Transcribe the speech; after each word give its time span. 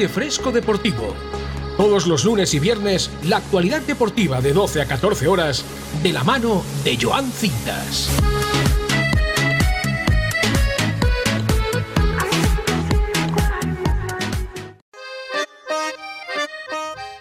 Aire 0.00 0.08
Fresco 0.14 0.50
Deportivo. 0.50 1.14
Todos 1.76 2.06
los 2.06 2.24
lunes 2.24 2.54
y 2.54 2.58
viernes, 2.58 3.10
la 3.24 3.36
actualidad 3.36 3.82
deportiva 3.82 4.40
de 4.40 4.54
12 4.54 4.80
a 4.80 4.86
14 4.86 5.28
horas, 5.28 5.62
de 6.02 6.10
la 6.14 6.24
mano 6.24 6.62
de 6.84 6.96
Joan 6.98 7.30
Cintas. 7.30 8.08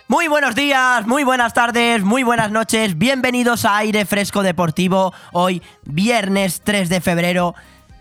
Muy 0.08 0.30
buenos 0.30 0.56
días, 0.56 1.06
muy 1.06 1.26
buenas 1.26 1.54
tardes, 1.54 2.02
muy 2.06 2.24
buenas 2.24 2.50
noches, 2.50 2.98
bienvenidos 2.98 3.66
a 3.66 3.76
Aire 3.76 4.06
Fresco 4.06 4.42
Deportivo, 4.42 5.14
hoy 5.34 5.62
viernes 5.84 6.62
3 6.64 6.88
de 6.88 7.02
febrero 7.02 7.56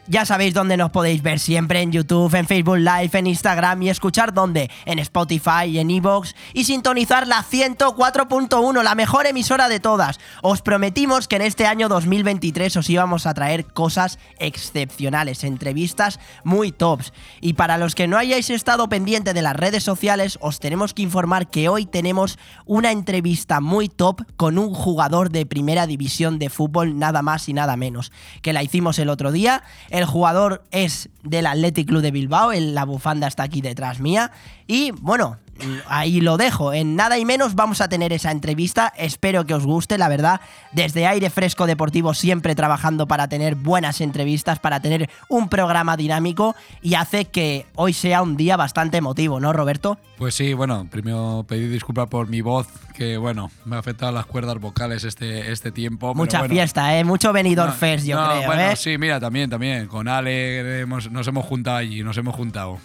ya 0.09 0.25
sabéis 0.25 0.55
dónde 0.55 0.77
nos 0.77 0.91
podéis 0.91 1.23
ver 1.23 1.39
siempre, 1.39 1.83
en 1.83 1.93
YouTube, 1.93 2.35
en 2.35 2.47
Facebook 2.47 2.79
Live, 2.79 3.11
en 3.13 3.27
Instagram 3.27 3.83
y 3.83 3.91
escuchar 3.91 4.33
dónde, 4.33 4.71
en 4.87 4.99
Spotify 4.99 5.79
en 5.79 5.91
Evox 5.91 6.35
y 6.55 6.65
sintonizar 6.65 7.27
la 7.27 7.45
104.1, 7.45 8.83
la 8.83 8.95
mejor 8.95 9.27
emisora 9.27 9.69
de 9.69 9.81
todas. 9.81 10.19
Os 10.43 10.63
prometimos 10.63 11.29
que 11.29 11.37
en 11.37 11.43
este 11.43 11.67
año 11.67 11.89
2023 11.89 12.77
os 12.77 12.89
íbamos 12.89 13.27
a 13.27 13.35
traer 13.35 13.67
cosas 13.67 14.19
excepcionales, 14.39 15.45
entrevistas 15.45 16.21
muy 16.45 16.73
tops. 16.73 17.13
Y 17.41 17.53
para 17.53 17.79
los 17.79 17.95
que 17.95 18.09
no 18.09 18.17
hayáis 18.17 18.51
estado 18.51 18.89
pendiente 18.89 19.35
de 19.35 19.43
las 19.43 19.57
redes 19.57 19.85
sociales, 19.85 20.39
os 20.41 20.61
tenemos 20.61 20.95
que 20.95 21.03
informar 21.03 21.49
que 21.49 21.69
hoy 21.69 21.85
tenemos 21.85 22.39
una 22.65 22.93
entrevista 22.93 23.61
muy 23.61 23.89
top 23.89 24.23
con 24.37 24.59
un 24.59 24.73
jugador 24.73 25.31
de 25.31 25.45
primera 25.45 25.87
división 25.87 26.39
de 26.39 26.49
fútbol, 26.49 26.99
nada 26.99 27.23
más 27.23 27.49
y 27.49 27.53
nada 27.53 27.77
menos, 27.77 28.13
que 28.43 28.53
la 28.53 28.63
hicimos 28.63 28.99
el 28.99 29.11
otro 29.11 29.33
día. 29.33 29.63
Jugador 30.07 30.65
es 30.71 31.09
del 31.23 31.47
Athletic 31.47 31.89
Club 31.89 32.03
de 32.03 32.11
Bilbao, 32.11 32.53
la 32.53 32.85
bufanda 32.85 33.27
está 33.27 33.45
aquí 33.45 33.61
detrás 33.61 34.01
mía. 34.01 34.31
Y 34.67 34.91
bueno, 34.93 35.39
ahí 35.87 36.21
lo 36.21 36.37
dejo. 36.37 36.73
En 36.73 36.97
nada 36.97 37.19
y 37.19 37.25
menos 37.25 37.55
vamos 37.55 37.81
a 37.81 37.89
tener 37.89 38.13
esa 38.13 38.31
entrevista. 38.31 38.93
Espero 38.97 39.45
que 39.47 39.55
os 39.55 39.65
guste, 39.65 39.99
la 39.99 40.09
verdad. 40.09 40.41
Desde 40.73 41.07
Aire 41.07 41.31
Fresco 41.31 41.67
Deportivo 41.67 42.15
siempre 42.15 42.55
trabajando 42.55 43.07
para 43.07 43.29
tener 43.29 43.55
buenas 43.55 44.01
entrevistas, 44.01 44.59
para 44.59 44.81
tener 44.81 45.09
un 45.29 45.49
programa 45.49 45.97
dinámico 45.97 46.55
y 46.83 46.95
hace 46.95 47.27
que 47.27 47.67
hoy 47.75 47.93
sea 47.93 48.23
un 48.23 48.37
día 48.37 48.57
bastante 48.57 48.99
emotivo, 48.99 49.41
¿no, 49.41 49.53
Roberto? 49.53 49.99
Pues 50.19 50.35
sí, 50.35 50.53
bueno, 50.53 50.89
primero 50.91 51.45
pedir 51.47 51.71
disculpas 51.71 52.09
por 52.09 52.29
mi 52.29 52.41
voz, 52.41 52.67
que 52.93 53.17
bueno, 53.17 53.53
me 53.65 53.77
ha 53.77 53.79
afectado 53.79 54.11
las 54.11 54.27
cuerdas 54.27 54.59
vocales 54.59 55.05
este, 55.05 55.53
este 55.53 55.71
tiempo. 55.71 56.13
Mucha 56.13 56.43
fiesta, 56.49 56.99
¿eh? 56.99 57.05
Mucho 57.05 57.33
venidor 57.33 57.69
no, 57.69 57.97
yo 57.97 58.17
creo. 58.17 58.47
Bueno, 58.47 58.63
¿eh? 58.63 58.75
sí, 58.75 58.99
mira, 58.99 59.21
también, 59.21 59.49
también. 59.49 59.87
Con 59.87 60.09
Ale 60.09 60.85
nos 60.89 61.29
hemos 61.29 61.47
juntado 61.47 61.77
allí, 61.77 62.03
nos 62.03 62.17
hemos 62.17 62.35
juntado. 62.35 62.79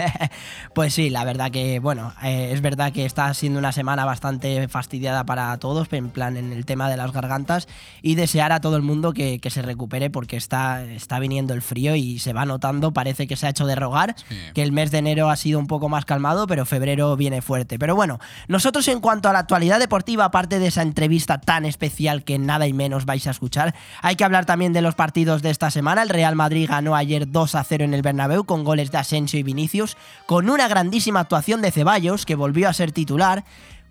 pues 0.74 0.94
sí, 0.94 1.10
la 1.10 1.24
verdad 1.24 1.52
que, 1.52 1.78
bueno, 1.78 2.12
eh, 2.24 2.50
es 2.52 2.60
verdad 2.60 2.92
que 2.92 3.04
está 3.04 3.32
siendo 3.34 3.60
una 3.60 3.70
semana 3.70 4.04
bastante 4.04 4.66
fastidiada 4.66 5.24
para 5.24 5.56
todos, 5.58 5.86
en 5.92 6.10
plan 6.10 6.36
en 6.36 6.52
el 6.52 6.66
tema 6.66 6.90
de 6.90 6.96
las 6.96 7.12
gargantas, 7.12 7.68
y 8.02 8.16
desear 8.16 8.50
a 8.50 8.60
todo 8.60 8.76
el 8.76 8.82
mundo 8.82 9.12
que, 9.12 9.40
se 9.44 9.62
recupere 9.62 10.10
porque 10.10 10.36
está, 10.36 10.82
está 10.82 11.20
viniendo 11.20 11.54
el 11.54 11.62
frío 11.62 11.94
y 11.94 12.18
se 12.18 12.32
va 12.32 12.44
notando, 12.44 12.92
parece 12.92 13.28
que 13.28 13.36
se 13.36 13.46
ha 13.46 13.50
hecho 13.50 13.66
de 13.66 13.76
rogar, 13.76 14.16
que 14.54 14.62
el 14.62 14.72
mes 14.72 14.90
de 14.90 14.98
enero 14.98 15.30
ha 15.30 15.36
sido 15.36 15.60
un 15.60 15.68
poco 15.68 15.88
más 15.88 16.04
calmado, 16.04 16.48
pero 16.48 16.63
febrero 16.64 17.16
viene 17.16 17.42
fuerte. 17.42 17.78
Pero 17.78 17.94
bueno, 17.94 18.18
nosotros 18.48 18.86
en 18.88 19.00
cuanto 19.00 19.28
a 19.28 19.32
la 19.32 19.40
actualidad 19.40 19.78
deportiva, 19.78 20.24
aparte 20.24 20.58
de 20.58 20.68
esa 20.68 20.82
entrevista 20.82 21.40
tan 21.40 21.64
especial 21.64 22.24
que 22.24 22.38
nada 22.38 22.66
y 22.66 22.72
menos 22.72 23.06
vais 23.06 23.26
a 23.26 23.30
escuchar, 23.30 23.74
hay 24.02 24.16
que 24.16 24.24
hablar 24.24 24.46
también 24.46 24.72
de 24.72 24.82
los 24.82 24.94
partidos 24.94 25.42
de 25.42 25.50
esta 25.50 25.70
semana. 25.70 26.02
El 26.02 26.08
Real 26.08 26.36
Madrid 26.36 26.68
ganó 26.68 26.96
ayer 26.96 27.30
2 27.30 27.54
a 27.54 27.64
0 27.64 27.84
en 27.84 27.94
el 27.94 28.02
Bernabéu 28.02 28.44
con 28.44 28.64
goles 28.64 28.90
de 28.90 28.98
Asensio 28.98 29.38
y 29.38 29.42
Vinicius, 29.42 29.96
con 30.26 30.50
una 30.50 30.68
grandísima 30.68 31.20
actuación 31.20 31.62
de 31.62 31.70
Ceballos 31.70 32.26
que 32.26 32.34
volvió 32.34 32.68
a 32.68 32.72
ser 32.72 32.92
titular, 32.92 33.44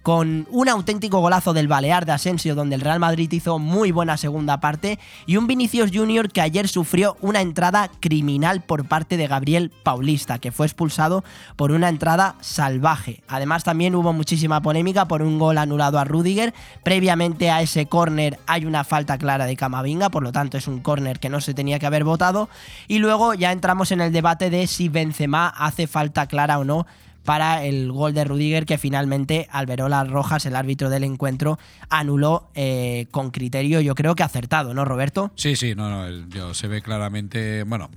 con 0.04 0.48
un 0.52 0.68
auténtico 0.68 1.20
golazo 1.20 1.54
del 1.54 1.70
Balear 1.70 2.06
de 2.06 2.12
Asensio 2.12 2.56
donde 2.56 2.76
el 2.76 2.82
Real 2.82 3.00
Madrid 3.00 3.32
hizo 3.32 3.58
muy 3.58 3.92
buena 3.92 4.18
segunda 4.18 4.60
parte 4.60 5.00
y 5.26 5.38
un 5.38 5.48
Vinicius 5.48 5.92
Junior 5.94 6.30
que 6.30 6.42
ayer 6.42 6.68
sufrió 6.68 7.16
una 7.22 7.40
entrada 7.40 7.90
criminal 8.02 8.62
por 8.62 8.86
parte 8.86 9.16
de 9.16 9.28
Gabriel 9.28 9.72
Paulista 9.84 10.40
que 10.40 10.52
fue 10.52 10.66
expulsado 10.66 11.24
por 11.56 11.72
una 11.72 11.88
entrada 11.88 12.36
salvaje. 12.42 13.24
Además 13.30 13.64
también 13.64 13.96
hubo 13.96 14.12
muchísima 14.12 14.62
polémica 14.62 15.08
por 15.08 15.22
un 15.22 15.40
gol 15.40 15.58
anulado 15.58 15.98
a 15.98 16.04
Rudiger. 16.04 16.54
Previamente 16.84 17.50
a 17.50 17.62
ese 17.62 17.86
córner 17.86 18.40
hay 18.46 18.66
una 18.66 18.84
falta 18.84 19.18
clara 19.18 19.46
de 19.46 19.56
Camavinga, 19.56 20.10
por 20.10 20.24
lo 20.24 20.34
tanto 20.34 20.58
es 20.58 20.68
un 20.68 20.82
córner 20.82 21.22
que 21.22 21.30
no 21.30 21.40
se 21.40 21.54
tenía 21.54 21.80
que 21.80 21.86
haber 21.86 22.04
votado 22.04 22.50
y 22.90 23.00
luego 23.00 23.34
ya 23.36 23.54
entramos 23.54 23.94
en 23.94 24.02
el 24.02 24.12
debate 24.12 24.50
de 24.50 24.68
si 24.68 24.90
Benzema 24.90 25.48
hace 25.48 25.88
falta 25.88 26.28
clara 26.28 26.60
o 26.60 26.66
no 26.66 26.86
para 27.24 27.64
el 27.66 27.92
gol 27.92 28.14
de 28.14 28.24
Rudiger 28.24 28.66
que 28.66 28.78
finalmente 28.78 29.48
Alberola 29.52 30.04
Rojas, 30.04 30.46
el 30.46 30.56
árbitro 30.56 30.90
del 30.90 31.04
encuentro, 31.04 31.60
anuló 31.90 32.50
eh, 32.56 33.08
con 33.12 33.32
criterio, 33.32 33.82
yo 33.82 33.96
creo 33.96 34.16
que 34.16 34.24
acertado, 34.24 34.74
¿no, 34.74 34.86
Roberto? 34.86 35.32
Sí, 35.36 35.56
sí, 35.56 35.76
no, 35.76 36.10
no, 36.10 36.54
se 36.54 36.68
ve 36.68 36.82
claramente, 36.82 37.64
bueno, 37.64 37.90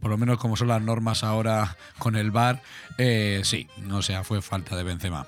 por 0.00 0.10
lo 0.10 0.18
menos 0.18 0.38
como 0.38 0.56
son 0.56 0.68
las 0.68 0.82
normas 0.82 1.24
ahora 1.24 1.76
con 1.98 2.16
el 2.16 2.30
VAR, 2.30 2.62
eh, 2.98 3.40
sí, 3.44 3.68
o 3.90 4.02
sea, 4.02 4.24
fue 4.24 4.42
falta 4.42 4.76
de 4.76 4.82
Benzema. 4.82 5.26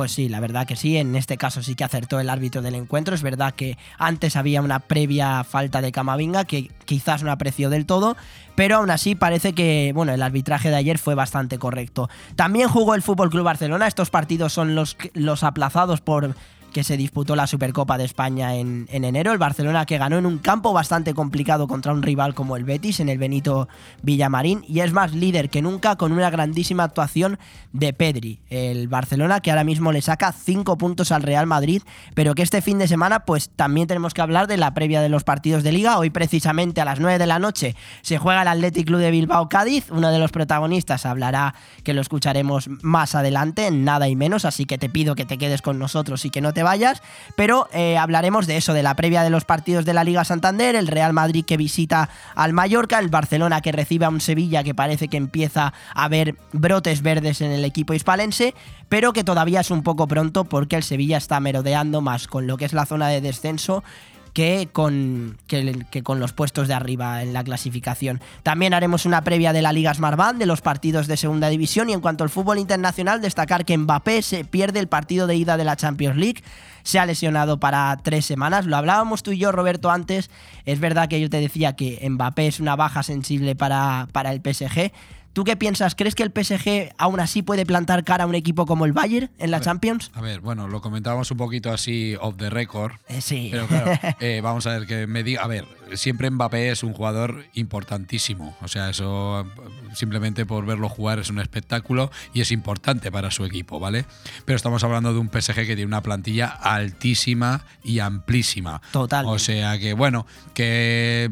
Pues 0.00 0.12
sí, 0.12 0.30
la 0.30 0.40
verdad 0.40 0.66
que 0.66 0.76
sí, 0.76 0.96
en 0.96 1.14
este 1.14 1.36
caso 1.36 1.62
sí 1.62 1.74
que 1.74 1.84
acertó 1.84 2.20
el 2.20 2.30
árbitro 2.30 2.62
del 2.62 2.74
encuentro. 2.74 3.14
Es 3.14 3.20
verdad 3.20 3.52
que 3.52 3.76
antes 3.98 4.34
había 4.34 4.62
una 4.62 4.78
previa 4.78 5.44
falta 5.44 5.82
de 5.82 5.92
Camavinga 5.92 6.46
que 6.46 6.70
quizás 6.86 7.22
no 7.22 7.30
apreció 7.30 7.68
del 7.68 7.84
todo, 7.84 8.16
pero 8.54 8.76
aún 8.76 8.90
así 8.90 9.14
parece 9.14 9.52
que 9.52 9.92
bueno, 9.94 10.14
el 10.14 10.22
arbitraje 10.22 10.70
de 10.70 10.76
ayer 10.76 10.96
fue 10.96 11.14
bastante 11.14 11.58
correcto. 11.58 12.08
También 12.34 12.70
jugó 12.70 12.94
el 12.94 13.02
Fútbol 13.02 13.28
Club 13.28 13.44
Barcelona, 13.44 13.86
estos 13.86 14.08
partidos 14.08 14.54
son 14.54 14.74
los, 14.74 14.96
los 15.12 15.44
aplazados 15.44 16.00
por 16.00 16.34
que 16.72 16.84
se 16.84 16.96
disputó 16.96 17.36
la 17.36 17.46
Supercopa 17.46 17.98
de 17.98 18.04
España 18.04 18.56
en, 18.56 18.86
enero. 18.90 19.32
El 19.32 19.38
Barcelona 19.38 19.86
que 19.86 19.98
ganó 19.98 20.18
en 20.18 20.26
un 20.26 20.38
campo 20.38 20.72
bastante 20.72 21.14
complicado 21.14 21.68
contra 21.68 21.92
un 21.92 22.02
rival 22.02 22.34
como 22.34 22.56
el 22.56 22.64
Betis 22.64 23.00
en 23.00 23.08
el 23.08 23.18
Benito 23.18 23.68
Villamarín 24.02 24.64
y 24.68 24.80
es 24.80 24.92
más 24.92 25.12
líder 25.12 25.50
que 25.50 25.62
nunca 25.62 25.96
con 25.96 26.12
una 26.12 26.30
grandísima 26.30 26.84
actuación 26.84 27.38
de 27.72 27.92
Pedri. 27.92 28.40
El 28.48 28.88
Barcelona 28.88 29.40
que 29.40 29.50
ahora 29.50 29.64
mismo 29.64 29.92
le 29.92 30.02
saca 30.02 30.32
5 30.32 30.78
puntos 30.78 31.12
al 31.12 31.22
Real 31.22 31.46
Madrid, 31.46 31.82
pero 32.14 32.34
que 32.34 32.42
este 32.42 32.62
fin 32.62 32.78
de 32.78 32.88
semana 32.88 33.20
pues 33.20 33.50
también 33.50 33.86
tenemos 33.86 34.14
que 34.14 34.22
hablar 34.22 34.46
de 34.46 34.56
la 34.56 34.74
previa 34.74 35.00
de 35.00 35.08
los 35.08 35.24
partidos 35.24 35.62
de 35.62 35.72
liga. 35.72 35.98
Hoy 35.98 36.10
precisamente 36.10 36.80
a 36.80 36.84
las 36.84 37.00
9 37.00 37.18
de 37.18 37.26
la 37.26 37.38
noche 37.38 37.76
se 38.02 38.18
juega 38.18 38.42
el 38.42 38.48
Athletic 38.48 38.86
Club 38.86 39.00
de 39.00 39.10
Bilbao 39.10 39.48
Cádiz. 39.48 39.90
Uno 39.90 40.10
de 40.10 40.18
los 40.18 40.30
protagonistas 40.30 41.06
hablará 41.06 41.54
que 41.82 41.94
lo 41.94 42.00
escucharemos 42.00 42.68
más 42.82 43.14
adelante, 43.14 43.66
en 43.66 43.84
nada 43.84 44.08
y 44.08 44.16
menos, 44.16 44.44
así 44.44 44.64
que 44.64 44.78
te 44.78 44.88
pido 44.88 45.14
que 45.14 45.24
te 45.24 45.38
quedes 45.38 45.62
con 45.62 45.78
nosotros 45.78 46.24
y 46.24 46.30
que 46.30 46.40
no 46.40 46.52
te 46.52 46.59
vayas, 46.62 47.02
pero 47.36 47.68
eh, 47.72 47.96
hablaremos 47.96 48.46
de 48.46 48.56
eso, 48.56 48.72
de 48.72 48.82
la 48.82 48.94
previa 48.94 49.22
de 49.22 49.30
los 49.30 49.44
partidos 49.44 49.84
de 49.84 49.94
la 49.94 50.04
Liga 50.04 50.24
Santander, 50.24 50.76
el 50.76 50.86
Real 50.86 51.12
Madrid 51.12 51.44
que 51.44 51.56
visita 51.56 52.08
al 52.34 52.52
Mallorca, 52.52 52.98
el 52.98 53.08
Barcelona 53.08 53.60
que 53.60 53.72
recibe 53.72 54.04
a 54.04 54.08
un 54.08 54.20
Sevilla 54.20 54.62
que 54.64 54.74
parece 54.74 55.08
que 55.08 55.16
empieza 55.16 55.72
a 55.94 56.08
ver 56.08 56.36
brotes 56.52 57.02
verdes 57.02 57.40
en 57.40 57.50
el 57.50 57.64
equipo 57.64 57.94
hispalense, 57.94 58.54
pero 58.88 59.12
que 59.12 59.24
todavía 59.24 59.60
es 59.60 59.70
un 59.70 59.82
poco 59.82 60.06
pronto 60.06 60.44
porque 60.44 60.76
el 60.76 60.82
Sevilla 60.82 61.16
está 61.16 61.40
merodeando 61.40 62.00
más 62.00 62.26
con 62.26 62.46
lo 62.46 62.56
que 62.56 62.64
es 62.64 62.72
la 62.72 62.86
zona 62.86 63.08
de 63.08 63.20
descenso 63.20 63.84
que 64.32 64.68
con, 64.72 65.38
que, 65.46 66.02
con 66.02 66.20
los 66.20 66.32
puestos 66.32 66.68
de 66.68 66.74
arriba 66.74 67.22
en 67.22 67.32
la 67.32 67.44
clasificación. 67.44 68.20
También 68.42 68.74
haremos 68.74 69.06
una 69.06 69.22
previa 69.22 69.52
de 69.52 69.62
la 69.62 69.72
Liga 69.72 69.94
Smartbank, 69.94 70.36
de 70.36 70.46
los 70.46 70.60
partidos 70.60 71.06
de 71.06 71.16
segunda 71.16 71.48
división 71.48 71.90
y 71.90 71.92
en 71.92 72.00
cuanto 72.00 72.24
al 72.24 72.30
fútbol 72.30 72.58
internacional, 72.58 73.20
destacar 73.20 73.64
que 73.64 73.76
Mbappé 73.76 74.22
se 74.22 74.44
pierde 74.44 74.80
el 74.80 74.88
partido 74.88 75.26
de 75.26 75.36
ida 75.36 75.56
de 75.56 75.64
la 75.64 75.76
Champions 75.76 76.16
League. 76.16 76.42
Se 76.82 76.98
ha 76.98 77.06
lesionado 77.06 77.60
para 77.60 77.96
tres 78.02 78.24
semanas. 78.24 78.66
Lo 78.66 78.76
hablábamos 78.76 79.22
tú 79.22 79.32
y 79.32 79.38
yo, 79.38 79.52
Roberto, 79.52 79.90
antes. 79.90 80.30
Es 80.64 80.80
verdad 80.80 81.08
que 81.08 81.20
yo 81.20 81.28
te 81.28 81.38
decía 81.40 81.74
que 81.74 82.06
Mbappé 82.08 82.46
es 82.46 82.60
una 82.60 82.76
baja 82.76 83.02
sensible 83.02 83.54
para, 83.54 84.08
para 84.12 84.32
el 84.32 84.40
PSG 84.40 84.92
¿Tú 85.32 85.44
qué 85.44 85.56
piensas? 85.56 85.94
¿Crees 85.94 86.16
que 86.16 86.24
el 86.24 86.32
PSG 86.32 86.92
aún 86.98 87.20
así 87.20 87.42
puede 87.42 87.64
plantar 87.64 88.02
cara 88.02 88.24
a 88.24 88.26
un 88.26 88.34
equipo 88.34 88.66
como 88.66 88.84
el 88.84 88.92
Bayern 88.92 89.30
en 89.38 89.52
la 89.52 89.60
Champions? 89.60 90.10
A 90.14 90.20
ver, 90.20 90.40
bueno, 90.40 90.66
lo 90.66 90.80
comentábamos 90.80 91.30
un 91.30 91.36
poquito 91.36 91.70
así 91.70 92.16
off 92.20 92.36
the 92.36 92.50
record. 92.50 92.94
Eh, 93.08 93.20
sí. 93.20 93.48
Pero 93.52 93.68
claro, 93.68 93.92
eh, 94.20 94.40
vamos 94.42 94.66
a 94.66 94.70
ver 94.70 94.86
que 94.88 95.06
me 95.06 95.22
diga. 95.22 95.42
A 95.42 95.46
ver, 95.46 95.66
siempre 95.94 96.28
Mbappé 96.30 96.70
es 96.70 96.82
un 96.82 96.92
jugador 96.94 97.44
importantísimo. 97.54 98.56
O 98.60 98.66
sea, 98.66 98.90
eso 98.90 99.46
simplemente 99.94 100.46
por 100.46 100.66
verlo 100.66 100.88
jugar 100.88 101.20
es 101.20 101.30
un 101.30 101.38
espectáculo 101.38 102.10
y 102.34 102.40
es 102.40 102.50
importante 102.50 103.12
para 103.12 103.30
su 103.30 103.44
equipo, 103.44 103.78
¿vale? 103.78 104.06
Pero 104.44 104.56
estamos 104.56 104.82
hablando 104.82 105.12
de 105.12 105.20
un 105.20 105.28
PSG 105.28 105.54
que 105.54 105.76
tiene 105.76 105.86
una 105.86 106.02
plantilla 106.02 106.48
altísima 106.48 107.64
y 107.84 108.00
amplísima. 108.00 108.82
Total. 108.90 109.26
O 109.26 109.38
sea 109.38 109.78
que, 109.78 109.94
bueno, 109.94 110.26
que. 110.54 111.30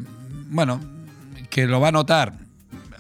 Bueno, 0.50 0.80
que 1.50 1.66
lo 1.66 1.80
va 1.80 1.88
a 1.88 1.92
notar 1.92 2.47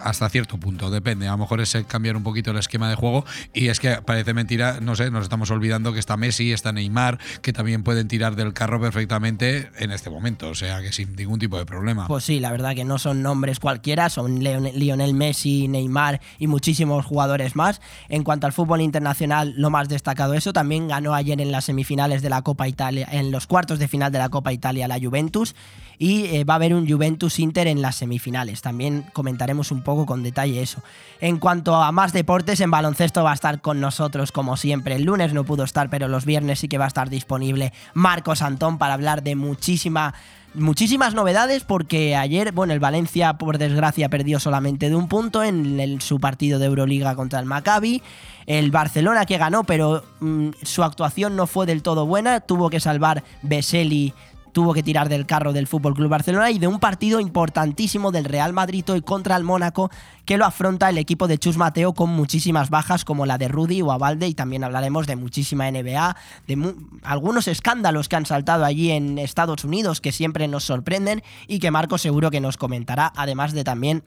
hasta 0.00 0.28
cierto 0.28 0.58
punto, 0.58 0.90
depende. 0.90 1.28
A 1.28 1.32
lo 1.32 1.38
mejor 1.38 1.60
es 1.60 1.76
cambiar 1.86 2.16
un 2.16 2.22
poquito 2.22 2.50
el 2.50 2.58
esquema 2.58 2.88
de 2.88 2.96
juego 2.96 3.24
y 3.52 3.68
es 3.68 3.80
que 3.80 3.96
parece 4.02 4.34
mentira, 4.34 4.78
no 4.80 4.96
sé, 4.96 5.10
nos 5.10 5.24
estamos 5.24 5.50
olvidando 5.50 5.92
que 5.92 5.98
está 5.98 6.16
Messi, 6.16 6.52
está 6.52 6.72
Neymar, 6.72 7.18
que 7.42 7.52
también 7.52 7.82
pueden 7.82 8.08
tirar 8.08 8.36
del 8.36 8.52
carro 8.52 8.80
perfectamente 8.80 9.70
en 9.78 9.90
este 9.90 10.10
momento, 10.10 10.48
o 10.48 10.54
sea 10.54 10.80
que 10.80 10.92
sin 10.92 11.14
ningún 11.16 11.38
tipo 11.38 11.58
de 11.58 11.66
problema. 11.66 12.06
Pues 12.06 12.24
sí, 12.24 12.40
la 12.40 12.50
verdad 12.50 12.74
que 12.74 12.84
no 12.84 12.98
son 12.98 13.22
nombres 13.22 13.60
cualquiera, 13.60 14.08
son 14.08 14.40
Lionel 14.40 15.14
Messi, 15.14 15.68
Neymar 15.68 16.20
y 16.38 16.46
muchísimos 16.46 17.04
jugadores 17.04 17.56
más. 17.56 17.80
En 18.08 18.24
cuanto 18.24 18.46
al 18.46 18.52
fútbol 18.52 18.80
internacional, 18.80 19.54
lo 19.56 19.70
más 19.70 19.88
destacado 19.88 20.34
eso, 20.34 20.52
también 20.52 20.88
ganó 20.88 21.14
ayer 21.14 21.40
en 21.40 21.52
las 21.52 21.66
semifinales 21.66 22.22
de 22.22 22.30
la 22.30 22.42
Copa 22.42 22.68
Italia, 22.68 23.08
en 23.10 23.30
los 23.30 23.46
cuartos 23.46 23.78
de 23.78 23.88
final 23.88 24.12
de 24.12 24.18
la 24.18 24.28
Copa 24.28 24.52
Italia 24.52 24.88
la 24.88 24.98
Juventus 25.00 25.54
y 25.98 26.26
eh, 26.26 26.44
va 26.44 26.54
a 26.54 26.56
haber 26.56 26.74
un 26.74 26.88
Juventus 26.88 27.38
Inter 27.38 27.66
en 27.66 27.82
las 27.82 27.96
semifinales. 27.96 28.62
También 28.62 29.04
comentaremos 29.12 29.72
un 29.72 29.82
poco 29.82 30.06
con 30.06 30.22
detalle 30.22 30.62
eso. 30.62 30.82
En 31.20 31.38
cuanto 31.38 31.74
a 31.74 31.90
más 31.92 32.12
deportes, 32.12 32.60
en 32.60 32.70
baloncesto 32.70 33.24
va 33.24 33.32
a 33.32 33.34
estar 33.34 33.60
con 33.60 33.80
nosotros 33.80 34.32
como 34.32 34.56
siempre. 34.56 34.96
El 34.96 35.04
lunes 35.04 35.34
no 35.34 35.44
pudo 35.44 35.64
estar, 35.64 35.90
pero 35.90 36.08
los 36.08 36.24
viernes 36.24 36.60
sí 36.60 36.68
que 36.68 36.78
va 36.78 36.84
a 36.84 36.88
estar 36.88 37.10
disponible 37.10 37.72
Marcos 37.94 38.42
Antón 38.42 38.78
para 38.78 38.94
hablar 38.94 39.22
de 39.22 39.34
muchísima 39.34 40.14
muchísimas 40.54 41.14
novedades 41.14 41.64
porque 41.64 42.16
ayer, 42.16 42.52
bueno, 42.52 42.72
el 42.72 42.80
Valencia 42.80 43.34
por 43.34 43.58
desgracia 43.58 44.08
perdió 44.08 44.40
solamente 44.40 44.88
de 44.88 44.96
un 44.96 45.08
punto 45.08 45.42
en 45.42 46.00
su 46.00 46.20
partido 46.20 46.58
de 46.58 46.66
Euroliga 46.66 47.14
contra 47.14 47.38
el 47.38 47.46
Maccabi. 47.46 48.02
El 48.46 48.70
Barcelona 48.70 49.26
que 49.26 49.38
ganó, 49.38 49.64
pero 49.64 50.04
mm, 50.20 50.50
su 50.62 50.82
actuación 50.82 51.36
no 51.36 51.46
fue 51.46 51.66
del 51.66 51.82
todo 51.82 52.06
buena, 52.06 52.40
tuvo 52.40 52.70
que 52.70 52.80
salvar 52.80 53.22
Beseli 53.42 54.14
tuvo 54.58 54.74
que 54.74 54.82
tirar 54.82 55.08
del 55.08 55.24
carro 55.24 55.52
del 55.52 55.68
Fútbol 55.68 55.94
Club 55.94 56.08
Barcelona 56.08 56.50
y 56.50 56.58
de 56.58 56.66
un 56.66 56.80
partido 56.80 57.20
importantísimo 57.20 58.10
del 58.10 58.24
Real 58.24 58.52
Madrid 58.52 58.84
hoy 58.90 59.02
contra 59.02 59.36
el 59.36 59.44
Mónaco 59.44 59.88
que 60.24 60.36
lo 60.36 60.44
afronta 60.44 60.90
el 60.90 60.98
equipo 60.98 61.28
de 61.28 61.38
Chus 61.38 61.56
Mateo 61.56 61.94
con 61.94 62.10
muchísimas 62.10 62.68
bajas 62.68 63.04
como 63.04 63.24
la 63.24 63.38
de 63.38 63.46
Rudy 63.46 63.82
o 63.82 63.92
Avalde 63.92 64.26
y 64.26 64.34
también 64.34 64.64
hablaremos 64.64 65.06
de 65.06 65.14
muchísima 65.14 65.70
NBA, 65.70 66.16
de 66.48 66.74
algunos 67.04 67.46
escándalos 67.46 68.08
que 68.08 68.16
han 68.16 68.26
saltado 68.26 68.64
allí 68.64 68.90
en 68.90 69.20
Estados 69.20 69.62
Unidos 69.62 70.00
que 70.00 70.10
siempre 70.10 70.48
nos 70.48 70.64
sorprenden 70.64 71.22
y 71.46 71.60
que 71.60 71.70
Marco 71.70 71.96
seguro 71.96 72.32
que 72.32 72.40
nos 72.40 72.56
comentará, 72.56 73.12
además 73.14 73.52
de 73.52 73.62
también 73.62 74.02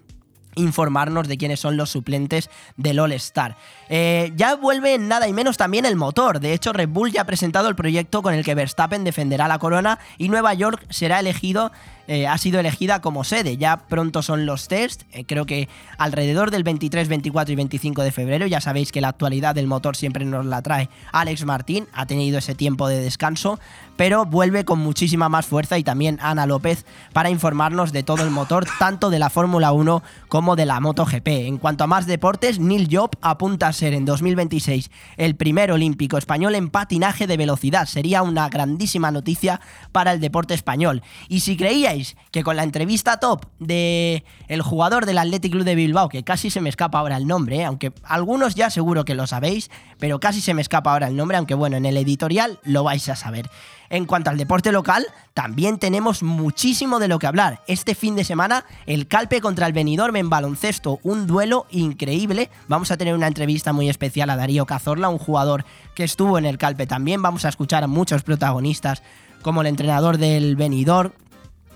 informarnos 0.56 1.28
de 1.28 1.38
quiénes 1.38 1.60
son 1.60 1.78
los 1.78 1.90
suplentes 1.90 2.50
del 2.78 3.00
All-Star. 3.00 3.56
Eh, 3.90 4.32
ya 4.36 4.56
vuelve 4.56 4.98
nada 4.98 5.28
y 5.28 5.34
menos 5.34 5.58
también 5.58 5.86
el 5.86 5.96
motor. 5.96 6.40
De 6.40 6.54
hecho, 6.54 6.74
Red 6.74 6.90
Bull 6.90 7.12
ya 7.12 7.22
ha 7.22 7.26
presentado 7.26 7.70
el 7.70 7.76
proyecto 7.76 8.22
con 8.22 8.34
el 8.34 8.44
que 8.44 8.56
Verstappen 8.56 9.04
defenderá 9.04 9.48
la 9.48 9.60
corona 9.60 10.00
y 10.18 10.30
Nueva 10.30 10.54
York 10.54 10.86
será 10.90 11.20
elegido 11.20 11.72
eh, 12.08 12.28
ha 12.28 12.38
sido 12.38 12.60
elegida 12.60 13.00
como 13.00 13.24
sede. 13.24 13.56
Ya 13.56 13.78
pronto 13.88 14.22
son 14.22 14.46
los 14.46 14.68
test, 14.68 15.04
eh, 15.14 15.24
creo 15.26 15.46
que 15.46 15.70
alrededor 15.98 16.52
del 16.52 16.64
23, 16.64 17.08
24 17.08 17.54
y 17.54 17.56
25 17.56 18.04
de 18.04 18.12
febrero. 18.12 18.48
Ya 18.48 18.60
sabéis 18.60 18.92
que 18.92 19.00
la 19.00 19.08
actualidad 19.08 19.56
del 19.56 19.68
motor 19.68 19.96
siempre 19.96 20.26
nos 20.26 20.46
la 20.46 20.62
trae 20.62 20.90
Alex 21.14 21.46
Martín, 21.46 21.88
ha 21.94 22.06
tenido 22.08 22.40
ese 22.40 22.54
tiempo 22.54 22.90
de 22.90 23.00
descanso, 23.00 23.62
pero 23.96 24.26
vuelve 24.26 24.66
con 24.66 24.80
muchísima 24.80 25.30
más 25.30 25.46
fuerza 25.46 25.78
y 25.78 25.84
también 25.84 26.18
Ana 26.22 26.46
López 26.46 26.86
para 27.14 27.30
informarnos 27.30 27.92
de 27.92 28.04
todo 28.04 28.24
el 28.24 28.32
motor, 28.32 28.66
tanto 28.80 29.10
de 29.10 29.20
la 29.20 29.30
Fórmula 29.30 29.72
1 29.72 30.04
como 30.28 30.56
de 30.56 30.66
la 30.66 30.80
MotoGP. 30.80 31.28
En 31.28 31.58
cuanto 31.58 31.84
a 31.84 31.88
más 31.88 32.08
deportes, 32.08 32.60
Neil 32.60 32.88
Job 32.92 33.12
apunta 33.22 33.68
a 33.68 33.74
ser 33.74 33.94
en 33.94 34.06
2026 34.06 34.90
el 35.18 35.36
primer 35.36 35.72
olímpico 35.72 36.18
español 36.18 36.56
en 36.56 36.70
patinaje 36.70 37.28
de 37.28 37.38
velocidad. 37.38 37.86
Sería 37.86 38.24
una 38.24 38.50
grandísima 38.50 39.12
noticia 39.12 39.62
para 39.92 40.14
el 40.14 40.20
deporte 40.20 40.54
español. 40.54 41.04
Y 41.28 41.42
si 41.42 41.58
creíais 41.58 42.16
que 42.32 42.44
con 42.44 42.56
la 42.56 42.64
entrevista 42.64 43.20
top 43.20 43.46
de 43.60 44.24
el 44.48 44.62
jugador 44.62 45.06
del 45.06 45.18
Athletic 45.18 45.52
Club 45.52 45.64
de 45.64 45.76
Bilbao, 45.76 46.10
que 46.10 46.24
casi 46.24 46.50
se 46.50 46.62
me 46.62 46.70
escapa 46.70 47.00
ahora 47.00 47.18
el 47.18 47.28
nombre, 47.28 47.58
¿eh? 47.58 47.66
aunque 47.66 47.94
algunos 48.04 48.56
ya 48.56 48.70
seguro 48.70 49.06
que 49.06 49.16
lo 49.16 49.28
sabéis, 49.28 49.70
pero 50.00 50.20
casi 50.20 50.42
se 50.42 50.54
me 50.54 50.62
escapa 50.62 50.92
ahora 50.92 51.08
el 51.08 51.16
nombre, 51.16 51.38
aunque 51.38 51.54
bueno, 51.54 51.78
en 51.78 51.86
el 51.86 51.98
editorial 51.98 52.60
lo 52.64 52.84
vais 52.84 53.08
a 53.10 53.16
saber. 53.16 53.50
En 53.92 54.06
cuanto 54.06 54.30
al 54.30 54.38
deporte 54.38 54.72
local, 54.72 55.06
también 55.34 55.78
tenemos 55.78 56.24
muchísimo 56.24 56.98
de 56.98 57.10
lo 57.10 57.20
que 57.20 57.28
hablar. 57.28 57.62
Este 57.68 57.94
fin 57.94 58.16
de 58.16 58.24
semana, 58.24 58.64
el 58.86 59.06
Calpe 59.06 59.42
contra 59.42 59.68
el 59.68 59.74
Benidorm 59.74 60.16
en 60.16 60.30
baloncesto, 60.30 61.02
un 61.04 61.28
duelo 61.28 61.66
increíble. 61.72 62.50
Vamos 62.70 62.90
a 62.92 62.96
tener 62.96 63.14
una 63.14 63.28
entrevista 63.28 63.74
muy 63.74 63.90
especial 63.90 64.30
a 64.30 64.38
Darío 64.38 64.66
Cazorla, 64.66 65.10
un 65.10 65.18
jugador 65.18 65.66
que 65.94 66.06
estuvo 66.06 66.38
en 66.38 66.46
el 66.46 66.58
Calpe 66.58 66.88
también. 66.88 67.22
Vamos 67.22 67.44
a 67.44 67.50
escuchar 67.50 67.84
a 67.84 67.88
muchos 67.88 68.24
protagonistas 68.24 69.04
como 69.42 69.60
el 69.60 69.68
entrenador 69.68 70.18
del 70.18 70.56
Benidorm, 70.56 71.12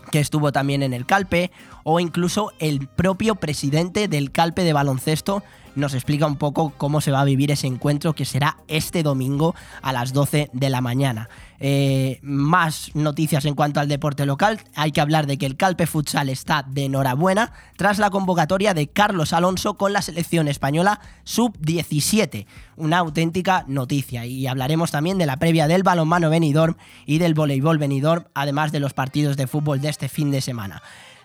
que 0.09 0.21
estuvo 0.21 0.53
también 0.53 0.83
en 0.83 0.94
el 0.94 1.06
Calpe, 1.06 1.51
o 1.83 2.00
incluso 2.00 2.53
el 2.59 2.88
propio 2.88 3.35
presidente 3.35 4.07
del 4.07 4.31
Calpe 4.31 4.63
de 4.63 4.71
baloncesto 4.71 5.44
nos 5.75 5.94
explica 5.94 6.25
un 6.25 6.38
poco 6.38 6.74
cómo 6.77 7.01
se 7.01 7.12
va 7.12 7.22
a 7.22 7.25
vivir 7.25 7.51
ese 7.51 7.68
encuentro 7.68 8.13
que 8.13 8.25
será 8.25 8.57
este 8.68 9.04
domingo 9.04 9.56
a 9.81 9.94
las 9.94 10.13
12 10.13 10.50
de 10.51 10.69
la 10.69 10.81
mañana. 10.81 11.30
Eh, 11.60 12.19
más 12.22 12.92
noticias 12.95 13.45
en 13.45 13.56
cuanto 13.56 13.80
al 13.80 13.88
deporte 13.88 14.25
local. 14.25 14.60
Hay 14.75 14.92
que 14.92 15.01
hablar 15.01 15.25
de 15.25 15.38
que 15.38 15.45
el 15.45 15.56
Calpe 15.56 15.88
Futsal 15.88 16.30
está 16.30 16.63
de 16.68 16.86
enhorabuena 16.86 17.54
tras 17.77 17.98
la 17.98 18.10
convocatoria 18.10 18.74
de 18.74 18.88
Carlos 18.88 19.31
Alonso 19.31 19.75
con 19.75 19.94
la 19.94 20.01
selección 20.01 20.48
española 20.48 21.00
sub-17. 21.24 22.45
Una 22.75 22.98
auténtica 22.98 23.63
noticia. 23.68 24.25
Y 24.25 24.48
hablaremos 24.48 24.92
también 24.92 25.18
de 25.18 25.25
la 25.25 25.38
previa 25.38 25.68
del 25.68 25.83
balonmano 25.83 26.30
Benidorm 26.30 26.75
y 27.06 27.19
del 27.19 27.33
voleibol 27.33 27.78
Benidorm, 27.78 28.25
además 28.33 28.71
de 28.71 28.81
los 28.81 28.94
partidos 28.94 29.38
de 29.38 29.48
fútbol 29.48 29.80
de 29.80 29.89
este 29.89 30.10
fin 30.10 30.31
de 30.31 30.42
semana. 30.42 30.81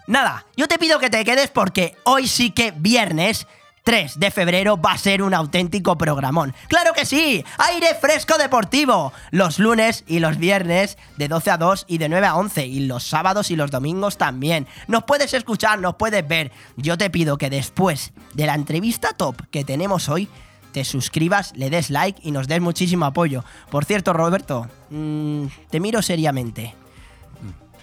Nada, 0.07 0.47
yo 0.57 0.67
te 0.67 0.79
pido 0.79 0.99
que 0.99 1.11
te 1.11 1.25
quedes 1.25 1.51
porque 1.51 1.95
hoy 2.05 2.27
sí 2.27 2.51
que 2.51 2.73
viernes 2.73 3.47
3 3.91 4.21
de 4.21 4.31
febrero 4.31 4.81
va 4.81 4.93
a 4.93 4.99
ser 4.99 5.21
un 5.21 5.35
auténtico 5.35 5.99
programón. 5.99 6.55
¡Claro 6.69 6.93
que 6.93 7.05
sí! 7.05 7.45
¡Aire 7.59 7.97
fresco 8.01 8.39
deportivo! 8.39 9.13
Los 9.33 9.59
lunes 9.59 10.05
y 10.07 10.21
los 10.21 10.39
viernes 10.39 10.97
de 11.17 11.27
12 11.27 11.51
a 11.51 11.57
2 11.57 11.87
y 11.89 11.99
de 11.99 12.09
9 12.09 12.25
a 12.25 12.37
11 12.37 12.67
y 12.69 12.87
los 12.87 13.03
sábados 13.03 13.51
y 13.51 13.57
los 13.57 13.73
domingos 13.73 14.17
también. 14.17 14.69
Nos 14.87 15.03
puedes 15.03 15.35
escuchar, 15.35 15.81
nos 15.81 15.97
puedes 15.97 16.29
ver. 16.29 16.53
Yo 16.77 16.97
te 16.97 17.11
pido 17.11 17.37
que 17.37 17.51
después 17.51 18.13
de 18.33 18.47
la 18.47 18.55
entrevista 18.55 19.13
top 19.13 19.35
que 19.51 19.65
tenemos 19.65 20.09
hoy, 20.09 20.29
te 20.71 20.85
suscribas, 20.85 21.53
le 21.57 21.69
des 21.69 21.91
like 21.91 22.21
y 22.23 22.31
nos 22.31 22.47
des 22.47 22.61
muchísimo 22.61 23.07
apoyo. 23.07 23.43
Por 23.73 23.85
cierto, 23.87 24.13
Roberto, 24.13 24.69
mm, 24.91 25.47
te 25.69 25.81
miro 25.81 26.01
seriamente. 26.01 26.77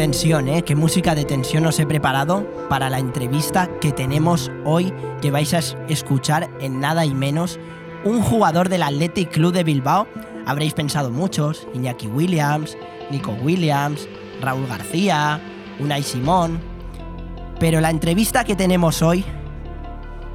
Tensión, 0.00 0.48
¿eh? 0.48 0.62
Qué 0.62 0.74
música 0.74 1.14
de 1.14 1.26
tensión 1.26 1.66
os 1.66 1.78
he 1.78 1.84
preparado 1.84 2.46
para 2.70 2.88
la 2.88 2.98
entrevista 2.98 3.68
que 3.82 3.92
tenemos 3.92 4.50
hoy, 4.64 4.94
que 5.20 5.30
vais 5.30 5.52
a 5.52 5.58
es- 5.58 5.76
escuchar 5.90 6.48
en 6.58 6.80
nada 6.80 7.04
y 7.04 7.12
menos 7.12 7.60
un 8.06 8.22
jugador 8.22 8.70
del 8.70 8.82
Athletic 8.82 9.30
Club 9.30 9.52
de 9.52 9.62
Bilbao. 9.62 10.06
Habréis 10.46 10.72
pensado 10.72 11.10
muchos, 11.10 11.68
Iñaki 11.74 12.06
Williams, 12.06 12.78
Nico 13.10 13.32
Williams, 13.42 14.08
Raúl 14.40 14.66
García, 14.66 15.38
Unai 15.78 16.02
Simón. 16.02 16.60
Pero 17.58 17.82
la 17.82 17.90
entrevista 17.90 18.42
que 18.42 18.56
tenemos 18.56 19.02
hoy, 19.02 19.22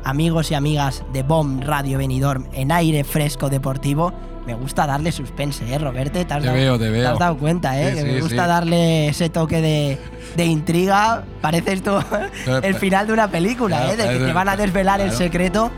amigos 0.04 0.52
y 0.52 0.54
amigas 0.54 1.04
de 1.12 1.24
BOM 1.24 1.62
Radio 1.62 1.98
Benidorm 1.98 2.46
en 2.54 2.72
aire 2.72 3.04
fresco 3.04 3.50
deportivo, 3.50 4.14
me 4.46 4.54
gusta 4.54 4.86
darle 4.86 5.12
suspense, 5.12 5.74
¿eh, 5.74 5.78
Roberte? 5.80 6.24
¿Te 6.26 6.34
has, 6.34 6.40
Te 6.42 6.46
dado, 6.48 6.58
veo, 6.58 6.78
te 6.78 6.86
te 6.86 6.92
veo. 6.92 7.12
has 7.12 7.20
dado 7.20 7.38
cuenta, 7.38 7.80
¿eh? 7.80 7.90
Sí, 7.90 7.96
que 7.96 8.02
sí, 8.02 8.08
me 8.08 8.22
gusta 8.22 8.44
sí. 8.44 8.48
darle 8.50 9.08
ese 9.10 9.30
toque 9.30 9.62
de, 9.62 9.98
de 10.36 10.46
intriga. 10.46 11.24
Parece 11.42 11.74
esto 11.74 12.04
el 12.64 12.76
final 12.76 13.08
de 13.08 13.14
una 13.14 13.28
película, 13.28 13.78
Claro, 13.78 13.94
¿eh? 13.94 13.98
De 13.98 14.20
que 14.20 14.26
te 14.26 14.34
van 14.34 14.50
a 14.50 14.56
desvelar 14.56 15.02
el 15.02 15.12
secreto. 15.12 15.72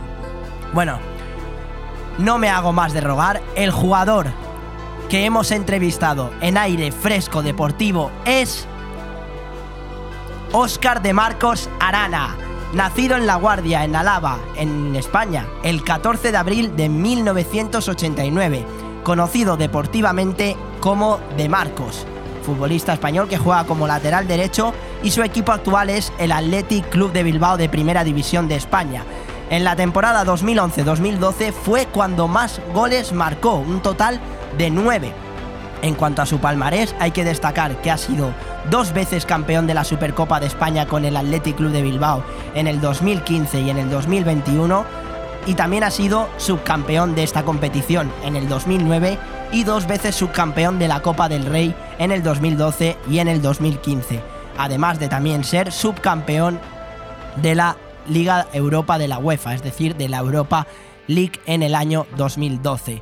Bueno, 0.74 1.00
no 2.17 2.38
me 2.38 2.50
hago 2.50 2.74
más 2.74 2.93
de 2.93 3.01
rogar. 3.01 3.41
El 3.55 3.71
jugador 3.71 4.27
que 5.09 5.24
hemos 5.24 5.51
entrevistado 5.51 6.31
en 6.41 6.57
aire 6.57 6.91
fresco 6.91 7.41
deportivo 7.41 8.12
es 8.25 8.67
Óscar 10.51 11.01
de 11.01 11.13
Marcos 11.13 11.69
Arana, 11.79 12.36
nacido 12.74 13.15
en 13.15 13.25
La 13.25 13.36
Guardia, 13.36 13.83
en 13.83 13.95
Alaba, 13.95 14.39
en 14.55 14.95
España, 14.95 15.45
el 15.63 15.83
14 15.83 16.31
de 16.31 16.38
abril 16.38 16.75
de 16.75 16.89
1989, 16.89 18.65
conocido 19.03 19.57
deportivamente 19.57 20.57
como 20.79 21.19
De 21.38 21.50
Marcos, 21.50 22.05
futbolista 22.45 22.93
español 22.93 23.27
que 23.27 23.38
juega 23.38 23.65
como 23.65 23.88
lateral 23.88 24.27
derecho 24.27 24.74
y 25.03 25.12
su 25.12 25.24
equipo 25.24 25.51
actual 25.51 25.89
es 25.89 26.12
el 26.17 26.31
Athletic 26.31 26.89
Club 26.89 27.12
de 27.12 27.24
Bilbao 27.24 27.57
de 27.57 27.69
Primera 27.69 28.03
División 28.03 28.47
de 28.47 28.55
España. 28.55 29.03
En 29.50 29.63
la 29.63 29.75
temporada 29.75 30.25
2011-2012 30.25 31.53
fue 31.53 31.86
cuando 31.86 32.27
más 32.27 32.59
goles 32.74 33.13
marcó, 33.13 33.55
un 33.55 33.81
total 33.81 34.19
de 34.57 34.69
9. 34.69 35.26
En 35.81 35.93
cuanto 35.93 36.22
a 36.22 36.25
su 36.25 36.39
palmarés, 36.39 36.96
hay 37.00 37.12
que 37.12 37.24
destacar 37.24 37.81
que 37.81 37.91
ha 37.91 37.98
sido 37.98 38.34
dos 38.69 38.93
veces 38.93 39.25
campeón 39.25 39.67
de 39.67 39.74
la 39.74 39.84
Supercopa 39.84 40.39
de 40.39 40.48
España 40.48 40.88
con 40.88 41.05
el 41.05 41.15
Athletic 41.15 41.55
Club 41.55 41.72
de 41.72 41.84
Bilbao 41.84 42.24
en 42.55 42.67
el 42.67 42.81
2015 42.81 43.62
y 43.62 43.69
en 43.69 43.77
el 43.77 43.89
2021 43.89 44.86
y 45.48 45.53
también 45.53 45.84
ha 45.84 45.91
sido 45.91 46.27
subcampeón 46.38 47.15
de 47.15 47.24
esta 47.24 47.43
competición 47.43 48.12
en 48.24 48.36
el 48.36 48.50
2009 48.50 49.17
y 49.53 49.63
dos 49.63 49.88
veces 49.88 50.15
subcampeón 50.15 50.77
de 50.77 50.89
la 50.89 51.01
Copa 51.01 51.29
del 51.29 51.46
Rey 51.46 51.74
en 52.00 52.12
el 52.12 52.22
2012 52.22 52.98
y 53.10 53.19
en 53.19 53.29
el 53.29 53.41
2015, 53.41 54.22
además 54.57 55.00
de 55.00 55.07
también 55.07 55.46
ser 55.46 55.72
subcampeón 55.72 56.60
de 57.38 57.55
la 57.55 57.77
Liga 58.10 58.48
Europa 58.51 58.98
de 58.98 59.07
la 59.07 59.19
UEFA, 59.19 59.53
es 59.53 59.63
decir, 59.63 59.96
de 59.96 60.10
la 60.10 60.17
Europa 60.17 60.67
League 61.07 61.39
en 61.46 61.63
el 61.63 61.75
año 61.75 62.07
2012. 62.17 63.01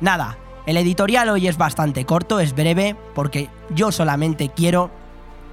Nada, 0.00 0.38
el 0.66 0.76
editorial 0.76 1.28
hoy 1.28 1.46
es 1.46 1.56
bastante 1.56 2.04
corto, 2.04 2.40
es 2.40 2.54
breve, 2.54 2.96
porque 3.14 3.48
yo 3.70 3.92
solamente 3.92 4.48
quiero 4.48 4.90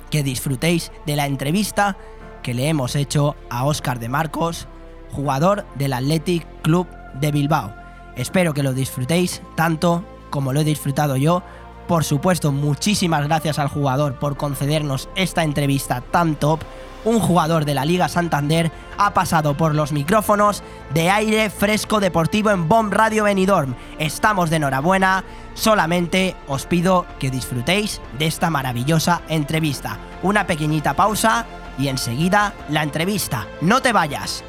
que 0.09 0.23
disfrutéis 0.23 0.91
de 1.05 1.15
la 1.15 1.27
entrevista 1.27 1.97
que 2.41 2.53
le 2.53 2.67
hemos 2.67 2.95
hecho 2.95 3.35
a 3.49 3.65
Óscar 3.65 3.99
de 3.99 4.09
Marcos, 4.09 4.67
jugador 5.11 5.65
del 5.75 5.93
Athletic 5.93 6.45
Club 6.63 6.87
de 7.19 7.31
Bilbao. 7.31 7.73
Espero 8.15 8.53
que 8.53 8.63
lo 8.63 8.73
disfrutéis 8.73 9.41
tanto 9.55 10.03
como 10.31 10.51
lo 10.51 10.61
he 10.61 10.63
disfrutado 10.63 11.15
yo. 11.15 11.43
Por 11.87 12.03
supuesto, 12.03 12.51
muchísimas 12.51 13.27
gracias 13.27 13.59
al 13.59 13.67
jugador 13.67 14.15
por 14.15 14.37
concedernos 14.37 15.09
esta 15.15 15.43
entrevista 15.43 16.01
tan 16.01 16.35
top. 16.35 16.61
Un 17.05 17.19
jugador 17.19 17.65
de 17.65 17.73
la 17.73 17.83
Liga 17.83 18.07
Santander 18.07 18.71
ha 18.97 19.13
pasado 19.13 19.57
por 19.57 19.75
los 19.75 19.91
micrófonos 19.91 20.63
de 20.93 21.09
aire 21.09 21.49
fresco 21.49 21.99
deportivo 21.99 22.51
en 22.51 22.69
Bomb 22.69 22.93
Radio 22.93 23.25
Benidorm. 23.25 23.75
Estamos 23.99 24.49
de 24.49 24.55
enhorabuena. 24.55 25.25
Solamente 25.53 26.35
os 26.47 26.65
pido 26.65 27.05
que 27.19 27.29
disfrutéis 27.29 28.01
de 28.17 28.27
esta 28.27 28.49
maravillosa 28.49 29.21
entrevista. 29.27 29.97
Una 30.21 30.47
pequeñita 30.47 30.93
pausa 30.93 31.45
y 31.77 31.89
enseguida 31.89 32.53
la 32.69 32.83
entrevista. 32.83 33.47
No 33.59 33.81
te 33.81 33.91
vayas. 33.91 34.43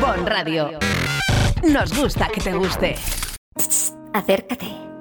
Bon 0.00 0.26
Radio. 0.26 0.78
Nos 1.62 1.96
gusta 1.98 2.28
que 2.28 2.40
te 2.40 2.52
guste. 2.52 2.96
Acércate, 4.12 4.66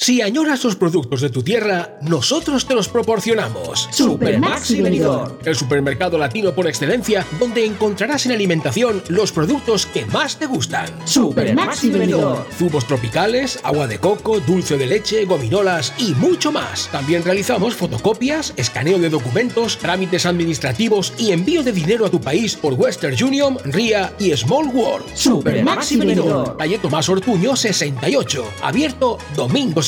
Si 0.00 0.22
añoras 0.22 0.62
los 0.62 0.76
productos 0.76 1.22
de 1.22 1.28
tu 1.28 1.42
tierra, 1.42 1.98
nosotros 2.02 2.66
te 2.66 2.74
los 2.76 2.88
proporcionamos. 2.88 3.88
Supermaxi 3.90 4.80
Benidorm. 4.80 5.38
El 5.44 5.56
supermercado 5.56 6.16
latino 6.16 6.54
por 6.54 6.68
excelencia, 6.68 7.26
donde 7.40 7.64
encontrarás 7.64 8.24
en 8.24 8.30
alimentación 8.30 9.02
los 9.08 9.32
productos 9.32 9.86
que 9.86 10.06
más 10.06 10.38
te 10.38 10.46
gustan. 10.46 10.86
Supermaxi 11.04 11.90
Benidorm. 11.90 12.44
Zumos 12.56 12.86
tropicales, 12.86 13.58
agua 13.64 13.88
de 13.88 13.98
coco, 13.98 14.38
dulce 14.38 14.76
de 14.76 14.86
leche, 14.86 15.24
gominolas 15.24 15.92
y 15.98 16.14
mucho 16.14 16.52
más. 16.52 16.88
También 16.92 17.24
realizamos 17.24 17.74
fotocopias, 17.74 18.54
escaneo 18.56 19.00
de 19.00 19.10
documentos, 19.10 19.78
trámites 19.78 20.26
administrativos 20.26 21.12
y 21.18 21.32
envío 21.32 21.64
de 21.64 21.72
dinero 21.72 22.06
a 22.06 22.10
tu 22.10 22.20
país 22.20 22.54
por 22.54 22.74
Western 22.74 23.20
Union, 23.20 23.58
RIA 23.64 24.12
y 24.20 24.30
Small 24.36 24.68
World. 24.68 25.06
Supermaxi 25.16 25.96
Benidorm. 25.96 26.56
Calle 26.56 26.78
Tomás 26.78 27.08
Ortuño 27.08 27.56
68, 27.56 28.44
abierto 28.62 29.18
domingos 29.34 29.87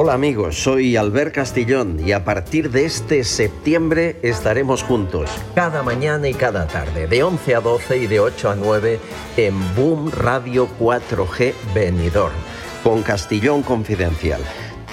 Hola 0.00 0.12
amigos, 0.12 0.62
soy 0.62 0.96
Albert 0.96 1.34
Castillón 1.34 1.98
y 1.98 2.12
a 2.12 2.24
partir 2.24 2.70
de 2.70 2.84
este 2.84 3.24
septiembre 3.24 4.16
estaremos 4.22 4.84
juntos 4.84 5.28
cada 5.56 5.82
mañana 5.82 6.28
y 6.28 6.34
cada 6.34 6.68
tarde, 6.68 7.08
de 7.08 7.24
11 7.24 7.56
a 7.56 7.60
12 7.60 7.96
y 7.96 8.06
de 8.06 8.20
8 8.20 8.50
a 8.50 8.54
9 8.54 9.00
en 9.36 9.74
Boom 9.74 10.12
Radio 10.12 10.68
4G 10.78 11.52
Benidorm, 11.74 12.32
con 12.84 13.02
Castillón 13.02 13.64
Confidencial. 13.64 14.40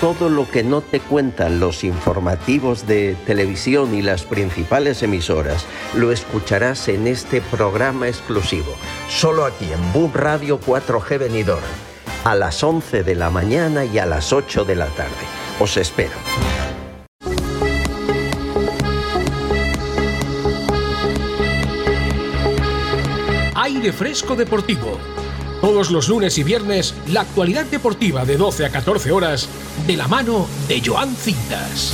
Todo 0.01 0.27
lo 0.27 0.49
que 0.49 0.63
no 0.63 0.81
te 0.81 0.99
cuentan 0.99 1.59
los 1.59 1.83
informativos 1.83 2.87
de 2.87 3.15
televisión 3.27 3.93
y 3.93 4.01
las 4.01 4.23
principales 4.23 5.03
emisoras 5.03 5.67
lo 5.93 6.11
escucharás 6.11 6.87
en 6.87 7.05
este 7.05 7.41
programa 7.41 8.07
exclusivo, 8.07 8.73
solo 9.07 9.45
aquí 9.45 9.65
en 9.71 9.93
Boom 9.93 10.13
Radio 10.15 10.59
4G 10.59 11.19
Benidorm 11.19 11.94
a 12.25 12.33
las 12.33 12.63
11 12.63 13.03
de 13.03 13.13
la 13.13 13.29
mañana 13.29 13.85
y 13.85 13.99
a 13.99 14.05
las 14.07 14.33
8 14.33 14.65
de 14.65 14.75
la 14.75 14.87
tarde. 14.87 15.11
Os 15.59 15.77
espero. 15.77 16.15
Aire 23.53 23.93
Fresco 23.93 24.35
Deportivo. 24.35 24.97
Todos 25.61 25.91
los 25.91 26.09
lunes 26.09 26.37
y 26.39 26.43
viernes, 26.43 26.95
la 27.11 27.21
actualidad 27.21 27.65
deportiva 27.65 28.25
de 28.25 28.37
12 28.37 28.65
a 28.65 28.71
14 28.71 29.11
horas, 29.11 29.47
de 29.85 29.95
la 29.95 30.07
mano 30.07 30.47
de 30.67 30.81
Joan 30.83 31.15
Cintas. 31.15 31.93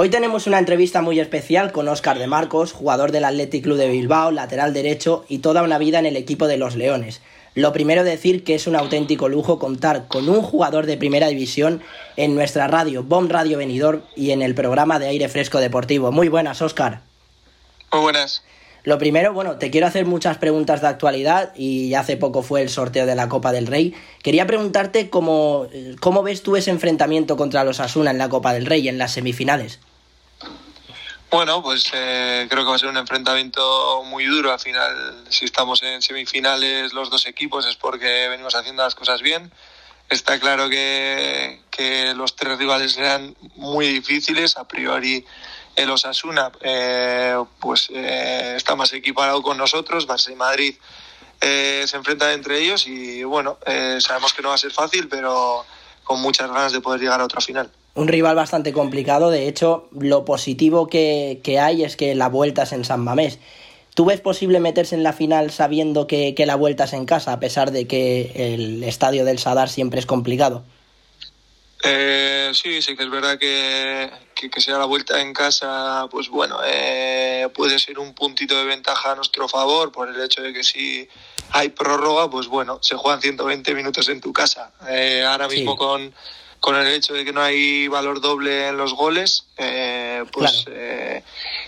Hoy 0.00 0.10
tenemos 0.10 0.46
una 0.46 0.60
entrevista 0.60 1.02
muy 1.02 1.18
especial 1.18 1.72
con 1.72 1.88
Óscar 1.88 2.20
de 2.20 2.28
Marcos, 2.28 2.70
jugador 2.70 3.10
del 3.10 3.24
Athletic 3.24 3.64
Club 3.64 3.78
de 3.78 3.88
Bilbao, 3.88 4.30
lateral 4.30 4.72
derecho 4.72 5.24
y 5.28 5.38
toda 5.38 5.64
una 5.64 5.76
vida 5.76 5.98
en 5.98 6.06
el 6.06 6.14
equipo 6.14 6.46
de 6.46 6.56
los 6.56 6.76
Leones. 6.76 7.20
Lo 7.56 7.72
primero 7.72 8.04
decir 8.04 8.44
que 8.44 8.54
es 8.54 8.68
un 8.68 8.76
auténtico 8.76 9.28
lujo 9.28 9.58
contar 9.58 10.06
con 10.06 10.28
un 10.28 10.40
jugador 10.40 10.86
de 10.86 10.98
primera 10.98 11.26
división 11.26 11.82
en 12.16 12.36
nuestra 12.36 12.68
radio, 12.68 13.02
Bomb 13.02 13.28
Radio 13.28 13.58
Benidorm 13.58 14.02
y 14.14 14.30
en 14.30 14.42
el 14.42 14.54
programa 14.54 15.00
de 15.00 15.08
aire 15.08 15.28
fresco 15.28 15.58
deportivo. 15.58 16.12
Muy 16.12 16.28
buenas, 16.28 16.62
Óscar. 16.62 17.00
Muy 17.92 18.02
buenas. 18.02 18.44
Lo 18.84 18.98
primero, 18.98 19.32
bueno, 19.32 19.56
te 19.56 19.72
quiero 19.72 19.88
hacer 19.88 20.06
muchas 20.06 20.38
preguntas 20.38 20.80
de 20.80 20.86
actualidad 20.86 21.52
y 21.56 21.94
hace 21.94 22.16
poco 22.16 22.42
fue 22.42 22.62
el 22.62 22.68
sorteo 22.68 23.04
de 23.04 23.16
la 23.16 23.28
Copa 23.28 23.50
del 23.50 23.66
Rey. 23.66 23.94
Quería 24.22 24.46
preguntarte 24.46 25.10
cómo, 25.10 25.66
cómo 25.98 26.22
ves 26.22 26.44
tú 26.44 26.54
ese 26.54 26.70
enfrentamiento 26.70 27.36
contra 27.36 27.64
los 27.64 27.80
Asuna 27.80 28.12
en 28.12 28.18
la 28.18 28.28
Copa 28.28 28.52
del 28.52 28.64
Rey, 28.64 28.86
en 28.88 28.98
las 28.98 29.10
semifinales. 29.10 29.80
Bueno, 31.30 31.62
pues 31.62 31.90
eh, 31.92 32.46
creo 32.48 32.64
que 32.64 32.70
va 32.70 32.76
a 32.76 32.78
ser 32.78 32.88
un 32.88 32.96
enfrentamiento 32.96 34.02
muy 34.04 34.24
duro. 34.24 34.50
Al 34.50 34.58
final, 34.58 35.24
si 35.28 35.44
estamos 35.44 35.82
en 35.82 36.00
semifinales 36.00 36.94
los 36.94 37.10
dos 37.10 37.26
equipos 37.26 37.66
es 37.66 37.76
porque 37.76 38.28
venimos 38.30 38.54
haciendo 38.54 38.82
las 38.82 38.94
cosas 38.94 39.20
bien. 39.20 39.52
Está 40.08 40.40
claro 40.40 40.70
que, 40.70 41.60
que 41.70 42.14
los 42.14 42.34
tres 42.34 42.56
rivales 42.56 42.92
serán 42.92 43.36
muy 43.56 43.88
difíciles. 43.88 44.56
A 44.56 44.66
priori, 44.66 45.22
el 45.76 45.90
Osasuna 45.90 46.50
eh, 46.62 47.36
pues, 47.60 47.90
eh, 47.92 48.54
está 48.56 48.74
más 48.74 48.94
equiparado 48.94 49.42
con 49.42 49.58
nosotros. 49.58 50.08
Barça 50.08 50.32
y 50.32 50.34
Madrid 50.34 50.76
eh, 51.42 51.84
se 51.86 51.98
enfrentan 51.98 52.30
entre 52.30 52.58
ellos 52.58 52.86
y 52.86 53.22
bueno, 53.24 53.58
eh, 53.66 53.98
sabemos 54.00 54.32
que 54.32 54.40
no 54.40 54.48
va 54.48 54.54
a 54.54 54.58
ser 54.58 54.72
fácil, 54.72 55.08
pero 55.08 55.66
con 56.04 56.22
muchas 56.22 56.48
ganas 56.48 56.72
de 56.72 56.80
poder 56.80 57.02
llegar 57.02 57.20
a 57.20 57.24
otra 57.24 57.42
final 57.42 57.70
un 57.98 58.08
rival 58.08 58.36
bastante 58.36 58.72
complicado. 58.72 59.30
De 59.30 59.48
hecho, 59.48 59.88
lo 59.98 60.24
positivo 60.24 60.86
que, 60.86 61.40
que, 61.42 61.58
hay 61.58 61.82
es 61.82 61.96
que 61.96 62.14
la 62.14 62.28
vuelta 62.28 62.62
es 62.62 62.72
en 62.72 62.84
San 62.84 63.00
Mamés. 63.00 63.38
¿Tú 63.94 64.04
ves 64.04 64.20
posible 64.20 64.60
meterse 64.60 64.94
en 64.94 65.02
la 65.02 65.12
final 65.12 65.50
sabiendo 65.50 66.06
que, 66.06 66.34
que, 66.36 66.46
la 66.46 66.54
vuelta 66.54 66.84
es 66.84 66.92
en 66.92 67.04
casa, 67.04 67.32
a 67.32 67.40
pesar 67.40 67.72
de 67.72 67.88
que 67.88 68.54
el 68.54 68.84
estadio 68.84 69.24
del 69.24 69.40
Sadar 69.40 69.68
siempre 69.68 69.98
es 69.98 70.06
complicado? 70.06 70.62
Eh, 71.82 72.52
sí, 72.54 72.80
sí 72.82 72.96
que 72.96 73.02
es 73.02 73.10
verdad 73.10 73.36
que, 73.36 74.10
que, 74.34 74.48
que, 74.48 74.60
sea 74.60 74.78
la 74.78 74.84
vuelta 74.84 75.20
en 75.20 75.32
casa, 75.32 76.06
pues 76.10 76.28
bueno, 76.28 76.58
eh, 76.64 77.48
puede 77.52 77.78
ser 77.80 77.98
un 77.98 78.14
puntito 78.14 78.56
de 78.56 78.64
ventaja 78.64 79.12
a 79.12 79.14
nuestro 79.16 79.48
favor 79.48 79.90
por 79.90 80.08
el 80.08 80.20
hecho 80.20 80.42
de 80.42 80.52
que 80.52 80.62
si 80.62 81.08
hay 81.50 81.70
prórroga, 81.70 82.30
pues 82.30 82.46
bueno, 82.46 82.78
se 82.80 82.94
juegan 82.94 83.20
120 83.20 83.74
minutos 83.74 84.08
en 84.08 84.20
tu 84.20 84.32
casa. 84.32 84.72
Eh, 84.88 85.24
ahora 85.24 85.48
mismo 85.48 85.72
sí. 85.72 85.78
con 85.78 86.14
con 86.60 86.76
el 86.76 86.86
hecho 86.88 87.14
de 87.14 87.24
que 87.24 87.32
no 87.32 87.40
hay 87.40 87.88
valor 87.88 88.20
doble 88.20 88.68
en 88.68 88.76
los 88.76 88.94
goles, 88.94 89.46
eh, 89.56 90.24
pues 90.32 90.64
claro. 90.64 90.80
eh, 90.80 91.22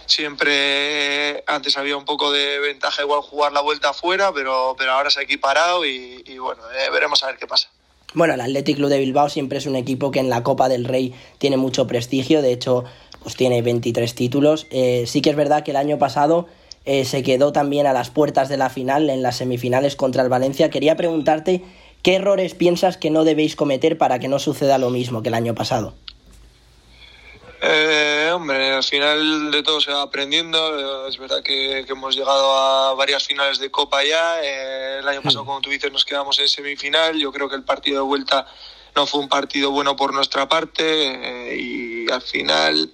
siempre 0.07 1.43
antes 1.47 1.77
había 1.77 1.97
un 1.97 2.05
poco 2.05 2.33
de 2.33 2.59
ventaja 2.59 3.03
igual 3.03 3.21
jugar 3.21 3.53
la 3.53 3.61
vuelta 3.61 3.91
afuera, 3.91 4.33
pero, 4.33 4.75
pero 4.77 4.93
ahora 4.93 5.11
se 5.11 5.21
ha 5.21 5.23
equiparado 5.23 5.85
y, 5.85 6.23
y 6.27 6.39
bueno, 6.39 6.63
eh, 6.73 6.91
veremos 6.91 7.23
a 7.23 7.29
ver 7.29 7.37
qué 7.37 7.47
pasa. 7.47 7.71
Bueno, 8.13 8.35
el 8.35 8.41
Athletic 8.41 8.77
Club 8.77 8.89
de 8.89 8.99
Bilbao 8.99 9.29
siempre 9.29 9.59
es 9.59 9.67
un 9.67 9.77
equipo 9.77 10.11
que 10.11 10.19
en 10.19 10.31
la 10.31 10.43
Copa 10.43 10.69
del 10.69 10.85
Rey 10.85 11.15
tiene 11.39 11.57
mucho 11.57 11.87
prestigio, 11.87 12.43
de 12.43 12.53
hecho, 12.53 12.85
pues 13.23 13.37
tiene 13.37 13.63
23 13.63 14.15
títulos. 14.15 14.67
Eh, 14.71 15.05
sí 15.07 15.23
que 15.23 15.31
es 15.31 15.37
verdad 15.37 15.63
que 15.63 15.71
el 15.71 15.77
año 15.77 15.99
pasado 15.99 16.49
eh, 16.85 17.05
se 17.05 17.23
quedó 17.23 17.53
también 17.53 17.87
a 17.87 17.93
las 17.93 18.11
puertas 18.11 18.49
de 18.49 18.57
la 18.57 18.69
final, 18.69 19.11
en 19.11 19.23
las 19.23 19.37
semifinales 19.37 19.95
contra 19.95 20.23
el 20.23 20.29
Valencia. 20.29 20.71
Quería 20.71 20.97
preguntarte 20.97 21.63
¿Qué 22.03 22.15
errores 22.15 22.55
piensas 22.55 22.97
que 22.97 23.11
no 23.11 23.25
debéis 23.25 23.57
cometer 23.57 23.99
para 23.99 24.19
que 24.19 24.29
no 24.29 24.39
suceda 24.39 24.79
lo 24.79 24.91
mismo 24.91 25.23
que 25.23 25.29
el 25.29 25.35
año 25.35 25.55
pasado? 25.55 25.95
Eh, 27.63 28.31
hombre, 28.33 28.73
al 28.73 28.83
final 28.83 29.51
de 29.51 29.63
todo 29.63 29.81
se 29.81 29.93
va 29.93 30.03
aprendiendo. 30.03 31.07
Es 31.07 31.19
verdad 31.19 31.43
que, 31.43 31.85
que 31.87 31.93
hemos 31.93 32.17
llegado 32.17 32.55
a 32.55 32.95
varias 32.95 33.27
finales 33.27 33.59
de 33.59 33.71
Copa 33.71 34.03
ya. 34.03 34.43
Eh, 34.43 35.01
el 35.01 35.09
año 35.09 35.21
pasado, 35.21 35.45
como 35.45 35.61
tú 35.61 35.69
dices, 35.69 35.93
nos 35.93 36.07
quedamos 36.07 36.39
en 36.39 36.49
semifinal. 36.49 37.19
Yo 37.19 37.31
creo 37.33 37.51
que 37.51 37.57
el 37.57 37.65
partido 37.65 38.03
de 38.03 38.09
vuelta 38.09 38.47
no 38.97 39.07
fue 39.07 39.21
un 39.21 39.29
partido 39.29 39.71
bueno 39.71 39.95
por 39.95 40.15
nuestra 40.15 40.49
parte 40.49 40.85
eh, 40.85 41.57
y 41.57 42.11
al 42.11 42.23
final 42.23 42.91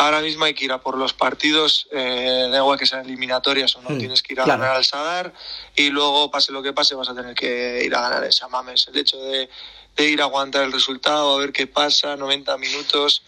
ahora 0.00 0.22
mismo 0.22 0.46
hay 0.46 0.54
que 0.54 0.64
ir 0.64 0.72
a 0.72 0.80
por 0.80 0.96
los 0.96 1.12
partidos, 1.12 1.86
eh, 1.92 2.48
da 2.50 2.58
igual 2.58 2.78
que 2.78 2.86
sean 2.86 3.04
eliminatorias 3.04 3.76
o 3.76 3.82
no, 3.82 3.90
mm, 3.90 3.98
tienes 3.98 4.22
que 4.22 4.32
ir 4.32 4.40
a 4.40 4.44
claro. 4.44 4.62
ganar 4.62 4.76
al 4.76 4.84
Sadar 4.84 5.34
y 5.76 5.90
luego, 5.90 6.30
pase 6.30 6.52
lo 6.52 6.62
que 6.62 6.72
pase, 6.72 6.94
vas 6.94 7.10
a 7.10 7.14
tener 7.14 7.34
que 7.34 7.84
ir 7.84 7.94
a 7.94 8.00
ganar 8.00 8.24
esa 8.24 8.48
mames. 8.48 8.88
El 8.88 8.98
hecho 8.98 9.18
de, 9.18 9.50
de, 9.96 10.08
ir 10.08 10.22
a 10.22 10.24
aguantar 10.24 10.64
el 10.64 10.72
resultado, 10.72 11.36
a 11.36 11.38
ver 11.38 11.52
qué 11.52 11.66
pasa, 11.66 12.16
90 12.16 12.56
minutos, 12.56 13.22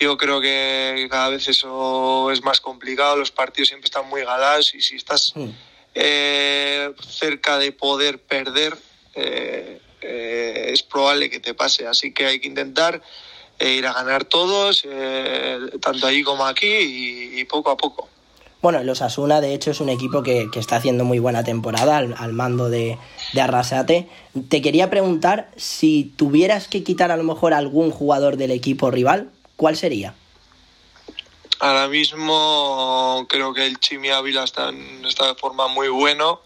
yo 0.00 0.16
creo 0.16 0.40
que 0.40 1.06
cada 1.10 1.28
vez 1.28 1.48
eso 1.48 2.30
es 2.30 2.42
más 2.42 2.60
complicado, 2.60 3.16
los 3.16 3.30
partidos 3.30 3.68
siempre 3.68 3.86
están 3.86 4.08
muy 4.08 4.22
galados 4.22 4.74
y 4.74 4.80
si 4.80 4.96
estás 4.96 5.32
mm. 5.34 5.48
eh, 5.94 6.94
cerca 7.06 7.58
de 7.58 7.72
poder 7.72 8.22
perder, 8.22 8.76
eh, 9.14 9.80
es 10.00 10.82
probable 10.82 11.28
que 11.28 11.40
te 11.40 11.52
pase, 11.52 11.86
así 11.86 12.12
que 12.12 12.26
hay 12.26 12.40
que 12.40 12.46
intentar 12.46 13.02
e 13.58 13.70
ir 13.74 13.86
a 13.86 13.92
ganar 13.92 14.24
todos, 14.24 14.84
eh, 14.88 15.58
tanto 15.80 16.06
allí 16.06 16.22
como 16.22 16.44
aquí, 16.46 16.66
y, 16.66 17.40
y 17.40 17.44
poco 17.44 17.70
a 17.70 17.76
poco. 17.76 18.08
Bueno, 18.62 18.80
el 18.80 18.88
Osasuna, 18.88 19.40
de 19.40 19.54
hecho, 19.54 19.70
es 19.70 19.80
un 19.80 19.90
equipo 19.90 20.22
que, 20.22 20.48
que 20.50 20.58
está 20.58 20.76
haciendo 20.76 21.04
muy 21.04 21.18
buena 21.18 21.44
temporada 21.44 21.98
al, 21.98 22.14
al 22.18 22.32
mando 22.32 22.68
de, 22.68 22.98
de, 23.32 23.40
Arrasate. 23.40 24.08
Te 24.48 24.60
quería 24.60 24.90
preguntar 24.90 25.50
si 25.56 26.12
tuvieras 26.16 26.66
que 26.66 26.82
quitar 26.82 27.12
a 27.12 27.16
lo 27.16 27.22
mejor 27.22 27.54
algún 27.54 27.90
jugador 27.90 28.36
del 28.36 28.50
equipo 28.50 28.90
rival, 28.90 29.30
¿cuál 29.56 29.76
sería? 29.76 30.14
Ahora 31.60 31.88
mismo 31.88 33.26
creo 33.28 33.54
que 33.54 33.66
el 33.66 33.78
Chimi 33.78 34.08
Ávila 34.08 34.44
está, 34.44 34.70
en, 34.70 35.04
está 35.04 35.28
de 35.28 35.34
forma 35.36 35.68
muy 35.68 35.88
bueno. 35.88 36.40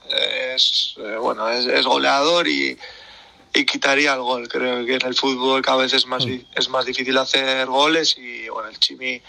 Es, 0.55 0.97
eh, 0.99 1.17
bueno, 1.19 1.49
es, 1.49 1.65
es 1.67 1.87
goleador 1.87 2.47
y, 2.49 2.77
y, 3.55 3.65
quitaría 3.65 4.15
el 4.15 4.21
gol. 4.21 4.49
Creo 4.49 4.85
que 4.85 4.95
en 4.95 5.07
el 5.07 5.15
fútbol 5.15 5.63
cada 5.63 5.79
vez 5.79 5.93
es 5.93 6.07
más, 6.07 6.25
es 6.27 6.69
más 6.69 6.85
difícil 6.85 7.17
hacer 7.19 7.67
goles 7.67 8.17
y 8.19 8.49
bueno, 8.49 8.69
el 8.69 8.79
Chimi 8.79 9.21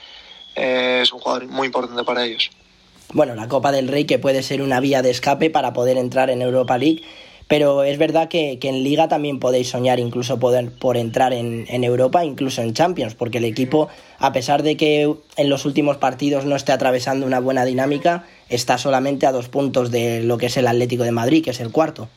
eh, 0.56 1.00
es 1.02 1.12
un 1.12 1.20
jugador 1.20 1.48
muy 1.48 1.68
importante 1.68 2.04
para 2.04 2.26
ellos 2.26 2.52
bueno, 3.14 3.36
la 3.36 3.48
Copa 3.48 3.72
del 3.72 3.88
Rey 3.88 4.06
que 4.06 4.20
puede 4.20 4.44
ser 4.44 4.62
una 4.62 4.80
vía 4.80 5.02
de 5.02 5.10
escape 5.10 5.50
para 5.50 5.74
poder 5.74 5.98
entrar 5.98 6.30
en 6.30 6.42
Europa 6.42 6.78
League. 6.78 7.04
Pero 7.48 7.84
es 7.84 7.98
verdad 7.98 8.30
que, 8.30 8.60
que 8.60 8.70
en 8.70 8.82
Liga 8.82 9.10
también 9.10 9.38
podéis 9.38 9.68
soñar 9.70 10.00
incluso 10.00 10.40
poder, 10.40 10.72
por 10.72 10.96
entrar 10.96 11.34
en, 11.34 11.66
en, 11.68 11.84
Europa, 11.84 12.24
incluso 12.24 12.62
en 12.62 12.74
Champions, 12.74 13.14
porque 13.14 13.40
el 13.40 13.44
equipo, 13.44 13.90
a 14.20 14.32
pesar 14.32 14.64
de 14.64 14.78
que 14.78 15.14
en 15.36 15.50
los 15.50 15.66
últimos 15.66 15.98
partidos 15.98 16.46
no 16.46 16.56
esté 16.56 16.72
atravesando 16.72 17.26
una 17.26 17.42
buena 17.42 17.66
dinámica, 17.66 18.26
está 18.48 18.78
solamente 18.78 19.26
a 19.26 19.34
dos 19.34 19.50
puntos 19.50 19.92
de 19.92 20.24
lo 20.24 20.38
que 20.38 20.46
es 20.46 20.56
el 20.56 20.66
Atlético 20.66 21.04
de 21.04 21.12
Madrid, 21.12 21.44
que 21.44 21.50
es 21.50 21.60
el 21.60 21.72
cuarto. 21.72 22.08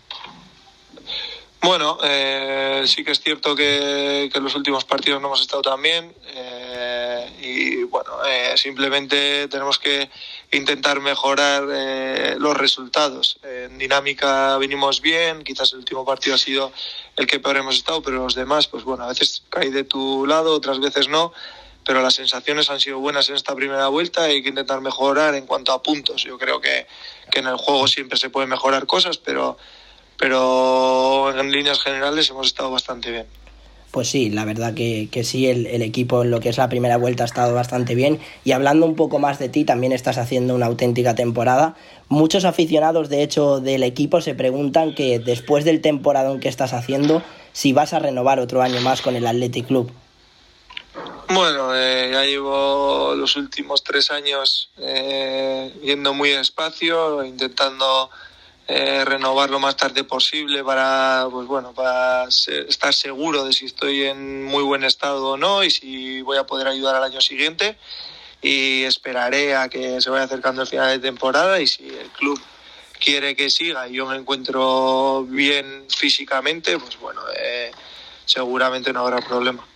Bueno, 1.64 1.96
eh, 2.05 2.83
sí 2.85 3.03
que 3.03 3.12
es 3.12 3.22
cierto 3.22 3.57
que, 3.57 4.24
en 4.24 4.44
los 4.44 4.55
últimos 4.55 4.85
partidos 4.85 5.18
no 5.22 5.29
hemos 5.29 5.40
estado 5.40 5.62
tan 5.62 5.81
bien 5.81 6.14
eh, 6.27 7.38
y 7.40 7.83
bueno, 7.85 8.22
eh, 8.27 8.53
simplemente 8.57 9.48
tenemos 9.48 9.79
que 9.79 10.11
intentar 10.53 11.00
mejorar 11.00 11.64
eh, 11.72 12.37
los 12.38 12.55
resultados. 12.55 13.38
En 13.42 13.79
dinámica 13.79 14.59
venimos 14.59 15.00
bien, 15.00 15.42
quizás 15.42 15.72
el 15.72 15.79
último 15.79 16.05
partido 16.05 16.35
ha 16.35 16.38
sido 16.38 16.70
el 17.16 17.27
que 17.27 17.40
peor 17.40 17.57
hemos 17.57 17.77
estado, 17.77 18.03
pero 18.03 18.18
los 18.18 18.35
demás, 18.35 18.66
pues 18.66 18.85
bueno, 18.85 19.05
a 19.05 19.09
veces 19.09 19.42
cae 19.48 19.70
de 19.70 19.85
tu 19.85 20.27
lado, 20.27 20.53
otras 20.53 20.81
veces 20.81 21.09
no, 21.09 21.33
pero 21.83 22.03
las 22.03 22.12
sensaciones 22.12 22.68
han 22.68 22.81
sido 22.81 22.98
buenas 22.98 23.31
en 23.31 23.37
esta 23.37 23.55
primera 23.55 23.88
vuelta 23.88 24.29
y 24.29 24.33
hay 24.35 24.42
que 24.42 24.50
intentar 24.50 24.83
mejorar 24.83 25.35
en 25.35 25.46
cuanto 25.46 25.72
a 25.72 25.83
puntos. 25.83 26.24
Yo 26.24 26.37
creo 26.37 26.61
que, 26.61 26.87
que 27.31 27.38
en 27.38 27.46
el 27.46 27.57
juego 27.57 27.88
siempre 27.88 28.18
se 28.18 28.29
pueden 28.29 28.50
mejorar 28.50 28.85
cosas, 28.85 29.16
pero, 29.16 29.57
pero 30.18 31.38
en 31.38 31.50
líneas 31.50 31.81
generales 31.81 32.31
hemos 32.31 32.48
estado 32.48 32.70
bastante 32.70 33.11
bien 33.11 33.27
pues 33.94 34.11
sí, 34.11 34.29
la 34.29 34.44
verdad 34.44 34.74
que, 34.74 35.09
que 35.12 35.22
sí, 35.22 35.46
el, 35.46 35.68
el, 35.68 35.81
equipo 35.81 36.24
en 36.24 36.33
lo 36.33 36.40
que 36.40 36.48
es 36.48 36.59
la 36.59 36.68
primera 36.68 36.96
vuelta 36.96 37.22
ha 37.22 37.27
estado 37.27 37.55
bastante 37.55 37.94
bien. 37.94 38.18
Y 38.42 38.50
hablando 38.50 38.87
un 38.87 38.96
poco 38.96 39.20
más 39.20 39.38
de 39.38 39.48
ti, 39.48 39.64
también 39.64 39.92
estás 39.92 40.18
haciendo 40.18 40.57
una 40.57 40.66
auténtica 40.66 41.14
temporada. 41.14 41.77
Muchos 42.09 42.44
aficionados, 42.44 43.09
de 43.09 43.22
hecho, 43.22 43.61
del 43.61 43.85
equipo 43.85 44.20
se 44.20 44.35
preguntan 44.35 44.96
que 44.96 45.20
después 45.20 45.64
del 45.64 45.81
temporada 45.81 46.37
que 46.40 46.48
estás 46.48 46.72
haciendo, 46.72 47.22
si 47.53 47.72
vas 47.72 47.92
a 47.92 48.00
renovar 48.00 48.40
otro 48.40 48.62
año 48.62 48.81
más 48.81 49.00
con 49.00 49.14
el 49.14 49.29
Athletic 49.29 49.68
Club. 49.68 49.92
Bueno, 51.29 51.74
eh, 51.77 52.11
ya 52.12 52.24
llevo 52.24 53.14
los 53.14 53.37
últimos 53.37 53.85
tres 53.85 54.11
años 54.11 54.70
eh, 54.77 55.72
yendo 55.85 56.12
muy 56.14 56.31
despacio, 56.31 57.24
intentando 57.24 58.11
eh, 58.66 59.05
renovar 59.05 59.50
lo 59.50 59.61
más 59.61 59.77
tarde 59.77 60.05
posible 60.05 60.64
para 60.64 61.27
pues 61.31 61.46
bueno 61.46 61.74
para 61.74 62.24
estar 62.24 62.94
seguro 62.94 63.44
de 63.44 63.53
si 63.53 63.66
estoy 63.66 64.05
en 64.05 64.44
muy 64.44 64.62
buen 64.62 64.85
estado 64.85 65.31
o 65.31 65.37
no 65.37 65.62
y 65.62 65.70
si 65.70 66.22
voy 66.22 66.38
a 66.38 66.46
poder 66.46 66.68
ayudar 66.68 66.94
al 66.96 67.05
año 67.05 67.20
siguiente. 67.20 67.77
Y 68.40 68.85
esperaré 68.85 69.57
a 69.57 69.68
que 69.68 70.00
se 70.00 70.11
vaya 70.11 70.24
acercando 70.24 70.62
el 70.62 70.68
final 70.68 70.88
de 70.88 70.98
temporada 70.98 71.61
y 71.61 71.66
si 71.66 71.88
el 71.88 72.11
club 72.11 72.40
quiere 73.03 73.35
que 73.35 73.50
siga 73.50 73.88
y 73.88 73.94
yo 73.94 74.07
me 74.07 74.16
encuentro 74.16 75.24
bien 75.29 75.85
físicamente 75.88 76.79
pues 76.79 76.98
bueno 76.98 77.20
eh, 77.37 77.70
seguramente 78.24 78.92
no 78.92 79.00
habrá 79.00 79.20
problema 79.20 79.66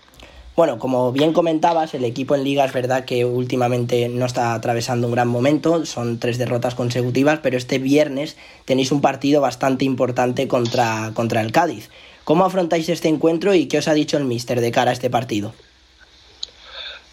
bueno, 0.59 0.81
como 0.81 1.13
bien 1.13 1.33
comentabas, 1.33 1.95
el 1.95 2.05
equipo 2.05 2.35
en 2.35 2.43
liga 2.43 2.65
es 2.65 2.73
verdad 2.73 3.05
que 3.05 3.25
últimamente 3.25 4.09
no 4.09 4.27
está 4.27 4.55
atravesando 4.55 5.07
un 5.07 5.13
gran 5.13 5.29
momento, 5.29 5.87
son 5.87 6.19
tres 6.19 6.37
derrotas 6.37 6.75
consecutivas, 6.75 7.39
pero 7.45 7.57
este 7.57 7.79
viernes 7.79 8.37
tenéis 8.65 8.91
un 8.91 9.01
partido 9.01 9.41
bastante 9.41 9.85
importante 9.85 10.49
contra, 10.49 11.13
contra 11.15 11.43
el 11.43 11.53
Cádiz. 11.53 11.91
¿Cómo 12.25 12.45
afrontáis 12.45 12.89
este 12.89 13.07
encuentro 13.07 13.55
y 13.55 13.69
qué 13.69 13.79
os 13.79 13.87
ha 13.87 13.95
dicho 13.95 14.17
el 14.17 14.25
míster 14.25 14.61
de 14.61 14.73
cara 14.73 14.91
a 14.91 14.95
este 14.95 15.11
partido? 15.11 15.55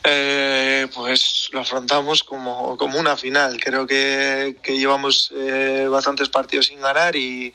Eh, 0.03 0.87
pues 0.95 1.49
lo 1.51 1.59
afrontamos 1.59 2.23
como, 2.23 2.75
como, 2.77 2.99
una 2.99 3.15
final. 3.15 3.59
Creo 3.63 3.85
que, 3.85 4.57
que 4.63 4.75
llevamos 4.79 5.31
eh, 5.37 5.85
bastantes 5.87 6.29
partidos 6.29 6.65
sin 6.65 6.81
ganar 6.81 7.15
y, 7.15 7.53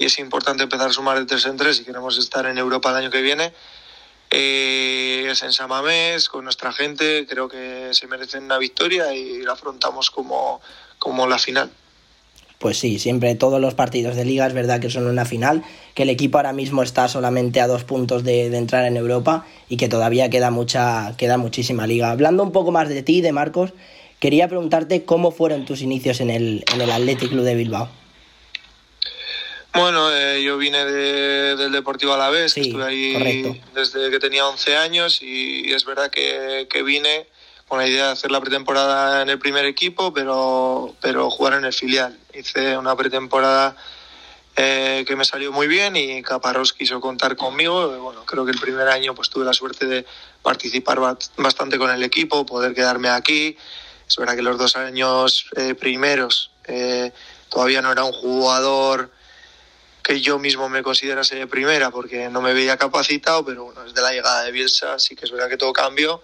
y, 0.00 0.04
es 0.04 0.18
importante 0.18 0.64
empezar 0.64 0.90
a 0.90 0.92
sumar 0.92 1.16
de 1.16 1.26
tres 1.26 1.46
en 1.46 1.56
tres 1.56 1.76
si 1.76 1.84
queremos 1.84 2.18
estar 2.18 2.44
en 2.46 2.58
Europa 2.58 2.90
el 2.90 2.96
año 2.96 3.10
que 3.12 3.22
viene. 3.22 3.52
Eh, 4.30 5.26
es 5.30 5.42
en 5.42 5.52
Samamés, 5.52 6.28
con 6.28 6.44
nuestra 6.44 6.72
gente, 6.72 7.26
creo 7.28 7.48
que 7.48 7.90
se 7.92 8.06
merecen 8.06 8.44
una 8.44 8.58
victoria 8.58 9.14
y 9.14 9.42
la 9.42 9.52
afrontamos 9.52 10.10
como, 10.10 10.60
como 10.98 11.26
la 11.26 11.38
final. 11.38 11.70
Pues 12.58 12.76
sí, 12.76 12.98
siempre 12.98 13.36
todos 13.36 13.60
los 13.60 13.74
partidos 13.74 14.16
de 14.16 14.24
liga 14.24 14.46
es 14.46 14.52
verdad 14.52 14.80
que 14.80 14.90
son 14.90 15.06
una 15.06 15.24
final, 15.24 15.62
que 15.94 16.02
el 16.02 16.10
equipo 16.10 16.38
ahora 16.38 16.52
mismo 16.52 16.82
está 16.82 17.06
solamente 17.06 17.60
a 17.60 17.68
dos 17.68 17.84
puntos 17.84 18.24
de, 18.24 18.46
entrar 18.46 18.84
en 18.84 18.96
Europa 18.96 19.46
y 19.68 19.76
que 19.76 19.88
todavía 19.88 20.28
queda 20.28 20.50
mucha, 20.50 21.14
queda 21.16 21.38
muchísima 21.38 21.86
liga. 21.86 22.10
Hablando 22.10 22.42
un 22.42 22.50
poco 22.50 22.72
más 22.72 22.88
de 22.88 23.02
ti, 23.04 23.20
de 23.20 23.30
Marcos, 23.30 23.74
quería 24.18 24.48
preguntarte 24.48 25.04
cómo 25.04 25.30
fueron 25.30 25.66
tus 25.66 25.82
inicios 25.82 26.20
en 26.20 26.30
el, 26.30 26.64
en 26.74 26.80
el 26.80 26.90
Athletic 26.90 27.28
Club 27.28 27.44
de 27.44 27.54
Bilbao. 27.54 27.88
Bueno, 29.80 30.12
eh, 30.12 30.42
yo 30.42 30.56
vine 30.58 30.84
de, 30.84 31.56
del 31.56 31.72
Deportivo 31.72 32.12
Alavés, 32.12 32.52
sí, 32.52 32.60
estuve 32.62 32.84
ahí 32.84 33.12
correcto. 33.12 33.70
desde 33.74 34.10
que 34.10 34.18
tenía 34.18 34.46
11 34.46 34.76
años 34.76 35.22
y, 35.22 35.72
es 35.72 35.84
verdad 35.84 36.10
que, 36.10 36.66
que, 36.70 36.82
vine 36.82 37.26
con 37.68 37.78
la 37.78 37.86
idea 37.86 38.06
de 38.06 38.12
hacer 38.12 38.30
la 38.30 38.40
pretemporada 38.40 39.22
en 39.22 39.28
el 39.28 39.38
primer 39.38 39.64
equipo, 39.66 40.12
pero, 40.12 40.94
pero 41.00 41.30
jugar 41.30 41.54
en 41.54 41.64
el 41.64 41.72
filial. 41.72 42.18
Hice 42.34 42.76
una 42.76 42.96
pretemporada 42.96 43.76
eh, 44.60 45.04
que 45.06 45.14
me 45.14 45.24
salió 45.24 45.52
muy 45.52 45.68
bien 45.68 45.94
y 45.94 46.20
Caparrós 46.20 46.72
quiso 46.72 47.00
contar 47.00 47.36
conmigo. 47.36 47.96
Bueno, 47.98 48.24
creo 48.24 48.44
que 48.44 48.50
el 48.50 48.58
primer 48.58 48.88
año 48.88 49.14
pues 49.14 49.30
tuve 49.30 49.44
la 49.44 49.52
suerte 49.52 49.86
de 49.86 50.04
participar 50.42 50.98
bastante 51.36 51.78
con 51.78 51.90
el 51.90 52.02
equipo, 52.02 52.44
poder 52.44 52.74
quedarme 52.74 53.08
aquí. 53.08 53.56
Es 54.08 54.16
verdad 54.16 54.34
que 54.34 54.42
los 54.42 54.58
dos 54.58 54.74
años 54.74 55.46
eh, 55.54 55.74
primeros 55.74 56.50
eh, 56.64 57.12
todavía 57.50 57.82
no 57.82 57.92
era 57.92 58.02
un 58.02 58.12
jugador 58.12 59.12
que 60.08 60.22
yo 60.22 60.38
mismo 60.38 60.70
me 60.70 60.82
considerase 60.82 61.36
de 61.36 61.46
primera 61.46 61.90
porque 61.90 62.30
no 62.30 62.40
me 62.40 62.54
veía 62.54 62.78
capacitado, 62.78 63.44
pero 63.44 63.64
bueno, 63.64 63.84
desde 63.84 64.00
la 64.00 64.10
llegada 64.10 64.42
de 64.42 64.52
Bielsa 64.52 64.98
sí 64.98 65.14
que 65.14 65.26
es 65.26 65.30
verdad 65.30 65.50
que 65.50 65.58
todo 65.58 65.74
cambió 65.74 66.22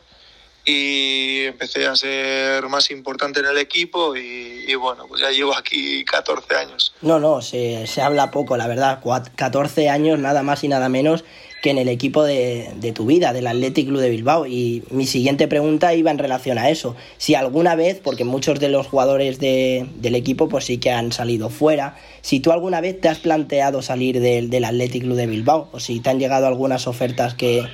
y 0.64 1.44
empecé 1.44 1.87
a 1.87 1.94
ser 1.94 2.66
más 2.70 2.90
importante 2.90 3.40
en 3.40 3.47
el 3.47 3.59
equipo 3.59 4.16
y, 4.16 4.64
y 4.66 4.75
bueno, 4.77 5.07
pues 5.07 5.20
ya 5.20 5.31
llevo 5.31 5.55
aquí 5.55 6.03
14 6.07 6.55
años. 6.57 6.94
No, 7.03 7.20
no, 7.20 7.42
se, 7.42 7.87
se 7.87 8.01
habla 8.01 8.31
poco, 8.31 8.57
la 8.57 8.68
verdad, 8.68 9.01
14 9.37 9.90
años 9.90 10.18
nada 10.18 10.42
más 10.42 10.64
y 10.64 10.68
nada 10.68 10.88
menos 10.88 11.23
que 11.64 11.70
en 11.70 11.79
el 11.79 11.88
equipo 11.88 12.24
de, 12.24 12.74
de, 12.77 12.92
tu 12.92 13.07
vida, 13.07 13.33
del 13.33 13.46
Athletic 13.46 13.87
Club 13.88 13.98
de 13.98 14.11
Bilbao. 14.11 14.44
Y 14.44 14.85
mi 14.90 15.07
siguiente 15.07 15.48
pregunta 15.48 15.94
iba 15.94 16.11
en 16.11 16.18
relación 16.18 16.59
a 16.59 16.68
eso. 16.68 16.94
Si 17.16 17.35
alguna 17.35 17.74
vez, 17.74 18.03
porque 18.05 18.24
muchos 18.24 18.61
de 18.61 18.68
los 18.68 18.87
jugadores 18.87 19.38
de, 19.38 19.88
del 19.94 20.14
equipo 20.14 20.46
pues 20.50 20.66
sí 20.66 20.77
que 20.77 20.90
han 20.90 21.11
salido 21.11 21.48
fuera, 21.48 21.96
si 22.20 22.40
tú 22.40 22.53
alguna 22.53 22.83
vez 22.83 23.00
te 23.00 23.09
has 23.09 23.18
planteado 23.18 23.81
salir 23.81 24.20
del, 24.20 24.50
del 24.50 24.62
Athletic 24.62 25.05
Club 25.05 25.16
de 25.16 25.27
Bilbao, 25.27 25.70
o 25.72 25.81
si 25.81 26.00
te 26.00 26.11
han 26.11 26.18
llegado 26.18 26.46
algunas 26.46 26.87
ofertas 26.87 27.33
que, 27.33 27.66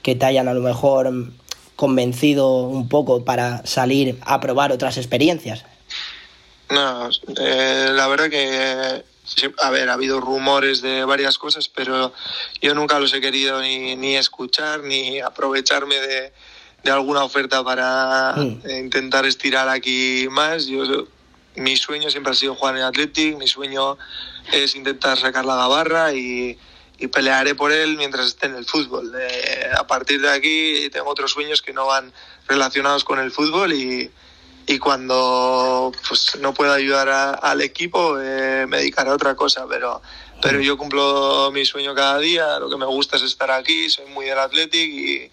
que 0.00 0.14
te 0.14 0.24
hayan 0.24 0.48
a 0.48 0.54
lo 0.54 0.62
mejor 0.62 1.12
convencido 1.76 2.62
un 2.62 2.88
poco 2.88 3.26
para 3.26 3.60
salir 3.66 4.16
a 4.22 4.40
probar 4.40 4.72
otras 4.72 4.96
experiencias. 4.96 5.66
No, 6.70 7.10
eh, 7.10 7.88
la 7.92 8.08
verdad 8.08 8.30
que 8.30 9.11
a 9.58 9.70
ver, 9.70 9.88
ha 9.88 9.94
habido 9.94 10.20
rumores 10.20 10.82
de 10.82 11.04
varias 11.04 11.38
cosas, 11.38 11.68
pero 11.68 12.12
yo 12.60 12.74
nunca 12.74 12.98
los 12.98 13.12
he 13.14 13.20
querido 13.20 13.60
ni, 13.60 13.96
ni 13.96 14.16
escuchar 14.16 14.82
ni 14.82 15.20
aprovecharme 15.20 15.96
de, 15.96 16.32
de 16.82 16.90
alguna 16.90 17.24
oferta 17.24 17.62
para 17.64 18.34
mm. 18.36 18.70
intentar 18.70 19.26
estirar 19.26 19.68
aquí 19.68 20.26
más. 20.30 20.66
Yo, 20.66 21.06
mi 21.56 21.76
sueño 21.76 22.10
siempre 22.10 22.32
ha 22.32 22.36
sido 22.36 22.54
jugar 22.54 22.76
en 22.76 22.82
Athletic, 22.82 23.36
mi 23.36 23.46
sueño 23.46 23.98
es 24.52 24.74
intentar 24.74 25.18
sacar 25.18 25.44
la 25.44 25.56
gabarra 25.56 26.12
y, 26.12 26.58
y 26.98 27.06
pelearé 27.08 27.54
por 27.54 27.72
él 27.72 27.96
mientras 27.96 28.26
esté 28.26 28.46
en 28.46 28.54
el 28.54 28.64
fútbol. 28.64 29.12
Eh, 29.18 29.70
a 29.76 29.86
partir 29.86 30.20
de 30.20 30.30
aquí 30.30 30.88
tengo 30.90 31.10
otros 31.10 31.32
sueños 31.32 31.62
que 31.62 31.72
no 31.72 31.86
van 31.86 32.12
relacionados 32.48 33.04
con 33.04 33.18
el 33.18 33.30
fútbol 33.30 33.72
y, 33.72 34.10
y 34.66 34.78
cuando 34.78 35.92
pues 36.08 36.38
no 36.40 36.54
pueda 36.54 36.74
ayudar 36.74 37.08
a, 37.08 37.30
al 37.30 37.60
equipo 37.60 38.20
eh, 38.20 38.66
me 38.68 38.78
dedicaré 38.78 39.10
a 39.10 39.14
otra 39.14 39.34
cosa, 39.34 39.66
pero, 39.68 40.00
pero 40.40 40.60
yo 40.60 40.76
cumplo 40.76 41.50
mi 41.52 41.64
sueño 41.64 41.94
cada 41.94 42.18
día, 42.18 42.58
lo 42.58 42.70
que 42.70 42.76
me 42.76 42.86
gusta 42.86 43.16
es 43.16 43.22
estar 43.22 43.50
aquí, 43.50 43.90
soy 43.90 44.06
muy 44.06 44.26
del 44.26 44.38
Athletic 44.38 44.90
y, 44.90 45.30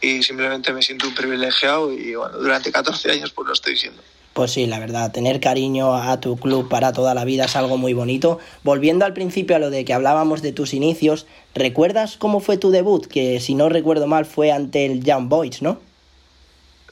y 0.00 0.22
simplemente 0.22 0.72
me 0.72 0.82
siento 0.82 1.08
un 1.08 1.14
privilegiado 1.14 1.92
y 1.92 2.14
bueno, 2.14 2.38
durante 2.38 2.70
14 2.72 3.10
años 3.10 3.32
pues 3.32 3.46
lo 3.46 3.52
estoy 3.52 3.74
diciendo. 3.74 4.02
Pues 4.32 4.52
sí, 4.52 4.66
la 4.66 4.78
verdad, 4.78 5.12
tener 5.12 5.40
cariño 5.40 5.94
a 5.94 6.18
tu 6.18 6.38
club 6.38 6.68
para 6.70 6.94
toda 6.94 7.12
la 7.12 7.26
vida 7.26 7.44
es 7.44 7.54
algo 7.54 7.76
muy 7.76 7.92
bonito. 7.92 8.38
Volviendo 8.62 9.04
al 9.04 9.12
principio 9.12 9.56
a 9.56 9.58
lo 9.58 9.68
de 9.68 9.84
que 9.84 9.92
hablábamos 9.92 10.40
de 10.40 10.52
tus 10.52 10.72
inicios, 10.72 11.26
¿recuerdas 11.54 12.16
cómo 12.16 12.40
fue 12.40 12.56
tu 12.56 12.70
debut? 12.70 13.06
Que 13.06 13.40
si 13.40 13.54
no 13.54 13.68
recuerdo 13.68 14.06
mal 14.06 14.24
fue 14.24 14.50
ante 14.50 14.86
el 14.86 15.04
Young 15.04 15.28
Boys, 15.28 15.60
¿no? 15.60 15.80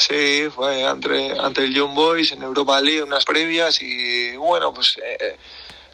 Sí, 0.00 0.48
fue 0.48 0.86
ante, 0.86 1.38
ante 1.38 1.64
el 1.64 1.74
Young 1.74 1.94
Boys 1.94 2.32
en 2.32 2.42
Europa 2.42 2.80
League, 2.80 3.02
unas 3.02 3.26
previas 3.26 3.82
y 3.82 4.34
bueno, 4.34 4.72
pues 4.72 4.98
eh, 5.04 5.36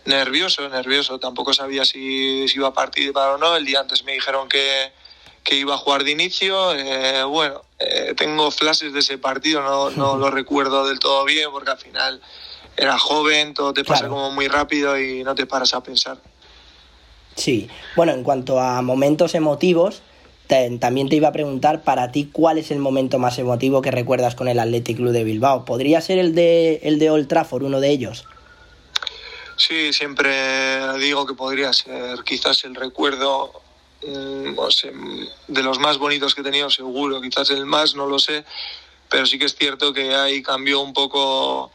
nervioso, 0.04 0.68
nervioso. 0.68 1.18
Tampoco 1.18 1.52
sabía 1.52 1.84
si, 1.84 2.46
si 2.46 2.56
iba 2.56 2.68
a 2.68 2.72
participar 2.72 3.30
o 3.30 3.38
no. 3.38 3.56
El 3.56 3.64
día 3.64 3.80
antes 3.80 4.04
me 4.04 4.12
dijeron 4.12 4.48
que, 4.48 4.92
que 5.42 5.56
iba 5.56 5.74
a 5.74 5.78
jugar 5.78 6.04
de 6.04 6.12
inicio. 6.12 6.72
Eh, 6.72 7.24
bueno, 7.24 7.62
eh, 7.80 8.14
tengo 8.16 8.52
flashes 8.52 8.92
de 8.92 9.00
ese 9.00 9.18
partido, 9.18 9.60
no, 9.60 9.90
no 9.90 10.16
lo 10.18 10.30
recuerdo 10.30 10.86
del 10.86 11.00
todo 11.00 11.24
bien 11.24 11.50
porque 11.50 11.72
al 11.72 11.78
final 11.78 12.20
era 12.76 12.96
joven, 13.00 13.54
todo 13.54 13.74
te 13.74 13.82
pasa 13.82 14.06
como 14.06 14.30
muy 14.30 14.46
rápido 14.46 14.96
y 15.00 15.24
no 15.24 15.34
te 15.34 15.46
paras 15.46 15.74
a 15.74 15.82
pensar. 15.82 16.18
Sí, 17.34 17.68
bueno, 17.96 18.12
en 18.12 18.22
cuanto 18.22 18.60
a 18.60 18.80
momentos 18.82 19.34
emotivos, 19.34 20.00
también 20.46 21.08
te 21.08 21.16
iba 21.16 21.28
a 21.28 21.32
preguntar 21.32 21.82
para 21.82 22.12
ti 22.12 22.28
cuál 22.32 22.58
es 22.58 22.70
el 22.70 22.78
momento 22.78 23.18
más 23.18 23.38
emotivo 23.38 23.82
que 23.82 23.90
recuerdas 23.90 24.34
con 24.34 24.48
el 24.48 24.58
Athletic 24.58 24.96
Club 24.96 25.12
de 25.12 25.24
Bilbao. 25.24 25.64
¿Podría 25.64 26.00
ser 26.00 26.18
el 26.18 26.34
de, 26.34 26.80
el 26.82 26.98
de 26.98 27.10
Old 27.10 27.28
Trafford, 27.28 27.64
uno 27.64 27.80
de 27.80 27.90
ellos? 27.90 28.24
Sí, 29.56 29.92
siempre 29.92 30.98
digo 30.98 31.26
que 31.26 31.34
podría 31.34 31.72
ser 31.72 32.22
quizás 32.24 32.64
el 32.64 32.74
recuerdo 32.74 33.62
Mm, 34.06 34.54
de 35.48 35.62
los 35.62 35.78
más 35.78 35.98
bonitos 35.98 36.34
que 36.34 36.42
he 36.42 36.44
tenido, 36.44 36.70
seguro, 36.70 37.20
quizás 37.20 37.50
el 37.50 37.66
más, 37.66 37.94
no 37.94 38.06
lo 38.06 38.18
sé, 38.18 38.44
pero 39.08 39.26
sí 39.26 39.38
que 39.38 39.46
es 39.46 39.56
cierto 39.56 39.92
que 39.92 40.14
ahí 40.14 40.42
cambió 40.42 40.80
un 40.80 40.92
poco 40.92 41.72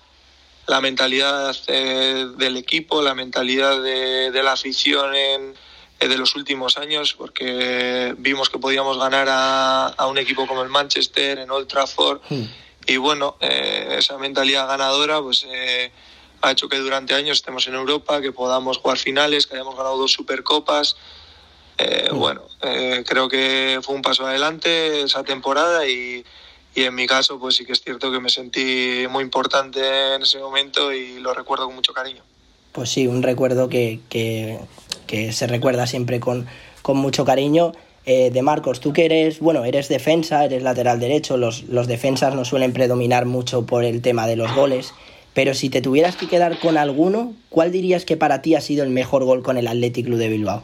la 0.67 0.79
mentalidad 0.81 1.55
eh, 1.67 2.27
del 2.37 2.57
equipo, 2.57 3.01
la 3.01 3.15
mentalidad 3.15 3.81
de, 3.81 4.31
la 4.43 4.53
afición 4.53 5.13
en, 5.15 5.55
de 6.07 6.17
los 6.17 6.35
últimos 6.35 6.77
años, 6.77 7.13
porque 7.13 8.15
vimos 8.17 8.49
que 8.49 8.57
podíamos 8.57 8.97
ganar 8.97 9.27
a, 9.29 10.07
un 10.07 10.17
equipo 10.17 10.47
como 10.47 10.63
el 10.63 10.69
Manchester 10.69 11.39
en 11.39 11.51
Old 11.51 11.67
Trafford. 11.67 12.21
Hmm. 12.29 12.45
Y 12.87 12.97
bueno, 12.97 13.37
eh, 13.39 13.95
esa 13.99 14.17
mentalidad 14.17 14.67
ganadora 14.67 15.21
pues 15.21 15.45
ha 16.41 16.51
hecho 16.51 16.67
que 16.67 16.77
durante 16.77 17.13
años 17.13 17.37
estemos 17.37 17.67
en 17.67 17.75
Europa, 17.75 18.21
que 18.21 18.31
podamos 18.31 18.77
jugar 18.77 18.97
finales, 18.97 19.47
que 19.47 19.55
hayamos 19.55 19.75
ganado 19.75 19.97
dos 19.97 20.11
Supercopas. 20.11 20.95
Eh, 21.77 22.09
bueno, 22.11 22.43
eh, 22.61 23.03
creo 23.07 23.27
que 23.29 23.79
fue 23.81 23.95
un 23.95 24.01
paso 24.01 24.25
adelante 24.25 25.01
esa 25.01 25.23
temporada 25.23 25.87
y, 25.87 26.23
en 26.75 26.95
mi 26.95 27.05
caso 27.05 27.37
pues 27.39 27.55
sí 27.55 27.65
que 27.65 27.73
es 27.73 27.81
cierto 27.81 28.11
que 28.11 28.19
me 28.19 28.29
sentí 28.29 29.05
muy 29.09 29.23
importante 29.23 30.15
en 30.15 30.21
ese 30.21 30.39
momento 30.39 30.93
y 30.93 31.19
lo 31.19 31.33
recuerdo 31.33 31.65
con 31.65 31.75
mucho 31.75 31.93
cariño. 31.93 32.23
Pues 32.71 32.89
sí, 32.89 33.07
un 33.07 33.23
recuerdo 33.23 33.69
que, 33.69 33.99
que, 34.09 34.59
se 35.31 35.47
recuerda 35.47 35.87
siempre 35.87 36.19
con, 36.19 36.47
con 36.81 36.97
mucho 36.97 37.25
cariño. 37.25 37.73
Eh, 38.05 38.31
de 38.31 38.41
Marcos, 38.41 38.79
tú 38.79 38.93
que 38.93 39.05
eres, 39.05 39.39
bueno, 39.39 39.63
eres 39.63 39.87
defensa, 39.87 40.43
eres 40.43 40.63
lateral 40.63 40.99
derecho, 40.99 41.37
los, 41.37 41.63
los 41.65 41.85
defensas 41.85 42.33
no 42.33 42.45
suelen 42.45 42.73
predominar 42.73 43.27
mucho 43.27 43.67
por 43.67 43.83
el 43.83 44.01
tema 44.01 44.25
de 44.25 44.35
los 44.35 44.55
goles, 44.55 44.91
pero 45.35 45.53
si 45.53 45.69
te 45.69 45.81
tuvieras 45.81 46.15
que 46.15 46.27
quedar 46.27 46.57
con 46.57 46.77
alguno, 46.77 47.33
¿cuál 47.49 47.71
dirías 47.71 48.03
que 48.03 48.17
para 48.17 48.41
ti 48.41 48.55
ha 48.55 48.61
sido 48.61 48.83
el 48.83 48.89
mejor 48.89 49.23
gol 49.23 49.43
con 49.43 49.55
el 49.55 49.67
Athletic 49.67 50.07
Club 50.07 50.17
de 50.17 50.29
Bilbao? 50.29 50.63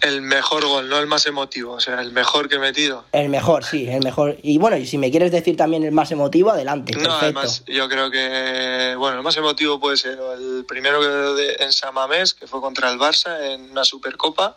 El 0.00 0.22
mejor 0.22 0.66
gol, 0.66 0.88
no 0.88 0.98
el 0.98 1.06
más 1.06 1.26
emotivo, 1.26 1.72
o 1.72 1.80
sea, 1.80 2.00
el 2.00 2.12
mejor 2.12 2.48
que 2.48 2.56
he 2.56 2.58
metido. 2.58 3.04
El 3.12 3.28
mejor, 3.28 3.64
sí, 3.64 3.88
el 3.88 4.02
mejor. 4.02 4.36
Y 4.42 4.58
bueno, 4.58 4.76
y 4.76 4.86
si 4.86 4.98
me 4.98 5.10
quieres 5.10 5.32
decir 5.32 5.56
también 5.56 5.84
el 5.84 5.92
más 5.92 6.10
emotivo, 6.12 6.50
adelante. 6.50 6.92
No, 6.96 7.12
además, 7.12 7.64
yo 7.66 7.88
creo 7.88 8.10
que, 8.10 8.94
bueno, 8.98 9.18
el 9.18 9.22
más 9.22 9.36
emotivo 9.36 9.80
puede 9.80 9.96
ser 9.96 10.18
el 10.38 10.64
primero 10.66 11.00
que 11.00 11.56
en 11.64 11.72
Samamés, 11.72 12.34
que 12.34 12.46
fue 12.46 12.60
contra 12.60 12.90
el 12.90 12.98
Barça 12.98 13.40
en 13.54 13.70
una 13.70 13.84
Supercopa, 13.84 14.56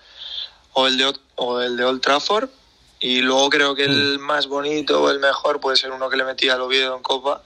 o 0.74 0.88
el 0.88 0.98
de, 0.98 1.14
o 1.36 1.62
el 1.62 1.78
de 1.78 1.86
Old 1.86 2.02
Trafford, 2.02 2.50
y 3.00 3.22
luego 3.22 3.50
creo 3.50 3.76
que 3.76 3.86
el 3.86 4.20
mm. 4.20 4.22
más 4.22 4.48
bonito 4.48 5.02
o 5.02 5.10
el 5.10 5.20
mejor 5.20 5.60
puede 5.60 5.78
ser 5.78 5.92
uno 5.92 6.10
que 6.10 6.18
le 6.18 6.26
metí 6.26 6.50
al 6.50 6.62
Oviedo 6.62 6.96
en 6.96 7.02
Copa, 7.02 7.42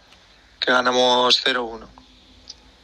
que 0.60 0.72
ganamos 0.72 1.44
0-1. 1.46 1.88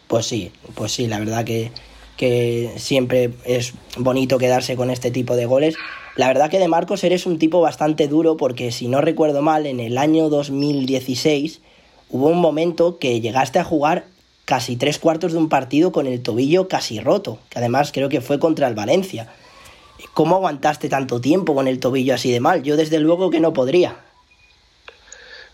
Pues 0.07 0.25
sí, 0.25 0.51
pues 0.75 0.91
sí, 0.91 1.07
la 1.07 1.19
verdad 1.19 1.45
que 1.45 1.71
que 2.19 2.73
siempre 2.75 3.31
es 3.45 3.71
bonito 3.95 4.37
quedarse 4.37 4.75
con 4.75 4.89
este 4.89 5.09
tipo 5.09 5.37
de 5.37 5.45
goles. 5.45 5.77
La 6.17 6.27
verdad 6.27 6.49
que 6.49 6.59
de 6.59 6.67
Marcos 6.67 7.05
eres 7.05 7.25
un 7.25 7.39
tipo 7.39 7.61
bastante 7.61 8.09
duro 8.09 8.35
porque 8.35 8.73
si 8.73 8.89
no 8.89 8.99
recuerdo 8.99 9.41
mal, 9.41 9.65
en 9.65 9.79
el 9.79 9.97
año 9.97 10.27
2016 10.27 11.61
hubo 12.09 12.27
un 12.27 12.39
momento 12.39 12.99
que 12.99 13.21
llegaste 13.21 13.57
a 13.57 13.63
jugar 13.63 14.03
casi 14.43 14.75
tres 14.75 14.99
cuartos 14.99 15.31
de 15.31 15.37
un 15.37 15.47
partido 15.47 15.93
con 15.93 16.07
el 16.07 16.21
tobillo 16.21 16.67
casi 16.67 16.99
roto, 16.99 17.39
que 17.49 17.59
además 17.59 17.93
creo 17.93 18.09
que 18.09 18.19
fue 18.19 18.37
contra 18.37 18.67
el 18.67 18.75
Valencia. 18.75 19.31
¿Cómo 20.13 20.35
aguantaste 20.35 20.89
tanto 20.89 21.21
tiempo 21.21 21.55
con 21.55 21.69
el 21.69 21.79
tobillo 21.79 22.15
así 22.15 22.33
de 22.33 22.41
mal? 22.41 22.63
Yo 22.63 22.75
desde 22.75 22.99
luego 22.99 23.29
que 23.29 23.39
no 23.39 23.53
podría. 23.53 23.95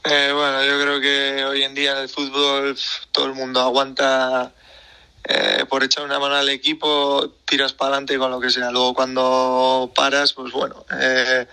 Eh, 0.04 0.32
bueno, 0.34 0.66
yo 0.66 0.82
creo 0.82 1.00
que 1.00 1.46
hoy 1.46 1.62
en 1.62 1.76
día 1.76 1.92
en 1.92 1.98
el 2.00 2.10
fútbol 2.10 2.76
todo 3.12 3.28
el 3.28 3.36
mundo 3.36 3.60
aguanta 3.60 4.52
eh, 5.28 5.66
por 5.68 5.84
echar 5.84 6.06
una 6.06 6.20
mano 6.20 6.36
al 6.36 6.50
equipo, 6.50 7.34
tiras 7.46 7.74
para 7.74 7.94
adelante 7.94 8.18
con 8.18 8.30
lo 8.30 8.40
que 8.40 8.52
sea. 8.52 8.72
Luego 8.72 8.94
cuando 8.94 9.92
paras, 9.96 10.34
pues 10.34 10.52
bueno, 10.52 10.86
eh, 11.00 11.48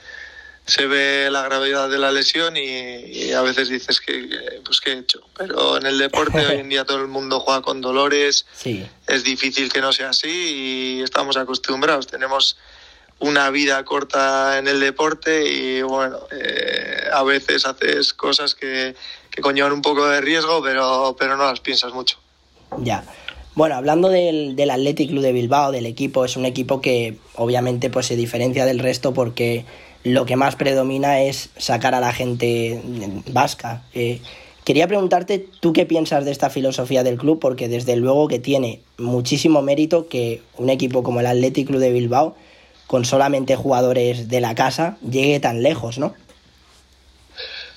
se 0.66 0.86
ve 0.86 1.28
la 1.30 1.42
gravedad 1.42 1.88
de 1.88 1.98
la 1.98 2.12
lesión 2.12 2.56
y, 2.56 3.32
a 3.32 3.40
veces 3.40 3.70
dices 3.70 4.00
que, 4.00 4.60
pues 4.64 4.80
qué 4.80 4.92
he 4.92 4.98
hecho. 4.98 5.20
Pero 5.36 5.78
en 5.78 5.86
el 5.86 5.98
deporte 5.98 6.44
hoy 6.46 6.56
en 6.56 6.68
día 6.68 6.84
todo 6.84 6.98
el 6.98 7.08
mundo 7.08 7.40
juega 7.40 7.62
con 7.62 7.80
dolores, 7.80 8.44
es 9.06 9.24
difícil 9.24 9.72
que 9.72 9.80
no 9.80 9.92
sea 9.92 10.10
así 10.10 10.28
y 10.98 11.02
estamos 11.02 11.38
acostumbrados. 11.38 12.06
Tenemos 12.06 12.58
una 13.20 13.50
vida 13.50 13.82
corta 13.84 14.58
en 14.58 14.68
el 14.68 14.80
deporte 14.80 15.48
y 15.48 15.80
bueno, 15.80 16.18
eh, 16.30 17.08
a 17.10 17.22
veces 17.22 17.64
haces 17.64 18.12
cosas 18.12 18.54
que, 18.54 18.94
que 19.30 19.40
conllevan 19.40 19.72
un 19.72 19.82
poco 19.82 20.06
de 20.08 20.20
riesgo, 20.20 20.62
pero, 20.62 21.16
pero 21.18 21.36
no 21.36 21.44
las 21.44 21.60
piensas 21.60 21.92
mucho. 21.94 22.18
Ya. 22.78 23.04
Bueno, 23.54 23.74
hablando 23.74 24.08
del, 24.08 24.56
del 24.56 24.70
Athletic 24.70 25.10
Club 25.10 25.22
de 25.22 25.32
Bilbao, 25.32 25.72
del 25.72 25.84
equipo, 25.84 26.24
es 26.24 26.36
un 26.36 26.46
equipo 26.46 26.80
que 26.80 27.18
obviamente 27.36 27.90
pues 27.90 28.06
se 28.06 28.16
diferencia 28.16 28.64
del 28.64 28.78
resto 28.78 29.12
porque 29.12 29.66
lo 30.04 30.24
que 30.24 30.36
más 30.36 30.56
predomina 30.56 31.20
es 31.20 31.50
sacar 31.58 31.94
a 31.94 32.00
la 32.00 32.12
gente 32.12 32.80
vasca. 33.30 33.82
Eh, 33.92 34.20
quería 34.64 34.88
preguntarte, 34.88 35.46
¿tú 35.60 35.74
qué 35.74 35.84
piensas 35.84 36.24
de 36.24 36.32
esta 36.32 36.48
filosofía 36.48 37.02
del 37.04 37.18
club? 37.18 37.38
Porque 37.38 37.68
desde 37.68 37.96
luego 37.96 38.26
que 38.26 38.38
tiene 38.38 38.80
muchísimo 38.98 39.60
mérito 39.60 40.08
que 40.08 40.40
un 40.56 40.70
equipo 40.70 41.02
como 41.02 41.20
el 41.20 41.26
Athletic 41.26 41.68
Club 41.68 41.80
de 41.80 41.92
Bilbao, 41.92 42.34
con 42.86 43.04
solamente 43.04 43.54
jugadores 43.54 44.28
de 44.28 44.40
la 44.40 44.54
casa, 44.54 44.96
llegue 45.08 45.40
tan 45.40 45.62
lejos, 45.62 45.98
¿no? 45.98 46.14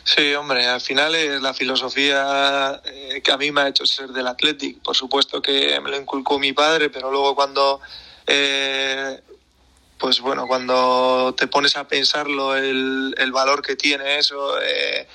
Sí, 0.08 0.36
hombre, 0.36 0.68
al 0.68 0.82
final 0.82 1.16
es 1.16 1.42
la 1.42 1.56
filosofía 1.56 2.80
eh, 2.86 3.22
que 3.24 3.32
a 3.32 3.38
mí 3.38 3.52
me 3.52 3.62
ha 3.62 3.68
hecho 3.70 3.88
ser 3.88 4.10
del 4.10 4.28
Athletic. 4.28 4.80
Por 4.84 4.96
supuesto 4.96 5.42
que 5.42 5.80
me 5.82 5.90
lo 5.90 5.98
inculcó 5.98 6.38
mi 6.38 6.54
padre, 6.54 6.92
pero 6.92 7.10
luego 7.10 7.34
cuando, 7.34 7.82
eh, 8.28 9.20
pues 9.98 10.22
bueno, 10.22 10.46
cuando 10.46 11.34
te 11.36 11.48
pones 11.48 11.76
a 11.76 11.88
pensarlo, 11.88 12.56
el, 12.56 13.16
el 13.18 13.32
valor 13.32 13.64
que 13.64 13.76
tiene 13.76 14.20
eso, 14.20 14.62
eh, 14.62 15.08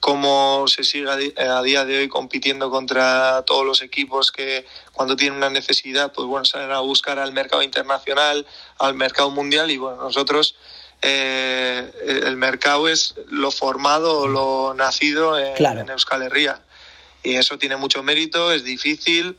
cómo 0.00 0.66
se 0.66 0.82
sigue 0.82 1.34
a, 1.36 1.62
día 1.62 1.84
de 1.84 1.98
hoy 1.98 2.08
compitiendo 2.08 2.70
contra 2.70 3.42
todos 3.42 3.66
los 3.66 3.82
equipos 3.82 4.32
que 4.32 4.64
cuando 4.92 5.14
tienen 5.14 5.36
una 5.36 5.50
necesidad, 5.50 6.12
pues 6.12 6.26
bueno, 6.26 6.46
salen 6.46 6.70
a 6.70 6.80
buscar 6.80 7.18
al 7.18 7.32
mercado 7.32 7.62
internacional, 7.62 8.46
al 8.78 8.94
mercado 8.94 9.30
mundial 9.30 9.70
y 9.70 9.76
bueno, 9.76 10.02
nosotros 10.02 10.56
eh, 11.00 11.90
el 12.26 12.36
mercado 12.36 12.88
es 12.88 13.14
lo 13.28 13.50
formado 13.50 14.20
o 14.20 14.28
lo 14.28 14.74
nacido 14.74 15.38
en, 15.38 15.88
Euskal 15.88 16.22
Herria. 16.22 16.60
Y 17.22 17.34
eso 17.34 17.58
tiene 17.58 17.76
mucho 17.76 18.02
mérito, 18.02 18.52
es 18.52 18.64
difícil, 18.64 19.36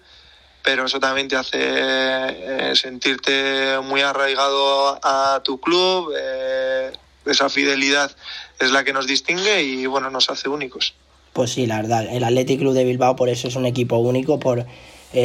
pero 0.63 0.86
eso 0.86 1.00
también 1.00 1.28
te 1.28 1.36
hace 1.36 1.58
eh, 1.62 2.76
sentirte 2.76 3.80
muy 3.84 4.02
arraigado 4.02 5.00
a 5.04 5.41
tu 5.43 5.60
club. 5.60 6.13
Eh, 6.17 6.91
esa 7.26 7.50
fidelidad 7.50 8.12
es 8.60 8.72
la 8.72 8.84
que 8.84 8.93
nos 8.93 9.08
distingue 9.08 9.62
y 9.63 9.86
bueno, 9.86 10.10
nos 10.10 10.30
hace 10.30 10.50
únicos. 10.50 10.93
Pues 11.34 11.52
sí, 11.52 11.67
la 11.67 11.82
verdad, 11.82 12.08
el 12.10 12.24
Athletic 12.24 12.60
Club 12.60 12.74
de 12.74 12.86
Bilbao 12.86 13.15
por 13.15 13.30
eso 13.30 13.48
es 13.48 13.56
un 13.56 13.65
equipo 13.65 13.98
único, 13.98 14.39
por 14.39 14.65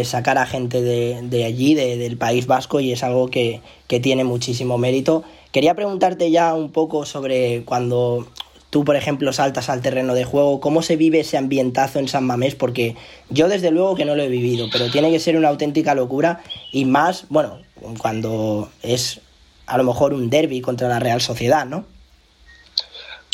sacar 0.05 0.39
a 0.39 0.47
gente 0.47 0.81
de, 0.83 1.45
allí, 1.45 1.75
del 1.75 2.17
País 2.17 2.47
Vasco, 2.47 2.81
y 2.81 2.93
es 2.93 3.03
algo 3.03 3.29
que, 3.31 3.63
que 3.87 4.01
tiene 4.01 4.25
muchísimo 4.25 4.79
mérito 4.79 5.25
Quería 5.55 5.77
preguntarte 5.77 6.33
ya 6.33 6.53
un 6.53 6.73
poco 6.73 7.07
sobre 7.07 7.63
cuando 7.65 8.27
tú, 8.71 8.85
por 8.85 8.97
ejemplo, 8.97 9.33
saltas 9.33 9.69
al 9.69 9.83
terreno 9.83 10.13
de 10.13 10.25
juego, 10.25 10.59
¿cómo 10.59 10.83
se 10.83 10.97
vive 10.97 11.21
ese 11.21 11.39
ambientazo 11.39 12.01
en 12.01 12.09
San 12.09 12.27
Mamés? 12.27 12.57
Porque 12.57 12.97
yo 13.31 13.47
desde 13.47 13.71
luego 13.71 13.95
que 13.95 14.05
no 14.05 14.17
lo 14.17 14.25
he 14.25 14.29
vivido, 14.29 14.67
pero 14.73 14.91
tiene 14.91 15.13
que 15.13 15.21
ser 15.21 15.37
una 15.37 15.51
auténtica 15.51 15.95
locura 15.95 16.43
y 16.73 16.87
más, 16.87 17.27
bueno, 17.29 17.61
cuando 17.99 18.69
es 18.83 19.21
a 19.67 19.79
lo 19.79 19.85
mejor 19.85 20.13
un 20.13 20.29
derby 20.29 20.61
contra 20.61 20.89
la 20.89 20.99
Real 20.99 21.21
Sociedad, 21.21 21.67
¿no? 21.67 21.87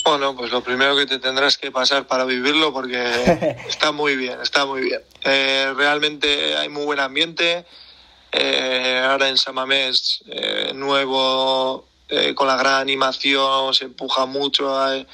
Bueno, 0.04 0.36
pues 0.36 0.52
lo 0.52 0.62
primero 0.62 0.94
que 0.98 1.06
te 1.06 1.20
tendrás 1.20 1.56
que 1.56 1.70
pasar 1.70 2.06
para 2.06 2.26
vivirlo 2.26 2.70
porque 2.74 3.02
está 3.66 3.92
muy 3.92 4.16
bien, 4.16 4.38
está 4.42 4.66
muy 4.66 4.82
bien. 4.82 5.00
Eh, 5.24 5.72
realmente 5.74 6.54
hay 6.54 6.68
muy 6.68 6.84
buen 6.84 7.00
ambiente. 7.00 7.64
Eh, 8.30 9.02
ahora 9.02 9.30
en 9.30 9.38
Samamés, 9.38 10.22
eh, 10.26 10.72
nuevo, 10.74 11.86
eh, 12.10 12.34
con 12.34 12.46
la 12.46 12.56
gran 12.56 12.74
animación, 12.74 13.72
se 13.74 13.84
empuja 13.86 14.26
mucho, 14.26 14.68
eh, 14.94 15.06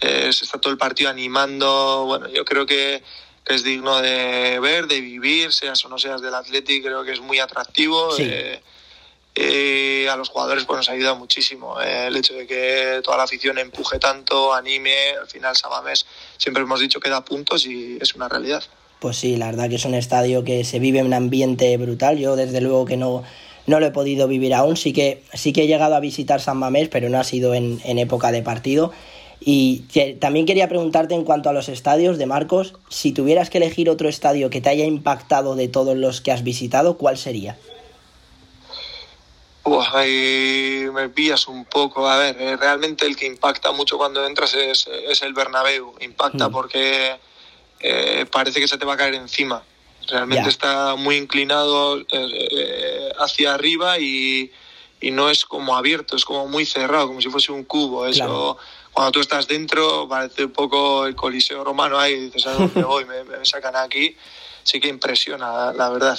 se 0.00 0.44
está 0.44 0.58
todo 0.58 0.72
el 0.72 0.78
partido 0.78 1.10
animando. 1.10 2.04
Bueno, 2.06 2.28
yo 2.28 2.44
creo 2.44 2.66
que, 2.66 3.02
que 3.44 3.54
es 3.54 3.64
digno 3.64 4.00
de 4.00 4.58
ver, 4.60 4.86
de 4.86 5.00
vivir, 5.00 5.52
seas 5.52 5.84
o 5.84 5.88
no 5.88 5.98
seas 5.98 6.20
del 6.22 6.34
Athletic, 6.34 6.82
creo 6.82 7.04
que 7.04 7.12
es 7.12 7.20
muy 7.20 7.38
atractivo. 7.38 8.12
Sí. 8.12 8.24
Eh, 8.26 8.60
y 9.34 10.06
a 10.06 10.16
los 10.16 10.28
jugadores 10.28 10.64
pues 10.64 10.76
nos 10.78 10.88
ha 10.88 10.92
ayudado 10.92 11.16
muchísimo 11.16 11.80
eh, 11.80 12.08
el 12.08 12.16
hecho 12.16 12.34
de 12.34 12.46
que 12.46 13.00
toda 13.02 13.16
la 13.16 13.22
afición 13.22 13.58
empuje 13.58 13.98
tanto, 13.98 14.52
anime, 14.52 15.12
al 15.20 15.28
final 15.28 15.56
Samamés 15.56 16.04
siempre 16.36 16.62
hemos 16.62 16.80
dicho 16.80 17.00
que 17.00 17.08
da 17.08 17.24
puntos 17.24 17.64
y 17.64 17.96
es 18.00 18.14
una 18.14 18.28
realidad. 18.28 18.62
Pues 18.98 19.16
sí, 19.16 19.36
la 19.36 19.46
verdad 19.46 19.68
que 19.68 19.76
es 19.76 19.84
un 19.84 19.94
estadio 19.94 20.44
que 20.44 20.64
se 20.64 20.78
vive 20.78 20.98
en 20.98 21.06
un 21.06 21.14
ambiente 21.14 21.74
brutal. 21.78 22.18
Yo 22.18 22.36
desde 22.36 22.60
luego 22.60 22.84
que 22.84 22.98
no, 22.98 23.22
no 23.70 23.80
lo 23.80 23.86
he 23.86 23.90
podido 23.92 24.28
vivir 24.28 24.52
aún. 24.52 24.76
Sí 24.76 24.92
que, 24.92 25.22
sí 25.32 25.52
que 25.52 25.62
he 25.62 25.66
llegado 25.66 25.94
a 25.94 26.00
visitar 26.00 26.40
San 26.40 26.58
Mamés, 26.58 26.88
pero 26.88 27.08
no 27.08 27.18
ha 27.18 27.24
sido 27.24 27.54
en, 27.54 27.80
en 27.84 27.98
época 27.98 28.32
de 28.32 28.42
partido. 28.42 28.92
Y 29.42 29.84
que- 29.92 30.12
también 30.14 30.44
quería 30.44 30.68
preguntarte 30.68 31.14
en 31.14 31.24
cuanto 31.24 31.48
a 31.48 31.52
los 31.54 31.68
estadios 31.70 32.18
de 32.18 32.26
Marcos, 32.26 32.74
si 32.90 33.12
tuvieras 33.12 33.48
que 33.48 33.56
elegir 33.58 33.88
otro 33.88 34.08
estadio 34.08 34.50
que 34.50 34.60
te 34.60 34.68
haya 34.68 34.84
impactado 34.84 35.54
de 35.56 35.68
todos 35.68 35.96
los 35.96 36.20
que 36.20 36.32
has 36.32 36.42
visitado, 36.44 36.98
¿cuál 36.98 37.16
sería? 37.16 37.56
Buah, 39.64 39.98
ahí 39.98 40.86
me 40.92 41.08
pillas 41.10 41.46
un 41.46 41.64
poco. 41.64 42.08
A 42.08 42.18
ver, 42.18 42.36
eh, 42.40 42.56
realmente 42.56 43.06
el 43.06 43.14
que 43.16 43.26
impacta 43.26 43.72
mucho 43.72 43.98
cuando 43.98 44.26
entras 44.26 44.52
es, 44.54 44.88
es 45.08 45.22
el 45.22 45.32
Bernabéu. 45.32 45.94
Impacta 46.00 46.48
Mm. 46.48 46.52
porque 46.52 47.12
eh, 47.80 48.26
parece 48.30 48.58
que 48.60 48.68
se 48.68 48.78
te 48.78 48.84
va 48.84 48.94
a 48.94 48.96
caer 48.96 49.14
encima. 49.14 49.62
Realmente 50.10 50.48
está 50.48 50.94
muy 50.96 51.16
inclinado 51.16 52.00
eh, 52.10 53.12
hacia 53.18 53.54
arriba 53.54 53.98
y, 53.98 54.50
y 55.00 55.10
no 55.10 55.30
es 55.30 55.44
como 55.44 55.76
abierto, 55.76 56.16
es 56.16 56.24
como 56.24 56.46
muy 56.48 56.66
cerrado, 56.66 57.06
como 57.08 57.20
si 57.20 57.28
fuese 57.30 57.52
un 57.52 57.64
cubo. 57.64 58.06
Eso, 58.06 58.18
Claro. 58.24 58.56
cuando 58.92 59.12
tú 59.12 59.20
estás 59.20 59.46
dentro, 59.46 60.08
parece 60.08 60.44
un 60.46 60.52
poco 60.52 61.06
el 61.06 61.14
coliseo 61.14 61.62
romano 61.64 61.98
ahí, 61.98 62.12
y 62.14 62.20
dices, 62.26 62.46
¿a 62.46 62.52
dónde 62.54 62.82
voy? 62.84 63.04
Me, 63.04 63.24
me 63.24 63.44
sacan 63.44 63.76
aquí. 63.76 64.16
Sí 64.62 64.78
que 64.80 64.88
impresiona, 64.88 65.72
la 65.72 65.88
verdad. 65.90 66.18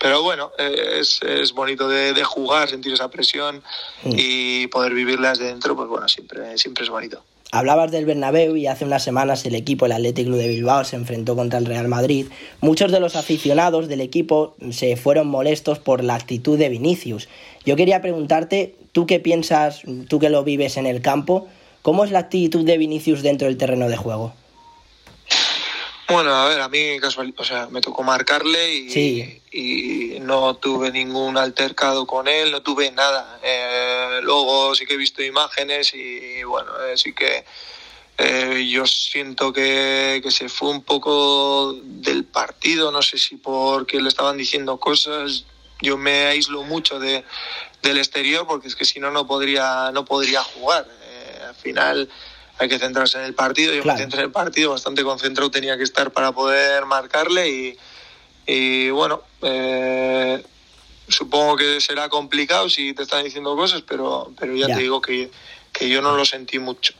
Pero 0.00 0.22
bueno, 0.22 0.52
eh, 0.58 0.98
es, 1.00 1.20
es 1.22 1.52
bonito 1.52 1.88
de, 1.88 2.12
de 2.12 2.24
jugar, 2.24 2.68
sentir 2.68 2.92
esa 2.92 3.08
presión 3.08 3.62
Mm. 4.04 4.12
y 4.16 4.66
poder 4.68 4.94
vivirla 4.94 5.30
desde 5.30 5.46
dentro, 5.46 5.74
pues 5.74 5.88
bueno, 5.88 6.08
siempre, 6.08 6.56
siempre 6.56 6.84
es 6.84 6.90
bonito. 6.90 7.22
Hablabas 7.50 7.90
del 7.90 8.04
Bernabéu 8.04 8.56
y 8.56 8.66
hace 8.66 8.84
unas 8.84 9.02
semanas 9.02 9.46
el 9.46 9.54
equipo, 9.54 9.86
el 9.86 9.92
Athletic 9.92 10.26
Club 10.26 10.36
de 10.36 10.48
Bilbao, 10.48 10.84
se 10.84 10.96
enfrentó 10.96 11.34
contra 11.34 11.58
el 11.58 11.64
Real 11.64 11.88
Madrid. 11.88 12.26
Muchos 12.60 12.92
de 12.92 13.00
los 13.00 13.16
aficionados 13.16 13.88
del 13.88 14.02
equipo 14.02 14.54
se 14.70 14.96
fueron 14.96 15.28
molestos 15.28 15.78
por 15.78 16.04
la 16.04 16.14
actitud 16.14 16.58
de 16.58 16.68
Vinicius. 16.68 17.30
Yo 17.64 17.74
quería 17.74 18.02
preguntarte, 18.02 18.74
¿tú 18.92 19.06
qué 19.06 19.18
piensas, 19.18 19.80
tú 20.08 20.18
que 20.18 20.28
lo 20.28 20.44
vives 20.44 20.76
en 20.76 20.84
el 20.84 21.00
campo, 21.00 21.48
cómo 21.80 22.04
es 22.04 22.10
la 22.10 22.18
actitud 22.18 22.66
de 22.66 22.76
Vinicius 22.76 23.22
dentro 23.22 23.48
del 23.48 23.56
terreno 23.56 23.88
de 23.88 23.96
juego? 23.96 24.34
Bueno, 26.08 26.34
a 26.34 26.48
ver, 26.48 26.60
a 26.62 26.68
mí 26.70 26.98
casual, 27.00 27.34
o 27.36 27.44
sea, 27.44 27.68
me 27.70 27.82
tocó 27.82 28.02
marcarle 28.02 28.72
y, 28.74 28.90
Sí. 28.90 29.42
y 29.52 30.20
no 30.20 30.54
tuve 30.56 30.90
ningún 30.90 31.36
altercado 31.36 32.06
con 32.06 32.28
él, 32.28 32.50
no 32.50 32.62
tuve 32.62 32.90
nada. 32.92 33.38
Eh, 33.42 34.20
luego 34.22 34.74
sí 34.74 34.86
que 34.86 34.94
he 34.94 34.96
visto 34.96 35.22
imágenes 35.22 35.92
y 35.94 36.42
bueno, 36.44 36.70
eh, 36.86 36.96
sí 36.96 37.12
que 37.12 37.44
eh, 38.16 38.66
yo 38.70 38.86
siento 38.86 39.52
que, 39.52 40.20
que 40.22 40.30
se 40.30 40.48
fue 40.48 40.70
un 40.70 40.82
poco 40.82 41.74
del 41.82 42.24
partido, 42.24 42.90
no 42.90 43.02
sé 43.02 43.18
si 43.18 43.36
porque 43.36 44.00
le 44.00 44.08
estaban 44.08 44.38
diciendo 44.38 44.78
cosas, 44.80 45.44
yo 45.82 45.98
me 45.98 46.24
aíslo 46.26 46.62
mucho 46.62 46.98
de, 46.98 47.22
del 47.82 47.98
exterior 47.98 48.46
porque 48.46 48.68
es 48.68 48.74
que 48.76 48.86
si 48.86 48.98
no 48.98 49.10
no 49.10 49.26
podría 49.26 49.90
no 49.92 50.06
podría 50.06 50.42
jugar. 50.42 50.88
Eh, 51.02 51.40
al 51.48 51.54
final 51.54 52.08
hay 52.58 52.68
que 52.68 52.78
centrarse 52.78 53.18
en 53.18 53.24
el 53.24 53.34
partido, 53.34 53.72
yo 53.74 53.82
Claro. 53.82 53.96
me 53.98 54.02
centré 54.02 54.20
en 54.20 54.26
el 54.26 54.32
partido, 54.32 54.70
bastante 54.72 55.02
concentrado 55.04 55.50
tenía 55.50 55.76
que 55.76 55.84
estar 55.84 56.10
para 56.10 56.32
poder 56.32 56.86
marcarle 56.86 57.48
y, 57.48 57.76
y 58.46 58.90
bueno, 58.90 59.22
eh, 59.42 60.42
supongo 61.08 61.56
que 61.56 61.80
será 61.80 62.08
complicado 62.08 62.68
si 62.68 62.92
te 62.94 63.02
están 63.04 63.24
diciendo 63.24 63.54
cosas, 63.56 63.82
pero, 63.86 64.32
pero 64.38 64.54
ya, 64.54 64.68
Ya. 64.68 64.74
te 64.76 64.82
digo 64.82 65.00
que, 65.00 65.30
que 65.72 65.88
yo 65.88 66.02
no 66.02 66.16
lo 66.16 66.24
sentí 66.24 66.58
mucho. 66.58 66.94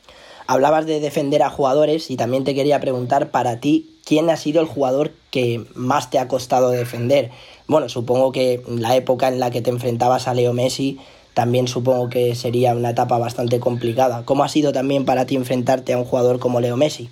Hablabas 0.46 0.86
de 0.86 1.00
defender 1.00 1.42
a 1.42 1.50
jugadores 1.50 2.10
y 2.10 2.16
también 2.16 2.44
te 2.44 2.54
quería 2.54 2.80
preguntar 2.80 3.30
para 3.30 3.60
ti, 3.60 3.96
¿quién 4.06 4.30
ha 4.30 4.36
sido 4.38 4.62
el 4.62 4.66
jugador 4.66 5.12
que 5.30 5.66
más 5.74 6.08
te 6.08 6.18
ha 6.18 6.26
costado 6.26 6.70
defender? 6.70 7.30
Bueno, 7.66 7.90
supongo 7.90 8.32
que 8.32 8.62
la 8.66 8.96
época 8.96 9.28
en 9.28 9.40
la 9.40 9.50
que 9.50 9.60
te 9.60 9.68
enfrentabas 9.68 10.26
a 10.26 10.32
Leo 10.32 10.54
Messi 10.54 10.98
también 11.38 11.68
supongo 11.68 12.10
que 12.10 12.34
sería 12.34 12.74
una 12.74 12.90
etapa 12.90 13.16
bastante 13.16 13.60
complicada. 13.60 14.24
¿Cómo 14.24 14.42
ha 14.42 14.48
sido 14.48 14.72
también 14.72 15.04
para 15.04 15.24
ti 15.24 15.36
enfrentarte 15.36 15.92
a 15.92 15.98
un 15.98 16.04
jugador 16.04 16.40
como 16.40 16.58
Leo 16.60 16.76
Messi? 16.76 17.08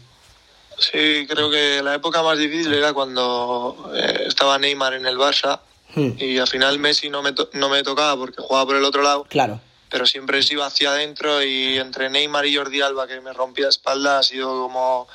Sí, 0.78 1.28
creo 1.28 1.48
que 1.48 1.80
la 1.80 1.94
época 1.94 2.24
más 2.24 2.36
difícil 2.36 2.74
era 2.74 2.92
cuando 2.92 3.88
eh, 3.94 4.24
estaba 4.26 4.58
Neymar 4.58 4.94
en 4.94 5.06
el 5.06 5.16
Barça 5.16 5.60
Hmm, 5.94 6.14
y 6.18 6.38
al 6.38 6.48
final 6.48 6.80
Messi 6.80 7.08
no 7.08 7.22
me, 7.22 7.30
to- 7.30 7.48
no 7.52 7.68
me 7.68 7.84
tocaba 7.84 8.16
porque 8.16 8.42
jugaba 8.42 8.66
por 8.66 8.74
el 8.74 8.84
otro 8.84 9.02
lado, 9.02 9.24
claro, 9.30 9.60
pero 9.90 10.04
siempre 10.06 10.42
se 10.42 10.54
iba 10.54 10.66
hacia 10.66 10.90
adentro 10.90 11.40
y 11.44 11.78
entre 11.78 12.10
Neymar 12.10 12.44
y 12.46 12.56
Jordi 12.56 12.80
Alba 12.80 13.06
que 13.06 13.20
me 13.20 13.32
rompía 13.32 13.66
la 13.66 13.70
espalda 13.70 14.18
ha 14.18 14.22
sido 14.24 14.48
como 14.64 15.06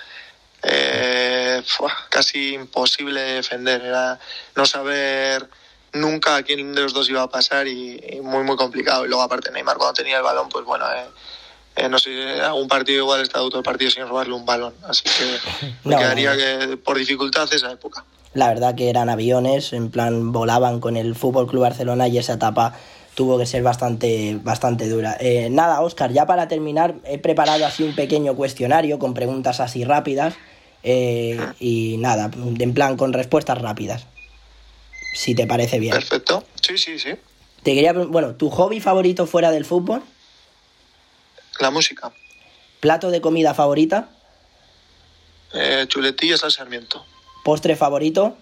eh, 0.64 1.62
casi 2.10 2.54
imposible 2.54 3.20
de 3.20 3.34
defender, 3.34 3.82
era 3.82 4.18
no 4.56 4.66
saber 4.66 5.50
nunca 5.94 6.38
a 6.38 6.44
quién 6.44 6.74
de 6.74 6.82
los 6.82 6.94
dos 6.94 7.10
iba 7.10 7.22
a 7.24 7.30
pasar 7.30 7.68
y, 7.68 8.00
y 8.14 8.22
muy 8.22 8.44
muy 8.44 8.56
complicado 8.56 9.06
y 9.06 9.08
luego 9.10 9.24
aparte 9.24 9.52
Neymar 9.52 9.78
cuando 9.78 9.94
tenía 9.94 10.18
el 10.18 10.24
balón 10.24 10.48
pues 10.50 10.66
bueno 10.66 10.86
eh, 10.86 11.06
eh, 11.78 11.90
no 11.90 11.98
sé, 12.00 12.42
algún 12.42 12.68
partido 12.68 13.00
igual 13.04 13.28
todo 13.30 13.58
el 13.58 13.64
partido 13.64 13.90
sin 13.92 14.08
robarle 14.08 14.34
un 14.34 14.46
balón, 14.46 14.74
así 14.88 15.04
que 15.04 15.68
me 15.86 15.96
No, 15.96 15.98
quedaría 16.00 16.32
no. 16.32 16.38
que 16.38 16.78
por 16.78 16.98
dificultad 16.98 17.48
esa 17.54 17.72
época. 17.72 18.04
la 18.34 18.50
verdad 18.50 18.76
que 18.76 18.90
eran 18.90 19.10
aviones, 19.10 19.72
en 19.74 19.90
plan 19.90 20.32
volaban 20.34 20.80
con 20.82 20.98
el 20.98 21.16
Fútbol 21.16 21.48
Club 21.48 21.62
Barcelona 21.64 22.08
y 22.10 22.18
esa 22.18 22.34
etapa 22.34 22.74
tuvo 23.16 23.38
que 23.38 23.46
ser 23.46 23.62
bastante, 23.64 24.38
bastante 24.44 24.88
dura. 24.90 25.16
Eh, 25.20 25.50
nada, 25.52 25.82
Oscar, 25.82 26.12
ya 26.14 26.26
para 26.26 26.48
terminar, 26.48 26.96
he 27.06 27.18
preparado 27.20 27.66
así 27.66 27.84
un 27.84 27.94
pequeño 27.96 28.36
cuestionario 28.36 29.00
con 29.00 29.14
preguntas 29.14 29.60
así 29.60 29.84
rápidas 29.86 30.34
eh, 30.84 31.40
y 31.60 31.98
nada, 32.00 32.32
en 32.60 32.74
plan 32.74 32.98
con 32.98 33.14
respuestas 33.14 33.58
rápidas. 33.62 34.08
Si 35.14 35.36
te 35.36 35.46
parece 35.48 35.80
bien. 35.80 35.94
Perfecto, 35.94 36.44
sí, 36.62 36.78
sí, 36.78 36.98
sí. 37.00 37.12
Te 37.64 37.74
quería, 37.76 37.94
bueno, 37.94 38.36
¿tu 38.36 38.50
hobby 38.50 38.80
favorito 38.80 39.26
fuera 39.28 39.52
del 39.52 39.66
fútbol? 39.66 40.02
La 41.60 41.70
música, 41.70 42.12
¿Plato 42.80 43.12
de 43.12 43.22
comida 43.22 43.54
favorita? 43.54 44.10
eh, 45.54 45.86
chuletillas 45.88 46.44
al 46.44 46.52
sarmiento, 46.52 47.06
¿Postre 47.44 47.76
favorito? 47.76 48.38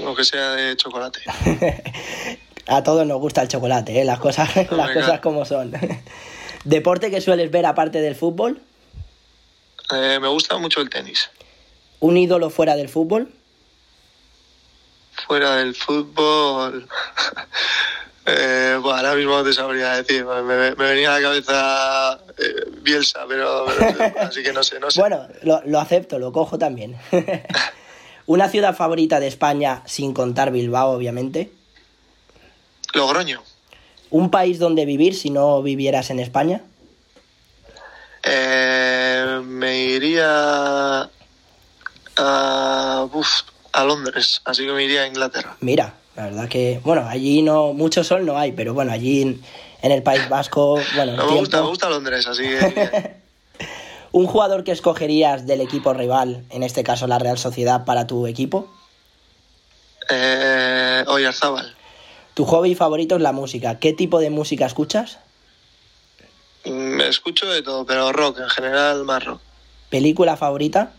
lo 0.00 0.16
que 0.16 0.24
sea 0.24 0.50
de 0.52 0.76
chocolate. 0.76 1.20
A 2.66 2.82
todos 2.82 3.06
nos 3.06 3.18
gusta 3.20 3.42
el 3.42 3.48
chocolate, 3.48 4.00
¿eh? 4.00 4.04
las 4.04 4.18
cosas, 4.18 4.48
las 4.70 4.90
cosas 4.90 5.20
como 5.20 5.44
son. 5.44 5.72
¿Deporte 6.64 7.10
que 7.10 7.20
sueles 7.20 7.50
ver 7.50 7.66
aparte 7.66 8.00
del 8.00 8.14
fútbol? 8.14 8.60
Eh, 9.94 10.18
me 10.20 10.28
gusta 10.28 10.56
mucho 10.58 10.80
el 10.80 10.88
tenis. 10.90 11.30
¿Un 12.00 12.16
ídolo 12.16 12.50
fuera 12.50 12.76
del 12.76 12.88
fútbol? 12.88 13.32
Fuera 15.32 15.56
del 15.56 15.74
fútbol. 15.74 16.86
eh, 18.26 18.78
bueno, 18.82 18.98
ahora 18.98 19.14
mismo 19.14 19.38
no 19.38 19.42
te 19.42 19.54
sabría 19.54 19.94
decir. 19.94 20.26
Me, 20.26 20.74
venía 20.74 21.14
a 21.14 21.18
la 21.18 21.26
cabeza 21.26 22.20
eh, 22.36 22.66
Bielsa, 22.82 23.20
pero, 23.26 23.64
pero- 23.78 24.20
así 24.20 24.42
que 24.42 24.52
no 24.52 24.62
sé, 24.62 24.78
no 24.78 24.90
sé. 24.90 25.00
Bueno, 25.00 25.26
lo, 25.40 25.62
lo 25.64 25.80
acepto, 25.80 26.18
lo 26.18 26.32
cojo 26.32 26.58
también. 26.58 26.98
¿Una 28.26 28.50
ciudad 28.50 28.76
favorita 28.76 29.20
de 29.20 29.28
España 29.28 29.82
sin 29.86 30.12
contar 30.12 30.50
Bilbao, 30.52 30.90
obviamente? 30.90 31.50
Logroño. 32.92 33.42
¿Un 34.10 34.30
país 34.30 34.58
donde 34.58 34.84
vivir 34.84 35.14
si 35.14 35.30
no 35.30 35.62
vivieras 35.62 36.10
en 36.10 36.20
España? 36.20 36.60
Eh, 38.22 39.40
me 39.42 39.78
iría 39.78 41.08
a, 42.18 43.08
uf, 43.10 43.42
a 43.72 43.84
Londres, 43.84 44.40
así 44.44 44.66
que 44.66 44.72
me 44.72 44.84
iría 44.84 45.02
a 45.02 45.06
Inglaterra. 45.06 45.56
Mira, 45.60 45.94
la 46.16 46.24
verdad 46.24 46.48
que, 46.48 46.80
bueno, 46.84 47.06
allí 47.08 47.42
no, 47.42 47.72
mucho 47.72 48.04
sol 48.04 48.24
no 48.26 48.38
hay, 48.38 48.52
pero 48.52 48.74
bueno, 48.74 48.92
allí 48.92 49.22
en, 49.22 49.42
en 49.82 49.92
el 49.92 50.02
País 50.02 50.28
Vasco, 50.28 50.80
bueno, 50.94 51.16
No, 51.16 51.26
me 51.26 51.38
gusta, 51.40 51.62
me 51.62 51.68
gusta 51.68 51.88
Londres, 51.90 52.26
así 52.26 52.42
que 52.42 53.22
¿Un 54.12 54.26
jugador 54.26 54.62
que 54.62 54.72
escogerías 54.72 55.46
del 55.46 55.62
equipo 55.62 55.94
rival, 55.94 56.44
en 56.50 56.62
este 56.62 56.84
caso 56.84 57.06
la 57.06 57.18
Real 57.18 57.38
Sociedad, 57.38 57.84
para 57.86 58.06
tu 58.06 58.26
equipo? 58.26 58.68
eh, 60.10 61.04
Oyarzábal. 61.06 61.74
Tu 62.34 62.44
hobby 62.44 62.74
favorito 62.74 63.16
es 63.16 63.22
la 63.22 63.32
música. 63.32 63.78
¿Qué 63.78 63.92
tipo 63.92 64.20
de 64.20 64.30
música 64.30 64.66
escuchas? 64.66 65.18
Mm, 66.64 66.92
Mm, 66.96 67.00
escucho 67.00 67.46
de 67.50 67.62
todo, 67.62 67.84
pero 67.86 68.12
rock, 68.12 68.38
en 68.38 68.48
general 68.50 69.04
más 69.04 69.24
rock. 69.24 69.40
¿Película 69.90 70.36
favorita? 70.36 70.92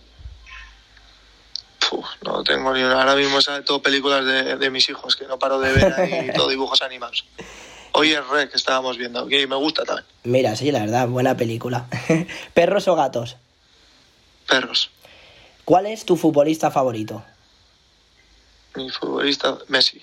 No 2.23 2.43
tengo 2.43 2.73
ni 2.73 2.81
una. 2.83 2.99
Ahora 3.01 3.15
mismo 3.15 3.41
sabe 3.41 3.61
todo 3.63 3.81
películas 3.81 4.25
de, 4.25 4.57
de 4.57 4.69
mis 4.69 4.89
hijos, 4.89 5.15
que 5.15 5.25
no 5.25 5.37
paro 5.39 5.59
de 5.59 5.71
ver 5.73 5.93
ahí 5.93 6.31
todo 6.35 6.49
dibujos 6.49 6.81
animados. 6.81 7.25
Hoy 7.93 8.11
es 8.11 8.27
Rec 8.27 8.51
que 8.51 8.57
estábamos 8.57 8.97
viendo, 8.97 9.27
que 9.27 9.45
me 9.47 9.55
gusta 9.55 9.83
también. 9.83 10.05
Mira, 10.23 10.55
sí, 10.55 10.71
la 10.71 10.79
verdad, 10.79 11.07
buena 11.07 11.37
película. 11.37 11.85
¿Perros 12.53 12.87
o 12.87 12.95
gatos? 12.95 13.37
Perros. 14.47 14.89
¿Cuál 15.65 15.85
es 15.85 16.03
tu 16.05 16.17
futbolista 16.17 16.71
favorito? 16.71 17.23
Mi 18.75 18.89
futbolista, 18.89 19.57
Messi. 19.67 20.01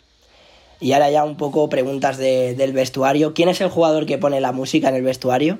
Y 0.79 0.93
ahora 0.93 1.11
ya 1.11 1.25
un 1.25 1.37
poco 1.37 1.69
preguntas 1.69 2.17
de- 2.17 2.55
del 2.55 2.73
vestuario. 2.73 3.35
¿Quién 3.35 3.49
es 3.49 3.61
el 3.61 3.69
jugador 3.69 4.07
que 4.07 4.17
pone 4.19 4.41
la 4.41 4.53
música 4.53 4.89
en 4.89 4.95
el 4.95 5.03
vestuario? 5.03 5.59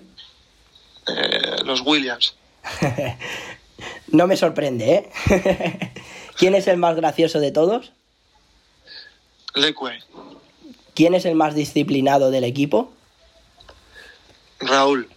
Eh, 1.09 1.57
los 1.65 1.81
Williams. 1.83 2.35
No 4.13 4.27
me 4.27 4.37
sorprende, 4.37 4.93
¿eh? 4.95 5.93
¿Quién 6.41 6.55
es 6.55 6.69
el 6.69 6.79
más 6.79 6.97
gracioso 6.97 7.39
de 7.39 7.53
todos? 7.53 7.93
Leque. 9.55 9.99
¿Quién 10.95 11.13
es 11.13 11.27
el 11.27 11.35
más 11.35 11.55
disciplinado 11.55 12.31
del 12.31 12.45
equipo? 12.45 12.91
Raúl. 14.59 15.11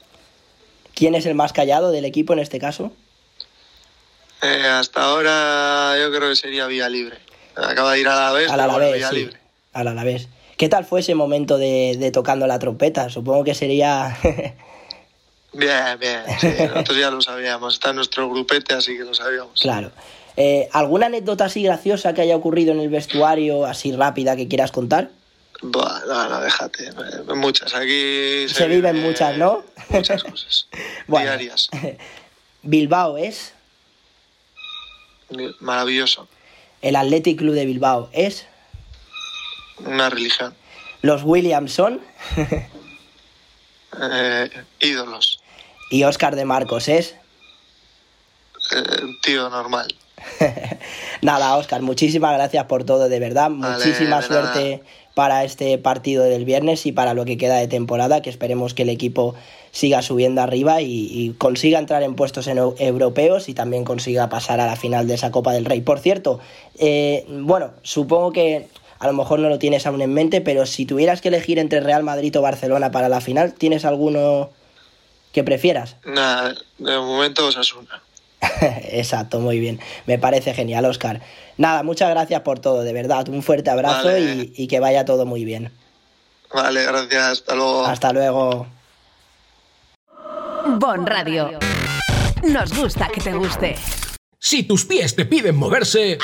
¿Quién 0.93 1.15
es 1.15 1.25
el 1.25 1.33
más 1.33 1.53
callado 1.53 1.91
del 1.91 2.03
equipo 2.03 2.33
en 2.33 2.39
este 2.39 2.59
caso? 2.59 2.91
Eh, 4.41 4.67
hasta 4.67 5.01
ahora 5.01 5.95
yo 5.97 6.13
creo 6.13 6.27
que 6.27 6.35
sería 6.35 6.67
Vía 6.67 6.89
Libre. 6.89 7.19
Acaba 7.55 7.93
de 7.93 8.01
ir 8.01 8.07
a 8.09 8.15
la 8.17 8.31
vez, 8.33 8.47
bueno, 8.49 8.63
Alavés, 8.63 8.93
Vía 8.93 9.09
sí. 9.09 9.15
Libre. 9.15 9.37
Al 9.71 9.87
Alavés. 9.87 10.27
¿Qué 10.57 10.67
tal 10.67 10.83
fue 10.83 10.99
ese 10.99 11.15
momento 11.15 11.57
de, 11.57 11.95
de 11.97 12.11
tocando 12.11 12.47
la 12.47 12.59
trompeta? 12.59 13.09
Supongo 13.09 13.45
que 13.45 13.55
sería... 13.55 14.17
Bien, 15.53 15.99
bien. 15.99 16.23
Sí, 16.39 16.47
nosotros 16.67 16.97
ya 16.97 17.11
lo 17.11 17.21
sabíamos. 17.21 17.75
Está 17.75 17.91
en 17.91 17.97
nuestro 17.97 18.27
grupete, 18.27 18.73
así 18.73 18.97
que 18.97 19.03
lo 19.03 19.13
sabíamos. 19.13 19.61
claro. 19.61 19.91
Eh, 20.37 20.67
¿Alguna 20.71 21.05
anécdota 21.07 21.45
así 21.45 21.61
graciosa 21.63 22.13
que 22.13 22.21
haya 22.21 22.35
ocurrido 22.35 22.71
en 22.71 22.79
el 22.79 22.89
vestuario, 22.89 23.65
así 23.65 23.91
rápida, 23.91 24.35
que 24.35 24.47
quieras 24.47 24.71
contar? 24.71 25.09
Buah, 25.61 26.01
no, 26.07 26.29
no, 26.29 26.41
déjate. 26.41 26.87
eh, 26.87 27.33
Muchas. 27.35 27.73
Aquí 27.75 28.47
Se 28.49 28.67
viven 28.67 28.99
muchas, 29.01 29.37
¿no? 29.37 29.63
Muchas 29.89 30.23
cosas. 30.29 30.67
Bueno. 31.07 31.27
Diarias. 31.27 31.69
Bilbao 32.63 33.17
es... 33.17 33.53
Maravilloso. 35.59 36.27
El 36.81 36.95
Athletic 36.95 37.37
Club 37.39 37.53
de 37.55 37.65
Bilbao 37.65 38.09
es... 38.11 38.45
Una 39.79 40.09
religión. 40.09 40.53
Los 41.01 41.23
Williamson 41.23 42.01
Eh, 44.01 44.49
ídolos. 44.79 45.39
y 45.91 46.03
Oscar 46.03 46.35
de 46.35 46.45
Marcos 46.45 46.87
es... 46.87 47.15
Eh, 48.75 49.01
tío 49.21 49.49
normal. 49.49 49.93
Nada, 51.21 51.57
Oscar, 51.57 51.81
muchísimas 51.81 52.33
gracias 52.33 52.65
por 52.65 52.83
todo, 52.83 53.09
de 53.09 53.19
verdad. 53.19 53.49
Vale, 53.51 53.77
Muchísima 53.77 54.21
de 54.21 54.27
suerte 54.27 54.83
para 55.13 55.43
este 55.43 55.77
partido 55.77 56.23
del 56.23 56.45
viernes 56.45 56.85
y 56.85 56.91
para 56.91 57.13
lo 57.13 57.25
que 57.25 57.37
queda 57.37 57.57
de 57.57 57.67
temporada, 57.67 58.21
que 58.21 58.29
esperemos 58.29 58.73
que 58.73 58.83
el 58.83 58.89
equipo 58.89 59.35
siga 59.71 60.01
subiendo 60.01 60.41
arriba 60.41 60.81
y, 60.81 61.07
y 61.11 61.33
consiga 61.33 61.79
entrar 61.79 62.03
en 62.03 62.15
puestos 62.15 62.47
en 62.47 62.57
europeos 62.57 63.49
y 63.49 63.53
también 63.53 63.83
consiga 63.85 64.29
pasar 64.29 64.59
a 64.59 64.67
la 64.67 64.75
final 64.75 65.07
de 65.07 65.15
esa 65.15 65.31
Copa 65.31 65.51
del 65.51 65.65
Rey. 65.65 65.81
Por 65.81 65.99
cierto, 65.99 66.39
eh, 66.79 67.25
bueno, 67.27 67.71
supongo 67.81 68.31
que 68.31 68.67
a 68.99 69.07
lo 69.07 69.13
mejor 69.13 69.39
no 69.39 69.49
lo 69.49 69.59
tienes 69.59 69.85
aún 69.85 70.01
en 70.01 70.13
mente, 70.13 70.41
pero 70.41 70.65
si 70.65 70.85
tuvieras 70.85 71.21
que 71.21 71.27
elegir 71.27 71.59
entre 71.59 71.81
Real 71.81 72.03
Madrid 72.03 72.37
o 72.37 72.41
Barcelona 72.41 72.91
para 72.91 73.09
la 73.09 73.19
final, 73.19 73.53
¿tienes 73.53 73.83
alguno 73.83 74.51
que 75.31 75.43
prefieras? 75.43 75.97
Nada, 76.05 76.55
de 76.77 76.97
momento 76.97 77.47
Osasuna. 77.47 78.02
Exacto, 78.91 79.39
muy 79.39 79.59
bien. 79.59 79.79
Me 80.05 80.17
parece 80.19 80.53
genial, 80.53 80.85
Oscar. 80.85 81.21
Nada, 81.57 81.83
muchas 81.83 82.09
gracias 82.09 82.41
por 82.41 82.59
todo, 82.59 82.83
de 82.83 82.93
verdad. 82.93 83.27
Un 83.29 83.43
fuerte 83.43 83.69
abrazo 83.69 84.07
Vale. 84.07 84.19
y, 84.19 84.53
y 84.55 84.67
que 84.67 84.79
vaya 84.79 85.05
todo 85.05 85.25
muy 85.25 85.45
bien. 85.45 85.71
Vale, 86.53 86.83
gracias. 86.83 87.23
Hasta 87.23 87.55
luego. 87.55 87.85
Hasta 87.85 88.13
luego. 88.13 88.67
Bon 90.77 91.05
Radio. 91.05 91.51
Nos 92.43 92.73
gusta 92.77 93.07
que 93.13 93.21
te 93.21 93.33
guste. 93.33 93.75
Si 94.39 94.63
tus 94.63 94.85
pies 94.85 95.15
te 95.15 95.25
piden 95.25 95.55
moverse, 95.55 96.17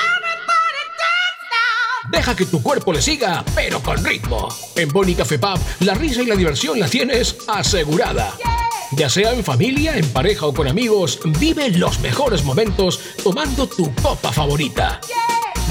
deja 2.11 2.35
que 2.35 2.45
tu 2.45 2.61
cuerpo 2.61 2.91
le 2.93 3.01
siga, 3.01 3.43
pero 3.55 3.81
con 3.81 4.03
ritmo. 4.03 4.49
En 4.75 4.89
Boni 4.89 5.15
Café 5.15 5.39
Pub, 5.39 5.59
la 5.81 5.93
risa 5.93 6.21
y 6.21 6.25
la 6.25 6.35
diversión 6.35 6.79
la 6.79 6.87
tienes 6.89 7.37
asegurada. 7.47 8.33
Ya 8.91 9.07
sea 9.07 9.33
en 9.33 9.43
familia, 9.43 9.97
en 9.97 10.09
pareja 10.09 10.47
o 10.47 10.53
con 10.53 10.67
amigos, 10.67 11.19
vive 11.39 11.69
los 11.69 11.99
mejores 11.99 12.43
momentos 12.43 12.99
tomando 13.23 13.67
tu 13.67 13.93
copa 13.95 14.31
favorita. 14.31 14.99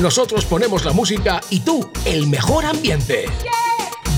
Nosotros 0.01 0.45
ponemos 0.45 0.85
la 0.85 0.93
música 0.93 1.41
y 1.51 1.61
tú 1.61 1.91
el 2.05 2.29
mejor 2.29 2.65
ambiente. 2.65 3.27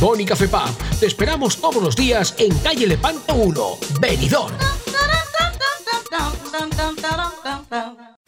Boni 0.01 0.27
Café 0.27 0.49
Pub, 0.49 0.77
te 0.99 1.07
esperamos 1.07 1.57
todos 1.57 1.83
los 1.83 1.97
días 1.97 2.35
en 2.39 2.57
calle 2.59 2.87
Lepanto 2.87 3.35
1, 3.35 3.79
Benidorm. 4.01 4.55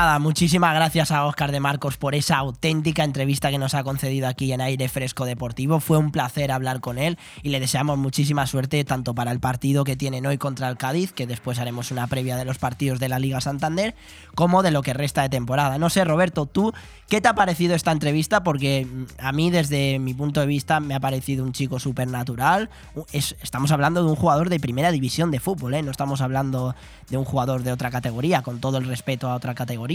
Muchísimas 0.00 0.74
gracias 0.74 1.10
a 1.10 1.26
Oscar 1.26 1.52
de 1.52 1.60
Marcos 1.60 1.98
por 1.98 2.14
esa 2.14 2.38
auténtica 2.38 3.04
entrevista 3.04 3.50
que 3.50 3.58
nos 3.58 3.74
ha 3.74 3.84
concedido 3.84 4.28
aquí 4.28 4.50
en 4.50 4.62
Aire 4.62 4.88
Fresco 4.88 5.26
Deportivo. 5.26 5.78
Fue 5.78 5.98
un 5.98 6.10
placer 6.10 6.52
hablar 6.52 6.80
con 6.80 6.96
él 6.96 7.18
y 7.42 7.50
le 7.50 7.60
deseamos 7.60 7.98
muchísima 7.98 8.46
suerte 8.46 8.82
tanto 8.84 9.14
para 9.14 9.30
el 9.30 9.40
partido 9.40 9.84
que 9.84 9.96
tienen 9.96 10.24
hoy 10.24 10.38
contra 10.38 10.70
el 10.70 10.78
Cádiz, 10.78 11.12
que 11.12 11.26
después 11.26 11.58
haremos 11.58 11.90
una 11.90 12.06
previa 12.06 12.36
de 12.36 12.46
los 12.46 12.56
partidos 12.56 12.98
de 12.98 13.10
la 13.10 13.18
Liga 13.18 13.42
Santander, 13.42 13.94
como 14.34 14.62
de 14.62 14.70
lo 14.70 14.80
que 14.80 14.94
resta 14.94 15.20
de 15.20 15.28
temporada. 15.28 15.76
No 15.76 15.90
sé, 15.90 16.02
Roberto, 16.04 16.46
tú, 16.46 16.72
¿qué 17.06 17.20
te 17.20 17.28
ha 17.28 17.34
parecido 17.34 17.74
esta 17.74 17.92
entrevista? 17.92 18.42
Porque 18.42 18.86
mm, 18.86 19.04
a 19.18 19.32
mí, 19.32 19.50
desde 19.50 19.98
mi 19.98 20.14
punto 20.14 20.40
de 20.40 20.46
vista, 20.46 20.80
me 20.80 20.94
ha 20.94 21.00
parecido 21.00 21.44
un 21.44 21.52
chico 21.52 21.78
súper 21.78 22.08
natural. 22.08 22.70
estamos 23.12 23.70
hablando 23.70 24.02
de 24.02 24.08
un 24.08 24.16
jugador 24.16 24.48
de 24.48 24.60
primera 24.60 24.92
división 24.92 25.30
de 25.30 25.40
fútbol, 25.40 25.74
¿eh? 25.74 25.82
no 25.82 25.90
estamos 25.90 26.22
hablando 26.22 26.74
de 27.10 27.18
un 27.18 27.26
jugador 27.26 27.64
de 27.64 27.72
otra 27.72 27.90
categoría, 27.90 28.40
con 28.40 28.60
todo 28.60 28.78
el 28.78 28.86
respeto 28.86 29.28
a 29.28 29.34
otra 29.34 29.54
categoría. 29.54 29.89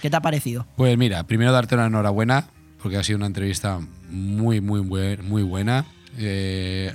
¿Qué 0.00 0.10
te 0.10 0.16
ha 0.16 0.20
parecido? 0.20 0.66
Pues 0.76 0.96
mira, 0.98 1.24
primero 1.24 1.52
darte 1.52 1.74
una 1.74 1.86
enhorabuena, 1.86 2.44
porque 2.82 2.96
ha 2.98 3.02
sido 3.02 3.16
una 3.16 3.26
entrevista 3.26 3.78
muy, 4.10 4.60
muy, 4.60 4.82
muy 4.82 5.42
buena. 5.42 5.84
Eh, 6.18 6.92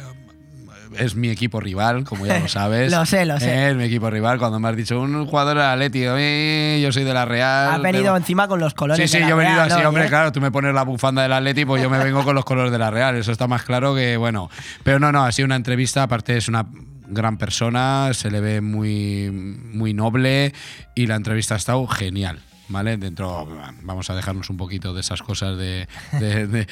es 0.98 1.16
mi 1.16 1.30
equipo 1.30 1.60
rival, 1.60 2.04
como 2.04 2.26
ya 2.26 2.40
lo 2.40 2.48
sabes. 2.50 2.92
Lo 2.92 3.06
sé, 3.06 3.26
lo 3.26 3.40
sé. 3.40 3.70
Es 3.70 3.76
mi 3.76 3.84
equipo 3.84 4.10
rival. 4.10 4.40
Cuando 4.40 4.60
me 4.60 4.68
has 4.70 4.76
dicho 4.76 5.00
un 5.00 5.26
jugador 5.26 5.60
Atlético, 5.60 6.14
eh, 6.18 6.80
yo 6.84 6.92
soy 6.92 7.04
de 7.04 7.14
la 7.14 7.26
Real. 7.26 7.74
Has 7.76 7.82
venido 7.82 8.04
pero- 8.06 8.18
encima 8.18 8.48
con 8.48 8.60
los 8.60 8.74
colores. 8.74 9.10
Sí, 9.10 9.18
sí, 9.18 9.24
de 9.24 9.24
la 9.24 9.30
yo 9.30 9.36
he 9.36 9.38
venido 9.40 9.56
Real, 9.58 9.72
así, 9.72 9.82
¿no? 9.84 9.90
hombre, 9.90 10.06
¿Eh? 10.06 10.10
claro, 10.10 10.32
tú 10.32 10.42
me 10.42 10.52
pones 10.52 10.74
la 10.74 10.84
bufanda 10.84 11.22
del 11.24 11.34
Atlético, 11.34 11.68
pues 11.70 11.84
yo 11.84 11.90
me 11.90 12.04
vengo 12.04 12.24
con 12.24 12.34
los 12.36 12.46
colores 12.46 12.72
de 12.72 12.80
la 12.80 12.90
Real, 12.92 13.16
eso 13.16 13.32
está 13.32 13.48
más 13.48 13.64
claro 13.64 13.94
que, 13.96 14.18
bueno. 14.18 14.50
Pero 14.84 15.00
no, 15.00 15.12
no, 15.12 15.24
ha 15.24 15.32
sido 15.32 15.46
una 15.46 15.56
entrevista, 15.56 16.04
aparte 16.04 16.38
es 16.38 16.48
una 16.48 16.66
gran 17.10 17.38
persona, 17.38 18.12
se 18.14 18.32
le 18.32 18.40
ve 18.42 18.62
muy, 18.62 19.30
muy 19.32 19.94
noble 19.94 20.54
y 20.96 21.08
la 21.08 21.16
entrevista 21.16 21.56
ha 21.56 21.58
estado 21.58 21.86
genial. 21.88 22.40
¿vale? 22.72 22.98
Dentro, 22.98 23.48
vamos 23.82 24.12
a 24.12 24.16
dejarnos 24.16 24.50
un 24.52 24.58
poquito 24.58 24.94
de 24.94 25.02
esas 25.02 25.24
cosas 25.24 25.58
de, 25.58 25.88
de, 26.20 26.46
de- 26.48 26.68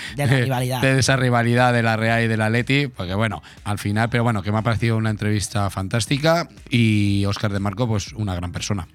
esa 0.99 1.15
rivalidad 1.15 1.73
de 1.73 1.81
la 1.81 1.97
Real 1.97 2.23
y 2.23 2.27
de 2.27 2.37
la 2.37 2.51
Leti, 2.51 2.85
porque 2.85 3.15
bueno, 3.15 3.41
al 3.63 3.79
final, 3.79 4.07
pero 4.09 4.23
bueno, 4.23 4.43
que 4.43 4.51
me 4.51 4.59
ha 4.59 4.61
parecido 4.61 4.95
una 4.95 5.09
entrevista 5.09 5.69
fantástica 5.71 6.49
y 6.69 7.25
Oscar 7.25 7.51
de 7.51 7.59
Marco, 7.59 7.87
pues 7.87 8.13
una 8.13 8.35
gran 8.35 8.51
persona. 8.51 8.87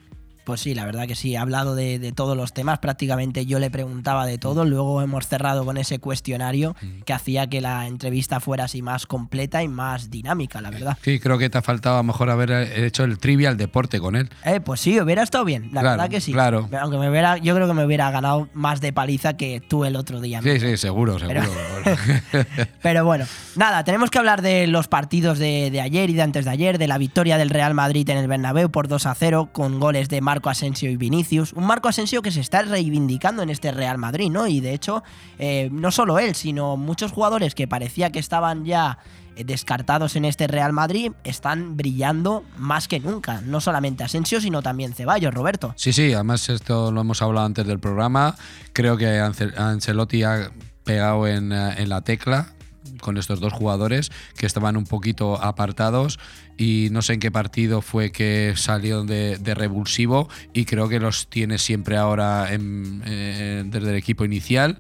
Pues 0.45 0.61
sí, 0.61 0.75
la 0.75 0.85
verdad 0.85 1.07
que 1.07 1.15
sí, 1.15 1.37
ha 1.37 1.43
hablado 1.43 1.75
de, 1.75 1.99
de 1.99 2.11
todos 2.13 2.37
los 2.37 2.53
temas, 2.53 2.79
prácticamente 2.81 3.47
yo 3.47 3.59
le 3.61 3.71
preguntaba 3.71 4.27
de 4.27 4.39
todo, 4.39 4.65
luego 4.65 5.01
hemos 5.01 5.27
cerrado 5.29 5.65
con 5.65 5.77
ese 5.77 5.99
cuestionario 6.01 6.75
que 7.05 7.13
hacía 7.13 7.47
que 7.49 7.61
la 7.61 7.87
entrevista 7.87 8.41
fuera 8.41 8.65
así 8.65 8.83
más 8.83 9.07
completa 9.07 9.63
y 9.63 9.69
más 9.69 10.11
dinámica, 10.11 10.61
la 10.61 10.71
verdad. 10.71 10.99
Sí, 11.03 11.21
creo 11.21 11.39
que 11.39 11.49
te 11.49 11.59
ha 11.59 11.63
faltado 11.63 11.97
a 11.97 11.99
lo 12.01 12.05
mejor 12.05 12.29
haber 12.31 12.51
hecho 12.51 13.05
el 13.05 13.19
trivial 13.19 13.57
deporte 13.57 14.01
con 14.01 14.17
él. 14.17 14.31
Eh, 14.45 14.61
pues 14.61 14.81
sí, 14.81 14.99
hubiera 15.01 15.23
estado 15.23 15.45
bien, 15.45 15.71
la 15.73 15.81
Claro, 15.81 15.91
verdad 15.99 16.11
que 16.11 16.21
sí. 16.21 16.33
claro. 16.33 16.69
Aunque 16.81 16.99
me 16.99 17.09
hubiera, 17.09 17.39
yo 17.39 17.55
creo 17.55 17.69
que 17.69 17.75
me 17.75 17.85
hubiera 17.85 18.11
ganado 18.11 18.49
más 18.53 18.81
de 18.81 18.93
paliza 18.93 19.37
que 19.37 19.61
tú 19.61 19.85
el 19.85 19.95
otro 19.97 20.21
día. 20.21 20.43
Sí, 20.43 20.59
sí, 20.59 20.77
seguro, 20.77 21.19
seguro. 21.19 21.43
Pero 22.83 23.05
bueno, 23.05 23.27
nada, 23.57 23.85
tenemos 23.85 24.11
que 24.11 24.19
hablar 24.19 24.43
de 24.43 24.67
los 24.67 24.89
partidos 24.89 25.39
de, 25.39 25.71
de 25.71 25.81
ayer 25.81 26.11
y 26.11 26.15
de 26.15 26.23
antes 26.23 26.45
de 26.45 26.51
ayer, 26.51 26.79
de 26.79 26.87
la 26.89 26.99
victoria 26.99 27.39
del 27.39 27.51
Real 27.51 27.75
Madrid 27.75 28.09
en 28.11 28.19
el 28.19 28.29
Bernabéu 28.29 28.71
por 28.71 28.89
2 28.89 29.07
a 29.07 29.15
0 29.15 29.51
con 29.53 29.81
goles 29.81 30.09
de 30.09 30.21
Marco 30.33 30.49
Asensio 30.49 30.91
y 30.91 30.97
Vinicius. 30.97 31.53
Un 31.53 31.67
Marco 31.67 31.89
Asensio 31.89 32.23
que 32.23 32.31
se 32.31 32.41
está 32.41 32.63
reivindicando 32.63 33.43
en 33.43 33.51
este 33.51 33.71
Real 33.71 33.99
Madrid, 33.99 34.31
¿no? 34.31 34.47
Y 34.47 34.61
de 34.61 34.73
hecho, 34.73 35.03
eh, 35.39 35.69
no 35.71 35.91
solo 35.91 36.19
él, 36.19 36.35
sino 36.35 36.79
muchos 36.79 37.13
jugadores 37.13 37.55
que 37.55 37.69
parecía 37.69 38.09
que 38.11 38.19
estaban 38.19 38.65
ya 38.65 38.97
eh, 39.37 39.45
descartados 39.45 40.17
en 40.17 40.25
este 40.25 40.47
Real 40.47 40.73
Madrid 40.73 41.13
están 41.25 41.77
brillando 41.77 42.45
más 42.57 42.89
que 42.89 42.99
nunca. 42.99 43.43
No 43.43 43.61
solamente 43.61 44.05
Asensio, 44.05 44.41
sino 44.41 44.63
también 44.63 44.95
Ceballos, 44.95 45.35
Roberto. 45.35 45.75
Sí, 45.77 45.93
sí, 45.93 46.15
además 46.15 46.49
esto 46.49 46.91
lo 46.91 47.03
hemos 47.03 47.21
hablado 47.21 47.45
antes 47.45 47.67
del 47.67 47.79
programa. 47.79 48.35
Creo 48.73 48.97
que 48.97 49.21
Ance- 49.21 49.55
Ancelotti 49.59 50.23
ha 50.23 50.51
pegado 50.85 51.27
en, 51.27 51.53
eh, 51.53 51.75
en 51.77 51.91
la 51.91 52.01
tecla 52.01 52.55
con 53.03 53.19
estos 53.19 53.41
dos 53.41 53.53
jugadores 53.53 54.11
que 54.39 54.47
estaban 54.47 54.79
un 54.79 54.85
poquito 54.85 55.43
apartados 55.43 56.19
y 56.57 56.89
no 56.93 57.03
sé 57.03 57.13
en 57.15 57.21
qué 57.21 57.31
partido 57.31 57.83
fue 57.83 58.11
que 58.13 58.55
salió 58.57 59.05
de, 59.05 59.37
de 59.37 59.55
revulsivo 59.55 60.31
y 60.55 60.65
creo 60.65 60.89
que 60.89 61.01
los 61.01 61.27
tiene 61.29 61.59
siempre 61.59 61.99
ahora 61.99 62.53
en- 62.55 63.03
eh, 63.05 63.65
desde 63.67 63.91
el 63.91 63.97
equipo 63.97 64.25
inicial 64.25 64.79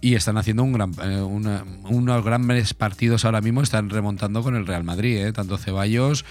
y 0.00 0.14
están 0.14 0.38
haciendo 0.38 0.62
un 0.64 0.72
gran, 0.72 0.92
eh, 1.04 1.20
una- 1.20 1.62
unos 1.84 2.24
grandes 2.24 2.72
partidos 2.74 3.24
ahora 3.26 3.42
mismo, 3.42 3.60
están 3.62 3.90
remontando 3.90 4.42
con 4.42 4.56
el 4.56 4.66
Real 4.66 4.82
Madrid, 4.82 5.18
eh, 5.18 5.32
tanto 5.32 5.58
Ceballos 5.58 6.24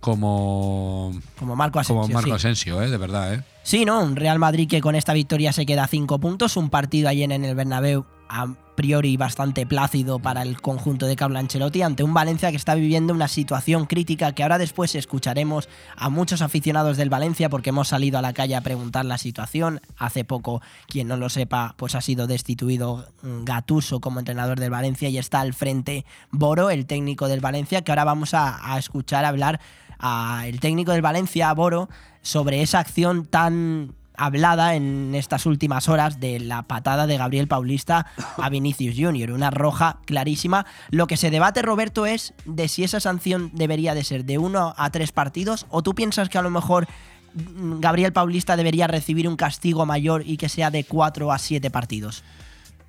como, 0.00 1.12
Como 1.38 1.54
Marco 1.56 1.78
Asensio. 1.78 2.00
como 2.02 2.14
Marco 2.14 2.30
sí. 2.30 2.34
Asensio, 2.34 2.80
eh, 2.82 2.88
de 2.90 2.96
verdad. 2.96 3.34
Eh. 3.34 3.42
Sí, 3.70 3.84
¿no? 3.84 4.02
Un 4.02 4.16
Real 4.16 4.40
Madrid 4.40 4.68
que 4.68 4.80
con 4.80 4.96
esta 4.96 5.12
victoria 5.12 5.52
se 5.52 5.64
queda 5.64 5.84
a 5.84 5.86
cinco 5.86 6.18
puntos. 6.18 6.56
Un 6.56 6.70
partido 6.70 7.08
ayer 7.08 7.30
en 7.30 7.44
el 7.44 7.54
Bernabéu 7.54 8.04
a 8.28 8.52
priori 8.74 9.16
bastante 9.16 9.64
plácido 9.64 10.18
para 10.18 10.42
el 10.42 10.60
conjunto 10.60 11.06
de 11.06 11.14
Carlo 11.14 11.38
Ancelotti 11.38 11.82
ante 11.82 12.02
un 12.02 12.12
Valencia 12.12 12.50
que 12.50 12.56
está 12.56 12.74
viviendo 12.74 13.14
una 13.14 13.28
situación 13.28 13.86
crítica 13.86 14.32
que 14.32 14.42
ahora 14.42 14.58
después 14.58 14.96
escucharemos 14.96 15.68
a 15.94 16.10
muchos 16.10 16.42
aficionados 16.42 16.96
del 16.96 17.10
Valencia 17.10 17.48
porque 17.48 17.70
hemos 17.70 17.86
salido 17.86 18.18
a 18.18 18.22
la 18.22 18.32
calle 18.32 18.56
a 18.56 18.60
preguntar 18.60 19.04
la 19.04 19.18
situación. 19.18 19.80
Hace 19.96 20.24
poco, 20.24 20.62
quien 20.88 21.06
no 21.06 21.16
lo 21.16 21.28
sepa, 21.28 21.74
pues 21.76 21.94
ha 21.94 22.00
sido 22.00 22.26
destituido 22.26 23.06
mm, 23.22 23.44
Gattuso 23.44 24.00
como 24.00 24.18
entrenador 24.18 24.58
del 24.58 24.70
Valencia 24.70 25.08
y 25.10 25.18
está 25.18 25.42
al 25.42 25.54
frente 25.54 26.04
Boro, 26.32 26.70
el 26.70 26.86
técnico 26.86 27.28
del 27.28 27.38
Valencia, 27.38 27.82
que 27.82 27.92
ahora 27.92 28.02
vamos 28.02 28.34
a, 28.34 28.72
a 28.74 28.80
escuchar 28.80 29.24
hablar 29.24 29.60
al 30.00 30.58
técnico 30.60 30.92
del 30.92 31.02
Valencia, 31.02 31.52
Boro, 31.52 31.88
sobre 32.22 32.62
esa 32.62 32.80
acción 32.80 33.26
tan 33.26 33.94
hablada 34.20 34.74
en 34.74 35.14
estas 35.14 35.46
últimas 35.46 35.88
horas 35.88 36.20
de 36.20 36.40
la 36.40 36.62
patada 36.62 37.06
de 37.06 37.16
Gabriel 37.16 37.48
Paulista 37.48 38.06
a 38.36 38.50
Vinicius 38.50 38.94
Junior, 38.96 39.30
una 39.30 39.50
roja 39.50 39.98
clarísima. 40.04 40.66
Lo 40.90 41.06
que 41.06 41.16
se 41.16 41.30
debate, 41.30 41.62
Roberto, 41.62 42.04
es 42.04 42.34
de 42.44 42.68
si 42.68 42.84
esa 42.84 43.00
sanción 43.00 43.50
debería 43.54 43.94
de 43.94 44.04
ser 44.04 44.24
de 44.24 44.36
uno 44.36 44.74
a 44.76 44.90
tres 44.90 45.12
partidos 45.12 45.66
o 45.70 45.82
tú 45.82 45.94
piensas 45.94 46.28
que 46.28 46.38
a 46.38 46.42
lo 46.42 46.50
mejor 46.50 46.86
Gabriel 47.34 48.12
Paulista 48.12 48.56
debería 48.56 48.86
recibir 48.86 49.28
un 49.28 49.36
castigo 49.36 49.86
mayor 49.86 50.22
y 50.26 50.36
que 50.36 50.48
sea 50.48 50.70
de 50.70 50.84
cuatro 50.84 51.32
a 51.32 51.38
siete 51.38 51.70
partidos. 51.70 52.22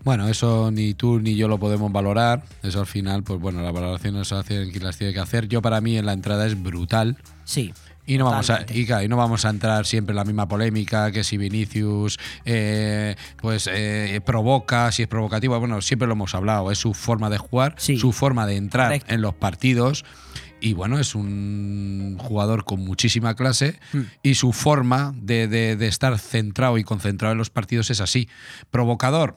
Bueno, 0.04 0.28
eso 0.28 0.72
ni 0.72 0.94
tú 0.94 1.20
ni 1.20 1.36
yo 1.36 1.48
lo 1.48 1.58
podemos 1.60 1.92
valorar. 1.92 2.44
Eso 2.64 2.80
al 2.80 2.88
final, 2.88 3.24
pues 3.24 3.40
bueno, 3.40 3.62
la 3.62 3.72
valoración 3.72 4.24
se 4.26 4.36
hace 4.36 4.70
quien 4.72 4.84
las 4.84 4.98
tiene 4.98 5.14
que 5.14 5.20
hacer. 5.20 5.48
Yo 5.48 5.62
para 5.62 5.80
mí 5.82 5.98
en 5.98 6.06
la 6.06 6.14
entrada 6.14 6.46
es 6.48 6.62
brutal. 6.62 7.18
Sí. 7.46 7.74
Y 8.08 8.18
no, 8.18 8.26
vamos 8.26 8.50
a, 8.50 8.66
y, 8.74 8.86
claro, 8.88 9.04
y 9.04 9.08
no 9.08 9.16
vamos 9.16 9.46
a 9.46 9.50
entrar 9.52 9.86
siempre 9.86 10.12
en 10.14 10.16
la 10.18 10.24
misma 10.26 10.48
polémica 10.48 11.12
que 11.12 11.24
si 11.24 11.38
Vinicius 11.38 12.18
eh, 12.46 13.16
pues 13.40 13.70
eh, 13.72 14.20
provoca, 14.26 14.92
si 14.92 15.04
es 15.04 15.08
provocativo. 15.08 15.58
Bueno, 15.60 15.82
siempre 15.82 16.08
lo 16.08 16.14
hemos 16.14 16.34
hablado, 16.34 16.72
es 16.72 16.80
su 16.80 16.94
forma 16.96 17.30
de 17.30 17.38
jugar, 17.38 17.76
Sí. 17.78 17.98
su 17.98 18.12
forma 18.12 18.48
de 18.48 18.56
entrar 18.58 18.88
Correcto. 18.88 19.14
en 19.14 19.22
los 19.22 19.36
partidos. 19.36 20.04
Y 20.60 20.74
bueno, 20.74 21.00
es 21.00 21.14
un 21.16 22.18
jugador 22.20 22.66
con 22.66 22.80
muchísima 22.82 23.36
clase 23.36 23.80
Hmm. 23.94 24.02
y 24.24 24.34
su 24.36 24.52
forma 24.52 25.14
de, 25.16 25.48
de- 25.48 25.76
de 25.76 25.88
estar 25.88 26.18
centrado 26.20 26.78
y 26.80 26.84
concentrado 26.84 27.32
en 27.34 27.38
los 27.38 27.50
partidos 27.52 27.92
es 27.92 28.02
así. 28.02 28.28
Provocador, 28.72 29.36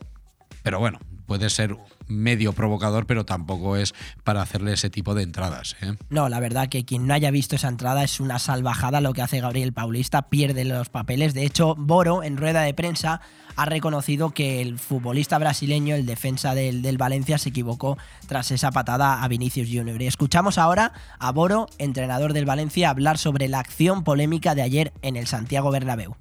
pero 0.64 0.80
bueno, 0.80 0.98
puede 1.26 1.50
ser 1.50 1.76
medio 2.06 2.54
provocador, 2.54 3.06
pero 3.06 3.26
tampoco 3.26 3.76
es 3.76 3.94
para 4.24 4.40
hacerle 4.40 4.72
ese 4.72 4.88
tipo 4.88 5.14
de 5.14 5.22
entradas. 5.22 5.76
¿eh? 5.82 5.92
No, 6.08 6.30
la 6.30 6.40
verdad 6.40 6.70
que 6.70 6.86
quien 6.86 7.06
no 7.06 7.12
haya 7.12 7.30
visto 7.30 7.54
esa 7.54 7.68
entrada 7.68 8.02
es 8.02 8.18
una 8.18 8.38
salvajada 8.38 9.02
lo 9.02 9.12
que 9.12 9.20
hace 9.20 9.40
Gabriel 9.40 9.74
Paulista, 9.74 10.22
pierde 10.30 10.64
los 10.64 10.88
papeles. 10.88 11.34
De 11.34 11.44
hecho, 11.44 11.74
Boro 11.76 12.22
en 12.22 12.38
rueda 12.38 12.62
de 12.62 12.72
prensa 12.72 13.20
ha 13.56 13.66
reconocido 13.66 14.30
que 14.30 14.62
el 14.62 14.78
futbolista 14.78 15.36
brasileño, 15.36 15.94
el 15.96 16.06
defensa 16.06 16.54
del, 16.54 16.80
del 16.80 16.96
Valencia, 16.96 17.36
se 17.36 17.50
equivocó 17.50 17.98
tras 18.26 18.50
esa 18.50 18.70
patada 18.70 19.22
a 19.22 19.28
Vinicius 19.28 19.68
Junior. 19.70 20.00
Y 20.00 20.06
escuchamos 20.06 20.56
ahora 20.56 20.94
a 21.18 21.30
Boro, 21.30 21.68
entrenador 21.76 22.32
del 22.32 22.46
Valencia, 22.46 22.88
hablar 22.88 23.18
sobre 23.18 23.48
la 23.48 23.58
acción 23.58 24.02
polémica 24.02 24.54
de 24.54 24.62
ayer 24.62 24.94
en 25.02 25.16
el 25.16 25.26
Santiago 25.26 25.70
Bernabéu. 25.70 26.16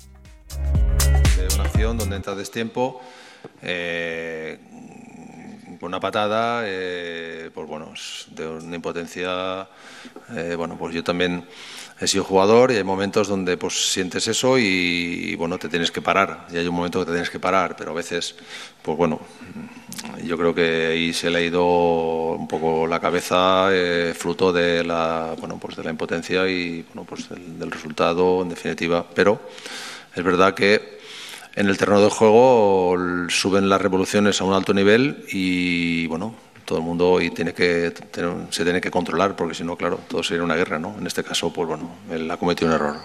una 1.56 1.64
acción 1.64 1.98
donde 1.98 2.18
entra 2.18 2.34
a 2.34 2.36
destiempo 2.36 3.02
eh, 3.62 4.60
con 5.80 5.90
una 5.90 6.00
patada, 6.00 6.62
eh, 6.66 7.50
pues 7.54 7.68
bueno, 7.68 7.94
de 8.32 8.48
una 8.48 8.76
impotencia. 8.76 9.68
eh, 10.36 10.56
bueno, 10.58 10.78
pues 10.78 10.96
yo 10.96 11.04
también 11.04 11.46
he 12.00 12.08
sido 12.08 12.24
jugador 12.24 12.72
y 12.72 12.78
hay 12.78 12.84
momentos 12.84 13.28
donde 13.28 13.58
pues 13.58 13.92
sientes 13.92 14.28
eso 14.28 14.58
y, 14.58 14.64
y, 14.64 15.36
bueno, 15.36 15.58
te 15.58 15.68
tienes 15.70 15.92
que 15.92 16.02
parar. 16.02 16.48
Y 16.52 16.58
hay 16.58 16.68
un 16.68 16.76
momento 16.76 17.00
que 17.00 17.06
te 17.08 17.12
tienes 17.12 17.30
que 17.30 17.40
parar, 17.40 17.76
pero 17.76 17.92
a 17.92 17.94
veces, 17.96 18.36
pues 18.82 18.98
bueno, 18.98 19.20
yo 20.24 20.38
creo 20.38 20.56
que 20.56 20.88
ahí 20.88 21.14
se 21.14 21.30
le 21.30 21.40
ha 21.40 21.42
ido 21.42 21.66
un 21.66 22.48
poco 22.48 22.88
la 22.88 23.00
cabeza, 23.00 23.68
eh, 23.72 24.14
fruto 24.18 24.54
de 24.54 24.84
la, 24.84 25.36
bueno, 25.38 25.60
pues 25.60 25.76
de 25.76 25.84
la 25.84 25.90
impotencia 25.92 26.48
y 26.48 26.84
bueno, 26.94 27.06
pues 27.08 27.30
del, 27.30 27.60
del 27.60 27.72
resultado, 27.72 28.42
en 28.42 28.50
definitiva. 28.50 29.06
Pero 29.14 29.42
es 30.16 30.24
verdad 30.24 30.54
que 30.54 31.03
en 31.56 31.68
el 31.68 31.78
terreno 31.78 32.02
de 32.02 32.10
juego 32.10 32.96
suben 33.30 33.70
las 33.70 33.82
revoluciones 33.82 34.42
a 34.42 34.44
un 34.44 34.54
alto 34.54 34.74
nivel 34.74 35.26
y 35.32 36.08
bueno, 36.08 36.34
todo 36.66 36.80
el 36.80 36.84
mundo 36.84 37.22
y 37.22 37.30
tiene 37.30 37.54
que 37.54 37.92
tener- 37.92 38.48
se 38.50 38.64
tiene 38.64 38.82
que 38.82 38.90
controlar 38.90 39.36
porque 39.36 39.54
si 39.54 39.64
no, 39.64 39.76
claro, 39.76 40.00
todo 40.08 40.24
sería 40.24 40.44
una 40.44 40.56
guerra, 40.56 40.80
¿no? 40.80 40.96
En 40.98 41.06
este 41.06 41.24
caso, 41.24 41.52
pues 41.54 41.68
bueno, 41.68 41.90
él 42.10 42.30
ha 42.32 42.38
cometido 42.38 42.70
un 42.70 42.76
error. 42.76 42.96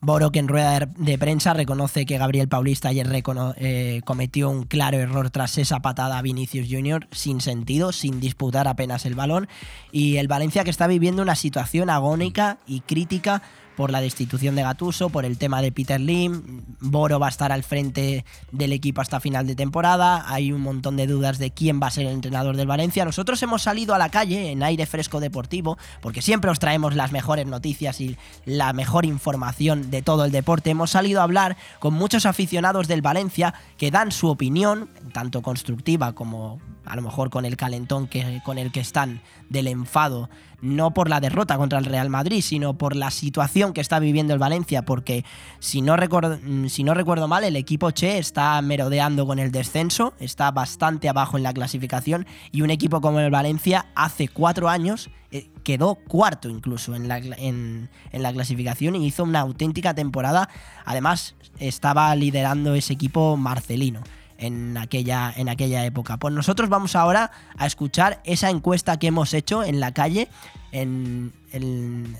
Boro, 0.00 0.30
que 0.30 0.38
en 0.38 0.48
rueda 0.48 0.86
de- 0.98 1.16
prensa 1.18 1.54
reconoce 1.54 2.04
que 2.04 2.18
Gabriel 2.18 2.46
Paulista 2.46 2.90
ayer 2.90 3.08
eh, 3.56 4.02
cometió 4.04 4.50
un 4.50 4.64
claro 4.64 4.98
error 4.98 5.30
tras 5.30 5.56
esa 5.56 5.80
patada 5.80 6.18
a 6.18 6.22
Vinicius 6.22 6.66
Junior, 6.70 7.08
sin 7.10 7.40
sentido, 7.40 7.90
sin 7.90 8.20
disputar 8.20 8.68
apenas 8.68 9.06
el 9.06 9.14
balón. 9.14 9.48
Y 9.92 10.18
el 10.18 10.28
Valencia 10.28 10.62
que 10.62 10.68
está 10.68 10.86
viviendo 10.88 11.22
una 11.22 11.36
situación 11.36 11.88
agónica 11.88 12.58
y 12.66 12.80
crítica 12.80 13.40
por 13.76 13.90
la 13.90 14.00
destitución 14.00 14.54
de 14.54 14.62
Gatuso, 14.62 15.10
por 15.10 15.24
el 15.24 15.38
tema 15.38 15.62
de 15.62 15.72
Peter 15.72 16.00
Lim. 16.00 16.62
Boro 16.80 17.18
va 17.18 17.26
a 17.26 17.30
estar 17.30 17.52
al 17.52 17.62
frente 17.62 18.24
del 18.52 18.72
equipo 18.72 19.00
hasta 19.00 19.20
final 19.20 19.46
de 19.46 19.54
temporada. 19.54 20.24
Hay 20.26 20.52
un 20.52 20.60
montón 20.60 20.96
de 20.96 21.06
dudas 21.06 21.38
de 21.38 21.50
quién 21.50 21.80
va 21.82 21.88
a 21.88 21.90
ser 21.90 22.06
el 22.06 22.12
entrenador 22.12 22.56
del 22.56 22.66
Valencia. 22.66 23.04
Nosotros 23.04 23.42
hemos 23.42 23.62
salido 23.62 23.94
a 23.94 23.98
la 23.98 24.08
calle 24.08 24.50
en 24.50 24.62
aire 24.62 24.86
fresco 24.86 25.20
deportivo, 25.20 25.78
porque 26.00 26.22
siempre 26.22 26.50
os 26.50 26.58
traemos 26.58 26.94
las 26.94 27.12
mejores 27.12 27.46
noticias 27.46 28.00
y 28.00 28.16
la 28.44 28.72
mejor 28.72 29.04
información 29.04 29.90
de 29.90 30.02
todo 30.02 30.24
el 30.24 30.32
deporte. 30.32 30.70
Hemos 30.70 30.90
salido 30.90 31.20
a 31.20 31.24
hablar 31.24 31.56
con 31.78 31.94
muchos 31.94 32.26
aficionados 32.26 32.88
del 32.88 33.02
Valencia 33.02 33.54
que 33.76 33.90
dan 33.90 34.12
su 34.12 34.28
opinión, 34.28 34.88
tanto 35.12 35.42
constructiva 35.42 36.12
como 36.12 36.60
a 36.84 36.96
lo 36.96 37.02
mejor 37.02 37.30
con 37.30 37.44
el 37.44 37.56
calentón 37.56 38.06
que, 38.06 38.40
con 38.44 38.58
el 38.58 38.72
que 38.72 38.80
están 38.80 39.22
del 39.48 39.68
enfado, 39.68 40.28
no 40.64 40.92
por 40.92 41.08
la 41.08 41.20
derrota 41.20 41.56
contra 41.56 41.78
el 41.78 41.84
Real 41.84 42.10
Madrid, 42.10 42.40
sino 42.40 42.74
por 42.74 42.96
la 42.96 43.10
situación 43.10 43.72
que 43.72 43.80
está 43.80 43.98
viviendo 43.98 44.32
el 44.32 44.38
Valencia, 44.38 44.82
porque 44.82 45.24
si 45.60 45.82
no, 45.82 45.96
recuerdo, 45.96 46.38
mm, 46.42 46.66
si 46.66 46.82
no 46.82 46.94
recuerdo 46.94 47.28
mal, 47.28 47.44
el 47.44 47.56
equipo 47.56 47.90
Che 47.90 48.18
está 48.18 48.60
merodeando 48.62 49.26
con 49.26 49.38
el 49.38 49.52
descenso, 49.52 50.14
está 50.18 50.50
bastante 50.50 51.08
abajo 51.08 51.36
en 51.36 51.42
la 51.42 51.52
clasificación, 51.52 52.26
y 52.50 52.62
un 52.62 52.70
equipo 52.70 53.00
como 53.00 53.20
el 53.20 53.30
Valencia 53.30 53.86
hace 53.94 54.28
cuatro 54.28 54.68
años 54.68 55.10
eh, 55.30 55.50
quedó 55.64 55.96
cuarto 55.96 56.48
incluso 56.48 56.94
en 56.94 57.08
la, 57.08 57.18
en 57.18 57.88
la 58.12 58.32
clasificación 58.32 58.96
y 58.96 59.06
hizo 59.06 59.24
una 59.24 59.40
auténtica 59.40 59.92
temporada. 59.92 60.48
Además, 60.84 61.34
estaba 61.58 62.14
liderando 62.14 62.74
ese 62.74 62.94
equipo 62.94 63.36
Marcelino 63.36 64.00
en 64.38 64.76
aquella, 64.76 65.32
en 65.36 65.48
aquella 65.48 65.84
época. 65.84 66.16
Pues 66.16 66.34
nosotros 66.34 66.68
vamos 66.68 66.96
ahora 66.96 67.30
a 67.56 67.66
escuchar 67.66 68.20
esa 68.24 68.50
encuesta 68.50 68.98
que 68.98 69.08
hemos 69.08 69.34
hecho 69.34 69.62
en 69.62 69.80
la 69.80 69.92
calle, 69.92 70.28
en, 70.72 71.32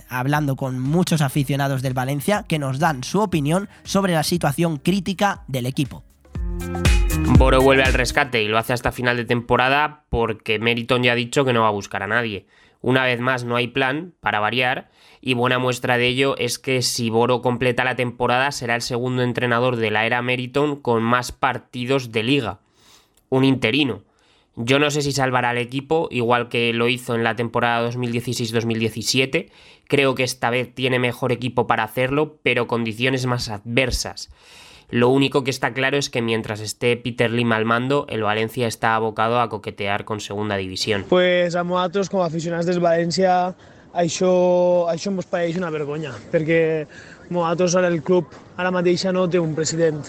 hablando 0.08 0.56
con 0.56 0.78
muchos 0.78 1.20
aficionados 1.20 1.82
del 1.82 1.94
Valencia, 1.94 2.44
que 2.48 2.58
nos 2.58 2.78
dan 2.78 3.04
su 3.04 3.20
opinión 3.20 3.68
sobre 3.82 4.12
la 4.12 4.22
situación 4.22 4.78
crítica 4.78 5.42
del 5.48 5.66
equipo. 5.66 6.02
Boro 7.38 7.60
vuelve 7.60 7.82
al 7.82 7.94
rescate 7.94 8.42
y 8.42 8.48
lo 8.48 8.58
hace 8.58 8.72
hasta 8.72 8.92
final 8.92 9.16
de 9.16 9.24
temporada 9.24 10.04
porque 10.08 10.58
Meriton 10.58 11.02
ya 11.02 11.12
ha 11.12 11.16
dicho 11.16 11.44
que 11.44 11.52
no 11.52 11.62
va 11.62 11.68
a 11.68 11.72
buscar 11.72 12.02
a 12.02 12.06
nadie. 12.06 12.46
Una 12.80 13.04
vez 13.04 13.18
más 13.18 13.44
no 13.44 13.56
hay 13.56 13.68
plan, 13.68 14.12
para 14.20 14.40
variar, 14.40 14.90
y 15.26 15.32
buena 15.32 15.58
muestra 15.58 15.96
de 15.96 16.06
ello 16.06 16.36
es 16.36 16.58
que 16.58 16.82
si 16.82 17.08
Boro 17.08 17.40
completa 17.40 17.82
la 17.82 17.96
temporada 17.96 18.52
será 18.52 18.74
el 18.74 18.82
segundo 18.82 19.22
entrenador 19.22 19.76
de 19.76 19.90
la 19.90 20.04
era 20.04 20.20
Meriton 20.20 20.76
con 20.76 21.02
más 21.02 21.32
partidos 21.32 22.12
de 22.12 22.22
liga. 22.22 22.58
Un 23.30 23.44
interino. 23.44 24.02
Yo 24.54 24.78
no 24.78 24.90
sé 24.90 25.00
si 25.00 25.12
salvará 25.12 25.48
al 25.48 25.56
equipo, 25.56 26.08
igual 26.10 26.50
que 26.50 26.74
lo 26.74 26.88
hizo 26.88 27.14
en 27.14 27.24
la 27.24 27.36
temporada 27.36 27.90
2016-2017. 27.90 29.48
Creo 29.88 30.14
que 30.14 30.24
esta 30.24 30.50
vez 30.50 30.74
tiene 30.74 30.98
mejor 30.98 31.32
equipo 31.32 31.66
para 31.66 31.84
hacerlo, 31.84 32.38
pero 32.42 32.66
condiciones 32.66 33.24
más 33.24 33.48
adversas. 33.48 34.28
Lo 34.90 35.08
único 35.08 35.42
que 35.42 35.50
está 35.50 35.72
claro 35.72 35.96
es 35.96 36.10
que 36.10 36.20
mientras 36.20 36.60
esté 36.60 36.98
Peter 36.98 37.30
Lim 37.30 37.50
al 37.52 37.64
mando, 37.64 38.04
el 38.10 38.22
Valencia 38.22 38.66
está 38.66 38.94
abocado 38.94 39.40
a 39.40 39.48
coquetear 39.48 40.04
con 40.04 40.20
segunda 40.20 40.56
división. 40.56 41.06
Pues 41.08 41.56
a 41.56 41.64
nosaltres, 41.64 42.10
com 42.10 42.20
a 42.20 42.26
aficionats 42.26 42.68
del 42.68 42.82
València, 42.84 43.56
això, 43.94 44.30
això 44.90 45.12
ens 45.12 45.28
pareix 45.30 45.56
una 45.58 45.70
vergonya, 45.70 46.12
perquè 46.32 46.60
nosaltres 47.30 47.76
ara 47.78 47.88
el 47.88 48.02
club 48.02 48.32
ara 48.58 48.72
mateix 48.74 49.06
no 49.14 49.26
té 49.30 49.40
un 49.40 49.54
president, 49.54 50.02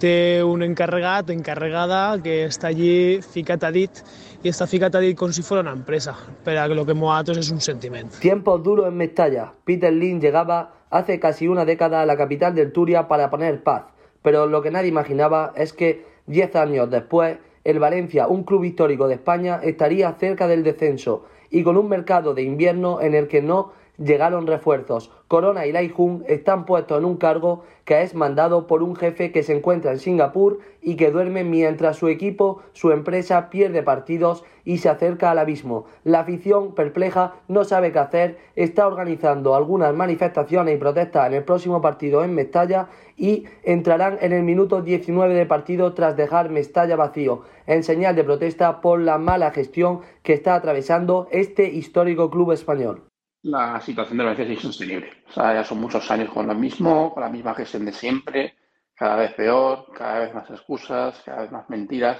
té 0.00 0.42
un 0.44 0.62
encarregat, 0.62 1.30
encarregada, 1.32 2.20
que 2.22 2.44
està 2.46 2.70
allí 2.70 3.20
ficat 3.32 3.64
a 3.64 3.72
dit, 3.74 4.02
i 4.44 4.52
està 4.52 4.68
ficat 4.68 4.94
a 4.94 5.02
dit 5.04 5.16
com 5.18 5.32
si 5.32 5.42
fos 5.44 5.60
una 5.60 5.74
empresa, 5.76 6.14
per 6.44 6.56
a 6.58 6.68
lo 6.68 6.84
que 6.86 6.94
nosaltres 6.94 7.40
és 7.40 7.50
un 7.52 7.60
sentiment. 7.60 8.12
Tiempos 8.20 8.62
duros 8.62 8.88
en 8.88 8.96
Mestalla. 8.96 9.50
Peter 9.64 9.92
Lin 9.92 10.20
llegaba 10.20 10.72
hace 10.90 11.20
casi 11.20 11.48
una 11.48 11.64
década 11.64 12.02
a 12.02 12.06
la 12.06 12.16
capital 12.16 12.54
del 12.54 12.72
Turia 12.72 13.08
para 13.08 13.30
poner 13.30 13.62
paz, 13.62 13.84
pero 14.22 14.46
lo 14.46 14.62
que 14.62 14.70
nadie 14.70 14.88
imaginaba 14.88 15.52
es 15.56 15.72
que 15.72 16.04
10 16.26 16.56
años 16.56 16.90
después 16.90 17.38
el 17.64 17.78
Valencia, 17.78 18.26
un 18.26 18.44
club 18.44 18.64
histórico 18.64 19.06
de 19.06 19.14
España, 19.14 19.60
estaría 19.62 20.10
cerca 20.14 20.48
del 20.48 20.62
descenso 20.62 21.26
y 21.50 21.62
con 21.62 21.76
un 21.76 21.88
mercado 21.88 22.34
de 22.34 22.42
invierno 22.42 23.00
en 23.00 23.14
el 23.14 23.28
que 23.28 23.42
no 23.42 23.72
llegaron 24.00 24.46
refuerzos. 24.46 25.10
Corona 25.28 25.66
y 25.66 25.72
Lai 25.72 25.90
Jun 25.90 26.24
están 26.26 26.64
puestos 26.64 26.98
en 26.98 27.04
un 27.04 27.16
cargo 27.16 27.62
que 27.84 28.02
es 28.02 28.14
mandado 28.14 28.66
por 28.66 28.82
un 28.82 28.96
jefe 28.96 29.30
que 29.30 29.42
se 29.42 29.54
encuentra 29.56 29.92
en 29.92 29.98
Singapur 29.98 30.58
y 30.80 30.96
que 30.96 31.10
duerme 31.10 31.44
mientras 31.44 31.98
su 31.98 32.08
equipo, 32.08 32.62
su 32.72 32.92
empresa, 32.92 33.50
pierde 33.50 33.82
partidos 33.82 34.42
y 34.64 34.78
se 34.78 34.88
acerca 34.88 35.30
al 35.30 35.38
abismo. 35.38 35.84
La 36.04 36.20
afición, 36.20 36.74
perpleja, 36.74 37.34
no 37.48 37.64
sabe 37.64 37.92
qué 37.92 37.98
hacer, 37.98 38.38
está 38.56 38.86
organizando 38.86 39.54
algunas 39.54 39.94
manifestaciones 39.94 40.74
y 40.74 40.78
protestas 40.78 41.26
en 41.26 41.34
el 41.34 41.44
próximo 41.44 41.80
partido 41.80 42.24
en 42.24 42.34
Mestalla 42.34 42.88
y 43.16 43.44
entrarán 43.62 44.18
en 44.22 44.32
el 44.32 44.42
minuto 44.42 44.80
19 44.82 45.34
de 45.34 45.46
partido 45.46 45.92
tras 45.92 46.16
dejar 46.16 46.48
Mestalla 46.48 46.96
vacío, 46.96 47.42
en 47.66 47.82
señal 47.82 48.16
de 48.16 48.24
protesta 48.24 48.80
por 48.80 49.00
la 49.00 49.18
mala 49.18 49.50
gestión 49.50 50.00
que 50.22 50.32
está 50.32 50.54
atravesando 50.54 51.28
este 51.30 51.68
histórico 51.68 52.30
club 52.30 52.52
español. 52.52 53.09
La 53.42 53.80
situación 53.80 54.18
de 54.18 54.24
Valencia 54.24 54.44
es 54.44 54.50
insostenible. 54.50 55.24
O 55.28 55.32
sea, 55.32 55.54
ya 55.54 55.64
son 55.64 55.80
muchos 55.80 56.10
años 56.10 56.30
con 56.30 56.46
lo 56.46 56.54
mismo, 56.54 57.14
con 57.14 57.22
la 57.22 57.30
misma 57.30 57.54
gestión 57.54 57.86
de 57.86 57.92
siempre, 57.92 58.56
cada 58.94 59.16
vez 59.16 59.32
peor, 59.32 59.86
cada 59.94 60.20
vez 60.20 60.34
más 60.34 60.50
excusas, 60.50 61.22
cada 61.24 61.42
vez 61.42 61.50
más 61.50 61.68
mentiras. 61.70 62.18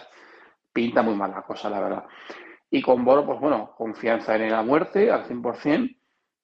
Pinta 0.72 1.02
muy 1.02 1.14
mal 1.14 1.32
la 1.32 1.42
cosa, 1.42 1.68
la 1.68 1.80
verdad. 1.80 2.04
Y 2.70 2.80
con 2.80 3.04
Boro, 3.04 3.26
pues 3.26 3.38
bueno, 3.38 3.74
confianza 3.76 4.36
en 4.36 4.50
la 4.50 4.62
muerte 4.62 5.10
al 5.10 5.26
100%, 5.26 5.96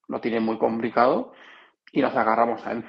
lo 0.08 0.20
tiene 0.20 0.40
muy 0.40 0.58
complicado 0.58 1.32
y 1.92 2.02
nos 2.02 2.14
agarramos 2.14 2.66
a 2.66 2.72
él. 2.72 2.84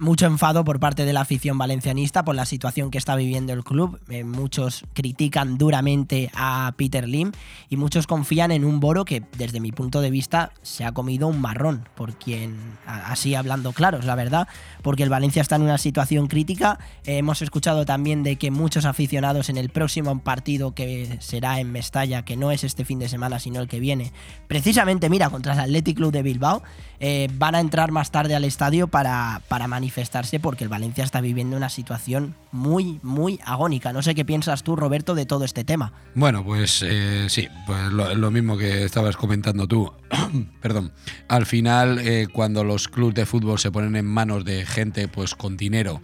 Mucho 0.00 0.26
enfado 0.26 0.64
por 0.64 0.80
parte 0.80 1.04
de 1.04 1.12
la 1.12 1.20
afición 1.20 1.58
valencianista 1.58 2.24
por 2.24 2.34
la 2.34 2.46
situación 2.46 2.90
que 2.90 2.98
está 2.98 3.16
viviendo 3.16 3.52
el 3.52 3.62
club. 3.62 4.00
Eh, 4.08 4.24
muchos 4.24 4.84
critican 4.94 5.58
duramente 5.58 6.30
a 6.34 6.72
Peter 6.76 7.06
Lim 7.06 7.32
y 7.68 7.76
muchos 7.76 8.06
confían 8.06 8.50
en 8.50 8.64
un 8.64 8.80
Boro 8.80 9.04
que, 9.04 9.22
desde 9.36 9.60
mi 9.60 9.72
punto 9.72 10.00
de 10.00 10.10
vista, 10.10 10.52
se 10.62 10.84
ha 10.84 10.92
comido 10.92 11.28
un 11.28 11.40
marrón, 11.40 11.86
por 11.94 12.14
quien, 12.14 12.56
así 12.86 13.34
hablando 13.34 13.72
claros, 13.72 14.06
la 14.06 14.14
verdad, 14.14 14.48
porque 14.82 15.02
el 15.02 15.10
Valencia 15.10 15.42
está 15.42 15.56
en 15.56 15.62
una 15.62 15.76
situación 15.76 16.28
crítica. 16.28 16.78
Eh, 17.04 17.18
hemos 17.18 17.42
escuchado 17.42 17.84
también 17.84 18.22
de 18.22 18.36
que 18.36 18.50
muchos 18.50 18.86
aficionados 18.86 19.50
en 19.50 19.58
el 19.58 19.68
próximo 19.68 20.18
partido 20.20 20.74
que 20.74 21.18
será 21.20 21.60
en 21.60 21.72
Mestalla, 21.72 22.24
que 22.24 22.38
no 22.38 22.50
es 22.50 22.64
este 22.64 22.86
fin 22.86 22.98
de 22.98 23.10
semana, 23.10 23.38
sino 23.38 23.60
el 23.60 23.68
que 23.68 23.80
viene, 23.80 24.12
precisamente, 24.48 25.10
mira, 25.10 25.28
contra 25.28 25.52
el 25.52 25.60
Athletic 25.60 25.98
Club 25.98 26.10
de 26.10 26.22
Bilbao, 26.22 26.62
eh, 27.00 27.28
van 27.34 27.54
a 27.54 27.60
entrar 27.60 27.92
más 27.92 28.10
tarde 28.10 28.34
al 28.34 28.44
estadio 28.44 28.88
para, 28.88 29.42
para 29.48 29.68
manifestarse 29.90 30.38
porque 30.38 30.62
el 30.62 30.70
Valencia 30.70 31.02
está 31.02 31.20
viviendo 31.20 31.56
una 31.56 31.68
situación 31.68 32.36
muy, 32.52 33.00
muy 33.02 33.40
agónica. 33.44 33.92
No 33.92 34.02
sé 34.02 34.14
qué 34.14 34.24
piensas 34.24 34.62
tú, 34.62 34.76
Roberto, 34.76 35.16
de 35.16 35.26
todo 35.26 35.44
este 35.44 35.64
tema. 35.64 35.92
Bueno, 36.14 36.44
pues 36.44 36.84
eh, 36.86 37.26
sí, 37.28 37.48
pues 37.66 37.90
lo, 37.92 38.30
mismo 38.30 38.56
que 38.56 38.84
estabas 38.84 39.16
comentando 39.16 39.66
tú. 39.66 39.92
Perdón. 40.62 40.92
Al 41.26 41.44
final, 41.44 41.98
eh, 41.98 42.28
cuando 42.32 42.62
los 42.62 42.86
clubes 42.86 43.16
de 43.16 43.26
fútbol 43.26 43.58
se 43.58 43.72
ponen 43.72 43.96
en 43.96 44.06
manos 44.06 44.44
de 44.44 44.64
gente 44.64 45.08
pues 45.08 45.34
con 45.34 45.56
dinero 45.56 46.00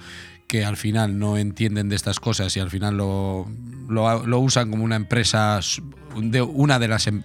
que 0.48 0.64
al 0.64 0.76
final 0.76 1.18
no 1.18 1.38
entienden 1.38 1.88
de 1.88 1.96
estas 1.96 2.18
cosas 2.20 2.56
y 2.56 2.60
al 2.60 2.70
final 2.70 2.96
lo, 2.96 3.48
lo, 3.88 4.26
lo 4.26 4.38
usan 4.38 4.70
como 4.70 4.84
una 4.84 4.96
empresa 4.96 5.60
de 6.16 6.42
una 6.42 6.78
de 6.78 6.88
las 6.88 7.06
em- 7.08 7.24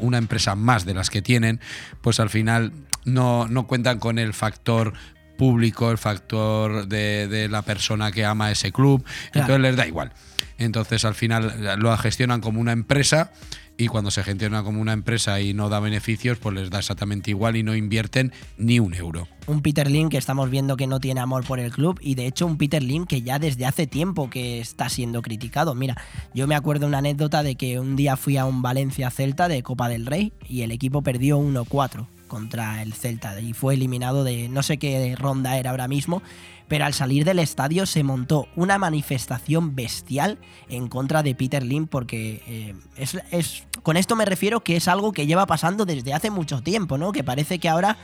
una 0.00 0.18
empresa 0.18 0.56
más 0.56 0.84
de 0.84 0.94
las 0.94 1.08
que 1.08 1.22
tienen, 1.22 1.60
pues 2.00 2.18
al 2.18 2.28
final 2.28 2.72
no, 3.04 3.46
no 3.48 3.66
cuentan 3.68 3.98
con 3.98 4.18
el 4.18 4.34
factor 4.34 4.94
público, 5.36 5.90
el 5.90 5.98
factor 5.98 6.86
de, 6.86 7.28
de 7.28 7.48
la 7.48 7.62
persona 7.62 8.12
que 8.12 8.24
ama 8.24 8.50
ese 8.50 8.72
club, 8.72 9.04
entonces 9.32 9.60
les 9.60 9.76
da 9.76 9.86
igual. 9.86 10.12
Entonces 10.58 11.04
al 11.04 11.14
final 11.14 11.78
lo 11.78 11.96
gestionan 11.98 12.40
como 12.40 12.60
una 12.60 12.72
empresa 12.72 13.30
y 13.78 13.88
cuando 13.88 14.10
se 14.10 14.22
gestiona 14.22 14.62
como 14.62 14.80
una 14.80 14.92
empresa 14.92 15.40
y 15.40 15.52
no 15.52 15.68
da 15.68 15.80
beneficios, 15.80 16.38
pues 16.38 16.54
les 16.54 16.70
da 16.70 16.78
exactamente 16.78 17.30
igual 17.30 17.56
y 17.56 17.62
no 17.62 17.76
invierten 17.76 18.32
ni 18.56 18.80
un 18.80 18.94
euro. 18.94 19.28
Un 19.46 19.62
Peter 19.62 19.90
Lim 19.90 20.08
que 20.08 20.16
estamos 20.16 20.50
viendo 20.50 20.76
que 20.76 20.86
no 20.86 20.98
tiene 20.98 21.20
amor 21.20 21.44
por 21.44 21.60
el 21.60 21.70
club 21.70 21.98
y 22.00 22.14
de 22.14 22.26
hecho 22.26 22.46
un 22.46 22.56
Peter 22.56 22.82
Lim 22.82 23.06
que 23.06 23.22
ya 23.22 23.38
desde 23.38 23.66
hace 23.66 23.86
tiempo 23.86 24.30
que 24.30 24.60
está 24.60 24.88
siendo 24.88 25.22
criticado. 25.22 25.74
Mira, 25.74 25.96
yo 26.34 26.46
me 26.46 26.54
acuerdo 26.54 26.86
una 26.86 26.98
anécdota 26.98 27.42
de 27.42 27.56
que 27.56 27.78
un 27.78 27.96
día 27.96 28.16
fui 28.16 28.38
a 28.38 28.46
un 28.46 28.62
Valencia 28.62 29.10
Celta 29.10 29.48
de 29.48 29.62
Copa 29.62 29.88
del 29.88 30.06
Rey 30.06 30.32
y 30.48 30.62
el 30.62 30.70
equipo 30.70 31.02
perdió 31.02 31.38
1-4 31.38 32.06
contra 32.26 32.82
el 32.82 32.92
Celta 32.92 33.40
y 33.40 33.52
fue 33.52 33.74
eliminado 33.74 34.24
de 34.24 34.48
no 34.48 34.62
sé 34.62 34.78
qué 34.78 35.14
ronda 35.16 35.56
era 35.58 35.70
ahora 35.70 35.88
mismo, 35.88 36.22
pero 36.68 36.84
al 36.84 36.94
salir 36.94 37.24
del 37.24 37.38
estadio 37.38 37.86
se 37.86 38.02
montó 38.02 38.48
una 38.56 38.76
manifestación 38.78 39.74
bestial 39.76 40.38
en 40.68 40.88
contra 40.88 41.22
de 41.22 41.34
Peter 41.34 41.62
Lim 41.62 41.86
porque 41.86 42.42
eh, 42.46 42.74
es, 42.96 43.16
es- 43.30 43.64
con 43.82 43.96
esto 43.96 44.16
me 44.16 44.24
refiero 44.24 44.60
que 44.64 44.76
es 44.76 44.88
algo 44.88 45.12
que 45.12 45.26
lleva 45.26 45.46
pasando 45.46 45.84
desde 45.86 46.12
hace 46.12 46.30
mucho 46.30 46.60
tiempo, 46.62 46.98
¿no? 46.98 47.12
Que 47.12 47.22
parece 47.22 47.58
que 47.60 47.68
ahora 47.68 47.96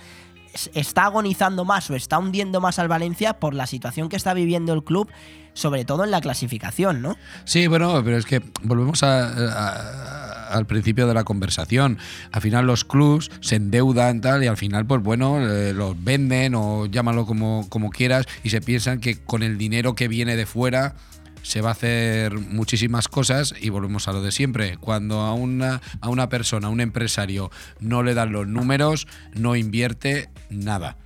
es- 0.54 0.70
está 0.74 1.06
agonizando 1.06 1.64
más 1.64 1.90
o 1.90 1.96
está 1.96 2.18
hundiendo 2.18 2.60
más 2.60 2.78
al 2.78 2.88
Valencia 2.88 3.34
por 3.40 3.54
la 3.54 3.66
situación 3.66 4.08
que 4.08 4.16
está 4.16 4.32
viviendo 4.34 4.72
el 4.72 4.84
club, 4.84 5.08
sobre 5.54 5.84
todo 5.84 6.04
en 6.04 6.10
la 6.10 6.20
clasificación, 6.20 7.02
¿no? 7.02 7.16
Sí, 7.44 7.66
bueno, 7.66 8.02
pero 8.04 8.16
es 8.16 8.26
que 8.26 8.42
volvemos 8.62 9.02
a- 9.02 10.28
al 10.52 10.66
principio 10.66 11.06
de 11.06 11.14
la 11.14 11.24
conversación. 11.24 11.98
Al 12.30 12.42
final 12.42 12.66
los 12.66 12.84
clubs 12.84 13.30
se 13.40 13.56
endeudan 13.56 14.20
tal 14.20 14.44
y 14.44 14.48
al 14.48 14.56
final, 14.58 14.86
pues 14.86 15.02
bueno, 15.02 15.40
eh, 15.40 15.72
los 15.72 16.02
venden 16.04 16.54
o 16.54 16.86
llámalo 16.86 17.24
como, 17.26 17.66
como 17.70 17.88
quieras 17.90 18.26
y 18.44 18.50
se 18.50 18.60
piensan 18.60 19.00
que 19.00 19.16
con 19.18 19.42
el 19.42 19.56
dinero 19.56 19.94
que 19.94 20.08
viene 20.08 20.36
de 20.36 20.44
fuera 20.44 20.94
se 21.42 21.60
va 21.60 21.70
a 21.70 21.72
hacer 21.72 22.34
muchísimas 22.38 23.08
cosas 23.08 23.54
y 23.60 23.70
volvemos 23.70 24.06
a 24.08 24.12
lo 24.12 24.22
de 24.22 24.30
siempre. 24.30 24.76
Cuando 24.76 25.20
a 25.22 25.32
una, 25.34 25.80
a 26.00 26.08
una 26.08 26.28
persona, 26.28 26.68
a 26.68 26.70
un 26.70 26.80
empresario, 26.80 27.50
no 27.80 28.02
le 28.02 28.14
dan 28.14 28.30
los 28.32 28.46
números, 28.46 29.06
no 29.34 29.56
invierte 29.56 30.28
nada. 30.50 30.96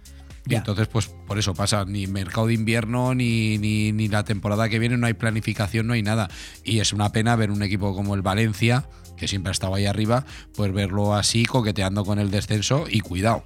Y 0.48 0.54
entonces, 0.54 0.86
pues 0.86 1.08
por 1.08 1.38
eso 1.38 1.54
pasa, 1.54 1.84
ni 1.84 2.06
mercado 2.06 2.46
de 2.46 2.54
invierno, 2.54 3.14
ni, 3.14 3.58
ni, 3.58 3.92
ni 3.92 4.08
la 4.08 4.24
temporada 4.24 4.68
que 4.68 4.78
viene, 4.78 4.96
no 4.96 5.06
hay 5.06 5.14
planificación, 5.14 5.86
no 5.86 5.94
hay 5.94 6.02
nada. 6.02 6.28
Y 6.62 6.78
es 6.78 6.92
una 6.92 7.10
pena 7.10 7.34
ver 7.36 7.50
un 7.50 7.62
equipo 7.62 7.94
como 7.94 8.14
el 8.14 8.22
Valencia, 8.22 8.88
que 9.16 9.26
siempre 9.26 9.50
ha 9.50 9.52
estado 9.52 9.74
ahí 9.74 9.86
arriba, 9.86 10.24
pues 10.54 10.72
verlo 10.72 11.14
así, 11.14 11.44
coqueteando 11.46 12.04
con 12.04 12.18
el 12.18 12.30
descenso 12.30 12.84
y 12.88 13.00
cuidado. 13.00 13.44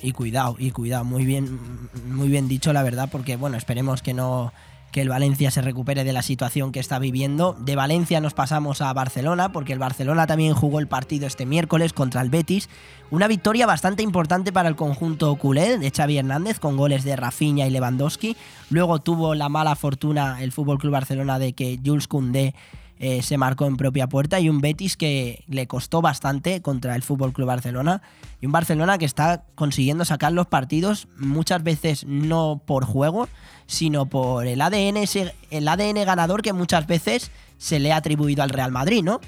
Y 0.00 0.12
cuidado, 0.12 0.54
y 0.58 0.70
cuidado, 0.70 1.04
muy 1.04 1.24
bien, 1.24 1.58
muy 2.06 2.28
bien 2.28 2.46
dicho 2.46 2.72
la 2.72 2.84
verdad, 2.84 3.08
porque 3.10 3.34
bueno, 3.34 3.56
esperemos 3.56 4.00
que 4.00 4.14
no 4.14 4.52
que 4.90 5.02
el 5.02 5.08
Valencia 5.08 5.50
se 5.50 5.62
recupere 5.62 6.04
de 6.04 6.12
la 6.12 6.22
situación 6.22 6.72
que 6.72 6.80
está 6.80 6.98
viviendo. 6.98 7.56
De 7.58 7.76
Valencia 7.76 8.20
nos 8.20 8.34
pasamos 8.34 8.80
a 8.80 8.92
Barcelona, 8.92 9.52
porque 9.52 9.72
el 9.72 9.78
Barcelona 9.78 10.26
también 10.26 10.54
jugó 10.54 10.78
el 10.80 10.88
partido 10.88 11.26
este 11.26 11.46
miércoles 11.46 11.92
contra 11.92 12.20
el 12.22 12.30
Betis. 12.30 12.68
Una 13.10 13.28
victoria 13.28 13.66
bastante 13.66 14.02
importante 14.02 14.52
para 14.52 14.68
el 14.68 14.76
conjunto 14.76 15.34
culé 15.36 15.78
de 15.78 15.90
Xavi 15.90 16.18
Hernández, 16.18 16.58
con 16.58 16.76
goles 16.76 17.04
de 17.04 17.16
Rafinha 17.16 17.66
y 17.66 17.70
Lewandowski. 17.70 18.36
Luego 18.70 18.98
tuvo 19.00 19.34
la 19.34 19.48
mala 19.48 19.76
fortuna 19.76 20.42
el 20.42 20.52
Club 20.52 20.90
Barcelona 20.90 21.38
de 21.38 21.52
que 21.52 21.78
Jules 21.84 22.08
Koundé 22.08 22.54
eh, 22.98 23.22
se 23.22 23.38
marcó 23.38 23.66
en 23.66 23.76
propia 23.76 24.08
puerta 24.08 24.40
y 24.40 24.48
un 24.48 24.60
Betis 24.60 24.96
que 24.96 25.44
le 25.46 25.66
costó 25.66 26.02
bastante 26.02 26.62
contra 26.62 26.96
el 26.96 27.02
Fútbol 27.02 27.32
Club 27.32 27.46
Barcelona 27.46 28.02
y 28.40 28.46
un 28.46 28.52
Barcelona 28.52 28.98
que 28.98 29.04
está 29.04 29.44
consiguiendo 29.54 30.04
sacar 30.04 30.32
los 30.32 30.46
partidos 30.46 31.08
muchas 31.16 31.62
veces 31.62 32.04
no 32.06 32.62
por 32.64 32.84
juego, 32.84 33.28
sino 33.66 34.06
por 34.06 34.46
el 34.46 34.60
ADN, 34.60 35.04
el 35.50 35.68
ADN 35.68 36.04
ganador 36.04 36.42
que 36.42 36.52
muchas 36.52 36.86
veces 36.86 37.30
se 37.58 37.78
le 37.78 37.92
ha 37.92 37.96
atribuido 37.96 38.42
al 38.42 38.50
Real 38.50 38.72
Madrid, 38.72 39.02
¿no? 39.02 39.20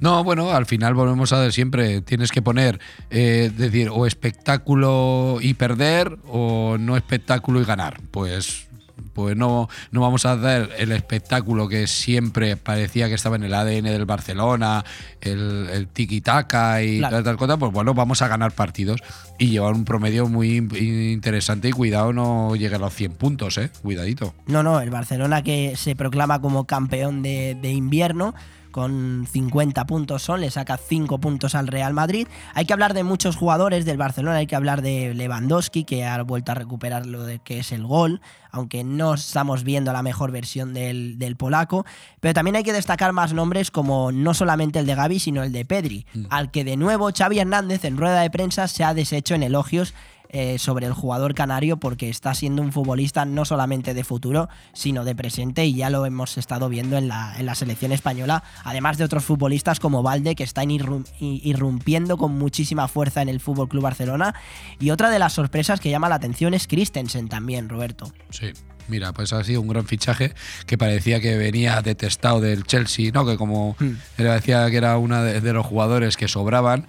No, 0.00 0.24
bueno, 0.24 0.50
al 0.50 0.66
final 0.66 0.94
volvemos 0.94 1.32
a 1.32 1.38
ver 1.38 1.52
siempre, 1.52 2.00
tienes 2.00 2.32
que 2.32 2.42
poner, 2.42 2.80
eh, 3.10 3.50
decir, 3.56 3.88
o 3.90 4.06
espectáculo 4.06 5.38
y 5.40 5.54
perder 5.54 6.18
o 6.26 6.76
no 6.78 6.96
espectáculo 6.96 7.60
y 7.60 7.64
ganar. 7.64 8.00
Pues 8.10 8.68
pues 9.12 9.36
no, 9.36 9.68
no 9.90 10.00
vamos 10.00 10.26
a 10.26 10.32
hacer 10.32 10.70
el 10.78 10.92
espectáculo 10.92 11.68
que 11.68 11.86
siempre 11.86 12.56
parecía 12.56 13.08
que 13.08 13.14
estaba 13.14 13.36
en 13.36 13.44
el 13.44 13.54
ADN 13.54 13.84
del 13.84 14.04
Barcelona, 14.04 14.84
el, 15.20 15.68
el 15.72 15.88
tiki-taka 15.88 16.82
y 16.82 17.00
tal, 17.00 17.24
tal 17.24 17.36
cosa, 17.36 17.56
pues 17.56 17.72
bueno, 17.72 17.94
vamos 17.94 18.22
a 18.22 18.28
ganar 18.28 18.52
partidos 18.52 19.02
y 19.38 19.48
llevar 19.48 19.74
un 19.74 19.84
promedio 19.84 20.28
muy 20.28 20.56
interesante 20.56 21.68
y 21.68 21.72
cuidado 21.72 22.12
no 22.12 22.54
llegue 22.56 22.76
a 22.76 22.78
los 22.78 22.94
100 22.94 23.12
puntos, 23.12 23.58
¿eh? 23.58 23.70
Cuidadito. 23.82 24.34
No, 24.46 24.62
no, 24.62 24.80
el 24.80 24.90
Barcelona 24.90 25.42
que 25.42 25.74
se 25.76 25.96
proclama 25.96 26.40
como 26.40 26.64
campeón 26.64 27.22
de, 27.22 27.56
de 27.60 27.72
invierno 27.72 28.34
con 28.74 29.24
50 29.30 29.86
puntos 29.86 30.24
son, 30.24 30.40
le 30.40 30.50
saca 30.50 30.76
5 30.76 31.20
puntos 31.20 31.54
al 31.54 31.68
Real 31.68 31.94
Madrid. 31.94 32.26
Hay 32.54 32.64
que 32.64 32.72
hablar 32.72 32.92
de 32.92 33.04
muchos 33.04 33.36
jugadores 33.36 33.84
del 33.84 33.98
Barcelona, 33.98 34.38
hay 34.38 34.48
que 34.48 34.56
hablar 34.56 34.82
de 34.82 35.14
Lewandowski, 35.14 35.84
que 35.84 36.04
ha 36.04 36.20
vuelto 36.24 36.50
a 36.50 36.56
recuperar 36.56 37.06
lo 37.06 37.22
de 37.22 37.38
que 37.38 37.60
es 37.60 37.70
el 37.70 37.86
gol, 37.86 38.20
aunque 38.50 38.82
no 38.82 39.14
estamos 39.14 39.62
viendo 39.62 39.92
la 39.92 40.02
mejor 40.02 40.32
versión 40.32 40.74
del, 40.74 41.20
del 41.20 41.36
polaco. 41.36 41.86
Pero 42.18 42.34
también 42.34 42.56
hay 42.56 42.64
que 42.64 42.72
destacar 42.72 43.12
más 43.12 43.32
nombres 43.32 43.70
como 43.70 44.10
no 44.10 44.34
solamente 44.34 44.80
el 44.80 44.86
de 44.86 44.96
Gaby, 44.96 45.20
sino 45.20 45.44
el 45.44 45.52
de 45.52 45.64
Pedri, 45.64 46.04
mm. 46.12 46.24
al 46.30 46.50
que 46.50 46.64
de 46.64 46.76
nuevo 46.76 47.10
Xavi 47.16 47.38
Hernández 47.38 47.84
en 47.84 47.96
rueda 47.96 48.22
de 48.22 48.30
prensa 48.30 48.66
se 48.66 48.82
ha 48.82 48.92
deshecho 48.92 49.36
en 49.36 49.44
elogios 49.44 49.94
eh, 50.36 50.58
sobre 50.58 50.86
el 50.86 50.92
jugador 50.92 51.32
canario 51.32 51.76
porque 51.76 52.08
está 52.08 52.34
siendo 52.34 52.60
un 52.60 52.72
futbolista 52.72 53.24
no 53.24 53.44
solamente 53.44 53.94
de 53.94 54.02
futuro, 54.02 54.48
sino 54.72 55.04
de 55.04 55.14
presente 55.14 55.64
y 55.64 55.76
ya 55.76 55.90
lo 55.90 56.04
hemos 56.06 56.36
estado 56.38 56.68
viendo 56.68 56.96
en 56.96 57.06
la, 57.06 57.38
en 57.38 57.46
la 57.46 57.54
selección 57.54 57.92
española, 57.92 58.42
además 58.64 58.98
de 58.98 59.04
otros 59.04 59.24
futbolistas 59.24 59.78
como 59.78 60.02
Valde 60.02 60.34
que 60.34 60.42
están 60.42 60.72
irrumpiendo 60.72 62.16
con 62.16 62.36
muchísima 62.36 62.88
fuerza 62.88 63.22
en 63.22 63.28
el 63.28 63.38
Fútbol 63.38 63.68
Club 63.68 63.84
Barcelona 63.84 64.34
y 64.80 64.90
otra 64.90 65.08
de 65.08 65.20
las 65.20 65.34
sorpresas 65.34 65.78
que 65.78 65.90
llama 65.90 66.08
la 66.08 66.16
atención 66.16 66.52
es 66.52 66.66
Christensen 66.66 67.28
también, 67.28 67.68
Roberto. 67.68 68.12
Sí. 68.30 68.52
Mira, 68.88 69.12
pues 69.12 69.32
ha 69.32 69.42
sido 69.44 69.60
un 69.60 69.68
gran 69.68 69.86
fichaje 69.86 70.34
que 70.66 70.76
parecía 70.76 71.20
que 71.20 71.36
venía 71.36 71.80
detestado 71.80 72.40
del 72.40 72.64
Chelsea, 72.64 73.12
¿no? 73.14 73.24
Que 73.24 73.36
como 73.36 73.76
hmm. 73.78 73.92
decía 74.18 74.68
que 74.68 74.76
era 74.76 74.98
uno 74.98 75.22
de 75.22 75.52
los 75.54 75.64
jugadores 75.64 76.18
que 76.18 76.28
sobraban, 76.28 76.86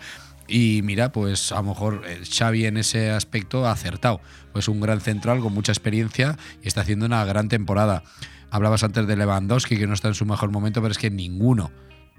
y 0.47 0.81
mira, 0.83 1.11
pues 1.11 1.51
a 1.51 1.55
lo 1.55 1.63
mejor 1.63 2.03
Xavi 2.29 2.65
en 2.65 2.77
ese 2.77 3.11
aspecto 3.11 3.65
ha 3.65 3.71
acertado. 3.71 4.21
Pues 4.53 4.67
un 4.67 4.79
gran 4.79 5.01
central 5.01 5.39
con 5.39 5.53
mucha 5.53 5.71
experiencia 5.71 6.37
y 6.63 6.67
está 6.67 6.81
haciendo 6.81 7.05
una 7.05 7.25
gran 7.25 7.49
temporada. 7.49 8.03
Hablabas 8.51 8.83
antes 8.83 9.07
de 9.07 9.15
Lewandowski, 9.15 9.77
que 9.77 9.87
no 9.87 9.93
está 9.93 10.07
en 10.07 10.13
su 10.13 10.25
mejor 10.25 10.51
momento, 10.51 10.81
pero 10.81 10.91
es 10.91 10.97
que 10.97 11.09
ninguno 11.09 11.71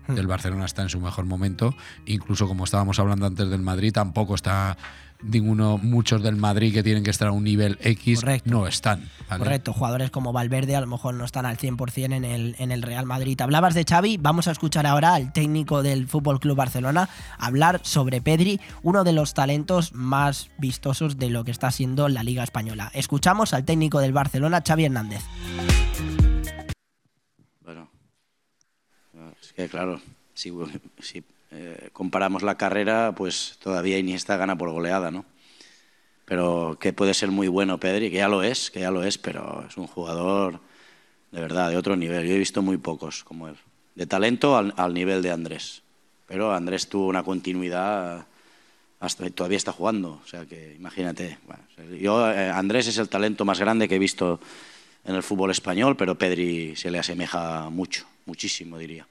hmm. 0.08 0.14
del 0.14 0.26
Barcelona 0.26 0.64
está 0.64 0.82
en 0.82 0.88
su 0.88 1.00
mejor 1.00 1.24
momento. 1.24 1.74
Incluso 2.04 2.48
como 2.48 2.64
estábamos 2.64 2.98
hablando 2.98 3.26
antes 3.26 3.48
del 3.48 3.62
Madrid, 3.62 3.92
tampoco 3.92 4.34
está 4.34 4.76
ninguno, 5.22 5.78
muchos 5.78 6.22
del 6.22 6.36
Madrid 6.36 6.72
que 6.72 6.82
tienen 6.82 7.02
que 7.02 7.10
estar 7.10 7.28
a 7.28 7.32
un 7.32 7.44
nivel 7.44 7.78
X 7.82 8.22
no 8.44 8.66
están. 8.66 9.08
Correcto, 9.28 9.72
jugadores 9.72 10.10
como 10.10 10.32
Valverde 10.32 10.76
a 10.76 10.80
lo 10.80 10.86
mejor 10.86 11.14
no 11.14 11.24
están 11.24 11.46
al 11.46 11.56
100% 11.56 12.14
en 12.14 12.24
el, 12.24 12.56
en 12.58 12.70
el 12.70 12.82
Real 12.82 13.06
Madrid. 13.06 13.40
Hablabas 13.40 13.74
de 13.74 13.84
Xavi, 13.84 14.18
vamos 14.18 14.48
a 14.48 14.52
escuchar 14.52 14.86
ahora 14.86 15.14
al 15.14 15.32
técnico 15.32 15.82
del 15.82 16.06
Fútbol 16.06 16.40
Club 16.40 16.56
Barcelona 16.56 17.08
hablar 17.38 17.80
sobre 17.82 18.20
Pedri, 18.20 18.60
uno 18.82 19.04
de 19.04 19.12
los 19.12 19.34
talentos 19.34 19.92
más 19.92 20.50
vistosos 20.58 21.18
de 21.18 21.30
lo 21.30 21.44
que 21.44 21.50
está 21.50 21.70
siendo 21.70 22.08
la 22.08 22.22
Liga 22.22 22.44
Española. 22.44 22.90
Escuchamos 22.94 23.52
al 23.52 23.64
técnico 23.64 24.00
del 24.00 24.12
Barcelona, 24.12 24.62
Xavi 24.66 24.84
Hernández. 24.84 25.22
Bueno, 27.62 27.88
es 29.40 29.52
que 29.52 29.68
claro, 29.68 30.00
si, 30.34 30.52
si 31.00 31.24
eh, 31.50 31.90
comparamos 31.92 32.42
la 32.42 32.56
carrera, 32.56 33.14
pues 33.16 33.58
todavía 33.62 33.98
Iniesta 33.98 34.36
gana 34.36 34.56
por 34.56 34.70
goleada, 34.70 35.10
¿no? 35.10 35.24
Pero 36.24 36.76
que 36.80 36.92
puede 36.92 37.14
ser 37.14 37.30
muy 37.30 37.48
bueno 37.48 37.78
Pedri, 37.78 38.10
que 38.10 38.16
ya 38.16 38.28
lo 38.28 38.42
es, 38.42 38.70
que 38.70 38.80
ya 38.80 38.90
lo 38.90 39.04
es, 39.04 39.16
pero 39.16 39.64
es 39.68 39.76
un 39.76 39.86
jugador 39.86 40.60
de 41.30 41.40
verdad, 41.40 41.70
de 41.70 41.76
otro 41.76 41.96
nivel. 41.96 42.26
Yo 42.26 42.34
he 42.34 42.38
visto 42.38 42.62
muy 42.62 42.78
pocos 42.78 43.24
como 43.24 43.48
él. 43.48 43.56
De 43.94 44.06
talento 44.06 44.56
al, 44.56 44.94
nivel 44.94 45.22
de 45.22 45.30
Andrés. 45.30 45.82
Pero 46.26 46.52
Andrés 46.52 46.88
tuvo 46.88 47.06
una 47.06 47.22
continuidad 47.22 48.26
hasta 49.00 49.28
todavía 49.30 49.58
está 49.58 49.72
jugando. 49.72 50.20
O 50.24 50.26
sea 50.26 50.46
que 50.46 50.74
imagínate. 50.74 51.38
yo, 52.00 52.30
eh, 52.30 52.50
Andrés 52.50 52.88
es 52.88 52.98
el 52.98 53.08
talento 53.08 53.44
más 53.44 53.60
grande 53.60 53.88
que 53.88 53.96
he 53.96 53.98
visto 53.98 54.40
en 55.04 55.14
el 55.14 55.22
fútbol 55.22 55.50
español, 55.50 55.96
pero 55.96 56.16
Pedri 56.16 56.74
se 56.74 56.90
le 56.90 56.98
asemeja 56.98 57.70
mucho, 57.70 58.06
muchísimo 58.24 58.78
diría. 58.78 59.06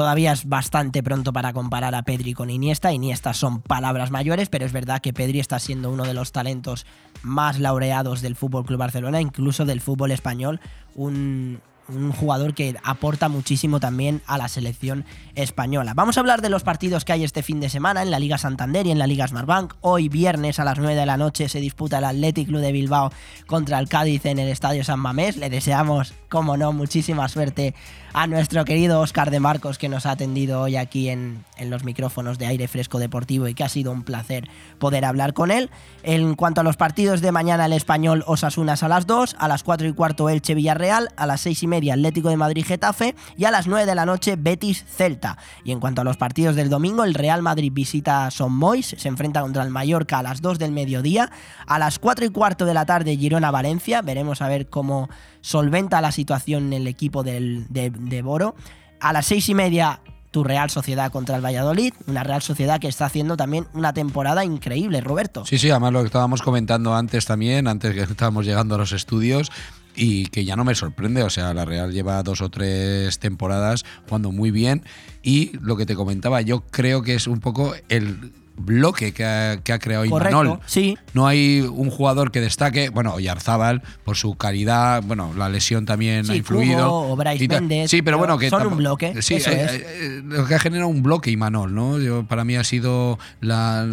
Todavía 0.00 0.32
es 0.32 0.48
bastante 0.48 1.02
pronto 1.02 1.30
para 1.30 1.52
comparar 1.52 1.94
a 1.94 2.04
Pedri 2.04 2.32
con 2.32 2.48
Iniesta. 2.48 2.90
Iniesta 2.90 3.34
son 3.34 3.60
palabras 3.60 4.10
mayores, 4.10 4.48
pero 4.48 4.64
es 4.64 4.72
verdad 4.72 5.02
que 5.02 5.12
Pedri 5.12 5.40
está 5.40 5.58
siendo 5.58 5.90
uno 5.90 6.04
de 6.04 6.14
los 6.14 6.32
talentos 6.32 6.86
más 7.22 7.58
laureados 7.58 8.22
del 8.22 8.34
Fútbol 8.34 8.64
Club 8.64 8.78
Barcelona, 8.78 9.20
incluso 9.20 9.66
del 9.66 9.82
fútbol 9.82 10.12
español. 10.12 10.58
Un, 10.94 11.60
un 11.90 12.12
jugador 12.12 12.54
que 12.54 12.76
aporta 12.82 13.28
muchísimo 13.28 13.80
también 13.80 14.22
a 14.26 14.38
la 14.38 14.48
selección 14.48 15.04
española. 15.34 15.94
Vamos 15.94 16.16
a 16.16 16.20
hablar 16.20 16.42
de 16.42 16.50
los 16.50 16.62
partidos 16.62 17.04
que 17.04 17.12
hay 17.12 17.24
este 17.24 17.42
fin 17.42 17.60
de 17.60 17.68
semana 17.68 18.02
en 18.02 18.10
la 18.10 18.18
Liga 18.18 18.38
Santander 18.38 18.86
y 18.86 18.90
en 18.90 18.98
la 18.98 19.06
Liga 19.06 19.26
Smartbank. 19.26 19.74
Hoy 19.80 20.08
viernes 20.08 20.58
a 20.58 20.64
las 20.64 20.78
9 20.78 20.94
de 20.94 21.06
la 21.06 21.16
noche 21.16 21.48
se 21.48 21.60
disputa 21.60 21.98
el 21.98 22.04
Athletic 22.04 22.48
Club 22.48 22.60
de 22.60 22.72
Bilbao 22.72 23.12
contra 23.46 23.78
el 23.78 23.88
Cádiz 23.88 24.26
en 24.26 24.38
el 24.38 24.48
Estadio 24.48 24.84
San 24.84 25.00
Mamés. 25.00 25.36
Le 25.36 25.50
deseamos, 25.50 26.14
como 26.28 26.56
no, 26.56 26.72
muchísima 26.72 27.28
suerte 27.28 27.74
a 28.12 28.26
nuestro 28.26 28.64
querido 28.64 29.00
Oscar 29.00 29.30
de 29.30 29.40
Marcos 29.40 29.78
que 29.78 29.88
nos 29.88 30.06
ha 30.06 30.12
atendido 30.12 30.62
hoy 30.62 30.76
aquí 30.76 31.08
en, 31.08 31.44
en, 31.56 31.70
los 31.70 31.84
micrófonos 31.84 32.38
de 32.38 32.46
aire 32.46 32.66
fresco 32.66 32.98
deportivo 32.98 33.46
y 33.46 33.54
que 33.54 33.62
ha 33.62 33.68
sido 33.68 33.92
un 33.92 34.02
placer 34.02 34.48
poder 34.78 35.04
hablar 35.04 35.32
con 35.32 35.50
él. 35.50 35.70
En 36.02 36.34
cuanto 36.34 36.60
a 36.60 36.64
los 36.64 36.76
partidos 36.76 37.20
de 37.20 37.32
mañana, 37.32 37.66
el 37.66 37.72
español 37.72 38.24
Osasunas 38.26 38.82
a 38.82 38.88
las 38.88 39.06
2, 39.06 39.36
a 39.38 39.48
las 39.48 39.62
4 39.62 39.88
y 39.88 39.92
cuarto 39.92 40.28
Elche 40.28 40.54
Villarreal, 40.54 41.10
a 41.16 41.26
las 41.26 41.40
6 41.42 41.62
y 41.62 41.66
media 41.66 41.79
Atlético 41.88 42.28
de 42.28 42.36
Madrid 42.36 42.64
Getafe 42.66 43.14
y 43.38 43.46
a 43.46 43.50
las 43.50 43.66
9 43.66 43.86
de 43.86 43.94
la 43.94 44.04
noche 44.04 44.36
Betis 44.36 44.84
Celta. 44.84 45.38
Y 45.64 45.72
en 45.72 45.80
cuanto 45.80 46.02
a 46.02 46.04
los 46.04 46.18
partidos 46.18 46.56
del 46.56 46.68
domingo, 46.68 47.04
el 47.04 47.14
Real 47.14 47.40
Madrid 47.40 47.72
visita 47.72 48.26
a 48.26 48.30
Son 48.30 48.52
Mois, 48.52 48.94
se 48.98 49.08
enfrenta 49.08 49.40
contra 49.40 49.62
el 49.62 49.70
Mallorca 49.70 50.18
a 50.18 50.22
las 50.22 50.42
2 50.42 50.58
del 50.58 50.72
mediodía, 50.72 51.30
a 51.66 51.78
las 51.78 51.98
4 51.98 52.26
y 52.26 52.30
cuarto 52.30 52.66
de 52.66 52.74
la 52.74 52.84
tarde 52.84 53.16
Girona 53.16 53.50
Valencia, 53.50 54.02
veremos 54.02 54.42
a 54.42 54.48
ver 54.48 54.68
cómo 54.68 55.08
solventa 55.40 56.00
la 56.00 56.12
situación 56.12 56.72
el 56.72 56.86
equipo 56.86 57.22
del, 57.22 57.66
de, 57.68 57.90
de 57.90 58.22
Boro. 58.22 58.54
A 59.00 59.12
las 59.12 59.26
seis 59.26 59.48
y 59.48 59.54
media, 59.54 60.00
tu 60.30 60.44
Real 60.44 60.70
Sociedad 60.70 61.10
contra 61.10 61.36
el 61.36 61.44
Valladolid, 61.44 61.92
una 62.06 62.22
Real 62.22 62.42
Sociedad 62.42 62.80
que 62.80 62.88
está 62.88 63.06
haciendo 63.06 63.36
también 63.36 63.66
una 63.74 63.92
temporada 63.92 64.44
increíble, 64.44 65.00
Roberto. 65.00 65.44
Sí, 65.44 65.58
sí, 65.58 65.70
además 65.70 65.92
lo 65.92 66.00
que 66.00 66.06
estábamos 66.06 66.42
comentando 66.42 66.94
antes 66.94 67.26
también, 67.26 67.66
antes 67.66 67.94
que 67.94 68.02
estábamos 68.02 68.46
llegando 68.46 68.74
a 68.74 68.78
los 68.78 68.92
estudios, 68.92 69.50
y 69.94 70.26
que 70.26 70.44
ya 70.44 70.56
no 70.56 70.64
me 70.64 70.74
sorprende, 70.74 71.22
o 71.22 71.30
sea, 71.30 71.54
la 71.54 71.64
Real 71.64 71.92
lleva 71.92 72.22
dos 72.22 72.40
o 72.40 72.48
tres 72.48 73.18
temporadas 73.18 73.84
jugando 74.06 74.32
muy 74.32 74.50
bien 74.50 74.82
y 75.22 75.56
lo 75.58 75.76
que 75.76 75.86
te 75.86 75.94
comentaba, 75.94 76.40
yo 76.40 76.60
creo 76.70 77.02
que 77.02 77.14
es 77.14 77.26
un 77.26 77.40
poco 77.40 77.74
el 77.88 78.32
bloque 78.64 79.12
que 79.12 79.24
ha, 79.24 79.58
que 79.62 79.72
ha 79.72 79.78
creado 79.78 80.08
Correcto, 80.08 80.40
Imanol. 80.42 80.60
sí. 80.66 80.96
No 81.14 81.26
hay 81.26 81.60
un 81.60 81.90
jugador 81.90 82.30
que 82.30 82.40
destaque, 82.40 82.88
bueno, 82.88 83.14
Oyarzábal 83.14 83.82
por 84.04 84.16
su 84.16 84.34
calidad, 84.36 85.02
bueno, 85.02 85.32
la 85.36 85.48
lesión 85.48 85.86
también 85.86 86.24
Sí, 86.24 86.32
ha 86.32 86.36
influido. 86.36 86.92
O 86.92 87.16
Bryce. 87.16 87.48
Méndez, 87.48 87.90
Sí, 87.90 88.02
pero 88.02 88.18
bueno, 88.18 88.38
que 88.38 88.48
son 88.50 88.66
un 88.66 88.76
bloque, 88.76 89.20
Sí, 89.22 89.34
eso 89.34 89.50
eh, 89.50 89.64
es. 89.64 89.72
eh, 89.74 90.22
lo 90.24 90.46
que 90.46 90.54
ha 90.54 90.58
generado 90.58 90.88
un 90.88 91.02
bloque 91.02 91.30
Imanol, 91.30 91.74
¿no? 91.74 91.98
Yo, 91.98 92.24
para 92.24 92.44
mí 92.44 92.54
ha 92.56 92.64
sido 92.64 93.18
la, 93.40 93.84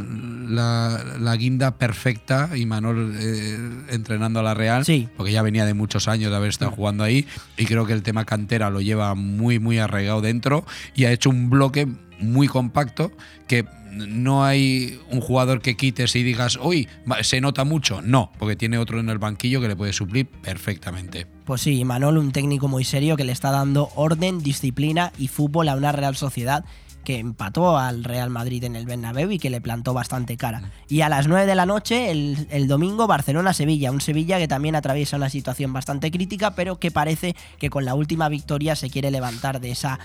la, 0.47 1.03
la 1.19 1.35
guinda 1.35 1.71
perfecta 1.77 2.49
Imanol 2.55 3.15
eh, 3.19 3.57
entrenando 3.89 4.39
a 4.39 4.43
la 4.43 4.53
Real, 4.53 4.83
porque 5.15 5.31
ya 5.31 5.41
venía 5.41 5.65
de 5.65 5.73
muchos 5.73 6.07
años 6.07 6.29
de 6.31 6.37
haber 6.37 6.49
estado 6.49 6.71
jugando 6.71 7.03
ahí 7.03 7.25
y 7.57 7.65
creo 7.65 7.85
que 7.85 7.93
el 7.93 8.03
tema 8.03 8.25
cantera 8.25 8.69
lo 8.69 8.81
lleva 8.81 9.15
muy 9.15 9.59
muy 9.59 9.79
arraigado 9.79 10.21
dentro 10.21 10.65
y 10.95 11.05
ha 11.05 11.11
hecho 11.11 11.29
un 11.29 11.49
bloque 11.49 11.87
muy 12.19 12.47
compacto 12.47 13.11
que 13.47 13.65
no 13.97 14.43
hay 14.43 14.99
un 15.11 15.21
jugador 15.21 15.61
que 15.61 15.75
quites 15.75 16.15
y 16.15 16.23
digas, 16.23 16.57
uy, 16.61 16.87
se 17.21 17.41
nota 17.41 17.63
mucho. 17.63 18.01
No, 18.01 18.31
porque 18.37 18.55
tiene 18.55 18.77
otro 18.77 18.99
en 18.99 19.09
el 19.09 19.17
banquillo 19.17 19.61
que 19.61 19.67
le 19.67 19.75
puede 19.75 19.93
suplir 19.93 20.27
perfectamente. 20.27 21.27
Pues 21.45 21.61
sí, 21.61 21.83
Manol, 21.85 22.17
un 22.17 22.31
técnico 22.31 22.67
muy 22.67 22.83
serio 22.83 23.15
que 23.15 23.23
le 23.23 23.31
está 23.31 23.51
dando 23.51 23.89
orden, 23.95 24.39
disciplina 24.39 25.11
y 25.17 25.27
fútbol 25.27 25.69
a 25.69 25.75
una 25.75 25.91
Real 25.91 26.15
Sociedad 26.15 26.65
que 27.03 27.19
empató 27.19 27.77
al 27.77 28.03
Real 28.03 28.29
Madrid 28.29 28.65
en 28.65 28.75
el 28.75 28.85
Bernabéu 28.85 29.31
y 29.31 29.39
que 29.39 29.49
le 29.49 29.61
plantó 29.61 29.93
bastante 29.93 30.35
cara. 30.35 30.71
Y 30.89 31.01
a 31.01 31.09
las 31.09 31.29
9 31.29 31.45
de 31.45 31.55
la 31.55 31.65
noche, 31.65 32.11
el, 32.11 32.47
el 32.49 32.67
domingo, 32.67 33.07
Barcelona-Sevilla. 33.07 33.93
Un 33.93 34.01
Sevilla 34.01 34.39
que 34.39 34.49
también 34.49 34.75
atraviesa 34.75 35.15
una 35.15 35.29
situación 35.29 35.71
bastante 35.71 36.11
crítica, 36.11 36.53
pero 36.53 36.79
que 36.79 36.91
parece 36.91 37.33
que 37.59 37.69
con 37.69 37.85
la 37.85 37.95
última 37.95 38.27
victoria 38.27 38.75
se 38.75 38.89
quiere 38.89 39.09
levantar 39.09 39.61
de 39.61 39.71
esa 39.71 39.99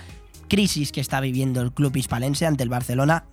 crisis 0.47 0.91
que 0.91 1.01
está 1.01 1.19
viviendo 1.19 1.61
el 1.61 1.73
club 1.73 1.95
hispalense 1.97 2.45
ante 2.45 2.63
el 2.63 2.69
Barcelona 2.69 3.25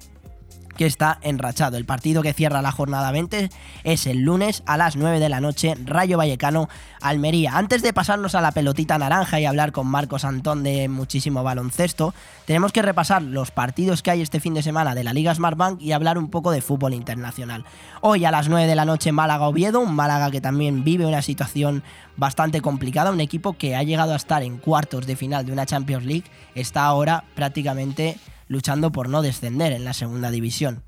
que 0.80 0.86
está 0.86 1.18
enrachado. 1.20 1.76
El 1.76 1.84
partido 1.84 2.22
que 2.22 2.32
cierra 2.32 2.62
la 2.62 2.72
jornada 2.72 3.12
20 3.12 3.50
es 3.84 4.06
el 4.06 4.22
lunes 4.22 4.62
a 4.64 4.78
las 4.78 4.96
9 4.96 5.20
de 5.20 5.28
la 5.28 5.38
noche, 5.38 5.74
Rayo 5.84 6.16
Vallecano, 6.16 6.70
Almería. 7.02 7.58
Antes 7.58 7.82
de 7.82 7.92
pasarnos 7.92 8.34
a 8.34 8.40
la 8.40 8.52
pelotita 8.52 8.96
naranja 8.96 9.38
y 9.38 9.44
hablar 9.44 9.72
con 9.72 9.86
Marcos 9.86 10.24
Antón 10.24 10.62
de 10.62 10.88
muchísimo 10.88 11.42
baloncesto, 11.42 12.14
tenemos 12.46 12.72
que 12.72 12.80
repasar 12.80 13.20
los 13.20 13.50
partidos 13.50 14.02
que 14.02 14.10
hay 14.10 14.22
este 14.22 14.40
fin 14.40 14.54
de 14.54 14.62
semana 14.62 14.94
de 14.94 15.04
la 15.04 15.12
Liga 15.12 15.34
Smartbank 15.34 15.82
y 15.82 15.92
hablar 15.92 16.16
un 16.16 16.30
poco 16.30 16.50
de 16.50 16.62
fútbol 16.62 16.94
internacional. 16.94 17.66
Hoy 18.00 18.24
a 18.24 18.30
las 18.30 18.48
9 18.48 18.66
de 18.66 18.74
la 18.74 18.86
noche 18.86 19.12
Málaga 19.12 19.48
Oviedo, 19.48 19.80
un 19.80 19.94
Málaga 19.94 20.30
que 20.30 20.40
también 20.40 20.82
vive 20.82 21.04
una 21.04 21.20
situación 21.20 21.82
bastante 22.16 22.62
complicada, 22.62 23.10
un 23.10 23.20
equipo 23.20 23.52
que 23.52 23.76
ha 23.76 23.82
llegado 23.82 24.14
a 24.14 24.16
estar 24.16 24.42
en 24.42 24.56
cuartos 24.56 25.06
de 25.06 25.16
final 25.16 25.44
de 25.44 25.52
una 25.52 25.66
Champions 25.66 26.06
League, 26.06 26.24
está 26.54 26.86
ahora 26.86 27.24
prácticamente 27.34 28.16
luchando 28.50 28.90
por 28.90 29.08
no 29.08 29.22
descender 29.22 29.72
en 29.72 29.84
la 29.84 29.94
segunda 29.94 30.32
división. 30.32 30.82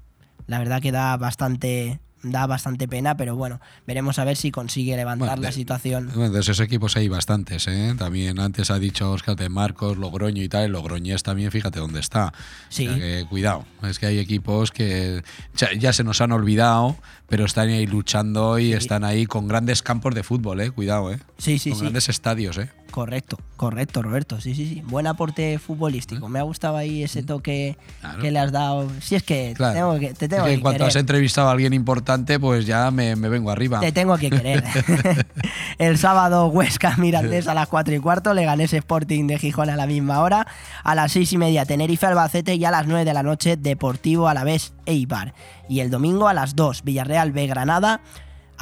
La 0.48 0.58
verdad 0.58 0.82
que 0.82 0.90
da 0.90 1.16
bastante 1.16 2.00
da 2.24 2.46
bastante 2.46 2.86
pena, 2.86 3.16
pero 3.16 3.34
bueno, 3.34 3.60
veremos 3.86 4.18
a 4.18 4.24
ver 4.24 4.36
si 4.36 4.50
consigue 4.50 4.96
levantar 4.96 5.28
Bueno, 5.28 5.42
la 5.42 5.52
situación. 5.52 6.10
Bueno, 6.14 6.30
de 6.30 6.40
esos 6.40 6.60
equipos 6.60 6.96
hay 6.96 7.08
bastantes, 7.08 7.66
¿eh? 7.66 7.94
También 7.98 8.38
antes 8.38 8.70
ha 8.70 8.78
dicho 8.78 9.10
Oscar 9.10 9.36
de 9.36 9.48
Marcos, 9.48 9.96
Logroño 9.96 10.42
y 10.42 10.48
tal. 10.48 10.64
El 10.64 10.72
Logroñés 10.72 11.22
también, 11.22 11.50
fíjate 11.50 11.80
dónde 11.80 12.00
está. 12.00 12.32
Sí. 12.68 12.86
O 12.86 12.90
sea 12.90 13.00
que, 13.00 13.26
cuidado, 13.28 13.64
es 13.82 13.98
que 13.98 14.06
hay 14.06 14.18
equipos 14.18 14.70
que 14.70 15.22
ya, 15.56 15.72
ya 15.72 15.92
se 15.92 16.04
nos 16.04 16.20
han 16.20 16.32
olvidado, 16.32 16.96
pero 17.28 17.44
están 17.44 17.68
ahí 17.68 17.86
luchando 17.86 18.58
y 18.58 18.72
están 18.72 19.04
ahí 19.04 19.26
con 19.26 19.48
grandes 19.48 19.82
campos 19.82 20.14
de 20.14 20.22
fútbol, 20.22 20.60
¿eh? 20.60 20.70
Cuidado, 20.70 21.12
¿eh? 21.12 21.18
Sí, 21.38 21.58
sí, 21.58 21.70
con 21.70 21.78
sí. 21.78 21.84
grandes 21.84 22.08
estadios, 22.08 22.58
¿eh? 22.58 22.70
Correcto, 22.92 23.38
correcto, 23.56 24.02
Roberto. 24.02 24.40
Sí, 24.40 24.54
sí, 24.54 24.68
sí. 24.68 24.82
Buen 24.86 25.06
aporte 25.06 25.58
futbolístico. 25.58 26.28
Me 26.28 26.38
ha 26.38 26.42
gustado 26.42 26.76
ahí 26.76 27.02
ese 27.02 27.22
toque 27.22 27.76
que 28.20 28.30
le 28.30 28.38
has 28.38 28.52
dado. 28.52 28.88
Si 29.00 29.14
es 29.16 29.22
que, 29.22 29.54
Claro. 29.56 29.72
te 29.72 29.78
tengo 29.80 29.98
que, 29.98 30.14
te 30.14 30.26
Es 30.26 30.30
tengo 30.30 30.44
que 30.44 30.48
que 30.50 30.54
en 30.54 30.60
cuanto 30.60 30.76
querer. 30.78 30.88
has 30.88 30.96
entrevistado 30.96 31.48
a 31.48 31.52
alguien 31.52 31.72
importante, 31.72 32.38
pues 32.38 32.66
ya 32.66 32.90
me, 32.90 33.16
me 33.16 33.28
vengo 33.30 33.50
arriba. 33.50 33.80
Te 33.80 33.92
tengo 33.92 34.16
que 34.18 34.28
querer. 34.30 34.62
El 35.78 35.96
sábado 35.98 36.48
Huesca 36.48 36.96
Mirandés 36.98 37.48
a 37.48 37.54
las 37.54 37.66
4 37.68 37.94
y 37.94 37.98
cuarto, 37.98 38.34
Leganés 38.34 38.72
Sporting 38.74 39.26
de 39.26 39.38
Gijón 39.38 39.70
a 39.70 39.76
la 39.76 39.86
misma 39.86 40.20
hora, 40.20 40.46
a 40.84 40.94
las 40.94 41.12
6 41.12 41.32
y 41.32 41.38
media 41.38 41.64
Tenerife 41.64 42.06
Albacete 42.06 42.54
y 42.56 42.64
a 42.66 42.70
las 42.70 42.86
9 42.86 43.04
de 43.06 43.14
la 43.14 43.22
noche 43.22 43.56
Deportivo 43.56 44.28
Alavés 44.28 44.74
Eibar. 44.86 45.34
Y 45.68 45.80
el 45.80 45.90
domingo 45.90 46.28
a 46.28 46.34
las 46.34 46.54
2 46.56 46.82
Villarreal 46.84 47.32
B 47.32 47.46
Granada, 47.46 48.00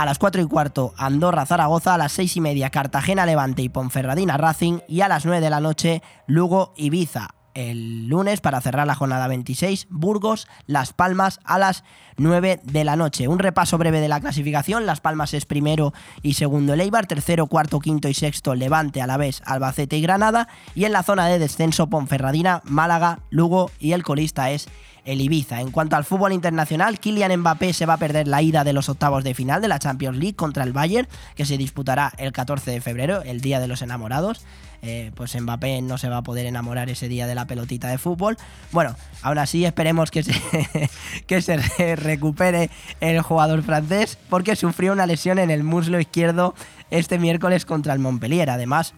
a 0.00 0.06
las 0.06 0.18
4 0.18 0.40
y 0.40 0.46
cuarto 0.46 0.94
Andorra 0.96 1.44
Zaragoza, 1.44 1.92
a 1.92 1.98
las 1.98 2.12
6 2.12 2.38
y 2.38 2.40
media 2.40 2.70
Cartagena 2.70 3.26
Levante 3.26 3.60
y 3.60 3.68
Ponferradina 3.68 4.38
Racing 4.38 4.78
y 4.88 5.02
a 5.02 5.08
las 5.08 5.26
9 5.26 5.42
de 5.42 5.50
la 5.50 5.60
noche 5.60 6.02
Lugo 6.26 6.72
Ibiza. 6.74 7.34
El 7.52 8.06
lunes, 8.08 8.40
para 8.40 8.62
cerrar 8.62 8.86
la 8.86 8.94
jornada 8.94 9.28
26, 9.28 9.88
Burgos, 9.90 10.48
Las 10.66 10.94
Palmas 10.94 11.38
a 11.44 11.58
las 11.58 11.84
9 12.16 12.60
de 12.62 12.84
la 12.84 12.96
noche. 12.96 13.28
Un 13.28 13.40
repaso 13.40 13.76
breve 13.76 14.00
de 14.00 14.08
la 14.08 14.20
clasificación. 14.20 14.86
Las 14.86 15.02
Palmas 15.02 15.34
es 15.34 15.44
primero 15.44 15.92
y 16.22 16.32
segundo 16.32 16.72
el 16.72 16.80
Eibar, 16.80 17.06
tercero, 17.06 17.46
cuarto, 17.46 17.78
quinto 17.78 18.08
y 18.08 18.14
sexto 18.14 18.54
Levante, 18.54 19.02
Alavés, 19.02 19.42
Albacete 19.44 19.98
y 19.98 20.00
Granada. 20.00 20.48
Y 20.74 20.86
en 20.86 20.92
la 20.92 21.02
zona 21.02 21.26
de 21.26 21.38
descenso 21.38 21.88
Ponferradina, 21.90 22.62
Málaga, 22.64 23.18
Lugo 23.28 23.70
y 23.78 23.92
el 23.92 24.02
colista 24.02 24.50
es 24.50 24.66
el 25.04 25.20
Ibiza. 25.20 25.60
En 25.60 25.70
cuanto 25.70 25.96
al 25.96 26.04
fútbol 26.04 26.32
internacional, 26.32 26.98
Kylian 26.98 27.36
Mbappé 27.40 27.72
se 27.72 27.86
va 27.86 27.94
a 27.94 27.98
perder 27.98 28.28
la 28.28 28.42
ida 28.42 28.64
de 28.64 28.72
los 28.72 28.88
octavos 28.88 29.24
de 29.24 29.34
final 29.34 29.60
de 29.62 29.68
la 29.68 29.78
Champions 29.78 30.18
League 30.18 30.36
contra 30.36 30.64
el 30.64 30.72
Bayern, 30.72 31.08
que 31.34 31.44
se 31.46 31.56
disputará 31.56 32.12
el 32.18 32.32
14 32.32 32.70
de 32.70 32.80
febrero, 32.80 33.22
el 33.22 33.40
Día 33.40 33.60
de 33.60 33.68
los 33.68 33.82
Enamorados. 33.82 34.42
Eh, 34.82 35.10
pues 35.14 35.38
Mbappé 35.38 35.82
no 35.82 35.98
se 35.98 36.08
va 36.08 36.16
a 36.18 36.22
poder 36.22 36.46
enamorar 36.46 36.88
ese 36.88 37.06
día 37.06 37.26
de 37.26 37.34
la 37.34 37.46
pelotita 37.46 37.88
de 37.88 37.98
fútbol. 37.98 38.38
Bueno, 38.72 38.96
aún 39.20 39.36
así 39.36 39.66
esperemos 39.66 40.10
que 40.10 40.22
se, 40.22 40.32
que 41.26 41.42
se 41.42 41.58
re- 41.58 41.96
recupere 41.96 42.70
el 43.00 43.20
jugador 43.20 43.62
francés 43.62 44.16
porque 44.30 44.56
sufrió 44.56 44.92
una 44.94 45.04
lesión 45.04 45.38
en 45.38 45.50
el 45.50 45.64
muslo 45.64 46.00
izquierdo 46.00 46.54
este 46.90 47.18
miércoles 47.18 47.66
contra 47.66 47.92
el 47.92 47.98
Montpellier. 47.98 48.48
Además, 48.48 48.94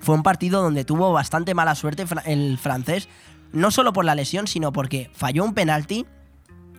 fue 0.00 0.14
un 0.14 0.22
partido 0.22 0.60
donde 0.62 0.84
tuvo 0.84 1.10
bastante 1.14 1.54
mala 1.54 1.74
suerte 1.74 2.04
el 2.26 2.58
francés, 2.58 3.08
no 3.52 3.70
solo 3.70 3.92
por 3.92 4.04
la 4.04 4.14
lesión, 4.14 4.46
sino 4.46 4.72
porque 4.72 5.10
falló 5.12 5.44
un 5.44 5.54
penalti, 5.54 6.06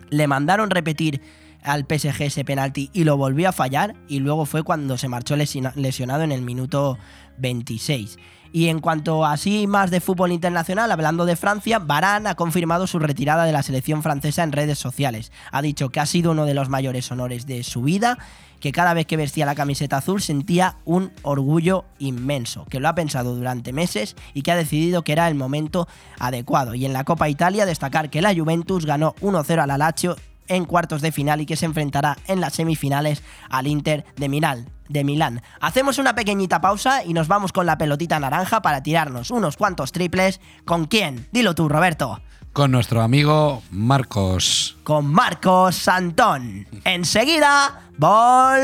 le 0.09 0.27
mandaron 0.27 0.69
repetir 0.69 1.21
al 1.63 1.85
PSG 1.85 2.23
ese 2.23 2.45
penalti 2.45 2.89
y 2.93 3.03
lo 3.03 3.17
volvió 3.17 3.49
a 3.49 3.51
fallar 3.51 3.95
y 4.07 4.19
luego 4.19 4.45
fue 4.45 4.63
cuando 4.63 4.97
se 4.97 5.09
marchó 5.09 5.35
lesionado 5.35 6.23
en 6.23 6.31
el 6.31 6.41
minuto 6.41 6.97
26. 7.39 8.17
Y 8.53 8.69
en 8.69 8.79
cuanto 8.79 9.25
a 9.25 9.33
así 9.33 9.67
más 9.67 9.91
de 9.91 9.99
fútbol 9.99 10.31
internacional, 10.31 10.91
hablando 10.91 11.25
de 11.25 11.35
Francia, 11.35 11.79
Varane 11.79 12.29
ha 12.29 12.35
confirmado 12.35 12.87
su 12.87 12.97
retirada 12.97 13.43
de 13.45 13.51
la 13.51 13.61
selección 13.61 14.01
francesa 14.01 14.43
en 14.43 14.53
redes 14.53 14.79
sociales. 14.79 15.31
Ha 15.51 15.61
dicho 15.61 15.89
que 15.89 15.99
ha 15.99 16.05
sido 16.05 16.31
uno 16.31 16.45
de 16.45 16.53
los 16.53 16.69
mayores 16.69 17.11
honores 17.11 17.45
de 17.45 17.63
su 17.63 17.81
vida, 17.81 18.17
que 18.59 18.71
cada 18.71 18.93
vez 18.93 19.05
que 19.05 19.17
vestía 19.17 19.45
la 19.45 19.55
camiseta 19.55 19.97
azul 19.97 20.21
sentía 20.21 20.77
un 20.85 21.11
orgullo 21.21 21.85
inmenso, 21.99 22.65
que 22.65 22.79
lo 22.79 22.87
ha 22.87 22.95
pensado 22.95 23.35
durante 23.35 23.73
meses 23.73 24.15
y 24.33 24.41
que 24.41 24.51
ha 24.51 24.55
decidido 24.55 25.03
que 25.03 25.11
era 25.11 25.27
el 25.27 25.35
momento 25.35 25.87
adecuado. 26.19 26.75
Y 26.75 26.85
en 26.85 26.93
la 26.93 27.03
Copa 27.03 27.29
Italia 27.29 27.65
destacar 27.65 28.09
que 28.09 28.21
la 28.21 28.35
Juventus 28.35 28.85
ganó 28.85 29.15
1-0 29.21 29.69
al 29.69 29.79
Lazio 29.79 30.15
en 30.47 30.65
cuartos 30.65 31.01
de 31.01 31.11
final 31.11 31.41
y 31.41 31.45
que 31.45 31.55
se 31.55 31.65
enfrentará 31.65 32.17
en 32.27 32.41
las 32.41 32.53
semifinales 32.53 33.23
al 33.49 33.67
Inter 33.67 34.05
de 34.15 34.29
Milán. 34.29 34.69
De 34.87 35.03
Milán. 35.03 35.41
Hacemos 35.59 35.97
una 35.97 36.15
pequeñita 36.15 36.61
pausa 36.61 37.03
y 37.03 37.13
nos 37.13 37.27
vamos 37.27 37.51
con 37.51 37.65
la 37.65 37.77
pelotita 37.77 38.19
naranja 38.19 38.61
para 38.61 38.81
tirarnos 38.81 39.31
unos 39.31 39.57
cuantos 39.57 39.91
triples. 39.91 40.39
¿Con 40.63 40.85
quién? 40.85 41.27
Dilo 41.33 41.55
tú, 41.55 41.67
Roberto. 41.67 42.21
Con 42.57 42.71
nuestro 42.71 43.03
amigo 43.03 43.61
Marcos. 43.69 44.77
Con 44.81 45.05
Marcos 45.05 45.75
Santón. 45.75 46.65
Enseguida 46.85 47.91
volvemos. 47.99 48.57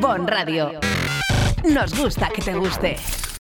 Bon 0.00 0.28
Radio. 0.28 0.70
Nos 1.68 1.98
gusta 1.98 2.28
que 2.32 2.42
te 2.42 2.54
guste. 2.54 2.96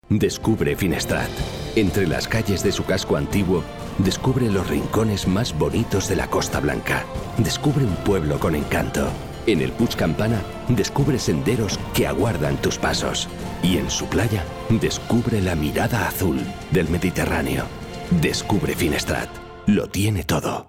Descubre 0.07 0.77
Finestrat. 0.77 1.27
Entre 1.75 2.07
las 2.07 2.29
calles 2.29 2.63
de 2.63 2.71
su 2.71 2.85
casco 2.85 3.17
antiguo, 3.17 3.61
descubre 3.97 4.49
los 4.49 4.69
rincones 4.69 5.27
más 5.27 5.51
bonitos 5.51 6.07
de 6.07 6.15
la 6.15 6.27
Costa 6.27 6.61
Blanca. 6.61 7.03
Descubre 7.39 7.83
un 7.83 7.95
pueblo 7.97 8.39
con 8.39 8.55
encanto. 8.55 9.11
En 9.49 9.61
el 9.61 9.71
Puig 9.71 9.95
Campana, 9.95 10.43
descubre 10.67 11.17
senderos 11.17 11.79
que 11.95 12.05
aguardan 12.05 12.57
tus 12.57 12.77
pasos. 12.77 13.27
Y 13.63 13.77
en 13.77 13.89
su 13.89 14.05
playa, 14.05 14.43
descubre 14.69 15.41
la 15.41 15.55
mirada 15.55 16.07
azul 16.07 16.39
del 16.69 16.87
Mediterráneo. 16.87 17.63
Descubre 18.21 18.75
Finestrat. 18.75 19.27
Lo 19.65 19.87
tiene 19.87 20.23
todo. 20.23 20.68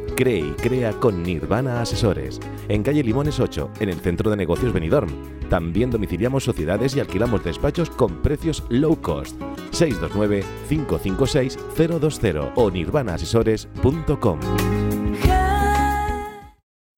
Cree 0.21 0.39
y 0.39 0.51
crea 0.51 0.93
con 0.93 1.23
Nirvana 1.23 1.81
Asesores. 1.81 2.39
En 2.69 2.83
calle 2.83 3.01
Limones 3.01 3.39
8, 3.39 3.71
en 3.79 3.89
el 3.89 3.99
centro 4.01 4.29
de 4.29 4.37
negocios 4.37 4.71
Benidorm. 4.71 5.09
También 5.49 5.89
domiciliamos 5.89 6.43
sociedades 6.43 6.95
y 6.95 6.99
alquilamos 6.99 7.43
despachos 7.43 7.89
con 7.89 8.21
precios 8.21 8.63
low 8.69 9.01
cost. 9.01 9.35
629-556-020 9.71 12.51
o 12.53 12.69
nirvanaasesores.com. 12.69 14.39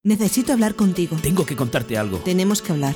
Necesito 0.03 0.51
hablar 0.51 0.76
contigo. 0.76 1.15
Tengo 1.21 1.45
que 1.45 1.55
contarte 1.55 1.97
algo. 1.97 2.17
Tenemos 2.17 2.61
que 2.61 2.74
hablar. 2.74 2.95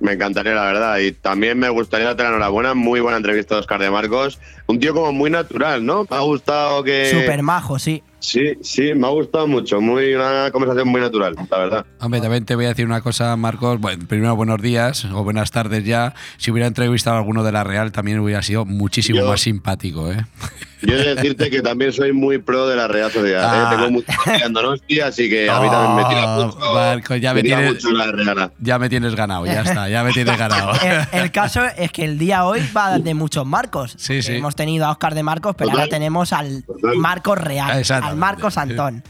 Me 0.00 0.12
encantaría, 0.12 0.52
la 0.52 0.64
verdad. 0.64 0.98
Y 0.98 1.12
también 1.12 1.58
me 1.58 1.70
gustaría 1.70 2.08
darte 2.08 2.24
la 2.24 2.28
enhorabuena. 2.28 2.74
Muy 2.74 3.00
buena 3.00 3.16
entrevista 3.16 3.54
de 3.54 3.62
Oscar 3.62 3.80
de 3.80 3.90
Marcos. 3.90 4.38
Un 4.66 4.78
tío 4.78 4.92
como 4.92 5.12
muy 5.12 5.30
natural, 5.30 5.86
¿no? 5.86 6.06
Me 6.10 6.14
ha 6.14 6.20
gustado 6.20 6.84
que. 6.84 7.10
Súper 7.10 7.42
majo, 7.42 7.78
sí. 7.78 8.02
Sí, 8.20 8.54
sí, 8.62 8.94
me 8.94 9.06
ha 9.06 9.10
gustado 9.10 9.46
mucho. 9.46 9.80
Muy, 9.80 10.14
una 10.14 10.50
conversación 10.50 10.88
muy 10.88 11.00
natural, 11.00 11.34
la 11.50 11.58
verdad. 11.58 11.86
Hombre, 12.00 12.20
también 12.20 12.44
te 12.44 12.54
voy 12.56 12.64
a 12.64 12.68
decir 12.68 12.84
una 12.84 13.00
cosa, 13.00 13.36
Marcos. 13.36 13.80
Bueno, 13.80 14.04
primero, 14.08 14.34
buenos 14.36 14.60
días 14.60 15.04
o 15.04 15.22
buenas 15.24 15.50
tardes 15.50 15.84
ya. 15.84 16.14
Si 16.36 16.50
hubiera 16.50 16.66
entrevistado 16.66 17.16
a 17.16 17.20
alguno 17.20 17.44
de 17.44 17.52
la 17.52 17.64
Real, 17.64 17.92
también 17.92 18.18
hubiera 18.18 18.42
sido 18.42 18.64
muchísimo 18.64 19.20
Yo- 19.20 19.28
más 19.28 19.40
simpático, 19.40 20.10
¿eh? 20.10 20.18
Yo 20.82 20.94
he 20.94 20.98
de 20.98 21.14
decirte 21.14 21.50
que 21.50 21.60
también 21.60 21.92
soy 21.92 22.12
muy 22.12 22.38
pro 22.38 22.68
de 22.68 22.76
la 22.76 22.88
Real 22.88 23.10
Sociedad. 23.10 23.42
Ah. 23.44 23.72
¿eh? 23.72 23.76
Tengo 23.76 23.90
mucho 23.90 24.12
en 24.44 24.52
Donosti, 24.52 25.00
así 25.00 25.28
que 25.28 25.50
a 25.50 25.60
mí 25.60 25.68
también 25.68 25.96
me 25.96 26.14
tira 26.14 26.26
mucho. 26.26 26.58
Marcos, 26.74 27.20
ya 27.20 27.34
me, 27.34 27.42
tienes, 27.42 27.74
mucho 27.74 27.90
la 27.90 28.12
Real. 28.12 28.52
ya 28.60 28.78
me 28.78 28.88
tienes 28.88 29.14
ganado, 29.14 29.46
ya 29.46 29.62
está, 29.62 29.88
ya 29.88 30.04
me 30.04 30.12
tienes 30.12 30.38
ganado. 30.38 30.72
El, 31.12 31.20
el 31.20 31.30
caso 31.32 31.62
es 31.76 31.90
que 31.92 32.04
el 32.04 32.18
día 32.18 32.44
hoy 32.44 32.60
va 32.76 32.98
de 32.98 33.14
muchos 33.14 33.44
Marcos. 33.46 33.94
Sí, 33.98 34.22
sí. 34.22 34.36
Hemos 34.36 34.54
tenido 34.54 34.86
a 34.86 34.90
Oscar 34.90 35.14
de 35.14 35.22
Marcos, 35.22 35.54
pero 35.56 35.70
Total. 35.70 35.80
ahora 35.80 35.90
tenemos 35.90 36.32
al 36.32 36.64
Marcos 36.96 37.38
Real, 37.38 37.82
al. 37.90 38.16
Marcos 38.16 38.56
Antón. 38.56 39.02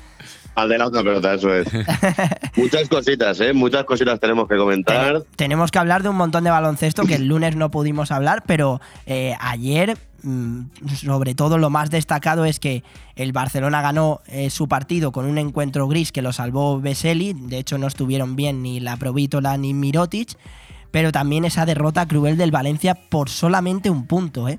Al 0.55 0.69
de 0.69 0.77
la 0.77 0.89
otra 0.89 1.05
pelota, 1.05 1.35
eso 1.35 1.55
es. 1.55 1.69
Muchas 2.57 2.89
cositas, 2.89 3.39
¿eh? 3.41 3.53
Muchas 3.53 3.85
cositas 3.85 4.19
tenemos 4.19 4.49
que 4.49 4.57
comentar. 4.57 5.23
Tenemos 5.37 5.71
que 5.71 5.79
hablar 5.79 6.03
de 6.03 6.09
un 6.09 6.17
montón 6.17 6.43
de 6.43 6.51
baloncesto 6.51 7.05
que 7.05 7.15
el 7.15 7.29
lunes 7.29 7.55
no 7.55 7.71
pudimos 7.71 8.11
hablar, 8.11 8.43
pero 8.45 8.81
eh, 9.07 9.37
ayer, 9.39 9.97
sobre 10.23 11.35
todo, 11.35 11.59
lo 11.59 11.71
más 11.71 11.91
destacado 11.91 12.45
es 12.45 12.59
que 12.59 12.83
el 13.17 13.33
Barcelona 13.33 13.83
ganó 13.83 14.21
eh, 14.27 14.51
su 14.51 14.69
partido 14.69 15.13
con 15.13 15.27
un 15.27 15.39
encuentro 15.39 15.87
gris 15.89 16.13
que 16.13 16.23
lo 16.23 16.33
salvó 16.33 16.81
Veseli. 16.81 17.35
De 17.35 17.59
hecho, 17.59 17.79
no 17.79 17.87
estuvieron 17.87 18.37
bien 18.37 18.63
ni 18.63 18.81
la 18.81 18.97
Provítola 18.97 19.57
ni 19.57 19.75
Mirotic. 19.75 20.37
Pero 20.91 21.13
también 21.13 21.45
esa 21.45 21.67
derrota 21.67 22.07
cruel 22.09 22.37
del 22.37 22.51
Valencia 22.51 22.95
por 22.95 23.29
solamente 23.29 23.91
un 23.91 24.07
punto, 24.07 24.49
¿eh? 24.49 24.59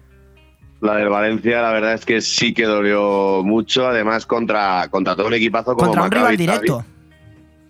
La 0.81 0.95
del 0.95 1.09
Valencia, 1.09 1.61
la 1.61 1.71
verdad 1.71 1.93
es 1.93 2.05
que 2.05 2.21
sí 2.21 2.53
que 2.53 2.65
dolió 2.65 3.41
mucho. 3.43 3.87
Además, 3.87 4.25
contra, 4.25 4.87
contra 4.89 5.15
todo 5.15 5.27
un 5.27 5.33
equipazo 5.33 5.75
como 5.75 5.87
Contra 5.87 6.03
un 6.03 6.09
Maccabi 6.09 6.37
rival 6.37 6.37
directo. 6.37 6.85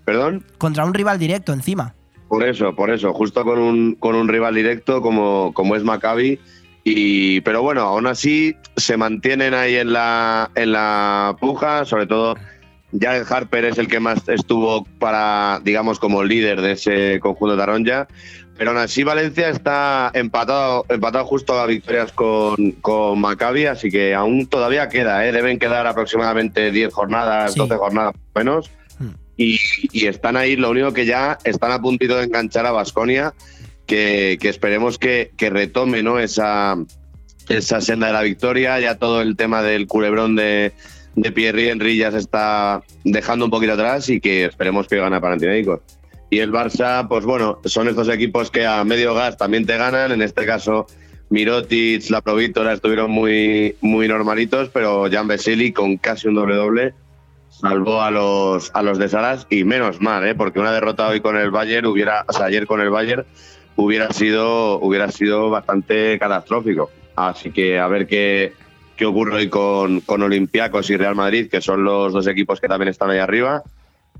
¿Perdón? 0.05 0.45
Contra 0.57 0.85
un 0.85 0.93
rival 0.93 1.17
directo 1.17 1.53
encima. 1.53 1.95
Por 2.27 2.43
eso, 2.43 2.75
por 2.75 2.91
eso, 2.91 3.11
justo 3.13 3.43
con 3.43 3.57
un, 3.57 3.95
con 3.95 4.13
un 4.13 4.27
rival 4.27 4.53
directo 4.53 5.01
como, 5.01 5.51
como 5.53 5.75
es 5.75 5.83
Maccabi. 5.83 6.39
Y, 6.91 7.41
pero 7.41 7.61
bueno, 7.61 7.81
aún 7.81 8.07
así 8.07 8.55
se 8.75 8.97
mantienen 8.97 9.53
ahí 9.53 9.75
en 9.75 9.93
la, 9.93 10.49
en 10.55 10.71
la 10.71 11.35
puja, 11.39 11.85
sobre 11.85 12.07
todo 12.07 12.35
Jared 12.99 13.27
Harper 13.29 13.65
es 13.65 13.77
el 13.77 13.87
que 13.87 13.99
más 13.99 14.27
estuvo 14.27 14.85
para, 14.97 15.61
digamos, 15.63 15.99
como 15.99 16.23
líder 16.23 16.61
de 16.61 16.71
ese 16.71 17.19
conjunto 17.19 17.55
de 17.55 17.61
Taronja. 17.61 18.07
Pero 18.57 18.71
aún 18.71 18.79
así 18.79 19.03
Valencia 19.03 19.49
está 19.49 20.09
empatado, 20.15 20.83
empatado 20.89 21.25
justo 21.25 21.59
a 21.59 21.67
victorias 21.67 22.11
con, 22.11 22.71
con 22.81 23.21
Maccabi, 23.21 23.67
así 23.67 23.91
que 23.91 24.15
aún 24.15 24.47
todavía 24.47 24.89
queda, 24.89 25.25
¿eh? 25.27 25.31
deben 25.31 25.59
quedar 25.59 25.85
aproximadamente 25.85 26.71
10 26.71 26.91
jornadas, 26.91 27.53
12 27.53 27.75
jornadas 27.75 28.15
menos. 28.33 28.71
Y, 29.37 29.59
y 29.93 30.07
están 30.07 30.35
ahí, 30.35 30.57
lo 30.57 30.71
único 30.71 30.91
que 30.91 31.05
ya 31.05 31.37
están 31.43 31.71
a 31.71 31.79
puntito 31.79 32.17
de 32.17 32.25
enganchar 32.25 32.65
a 32.65 32.71
Basconia, 32.71 33.33
que, 33.89 34.37
que 34.39 34.49
esperemos 34.49 34.99
que, 34.99 35.31
que 35.35 35.49
retome 35.49 36.03
¿no? 36.03 36.19
esa, 36.19 36.77
esa 37.49 37.81
senda 37.81 38.07
de 38.07 38.13
la 38.13 38.21
victoria, 38.21 38.79
ya 38.79 38.99
todo 38.99 39.21
el 39.21 39.35
tema 39.35 39.63
del 39.63 39.87
culebrón 39.87 40.35
de, 40.35 40.73
de 41.15 41.31
Pierre 41.31 41.71
Henry 41.71 41.97
ya 41.97 42.11
se 42.11 42.19
está 42.19 42.83
dejando 43.03 43.45
un 43.45 43.51
poquito 43.51 43.73
atrás 43.73 44.07
y 44.09 44.21
que 44.21 44.45
esperemos 44.45 44.87
que 44.87 44.97
gane 44.97 45.15
a 45.15 45.21
Panathinaikos. 45.21 45.81
Y 46.29 46.37
el 46.37 46.51
Barça, 46.51 47.07
pues 47.07 47.25
bueno, 47.25 47.59
son 47.65 47.87
estos 47.87 48.07
equipos 48.09 48.51
que 48.51 48.63
a 48.63 48.83
medio 48.83 49.15
gas 49.15 49.35
también 49.37 49.65
te 49.65 49.75
ganan. 49.75 50.11
En 50.11 50.21
este 50.21 50.45
caso, 50.45 50.85
Mirotic, 51.31 52.07
la 52.11 52.21
Provítora 52.21 52.73
estuvieron 52.73 53.09
muy, 53.09 53.75
muy 53.81 54.07
normalitos, 54.07 54.69
pero 54.69 55.09
Jan 55.11 55.27
Vesely 55.27 55.73
con 55.73 55.97
casi 55.97 56.27
un 56.27 56.35
doble-doble 56.35 56.93
salvó 57.49 58.03
a 58.03 58.11
los, 58.11 58.69
a 58.75 58.83
los 58.83 58.99
de 58.99 59.09
Saras 59.09 59.47
y 59.49 59.63
menos 59.63 59.99
mal, 59.99 60.27
¿eh? 60.27 60.35
porque 60.35 60.59
una 60.59 60.71
derrota 60.71 61.07
hoy 61.07 61.19
con 61.19 61.35
el 61.35 61.49
Bayern 61.49 61.87
hubiera, 61.87 62.23
o 62.27 62.33
sea, 62.33 62.45
ayer 62.45 62.67
con 62.67 62.79
el 62.79 62.91
Bayern 62.91 63.25
hubiera 63.83 64.11
sido, 64.11 64.79
hubiera 64.79 65.09
sido 65.11 65.49
bastante 65.49 66.17
catastrófico. 66.19 66.89
Así 67.15 67.51
que 67.51 67.79
a 67.79 67.87
ver 67.87 68.07
qué, 68.07 68.53
qué 68.95 69.05
ocurre 69.05 69.35
hoy 69.37 69.49
con, 69.49 70.01
con 70.01 70.21
Olympiacos 70.23 70.89
y 70.89 70.97
Real 70.97 71.15
Madrid, 71.15 71.49
que 71.49 71.61
son 71.61 71.83
los 71.83 72.13
dos 72.13 72.27
equipos 72.27 72.59
que 72.59 72.67
también 72.67 72.89
están 72.89 73.09
ahí 73.09 73.19
arriba. 73.19 73.63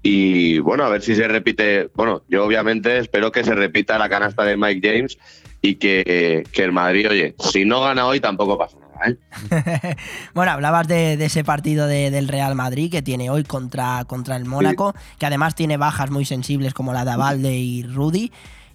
Y 0.01 0.59
bueno, 0.59 0.85
a 0.85 0.89
ver 0.89 1.01
si 1.01 1.15
se 1.15 1.27
repite. 1.27 1.89
Bueno, 1.95 2.21
yo 2.29 2.45
obviamente 2.45 2.97
espero 2.99 3.31
que 3.31 3.43
se 3.43 3.53
repita 3.53 3.97
la 3.97 4.07
canasta 4.09 4.43
de 4.43 4.55
Mike 4.55 4.87
James 4.87 5.17
y 5.61 5.75
que, 5.75 6.45
que 6.53 6.63
el 6.63 6.71
Madrid, 6.71 7.09
oye, 7.09 7.35
si 7.39 7.65
no 7.65 7.81
gana 7.81 8.05
hoy 8.05 8.21
tampoco 8.21 8.57
pasa 8.57 8.77
nada. 8.79 8.89
¿eh? 9.09 9.95
bueno, 10.33 10.51
hablabas 10.51 10.87
de, 10.87 11.17
de 11.17 11.25
ese 11.25 11.43
partido 11.43 11.85
de- 11.87 12.11
del 12.11 12.27
Real 12.29 12.55
Madrid 12.55 12.89
que 12.91 13.01
tiene 13.01 13.29
hoy 13.29 13.43
contra, 13.43 14.05
contra 14.05 14.37
el 14.37 14.45
Mónaco, 14.45 14.93
que 15.17 15.25
además 15.25 15.55
tiene 15.55 15.75
bajas 15.77 16.11
muy 16.11 16.23
sensibles 16.23 16.73
como 16.73 16.93
la 16.93 17.03
de 17.03 17.11
Avalde 17.11 17.53
y 17.57 17.83
Rudy. 17.83 18.31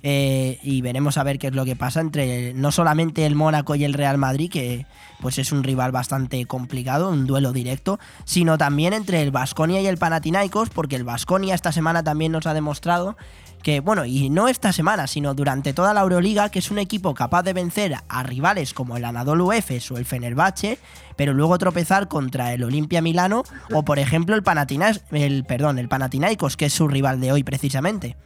Eh, 0.07 0.59
y 0.63 0.83
veremos 0.83 1.17
a 1.17 1.23
ver 1.23 1.39
qué 1.39 1.47
es 1.47 1.55
lo 1.55 1.65
que 1.65 1.77
pasa 1.77 2.03
entre 2.03 2.53
no 2.53 2.71
solamente 2.73 3.25
el 3.25 3.35
Mónaco 3.35 3.75
y 3.75 3.85
el 3.85 3.95
Real 3.95 4.19
Madrid, 4.19 4.51
que 4.51 4.85
pues 5.19 5.39
es 5.39 5.51
un 5.51 5.63
rival 5.63 5.93
bastante 5.93 6.45
complicado, 6.45 7.09
un 7.09 7.27
duelo 7.27 7.55
directo, 7.55 7.99
sino 8.27 8.59
también 8.59 8.93
entre 8.93 9.23
el 9.23 9.31
Vasconia 9.31 9.81
y 9.81 9.87
el 9.87 9.97
Panathinaikos, 9.97 10.69
porque 10.69 10.97
el 10.97 11.05
Vasconia 11.05 11.55
esta 11.55 11.73
semana 11.73 12.05
también 12.05 12.33
nos 12.33 12.47
ha 12.47 12.53
demostrado 12.53 13.17
que, 13.63 13.81
bueno, 13.81 14.05
y 14.05 14.29
no 14.29 14.49
esta 14.49 14.75
semana, 14.75 15.07
sino 15.07 15.33
durante 15.33 15.73
toda 15.73 15.95
la 15.95 16.03
Euroliga, 16.03 16.51
que 16.51 16.59
es 16.59 16.71
un 16.71 16.79
equipo 16.79 17.15
capaz 17.15 17.43
de 17.43 17.55
vencer 17.55 17.97
a 18.07 18.23
rivales 18.25 18.75
como 18.75 18.99
el 18.99 19.07
Anadolu 19.07 19.53
Efes 19.53 19.91
o 19.91 19.97
el 19.97 20.05
Fenerbahce, 20.05 20.79
pero 21.17 21.33
luego 21.33 21.57
tropezar 21.57 22.09
contra 22.09 22.53
el 22.53 22.63
Olimpia 22.63 23.01
Milano 23.01 23.43
o, 23.73 23.87
por 23.87 23.99
ejemplo, 23.99 24.37
el 24.37 24.43
Panathinaikos, 24.43 25.03
el, 25.13 25.45
perdón, 25.45 25.79
el 25.79 25.89
Panathinaikos, 25.89 26.59
que 26.59 26.67
es 26.67 26.75
su 26.75 26.89
rival 26.89 27.23
de 27.23 27.33
hoy 27.33 27.43
precisamente. 27.43 28.17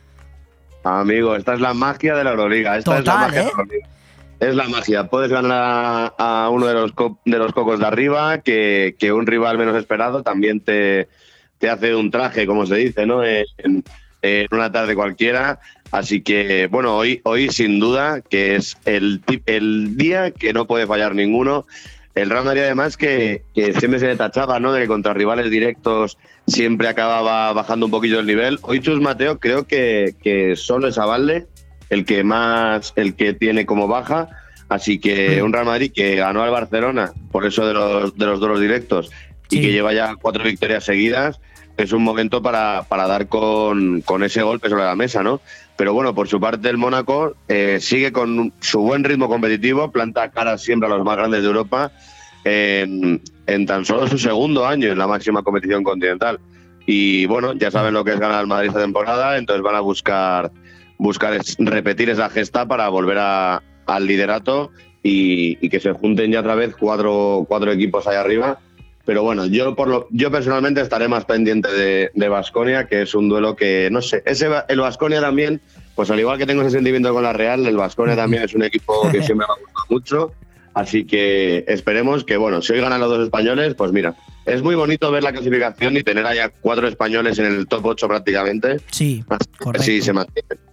Amigo, 0.88 1.36
esta 1.36 1.54
es 1.54 1.60
la 1.60 1.74
magia 1.74 2.14
de 2.16 2.24
la 2.24 2.30
Euroliga. 2.30 2.76
Esta 2.76 2.98
es 2.98 3.06
la 3.06 3.14
magia 3.14 3.30
de 3.30 3.40
¿eh? 3.40 3.44
la 3.44 3.50
Euroliga. 3.50 3.88
Es 4.40 4.54
la 4.54 4.68
magia. 4.68 5.04
Puedes 5.08 5.30
ganar 5.30 5.52
a, 6.18 6.44
a 6.44 6.48
uno 6.50 6.66
de 6.66 6.74
los, 6.74 6.92
de 7.24 7.38
los 7.38 7.52
cocos 7.52 7.80
de 7.80 7.86
arriba, 7.86 8.38
que, 8.38 8.94
que 8.98 9.12
un 9.12 9.26
rival 9.26 9.58
menos 9.58 9.76
esperado 9.76 10.22
también 10.22 10.60
te, 10.60 11.08
te 11.58 11.68
hace 11.68 11.94
un 11.94 12.10
traje, 12.10 12.46
como 12.46 12.64
se 12.64 12.76
dice, 12.76 13.04
¿no? 13.04 13.24
En, 13.24 13.44
en 14.22 14.48
una 14.50 14.70
tarde 14.72 14.94
cualquiera. 14.94 15.60
Así 15.90 16.20
que, 16.20 16.66
bueno, 16.66 16.96
hoy, 16.96 17.20
hoy 17.24 17.48
sin 17.50 17.80
duda 17.80 18.20
que 18.20 18.56
es 18.56 18.76
el, 18.84 19.22
el 19.46 19.96
día 19.96 20.30
que 20.30 20.52
no 20.52 20.66
puede 20.66 20.86
fallar 20.86 21.14
ninguno. 21.14 21.66
El 22.22 22.30
Real 22.30 22.44
Madrid, 22.44 22.62
además, 22.62 22.96
que, 22.96 23.42
que 23.54 23.72
siempre 23.74 24.00
se 24.00 24.06
le 24.06 24.16
tachaba, 24.16 24.58
¿no? 24.60 24.72
De 24.72 24.82
que 24.82 24.88
contra 24.88 25.14
rivales 25.14 25.50
directos 25.50 26.18
siempre 26.46 26.88
acababa 26.88 27.52
bajando 27.52 27.86
un 27.86 27.92
poquillo 27.92 28.20
el 28.20 28.26
nivel. 28.26 28.58
Hoy 28.62 28.80
Chus 28.80 29.00
Mateo 29.00 29.38
creo 29.38 29.66
que, 29.66 30.14
que 30.22 30.56
solo 30.56 30.88
es 30.88 30.98
Avalde 30.98 31.46
el 31.90 32.04
que 32.04 32.24
más, 32.24 32.92
el 32.96 33.14
que 33.14 33.34
tiene 33.34 33.66
como 33.66 33.88
baja. 33.88 34.28
Así 34.68 34.98
que 34.98 35.42
un 35.42 35.52
Real 35.52 35.64
Madrid 35.64 35.92
que 35.94 36.16
ganó 36.16 36.42
al 36.42 36.50
Barcelona, 36.50 37.12
por 37.32 37.46
eso 37.46 37.66
de 37.66 37.72
los, 37.72 38.16
de 38.16 38.26
los 38.26 38.60
directos, 38.60 39.10
y 39.48 39.62
que 39.62 39.72
lleva 39.72 39.94
ya 39.94 40.14
cuatro 40.20 40.44
victorias 40.44 40.84
seguidas, 40.84 41.40
es 41.78 41.92
un 41.92 42.02
momento 42.02 42.42
para, 42.42 42.82
para 42.82 43.06
dar 43.06 43.28
con, 43.28 44.02
con 44.02 44.22
ese 44.24 44.42
golpe 44.42 44.68
sobre 44.68 44.84
la 44.84 44.94
mesa, 44.94 45.22
¿no? 45.22 45.40
Pero 45.78 45.94
bueno, 45.94 46.12
por 46.14 46.26
su 46.28 46.38
parte 46.40 46.68
el 46.68 46.76
Mónaco 46.76 47.34
eh, 47.46 47.78
sigue 47.80 48.10
con 48.12 48.52
su 48.60 48.80
buen 48.80 49.04
ritmo 49.04 49.28
competitivo, 49.28 49.90
planta 49.92 50.28
cara 50.30 50.58
siempre 50.58 50.88
a 50.88 50.96
los 50.96 51.04
más 51.04 51.16
grandes 51.16 51.40
de 51.42 51.46
Europa 51.46 51.92
en, 52.44 53.22
en 53.46 53.64
tan 53.66 53.84
solo 53.84 54.06
su 54.08 54.18
segundo 54.18 54.66
año 54.66 54.88
en 54.88 54.98
la 54.98 55.06
máxima 55.06 55.42
competición 55.42 55.84
continental. 55.84 56.40
Y 56.84 57.26
bueno, 57.26 57.52
ya 57.52 57.70
saben 57.70 57.94
lo 57.94 58.04
que 58.04 58.12
es 58.12 58.18
ganar 58.18 58.38
al 58.40 58.46
Madrid 58.48 58.68
esta 58.68 58.80
temporada, 58.80 59.38
entonces 59.38 59.62
van 59.62 59.76
a 59.76 59.80
buscar, 59.80 60.50
buscar 60.98 61.38
repetir 61.58 62.10
esa 62.10 62.28
gesta 62.28 62.66
para 62.66 62.88
volver 62.88 63.18
a- 63.20 63.62
al 63.86 64.06
liderato 64.06 64.70
y, 65.02 65.64
y 65.64 65.68
que 65.70 65.78
se 65.80 65.92
junten 65.92 66.32
ya 66.32 66.40
otra 66.40 66.54
vez 66.56 66.74
cuatro, 66.76 67.44
cuatro 67.48 67.70
equipos 67.70 68.06
ahí 68.08 68.16
arriba. 68.16 68.58
Pero 69.08 69.22
bueno, 69.22 69.46
yo 69.46 69.74
por 69.74 69.88
lo, 69.88 70.06
yo 70.10 70.30
personalmente 70.30 70.82
estaré 70.82 71.08
más 71.08 71.24
pendiente 71.24 71.72
de, 71.72 72.10
de 72.12 72.28
Basconia, 72.28 72.88
que 72.88 73.00
es 73.00 73.14
un 73.14 73.30
duelo 73.30 73.56
que, 73.56 73.88
no 73.90 74.02
sé, 74.02 74.22
ese, 74.26 74.50
el 74.68 74.80
Basconia 74.80 75.18
también, 75.18 75.62
pues 75.94 76.10
al 76.10 76.20
igual 76.20 76.36
que 76.36 76.44
tengo 76.44 76.60
ese 76.60 76.72
sentimiento 76.72 77.14
con 77.14 77.22
la 77.22 77.32
Real, 77.32 77.66
el 77.66 77.78
Basconia 77.78 78.14
también 78.14 78.42
es 78.42 78.52
un 78.52 78.64
equipo 78.64 79.10
que 79.10 79.22
siempre 79.24 79.36
me 79.36 79.44
ha 79.44 79.56
gustado 79.62 79.86
mucho. 79.88 80.32
Así 80.74 81.06
que 81.06 81.64
esperemos 81.68 82.22
que, 82.22 82.36
bueno, 82.36 82.60
si 82.60 82.74
hoy 82.74 82.80
ganan 82.82 83.00
los 83.00 83.08
dos 83.08 83.24
españoles, 83.24 83.74
pues 83.76 83.92
mira, 83.92 84.14
es 84.44 84.62
muy 84.62 84.74
bonito 84.74 85.10
ver 85.10 85.22
la 85.22 85.32
clasificación 85.32 85.96
y 85.96 86.02
tener 86.02 86.26
allá 86.26 86.52
cuatro 86.60 86.86
españoles 86.86 87.38
en 87.38 87.46
el 87.46 87.66
top 87.66 87.86
8 87.86 88.08
prácticamente. 88.08 88.76
Sí, 88.90 89.24
correcto. 89.58 89.86
Sí, 89.86 90.02
se 90.02 90.12
mantiene. 90.12 90.67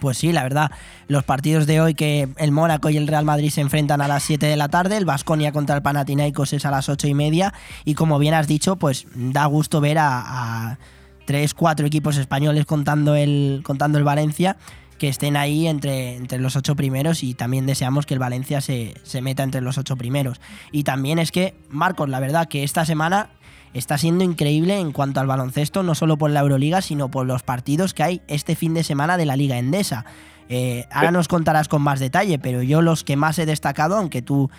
Pues 0.00 0.18
sí, 0.18 0.32
la 0.32 0.42
verdad, 0.42 0.70
los 1.08 1.24
partidos 1.24 1.66
de 1.66 1.80
hoy 1.80 1.94
que 1.94 2.28
el 2.38 2.52
Mónaco 2.52 2.90
y 2.90 2.96
el 2.96 3.06
Real 3.06 3.24
Madrid 3.24 3.50
se 3.50 3.60
enfrentan 3.60 4.00
a 4.00 4.08
las 4.08 4.22
7 4.22 4.46
de 4.46 4.56
la 4.56 4.68
tarde, 4.68 4.96
el 4.96 5.04
Vasconia 5.04 5.52
contra 5.52 5.76
el 5.76 5.82
Panathinaikos 5.82 6.52
es 6.52 6.64
a 6.64 6.70
las 6.70 6.88
8 6.88 7.06
y 7.06 7.14
media 7.14 7.52
y 7.84 7.94
como 7.94 8.18
bien 8.18 8.34
has 8.34 8.48
dicho, 8.48 8.76
pues 8.76 9.06
da 9.14 9.44
gusto 9.46 9.80
ver 9.80 9.98
a, 9.98 10.70
a 10.70 10.78
tres, 11.26 11.54
cuatro 11.54 11.86
equipos 11.86 12.16
españoles 12.16 12.66
contando 12.66 13.14
el, 13.14 13.60
contando 13.62 13.98
el 13.98 14.04
Valencia 14.04 14.56
que 14.98 15.08
estén 15.08 15.36
ahí 15.36 15.66
entre, 15.66 16.16
entre 16.16 16.38
los 16.38 16.56
ocho 16.56 16.76
primeros 16.76 17.22
y 17.22 17.34
también 17.34 17.66
deseamos 17.66 18.04
que 18.04 18.14
el 18.14 18.20
Valencia 18.20 18.60
se, 18.60 18.94
se 19.02 19.22
meta 19.22 19.42
entre 19.42 19.62
los 19.62 19.78
ocho 19.78 19.96
primeros. 19.96 20.40
Y 20.72 20.82
también 20.82 21.18
es 21.18 21.32
que, 21.32 21.54
Marcos, 21.70 22.10
la 22.10 22.20
verdad 22.20 22.48
que 22.48 22.64
esta 22.64 22.84
semana 22.84 23.30
está 23.74 23.98
siendo 23.98 24.24
increíble 24.24 24.78
en 24.78 24.92
cuanto 24.92 25.20
al 25.20 25.26
baloncesto, 25.26 25.82
no 25.82 25.94
solo 25.94 26.16
por 26.16 26.30
la 26.30 26.40
Euroliga, 26.40 26.82
sino 26.82 27.10
por 27.10 27.26
los 27.26 27.42
partidos 27.42 27.94
que 27.94 28.02
hay 28.02 28.22
este 28.28 28.56
fin 28.56 28.74
de 28.74 28.84
semana 28.84 29.16
de 29.16 29.26
la 29.26 29.36
Liga 29.36 29.58
Endesa. 29.58 30.04
Eh, 30.48 30.86
ahora 30.90 31.12
nos 31.12 31.28
contarás 31.28 31.68
con 31.68 31.82
más 31.82 32.00
detalle, 32.00 32.38
pero 32.38 32.62
yo 32.62 32.82
los 32.82 33.04
que 33.04 33.16
más 33.16 33.38
he 33.38 33.46
destacado, 33.46 33.96
aunque 33.96 34.22
tú 34.22 34.50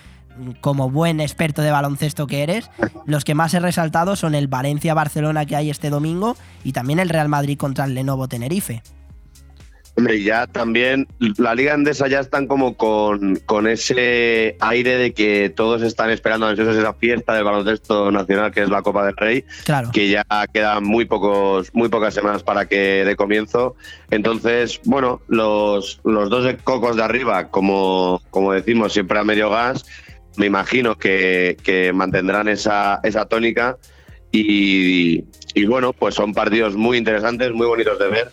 como 0.62 0.89
buen 0.89 1.20
experto 1.20 1.62
de 1.62 1.72
baloncesto 1.72 2.28
que 2.28 2.43
eres, 2.43 2.70
los 3.05 3.26
que 3.26 3.36
más 3.36 3.53
he 3.53 3.59
resaltado 3.59 4.16
son 4.16 4.34
el 4.34 4.47
Valencia-Barcelona 4.47 5.45
que 5.45 5.55
hay 5.55 5.70
este 5.70 5.89
domingo 5.89 6.38
y 6.64 6.72
también 6.72 6.99
el 6.99 7.09
Real 7.09 7.28
Madrid 7.28 7.57
contra 7.57 7.86
el 7.86 7.93
Lenovo 7.93 8.28
Tenerife. 8.28 8.82
Hombre, 9.97 10.15
y 10.15 10.23
ya 10.23 10.47
también 10.47 11.05
la 11.37 11.53
Liga 11.53 11.73
Andesa 11.73 12.07
ya 12.07 12.21
están 12.21 12.47
como 12.47 12.77
con, 12.77 13.35
con 13.45 13.67
ese 13.67 14.55
aire 14.61 14.97
de 14.97 15.13
que 15.13 15.49
todos 15.49 15.81
están 15.81 16.09
esperando 16.09 16.47
ansiosos 16.47 16.77
esa 16.77 16.93
fiesta 16.93 17.33
del 17.33 17.43
baloncesto 17.43 18.09
nacional 18.09 18.51
que 18.51 18.61
es 18.63 18.69
la 18.69 18.81
Copa 18.81 19.05
del 19.05 19.17
Rey, 19.17 19.43
Claro. 19.65 19.91
que 19.91 20.09
ya 20.09 20.25
quedan 20.53 20.85
muy 20.85 21.03
pocos, 21.05 21.69
muy 21.73 21.89
pocas 21.89 22.13
semanas 22.13 22.41
para 22.41 22.67
que 22.67 23.03
dé 23.05 23.15
comienzo. 23.17 23.75
Entonces, 24.11 24.79
bueno, 24.85 25.21
los, 25.27 25.99
los 26.05 26.29
dos 26.29 26.51
cocos 26.63 26.95
de 26.95 27.03
arriba, 27.03 27.49
como, 27.49 28.21
como 28.29 28.53
decimos, 28.53 28.93
siempre 28.93 29.19
a 29.19 29.23
medio 29.25 29.49
gas, 29.49 29.85
me 30.37 30.45
imagino 30.45 30.97
que, 30.97 31.57
que 31.63 31.91
mantendrán 31.91 32.47
esa, 32.47 33.01
esa 33.03 33.25
tónica. 33.25 33.77
Y, 34.31 35.25
y 35.53 35.65
bueno, 35.65 35.91
pues 35.91 36.15
son 36.15 36.33
partidos 36.33 36.75
muy 36.77 36.97
interesantes, 36.97 37.51
muy 37.51 37.67
bonitos 37.67 37.99
de 37.99 38.07
ver. 38.07 38.31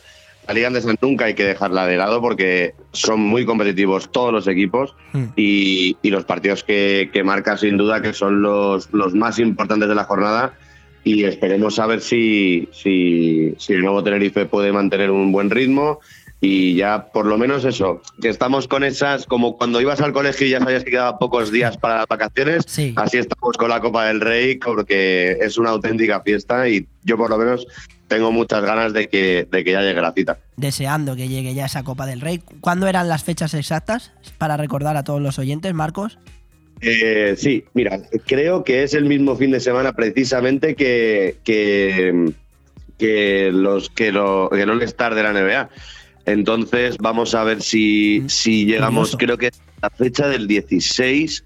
La 0.48 0.54
Liga 0.54 0.68
Andesa 0.68 0.94
nunca 1.02 1.26
hay 1.26 1.34
que 1.34 1.44
dejarla 1.44 1.86
de 1.86 1.98
lado 1.98 2.22
porque 2.22 2.74
son 2.92 3.20
muy 3.20 3.44
competitivos 3.44 4.10
todos 4.10 4.32
los 4.32 4.48
equipos 4.48 4.96
y, 5.36 5.98
y 6.00 6.10
los 6.10 6.24
partidos 6.24 6.64
que, 6.64 7.10
que 7.12 7.22
marca 7.22 7.58
sin 7.58 7.76
duda 7.76 8.00
que 8.00 8.14
son 8.14 8.40
los, 8.40 8.90
los 8.94 9.14
más 9.14 9.38
importantes 9.38 9.90
de 9.90 9.94
la 9.94 10.04
jornada 10.04 10.54
y 11.04 11.24
esperemos 11.24 11.78
a 11.78 11.86
ver 11.86 12.00
si, 12.00 12.66
si, 12.72 13.54
si 13.58 13.74
el 13.74 13.82
nuevo 13.82 14.02
Tenerife 14.02 14.46
puede 14.46 14.72
mantener 14.72 15.10
un 15.10 15.32
buen 15.32 15.50
ritmo 15.50 16.00
y 16.40 16.76
ya 16.76 17.06
por 17.12 17.26
lo 17.26 17.36
menos 17.36 17.64
eso, 17.64 18.00
que 18.20 18.28
estamos 18.28 18.68
con 18.68 18.84
esas, 18.84 19.26
como 19.26 19.56
cuando 19.56 19.80
ibas 19.80 20.00
al 20.00 20.12
colegio 20.12 20.46
y 20.46 20.50
ya 20.50 20.60
sabías 20.60 20.84
que 20.84 20.92
quedaban 20.92 21.18
pocos 21.18 21.50
días 21.50 21.76
para 21.76 21.98
las 21.98 22.06
vacaciones, 22.06 22.64
así 22.96 23.18
estamos 23.18 23.56
con 23.56 23.70
la 23.70 23.80
Copa 23.80 24.06
del 24.06 24.20
Rey 24.20 24.56
porque 24.58 25.32
es 25.40 25.58
una 25.58 25.70
auténtica 25.70 26.20
fiesta 26.20 26.68
y 26.68 26.86
yo 27.02 27.16
por 27.16 27.30
lo 27.30 27.38
menos 27.38 27.66
tengo 28.06 28.32
muchas 28.32 28.64
ganas 28.64 28.92
de 28.92 29.08
que, 29.08 29.46
de 29.50 29.64
que 29.64 29.72
ya 29.72 29.82
llegue 29.82 30.00
la 30.00 30.12
cita. 30.12 30.38
Deseando 30.56 31.14
que 31.14 31.28
llegue 31.28 31.54
ya 31.54 31.66
esa 31.66 31.84
Copa 31.84 32.06
del 32.06 32.20
Rey. 32.20 32.40
¿Cuándo 32.60 32.86
eran 32.86 33.08
las 33.08 33.22
fechas 33.22 33.52
exactas 33.54 34.12
para 34.38 34.56
recordar 34.56 34.96
a 34.96 35.04
todos 35.04 35.20
los 35.20 35.38
oyentes, 35.38 35.74
Marcos? 35.74 36.18
Eh, 36.80 37.34
sí, 37.36 37.64
mira, 37.74 38.00
creo 38.26 38.64
que 38.64 38.84
es 38.84 38.94
el 38.94 39.04
mismo 39.04 39.36
fin 39.36 39.50
de 39.50 39.60
semana 39.60 39.92
precisamente 39.92 40.76
que, 40.76 41.36
que, 41.44 42.32
que 42.96 43.50
los 43.52 43.90
que, 43.90 44.12
lo, 44.12 44.48
que 44.50 44.62
el 44.62 44.70
All-Star 44.70 45.14
de 45.14 45.22
la 45.22 45.32
NBA. 45.32 45.68
Entonces 46.28 46.96
vamos 46.98 47.34
a 47.34 47.42
ver 47.44 47.62
si, 47.62 48.22
si 48.28 48.66
llegamos, 48.66 49.12
Curioso. 49.12 49.18
creo 49.18 49.38
que 49.38 49.50
la 49.80 49.90
fecha 49.90 50.28
del 50.28 50.46
16 50.46 51.44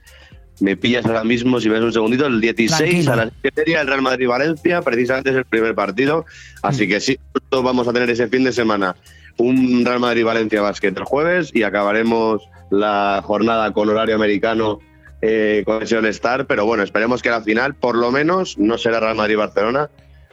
me 0.60 0.76
pillas 0.76 1.04
ahora 1.06 1.24
mismo, 1.24 1.60
si 1.60 1.68
me 1.68 1.74
das 1.74 1.84
un 1.84 1.92
segundito, 1.92 2.26
el 2.26 2.40
16 2.40 2.78
Tranquilo. 2.78 3.12
a 3.12 3.16
las 3.16 3.32
7 3.42 3.80
el 3.80 3.86
Real 3.86 4.02
Madrid-Valencia, 4.02 4.82
precisamente 4.82 5.30
es 5.30 5.36
el 5.36 5.44
primer 5.44 5.74
partido. 5.74 6.24
Así 6.62 6.86
que 6.88 7.00
sí, 7.00 7.18
vamos 7.50 7.88
a 7.88 7.92
tener 7.92 8.10
ese 8.10 8.28
fin 8.28 8.44
de 8.44 8.52
semana 8.52 8.96
un 9.38 9.84
Real 9.84 10.00
Madrid-Valencia 10.00 10.60
básquet 10.60 10.96
el 10.96 11.04
jueves 11.04 11.50
y 11.54 11.62
acabaremos 11.62 12.42
la 12.70 13.22
jornada 13.24 13.72
con 13.72 13.88
horario 13.88 14.14
americano 14.14 14.78
eh, 15.20 15.62
con 15.64 15.82
ese 15.82 15.96
All-Star. 15.96 16.46
Pero 16.46 16.66
bueno, 16.66 16.82
esperemos 16.82 17.22
que 17.22 17.30
la 17.30 17.40
final, 17.40 17.74
por 17.74 17.96
lo 17.96 18.10
menos, 18.12 18.59
no 18.59 18.78
será 18.78 19.00
Real 19.00 19.16
Madrid-Barcelona. 19.16 19.90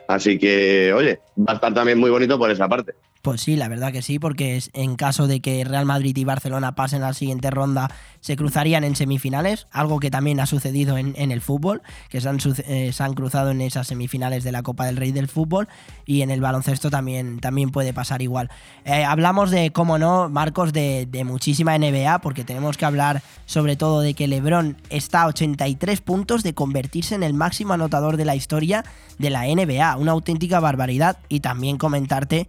Así 0.08 0.40
que, 0.40 0.92
oye, 0.94 1.20
va 1.38 1.54
a 1.54 1.56
estar 1.56 1.74
también 1.74 2.00
muy 2.00 2.10
bonito 2.10 2.38
por 2.38 2.50
esa 2.52 2.68
parte. 2.68 2.94
Pues 3.22 3.42
sí, 3.42 3.58
la 3.58 3.68
verdad 3.68 3.92
que 3.92 4.02
sí, 4.02 4.18
porque 4.18 4.64
en 4.74 4.96
caso 4.96 5.28
de 5.28 5.42
que 5.42 5.66
Real 5.66 5.86
Madrid 5.86 6.16
y 6.16 6.24
Barcelona 6.24 6.76
pasen 6.76 7.04
a 7.04 7.08
la 7.08 7.14
siguiente 7.14 7.52
ronda, 7.52 7.92
se 8.22 8.38
cruzarían 8.38 8.86
en 8.86 8.96
semifinales, 8.96 9.68
algo 9.72 10.00
que 10.00 10.10
también 10.10 10.40
ha 10.40 10.46
sucedido 10.46 10.98
en, 10.98 11.14
en 11.18 11.34
el 11.34 11.42
fútbol, 11.42 11.82
que 12.08 12.22
se 12.22 12.30
han, 12.30 12.38
eh, 12.66 12.92
se 12.94 13.04
han 13.04 13.14
cruzado 13.16 13.52
en 13.52 13.60
esas 13.60 13.88
semifinales 13.88 14.46
de 14.46 14.54
la 14.54 14.64
Copa 14.64 14.86
del 14.86 14.96
Rey 14.96 15.12
del 15.12 15.28
fútbol, 15.28 15.68
y 16.06 16.22
en 16.22 16.32
el 16.32 16.40
baloncesto 16.40 16.90
también, 16.90 17.40
también 17.42 17.72
puede 17.72 17.94
pasar 17.94 18.22
igual. 18.22 18.50
Eh, 18.86 19.04
hablamos 19.04 19.52
de, 19.52 19.72
cómo 19.72 19.98
no, 19.98 20.30
Marcos, 20.30 20.72
de, 20.72 21.06
de 21.06 21.26
muchísima 21.26 21.78
NBA, 21.78 22.20
porque 22.20 22.46
tenemos 22.46 22.78
que 22.78 22.86
hablar 22.86 23.22
sobre 23.46 23.76
todo 23.76 24.00
de 24.00 24.14
que 24.14 24.30
Lebron 24.30 24.78
está 24.90 25.24
a 25.24 25.28
83 25.28 26.00
puntos 26.00 26.42
de 26.42 26.54
convertirse 26.54 27.16
en 27.16 27.24
el 27.24 27.34
máximo 27.34 27.74
anotador 27.74 28.16
de 28.16 28.24
la 28.24 28.38
historia 28.38 28.86
de 29.18 29.30
la 29.30 29.44
NBA, 29.44 29.98
una 29.98 30.14
auténtica 30.14 30.62
barbaridad, 30.62 31.18
y 31.28 31.42
también 31.42 31.78
comentarte 31.78 32.48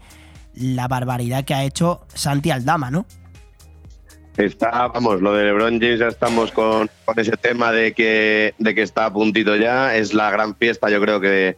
la 0.54 0.88
barbaridad 0.88 1.44
que 1.44 1.54
ha 1.54 1.64
hecho 1.64 2.06
Santi 2.14 2.50
Aldama, 2.50 2.90
¿no? 2.90 3.06
Está, 4.36 4.88
vamos, 4.88 5.20
lo 5.20 5.34
de 5.34 5.44
LeBron 5.44 5.80
James 5.80 5.98
ya 5.98 6.08
estamos 6.08 6.50
con, 6.52 6.88
con 7.04 7.18
ese 7.18 7.36
tema 7.36 7.72
de 7.72 7.92
que, 7.92 8.54
de 8.58 8.74
que 8.74 8.82
está 8.82 9.06
a 9.06 9.12
puntito 9.12 9.56
ya. 9.56 9.94
Es 9.96 10.14
la 10.14 10.30
gran 10.30 10.54
fiesta, 10.56 10.88
yo 10.88 11.00
creo 11.00 11.20
que, 11.20 11.56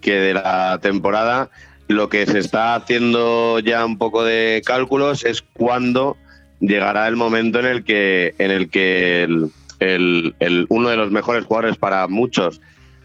que 0.00 0.14
de 0.14 0.34
la 0.34 0.78
temporada. 0.82 1.50
Lo 1.86 2.08
que 2.08 2.26
se 2.26 2.38
está 2.38 2.74
haciendo 2.74 3.58
ya 3.60 3.84
un 3.84 3.98
poco 3.98 4.24
de 4.24 4.62
cálculos 4.64 5.24
es 5.24 5.42
cuándo 5.42 6.16
llegará 6.60 7.06
el 7.08 7.16
momento 7.16 7.60
en 7.60 7.66
el 7.66 7.84
que, 7.84 8.34
en 8.38 8.50
el 8.50 8.70
que 8.70 9.22
el, 9.24 9.50
el- 9.80 10.34
el- 10.40 10.66
uno 10.70 10.88
de 10.88 10.96
los 10.96 11.10
mejores 11.10 11.44
jugadores 11.44 11.76
para 11.76 12.08
muchos, 12.08 12.60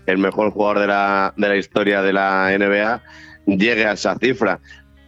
el 0.05 0.17
mejor 0.17 0.51
jugador 0.51 0.79
de 0.79 0.87
la, 0.87 1.33
de 1.35 1.49
la 1.49 1.57
historia 1.57 2.01
de 2.01 2.13
la 2.13 2.49
NBA, 2.57 3.03
llegue 3.57 3.85
a 3.85 3.91
esa 3.91 4.15
cifra. 4.17 4.59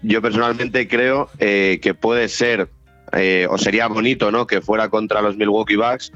Yo 0.04 0.22
personalmente 0.22 0.88
creo 0.88 1.30
eh, 1.40 1.80
que 1.82 1.94
puede 1.94 2.28
ser 2.28 2.70
eh, 3.14 3.48
o 3.50 3.58
sería 3.58 3.88
bonito, 3.88 4.32
¿no? 4.32 4.48
Que 4.48 4.62
fuera 4.62 4.90
contra 4.90 5.22
los 5.22 5.38
Milwaukee 5.38 5.76
Bucks. 5.76 6.12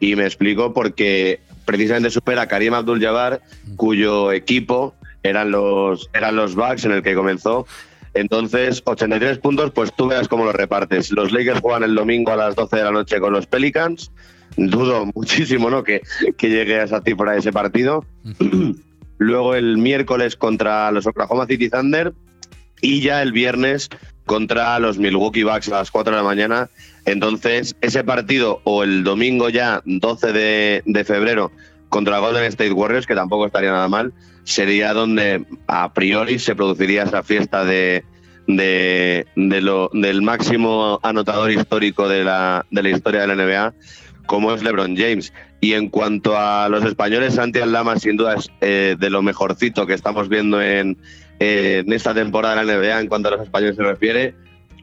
Y 0.00 0.16
me 0.16 0.24
explico 0.24 0.72
porque 0.72 1.40
precisamente 1.64 2.10
supera 2.10 2.42
a 2.42 2.46
Karim 2.48 2.74
Abdul-Jabbar, 2.74 3.40
cuyo 3.76 4.32
equipo 4.32 4.94
eran 5.22 5.50
los, 5.50 6.08
eran 6.14 6.36
los 6.36 6.54
Bucks 6.54 6.84
en 6.84 6.92
el 6.92 7.02
que 7.02 7.14
comenzó. 7.14 7.66
Entonces, 8.14 8.82
83 8.86 9.38
puntos, 9.38 9.70
pues 9.70 9.94
tú 9.94 10.08
veas 10.08 10.26
cómo 10.26 10.44
los 10.44 10.54
repartes. 10.54 11.12
Los 11.12 11.32
Lakers 11.32 11.60
juegan 11.60 11.84
el 11.84 11.94
domingo 11.94 12.32
a 12.32 12.36
las 12.36 12.56
12 12.56 12.76
de 12.76 12.84
la 12.84 12.90
noche 12.90 13.20
con 13.20 13.32
los 13.32 13.46
Pelicans. 13.46 14.10
Dudo 14.56 15.06
muchísimo, 15.14 15.70
¿no? 15.70 15.84
Que, 15.84 16.02
que 16.36 16.48
llegue 16.48 16.80
a 16.80 16.84
esa 16.84 17.02
cifra 17.02 17.32
de 17.32 17.38
ese 17.38 17.52
partido. 17.52 18.04
Luego 19.18 19.54
el 19.54 19.76
miércoles 19.78 20.34
contra 20.34 20.90
los 20.90 21.06
Oklahoma 21.06 21.46
City 21.46 21.68
Thunder 21.68 22.12
y 22.80 23.00
ya 23.00 23.22
el 23.22 23.32
viernes 23.32 23.90
contra 24.30 24.78
los 24.78 24.98
Milwaukee 24.98 25.42
Bucks 25.42 25.68
a 25.68 25.78
las 25.78 25.90
4 25.90 26.12
de 26.12 26.16
la 26.18 26.22
mañana. 26.22 26.70
Entonces, 27.04 27.74
ese 27.80 28.04
partido 28.04 28.60
o 28.64 28.84
el 28.84 29.02
domingo 29.02 29.48
ya, 29.48 29.82
12 29.84 30.32
de, 30.32 31.04
febrero, 31.04 31.50
contra 31.88 32.20
Golden 32.20 32.44
State 32.44 32.72
Warriors, 32.72 33.06
que 33.08 33.14
tampoco 33.16 33.46
estaría 33.46 33.72
nada 33.72 33.88
mal, 33.88 34.12
sería 34.44 34.92
donde 34.92 35.44
a 35.66 35.92
priori 35.92 36.38
se 36.38 36.54
produciría 36.54 37.02
esa 37.02 37.24
fiesta 37.24 37.64
de, 37.64 38.04
de, 38.46 39.26
de 39.34 39.60
lo, 39.60 39.90
del 39.92 40.22
máximo 40.22 41.00
anotador 41.02 41.50
histórico 41.50 42.08
de 42.08 42.22
la, 42.22 42.64
de 42.70 42.82
la 42.84 42.90
historia 42.90 43.22
de 43.22 43.34
la 43.34 43.34
NBA, 43.34 43.74
como 44.26 44.52
es 44.52 44.62
LeBron 44.62 44.96
James. 44.96 45.32
Y 45.60 45.72
en 45.72 45.88
cuanto 45.88 46.38
a 46.38 46.68
los 46.68 46.84
españoles, 46.84 47.34
Santi 47.34 47.58
Aldama 47.58 47.98
sin 47.98 48.16
duda 48.16 48.34
es 48.34 48.48
eh, 48.60 48.96
de 48.96 49.10
lo 49.10 49.22
mejorcito 49.22 49.86
que 49.86 49.94
estamos 49.94 50.28
viendo 50.28 50.62
en, 50.62 50.96
eh, 51.40 51.82
en 51.84 51.92
esta 51.92 52.14
temporada 52.14 52.60
de 52.60 52.66
la 52.66 52.78
NBA 52.78 53.00
en 53.00 53.08
cuanto 53.08 53.28
a 53.28 53.32
los 53.32 53.42
españoles 53.42 53.76
se 53.76 53.82
refiere. 53.82 54.34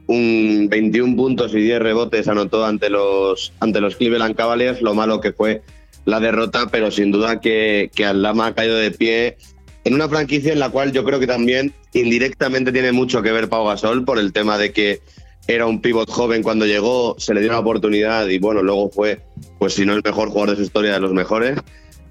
Un 0.08 0.68
21 0.70 1.16
puntos 1.16 1.54
y 1.54 1.62
10 1.62 1.80
rebotes 1.80 2.28
anotó 2.28 2.66
ante 2.66 2.90
los, 2.90 3.54
ante 3.60 3.80
los 3.80 3.96
Cleveland 3.96 4.36
Cavaliers, 4.36 4.82
lo 4.82 4.94
malo 4.96 5.22
que 5.22 5.34
fue 5.34 5.62
la 6.06 6.20
derrota, 6.20 6.68
pero 6.72 6.90
sin 6.90 7.12
duda 7.12 7.40
que, 7.42 7.92
que 7.94 8.06
Aldama 8.06 8.48
ha 8.48 8.56
caído 8.56 8.78
de 8.78 8.92
pie 8.92 9.38
en 9.84 9.94
una 9.94 10.10
franquicia 10.10 10.52
en 10.52 10.60
la 10.60 10.70
cual 10.70 10.92
yo 10.92 11.04
creo 11.04 11.20
que 11.20 11.28
también 11.28 11.74
indirectamente 11.94 12.72
tiene 12.72 12.92
mucho 12.92 13.22
que 13.22 13.32
ver 13.32 13.50
Pau 13.50 13.68
Gasol 13.68 14.04
por 14.04 14.18
el 14.18 14.34
tema 14.34 14.58
de 14.58 14.72
que 14.72 15.02
era 15.48 15.66
un 15.66 15.82
pivot 15.82 16.10
joven 16.10 16.44
cuando 16.44 16.66
llegó, 16.66 17.16
se 17.20 17.34
le 17.34 17.42
dio 17.42 17.50
una 17.50 17.60
oportunidad 17.60 18.28
y 18.28 18.38
bueno, 18.38 18.62
luego 18.62 18.90
fue, 18.90 19.22
pues 19.60 19.74
si 19.76 19.86
no 19.86 19.94
el 19.94 20.02
mejor 20.04 20.30
jugador 20.30 20.52
de 20.52 20.56
su 20.58 20.64
historia, 20.64 20.94
de 20.94 21.00
los 21.00 21.14
mejores. 21.14 21.60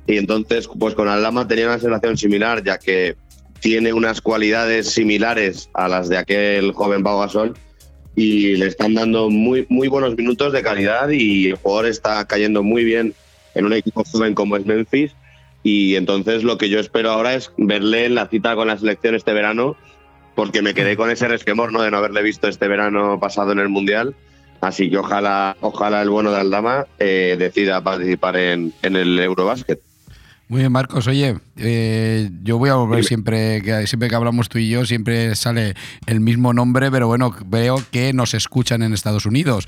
Y 0.06 0.16
entonces, 0.18 0.68
pues 0.78 0.94
con 0.94 1.08
Aldama 1.08 1.48
tenía 1.48 1.66
una 1.66 1.78
sensación 1.78 2.16
similar, 2.16 2.62
ya 2.62 2.78
que 2.78 3.16
tiene 3.60 3.92
unas 3.92 4.20
cualidades 4.20 4.90
similares 4.90 5.70
a 5.74 5.88
las 5.88 6.08
de 6.08 6.18
aquel 6.18 6.72
joven 6.72 7.02
Pau 7.02 7.20
Gasol 7.20 7.54
y 8.14 8.56
le 8.56 8.66
están 8.66 8.94
dando 8.94 9.28
muy, 9.28 9.66
muy 9.68 9.88
buenos 9.88 10.16
minutos 10.16 10.52
de 10.52 10.62
calidad 10.62 11.10
y 11.10 11.48
el 11.48 11.56
jugador 11.56 11.86
está 11.86 12.26
cayendo 12.26 12.62
muy 12.62 12.84
bien 12.84 13.14
en 13.54 13.66
un 13.66 13.72
equipo 13.72 14.04
joven 14.04 14.34
como 14.34 14.56
es 14.56 14.64
Memphis 14.66 15.14
y 15.62 15.96
entonces 15.96 16.44
lo 16.44 16.58
que 16.58 16.68
yo 16.68 16.80
espero 16.80 17.10
ahora 17.10 17.34
es 17.34 17.52
verle 17.58 18.06
en 18.06 18.14
la 18.14 18.28
cita 18.28 18.54
con 18.54 18.68
la 18.68 18.78
selección 18.78 19.14
este 19.14 19.32
verano 19.32 19.76
porque 20.34 20.62
me 20.62 20.74
quedé 20.74 20.96
con 20.96 21.10
ese 21.10 21.28
resquemor 21.28 21.72
¿no? 21.72 21.82
de 21.82 21.90
no 21.90 21.98
haberle 21.98 22.22
visto 22.22 22.48
este 22.48 22.68
verano 22.68 23.18
pasado 23.20 23.52
en 23.52 23.58
el 23.58 23.68
Mundial 23.68 24.14
así 24.60 24.90
que 24.90 24.98
ojalá, 24.98 25.56
ojalá 25.60 26.02
el 26.02 26.10
bueno 26.10 26.30
de 26.32 26.40
Aldama 26.40 26.86
eh, 26.98 27.36
decida 27.38 27.82
participar 27.82 28.36
en, 28.36 28.72
en 28.82 28.96
el 28.96 29.18
Eurobasket. 29.18 29.85
Muy 30.48 30.60
bien, 30.60 30.70
Marcos. 30.70 31.08
Oye, 31.08 31.38
eh, 31.56 32.30
yo 32.44 32.56
voy 32.58 32.70
a 32.70 32.74
volver 32.76 33.04
siempre 33.04 33.60
que 33.62 33.84
siempre 33.88 34.08
que 34.08 34.14
hablamos 34.14 34.48
tú 34.48 34.58
y 34.58 34.68
yo, 34.68 34.86
siempre 34.86 35.34
sale 35.34 35.74
el 36.06 36.20
mismo 36.20 36.52
nombre, 36.54 36.88
pero 36.88 37.08
bueno, 37.08 37.34
veo 37.46 37.82
que 37.90 38.12
nos 38.12 38.32
escuchan 38.32 38.82
en 38.84 38.92
Estados 38.92 39.26
Unidos. 39.26 39.66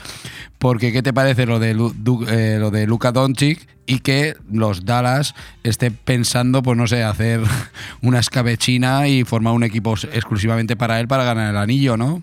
Porque, 0.59 0.93
¿qué 0.93 1.03
te 1.03 1.13
parece 1.13 1.47
lo 1.47 1.59
de, 1.59 1.75
Lu- 1.75 1.93
Du- 1.97 2.25
eh, 2.29 2.59
lo 2.61 2.71
de 2.71 2.87
Luka 2.87 3.11
Doncic 3.11 3.67
y 3.87 3.99
que 3.99 4.37
los 4.53 4.85
Dallas 4.85 5.35
estén 5.65 5.95
pensando, 6.05 6.63
pues 6.63 6.77
no 6.79 6.87
sé, 6.87 7.03
hacer 7.03 7.41
una 8.03 8.21
escabechina 8.21 9.09
y 9.09 9.25
formar 9.25 9.55
un 9.55 9.65
equipo 9.65 9.95
exclusivamente 10.13 10.77
para 10.77 11.01
él 11.01 11.09
para 11.09 11.25
ganar 11.25 11.51
el 11.51 11.57
anillo, 11.57 11.97
¿no? 11.97 12.23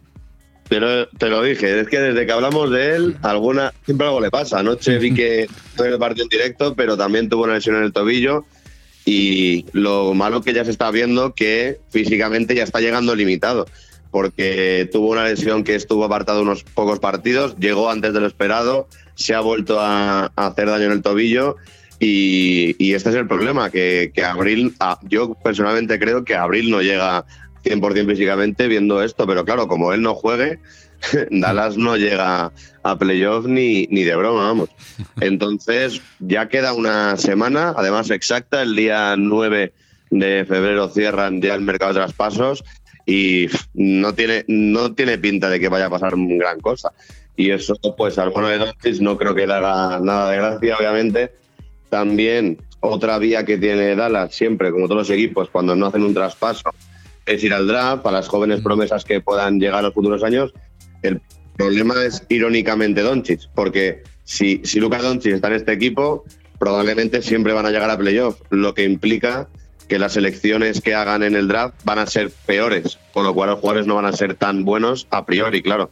Pero 0.67 1.07
te 1.09 1.29
lo 1.29 1.43
dije, 1.43 1.79
es 1.79 1.87
que 1.87 1.99
desde 1.99 2.25
que 2.25 2.31
hablamos 2.31 2.71
de 2.71 2.95
él, 2.95 3.17
alguna 3.21 3.71
siempre 3.85 4.07
algo 4.07 4.19
le 4.19 4.31
pasa. 4.31 4.59
Anoche 4.59 4.97
vi 4.97 5.13
que 5.13 5.47
fue 5.75 5.89
el 5.89 5.99
partido 5.99 6.23
en 6.23 6.29
directo, 6.29 6.75
pero 6.75 6.97
también 6.97 7.29
tuvo 7.29 7.43
una 7.43 7.53
lesión 7.53 7.75
en 7.75 7.83
el 7.83 7.93
tobillo. 7.93 8.45
Y 9.05 9.65
lo 9.73 10.15
malo 10.15 10.41
que 10.41 10.53
ya 10.53 10.65
se 10.65 10.71
está 10.71 10.89
viendo 10.89 11.35
que 11.35 11.79
físicamente 11.91 12.55
ya 12.55 12.63
está 12.63 12.79
llegando 12.79 13.13
limitado, 13.15 13.67
porque 14.09 14.89
tuvo 14.91 15.11
una 15.11 15.25
lesión 15.25 15.63
que 15.63 15.75
estuvo 15.75 16.03
apartado 16.03 16.41
unos 16.41 16.63
pocos 16.63 16.97
partidos, 16.97 17.55
llegó 17.59 17.91
antes 17.91 18.13
de 18.13 18.21
lo 18.21 18.25
esperado, 18.25 18.87
se 19.13 19.35
ha 19.35 19.41
vuelto 19.41 19.79
a, 19.79 20.31
a 20.35 20.47
hacer 20.47 20.67
daño 20.67 20.85
en 20.85 20.93
el 20.93 21.01
tobillo. 21.03 21.57
Y, 21.99 22.75
y 22.77 22.93
este 22.93 23.09
es 23.09 23.15
el 23.15 23.27
problema, 23.27 23.69
que, 23.69 24.11
que 24.13 24.23
Abril, 24.23 24.73
ah, 24.79 24.99
yo 25.03 25.35
personalmente 25.35 25.97
creo 25.99 26.25
que 26.25 26.35
Abril 26.35 26.69
no 26.69 26.81
llega 26.81 27.25
100% 27.65 28.07
físicamente 28.07 28.67
viendo 28.67 29.01
esto, 29.01 29.25
pero 29.25 29.43
claro, 29.43 29.67
como 29.67 29.91
él 29.91 30.01
no 30.01 30.13
juegue, 30.15 30.59
Dallas 31.31 31.77
no 31.77 31.97
llega 31.97 32.51
a 32.83 32.97
playoff 32.97 33.45
ni, 33.45 33.87
ni 33.89 34.03
de 34.03 34.15
broma, 34.15 34.43
vamos. 34.43 34.69
Entonces, 35.19 36.01
ya 36.19 36.47
queda 36.47 36.73
una 36.73 37.17
semana, 37.17 37.73
además 37.75 38.09
exacta, 38.11 38.61
el 38.61 38.75
día 38.75 39.15
9 39.17 39.73
de 40.11 40.45
febrero 40.45 40.89
cierran 40.89 41.41
ya 41.41 41.55
el 41.55 41.61
mercado 41.61 41.93
de 41.93 41.99
traspasos 42.01 42.63
y 43.05 43.47
no 43.73 44.13
tiene, 44.13 44.45
no 44.47 44.93
tiene 44.93 45.17
pinta 45.17 45.49
de 45.49 45.59
que 45.59 45.69
vaya 45.69 45.87
a 45.87 45.89
pasar 45.89 46.13
gran 46.15 46.59
cosa. 46.59 46.91
Y 47.35 47.51
eso, 47.51 47.75
pues 47.97 48.17
al 48.17 48.29
bueno 48.29 48.47
de 48.47 48.59
Doncic 48.59 49.01
no 49.01 49.17
creo 49.17 49.35
que 49.35 49.45
le 49.45 49.53
haga 49.53 49.99
nada 49.99 50.31
de 50.31 50.37
gracia, 50.37 50.77
obviamente. 50.77 51.31
También 51.89 52.57
otra 52.79 53.17
vía 53.17 53.45
que 53.45 53.57
tiene 53.57 53.95
Dallas 53.95 54.33
siempre, 54.33 54.71
como 54.71 54.87
todos 54.87 55.07
los 55.07 55.09
equipos, 55.09 55.49
cuando 55.49 55.75
no 55.75 55.87
hacen 55.87 56.03
un 56.03 56.13
traspaso, 56.13 56.69
es 57.25 57.43
ir 57.43 57.53
al 57.53 57.67
draft 57.67 58.03
para 58.03 58.17
las 58.17 58.27
jóvenes 58.27 58.61
promesas 58.61 59.03
que 59.03 59.21
puedan 59.21 59.59
llegar 59.59 59.79
a 59.79 59.83
los 59.83 59.93
futuros 59.93 60.23
años. 60.23 60.53
El 61.01 61.21
problema 61.57 62.03
es 62.03 62.23
irónicamente 62.29 63.01
Doncic, 63.01 63.49
porque 63.53 64.03
si, 64.23 64.61
si 64.63 64.79
Luka 64.79 65.01
Doncic 65.01 65.33
está 65.33 65.47
en 65.47 65.53
este 65.53 65.73
equipo, 65.73 66.23
probablemente 66.59 67.21
siempre 67.21 67.53
van 67.53 67.65
a 67.65 67.71
llegar 67.71 67.89
a 67.89 67.97
playoff, 67.97 68.41
lo 68.49 68.73
que 68.73 68.83
implica 68.83 69.47
que 69.87 69.99
las 69.99 70.17
elecciones 70.17 70.81
que 70.81 70.95
hagan 70.95 71.23
en 71.23 71.35
el 71.35 71.47
draft 71.47 71.75
van 71.83 71.99
a 71.99 72.07
ser 72.07 72.31
peores, 72.45 72.97
con 73.13 73.23
lo 73.23 73.33
cual 73.33 73.51
los 73.51 73.59
jugadores 73.59 73.87
no 73.87 73.95
van 73.95 74.05
a 74.05 74.13
ser 74.13 74.35
tan 74.35 74.65
buenos 74.65 75.07
a 75.11 75.25
priori, 75.25 75.61
claro. 75.61 75.91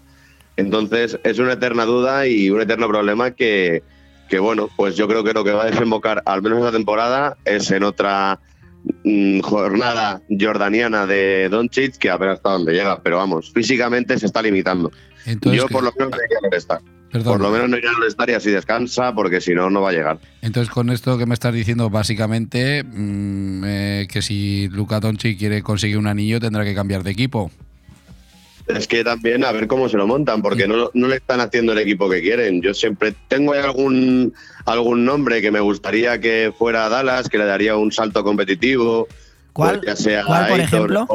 Entonces 0.57 1.19
es 1.23 1.39
una 1.39 1.53
eterna 1.53 1.85
duda 1.85 2.27
y 2.27 2.49
un 2.49 2.61
eterno 2.61 2.87
problema 2.87 3.31
que, 3.31 3.83
que 4.29 4.39
bueno, 4.39 4.69
pues 4.75 4.95
yo 4.95 5.07
creo 5.07 5.23
que 5.23 5.33
lo 5.33 5.43
que 5.43 5.51
va 5.51 5.63
a 5.63 5.69
desembocar, 5.69 6.23
al 6.25 6.41
menos 6.41 6.59
esta 6.59 6.71
temporada, 6.71 7.37
es 7.45 7.69
en 7.71 7.83
otra 7.83 8.39
jornada 9.41 10.21
jordaniana 10.39 11.05
de 11.05 11.49
Doncic, 11.49 11.97
que 11.97 12.09
a 12.09 12.17
ver 12.17 12.29
hasta 12.29 12.51
dónde 12.51 12.73
llega, 12.73 13.01
pero 13.01 13.17
vamos, 13.17 13.51
físicamente 13.53 14.17
se 14.17 14.25
está 14.25 14.41
limitando. 14.41 14.91
Entonces, 15.25 15.61
yo 15.61 15.67
por 15.67 15.83
lo 15.83 15.91
menos 15.97 16.11
no 16.11 16.17
iría 16.17 16.37
al 16.39 16.45
All-Star. 16.51 16.81
Perdón. 17.11 17.33
Por 17.33 17.41
lo 17.41 17.51
menos 17.51 17.69
no 17.69 17.77
iría 17.77 17.91
al 17.91 17.95
All-Star 17.97 18.29
y 18.29 18.33
así 18.33 18.51
descansa, 18.51 19.13
porque 19.13 19.39
si 19.39 19.53
no, 19.53 19.69
no 19.69 19.81
va 19.81 19.89
a 19.89 19.93
llegar. 19.93 20.19
Entonces, 20.41 20.73
con 20.73 20.89
esto 20.89 21.17
que 21.17 21.25
me 21.25 21.33
estás 21.33 21.53
diciendo, 21.53 21.89
básicamente, 21.89 22.83
mm, 22.83 23.63
eh, 23.65 24.07
que 24.11 24.21
si 24.21 24.67
Luka 24.69 24.99
Doncic 24.99 25.37
quiere 25.37 25.61
conseguir 25.61 25.97
un 25.97 26.07
anillo, 26.07 26.39
tendrá 26.39 26.63
que 26.63 26.75
cambiar 26.75 27.03
de 27.03 27.11
equipo. 27.11 27.51
Es 28.67 28.87
que 28.87 29.03
también 29.03 29.43
a 29.43 29.51
ver 29.51 29.67
cómo 29.67 29.89
se 29.89 29.97
lo 29.97 30.07
montan, 30.07 30.41
porque 30.41 30.67
no, 30.67 30.89
no 30.93 31.07
le 31.07 31.17
están 31.17 31.41
haciendo 31.41 31.73
el 31.73 31.79
equipo 31.79 32.09
que 32.09 32.21
quieren. 32.21 32.61
Yo 32.61 32.73
siempre 32.73 33.13
tengo 33.27 33.53
algún, 33.53 34.33
algún 34.65 35.03
nombre 35.03 35.41
que 35.41 35.51
me 35.51 35.59
gustaría 35.59 36.19
que 36.19 36.53
fuera 36.57 36.87
Dallas, 36.87 37.29
que 37.29 37.37
le 37.37 37.45
daría 37.45 37.75
un 37.75 37.91
salto 37.91 38.23
competitivo. 38.23 39.07
¿Cuál? 39.51 39.79
Pues 39.79 39.87
ya 39.87 39.95
sea 39.95 40.23
¿Cuál, 40.25 40.47
por 40.47 40.59
ejemplo? 40.59 41.07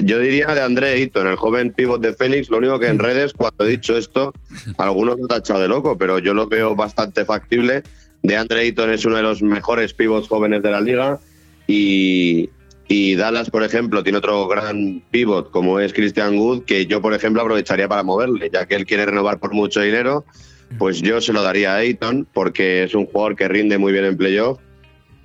Yo 0.00 0.20
diría 0.20 0.54
de 0.54 0.62
André 0.62 0.92
Ayton, 0.92 1.26
el 1.26 1.36
joven 1.36 1.72
pivot 1.72 2.00
de 2.00 2.14
Phoenix. 2.14 2.48
Lo 2.50 2.58
único 2.58 2.78
que 2.78 2.86
en 2.86 3.00
redes, 3.00 3.32
cuando 3.32 3.64
he 3.64 3.70
dicho 3.70 3.96
esto, 3.96 4.32
algunos 4.78 5.16
me 5.16 5.22
han 5.22 5.28
tachado 5.28 5.60
de 5.60 5.68
loco, 5.68 5.98
pero 5.98 6.20
yo 6.20 6.34
lo 6.34 6.46
veo 6.46 6.76
bastante 6.76 7.24
factible. 7.24 7.82
De 8.22 8.36
Andre 8.36 8.60
Ayton 8.60 8.90
es 8.90 9.04
uno 9.04 9.16
de 9.16 9.22
los 9.22 9.42
mejores 9.42 9.92
pivots 9.92 10.28
jóvenes 10.28 10.62
de 10.62 10.70
la 10.70 10.80
liga 10.80 11.18
y, 11.66 12.48
y 12.88 13.14
Dallas, 13.16 13.50
por 13.50 13.62
ejemplo, 13.62 14.02
tiene 14.02 14.18
otro 14.18 14.48
gran 14.48 15.02
pivot 15.10 15.50
como 15.50 15.78
es 15.78 15.92
Christian 15.92 16.38
Wood, 16.38 16.64
que 16.64 16.86
yo, 16.86 17.02
por 17.02 17.12
ejemplo, 17.12 17.42
aprovecharía 17.42 17.86
para 17.86 18.02
moverle, 18.02 18.50
ya 18.50 18.66
que 18.66 18.74
él 18.74 18.86
quiere 18.86 19.04
renovar 19.04 19.38
por 19.38 19.52
mucho 19.52 19.80
dinero, 19.82 20.24
pues 20.78 21.02
yo 21.02 21.20
se 21.20 21.34
lo 21.34 21.42
daría 21.42 21.74
a 21.74 21.76
Ayton 21.76 22.26
porque 22.32 22.84
es 22.84 22.94
un 22.94 23.06
jugador 23.06 23.36
que 23.36 23.46
rinde 23.46 23.76
muy 23.76 23.92
bien 23.92 24.06
en 24.06 24.16
playoff 24.16 24.58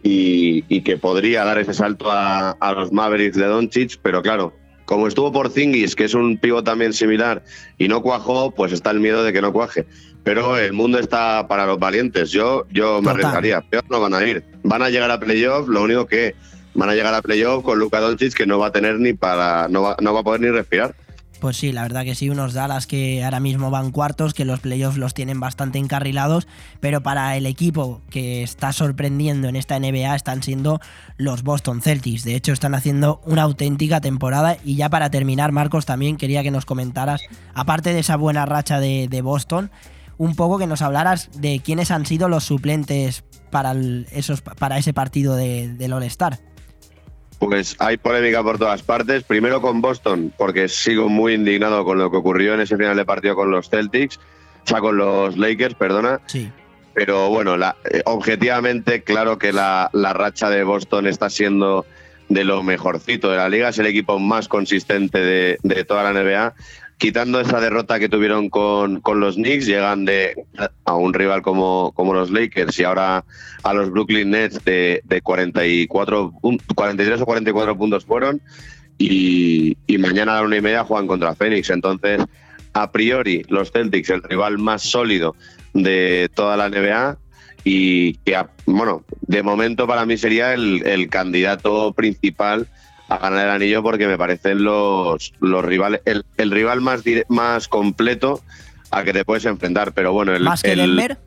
y, 0.03 0.65
y 0.67 0.81
que 0.81 0.97
podría 0.97 1.45
dar 1.45 1.57
ese 1.57 1.73
salto 1.73 2.11
a, 2.11 2.51
a 2.51 2.73
los 2.73 2.91
Mavericks 2.91 3.37
de 3.37 3.45
Doncic, 3.45 3.97
pero 4.01 4.21
claro, 4.21 4.53
como 4.85 5.07
estuvo 5.07 5.31
por 5.31 5.49
Zingis, 5.49 5.95
que 5.95 6.03
es 6.03 6.13
un 6.13 6.37
pivot 6.37 6.65
también 6.65 6.91
similar, 6.91 7.43
y 7.77 7.87
no 7.87 8.01
cuajó, 8.01 8.51
pues 8.51 8.73
está 8.73 8.91
el 8.91 8.99
miedo 8.99 9.23
de 9.23 9.31
que 9.31 9.41
no 9.41 9.53
cuaje. 9.53 9.85
Pero 10.23 10.57
el 10.57 10.73
mundo 10.73 10.99
está 10.99 11.47
para 11.47 11.65
los 11.65 11.79
valientes. 11.79 12.31
Yo, 12.31 12.65
yo 12.71 13.01
me 13.01 13.11
arriesgaría. 13.11 13.61
Peor 13.61 13.83
no 13.89 13.99
van 13.99 14.13
a 14.13 14.25
ir. 14.25 14.43
Van 14.63 14.81
a 14.81 14.89
llegar 14.89 15.11
a 15.11 15.19
playoff, 15.19 15.67
lo 15.67 15.83
único 15.83 16.05
que 16.05 16.33
van 16.75 16.89
a 16.89 16.93
llegar 16.95 17.13
a 17.13 17.21
playoff 17.21 17.63
con 17.63 17.79
Luka 17.79 17.99
Doncic 17.99 18.33
que 18.33 18.45
no 18.45 18.59
va 18.59 18.67
a 18.67 18.71
tener 18.71 18.99
ni 18.99 19.13
para, 19.13 19.67
no 19.69 19.81
va, 19.81 19.95
no 20.01 20.13
va 20.13 20.21
a 20.21 20.23
poder 20.23 20.41
ni 20.41 20.49
respirar. 20.49 20.95
Pues 21.39 21.57
sí, 21.57 21.73
la 21.73 21.81
verdad 21.81 22.05
que 22.05 22.15
sí, 22.15 22.29
unos 22.29 22.53
Dallas 22.53 22.87
que 22.87 23.21
ahora 23.21 23.41
mismo 23.41 23.69
van 23.69 23.91
cuartos, 23.91 24.33
que 24.33 24.45
los 24.45 24.61
playoffs 24.61 24.97
los 24.97 25.13
tienen 25.13 25.41
bastante 25.41 25.77
encarrilados, 25.77 26.47
pero 26.79 27.03
para 27.03 27.35
el 27.35 27.45
equipo 27.47 27.99
que 28.09 28.43
está 28.43 28.71
sorprendiendo 28.71 29.49
en 29.49 29.57
esta 29.57 29.77
NBA 29.77 30.15
están 30.15 30.41
siendo 30.41 30.79
los 31.17 31.43
Boston 31.43 31.81
Celtics. 31.81 32.23
De 32.23 32.35
hecho, 32.35 32.53
están 32.53 32.75
haciendo 32.75 33.19
una 33.25 33.41
auténtica 33.41 33.99
temporada. 33.99 34.55
Y 34.63 34.77
ya 34.77 34.87
para 34.87 35.09
terminar, 35.09 35.51
Marcos, 35.51 35.85
también 35.85 36.15
quería 36.15 36.43
que 36.43 36.51
nos 36.51 36.63
comentaras, 36.65 37.21
aparte 37.53 37.93
de 37.93 37.99
esa 37.99 38.15
buena 38.15 38.45
racha 38.45 38.79
de, 38.79 39.21
Boston, 39.21 39.69
un 40.17 40.37
poco 40.37 40.57
que 40.57 40.67
nos 40.67 40.81
hablaras 40.81 41.29
de 41.41 41.59
quiénes 41.59 41.91
han 41.91 42.05
sido 42.05 42.29
los 42.29 42.45
suplentes 42.45 43.25
para, 43.51 43.75
esos, 44.13 44.41
para 44.41 44.77
ese 44.77 44.93
partido 44.93 45.35
de- 45.35 45.73
del 45.73 45.91
All-Star. 45.91 46.39
Pues 47.49 47.75
hay 47.79 47.97
polémica 47.97 48.41
por 48.43 48.57
todas 48.57 48.81
partes. 48.83 49.23
Primero 49.23 49.61
con 49.61 49.81
Boston, 49.81 50.33
porque 50.37 50.67
sigo 50.69 51.09
muy 51.09 51.33
indignado 51.33 51.83
con 51.83 51.97
lo 51.97 52.09
que 52.09 52.17
ocurrió 52.17 52.53
en 52.53 52.61
ese 52.61 52.77
final 52.77 52.95
de 52.95 53.05
partido 53.05 53.35
con 53.35 53.51
los 53.51 53.69
Celtics, 53.69 54.17
o 54.17 54.67
sea, 54.67 54.79
con 54.79 54.95
los 54.97 55.37
Lakers, 55.37 55.75
perdona. 55.75 56.21
Sí. 56.27 56.49
Pero 56.93 57.29
bueno, 57.29 57.57
la- 57.57 57.75
eh, 57.91 58.01
objetivamente, 58.05 59.03
claro 59.03 59.37
que 59.37 59.51
la, 59.51 59.89
la 59.93 60.13
racha 60.13 60.49
de 60.49 60.63
Boston 60.63 61.07
está 61.07 61.29
siendo 61.29 61.85
de 62.29 62.43
lo 62.45 62.63
mejorcito 62.63 63.29
de 63.29 63.37
la 63.37 63.49
liga. 63.49 63.69
Es 63.69 63.79
el 63.79 63.87
equipo 63.87 64.19
más 64.19 64.47
consistente 64.47 65.19
de, 65.19 65.57
de 65.63 65.83
toda 65.85 66.03
la 66.03 66.13
NBA. 66.13 66.53
Quitando 67.03 67.41
esa 67.41 67.59
derrota 67.59 67.99
que 67.99 68.07
tuvieron 68.07 68.49
con, 68.49 69.01
con 69.01 69.19
los 69.19 69.35
Knicks, 69.35 69.65
llegan 69.65 70.05
de 70.05 70.35
a 70.85 70.95
un 70.95 71.13
rival 71.13 71.41
como, 71.41 71.91
como 71.95 72.13
los 72.13 72.31
Lakers 72.31 72.79
y 72.79 72.85
ahora 72.85 73.25
a 73.61 73.73
los 73.73 73.91
Brooklyn 73.91 74.29
Nets 74.29 74.63
de, 74.63 75.01
de 75.03 75.19
44, 75.19 76.31
pun- 76.41 76.61
43 76.73 77.19
o 77.19 77.25
44 77.25 77.77
puntos 77.77 78.05
fueron. 78.05 78.41
Y, 78.97 79.75
y 79.85 79.97
mañana 79.97 80.31
a 80.31 80.35
la 80.39 80.47
una 80.47 80.55
y 80.55 80.61
media 80.61 80.85
juegan 80.85 81.07
contra 81.07 81.35
Phoenix. 81.35 81.69
Entonces, 81.71 82.21
a 82.71 82.89
priori, 82.93 83.43
los 83.49 83.73
Celtics, 83.73 84.09
el 84.09 84.23
rival 84.23 84.57
más 84.57 84.83
sólido 84.83 85.35
de 85.73 86.31
toda 86.33 86.55
la 86.55 86.69
NBA 86.69 87.17
y 87.65 88.13
que, 88.19 88.41
bueno, 88.65 89.03
de 89.27 89.43
momento 89.43 89.87
para 89.87 90.05
mí 90.05 90.15
sería 90.15 90.53
el 90.53 91.09
candidato 91.09 91.91
principal 91.91 92.65
a 93.15 93.19
ganar 93.19 93.45
el 93.45 93.51
anillo 93.51 93.83
porque 93.83 94.07
me 94.07 94.17
parecen 94.17 94.63
los, 94.63 95.33
los 95.39 95.63
rivales, 95.65 96.01
el, 96.05 96.25
el 96.37 96.51
rival 96.51 96.81
más, 96.81 97.03
dire- 97.03 97.25
más 97.29 97.67
completo 97.67 98.41
a 98.91 99.03
que 99.03 99.13
te 99.13 99.25
puedes 99.25 99.45
enfrentar. 99.45 99.93
Pero 99.93 100.13
bueno, 100.13 100.35
el, 100.35 100.43
Más 100.43 100.61
que 100.63 100.73
el- 100.73 100.79
Denver. 100.79 101.17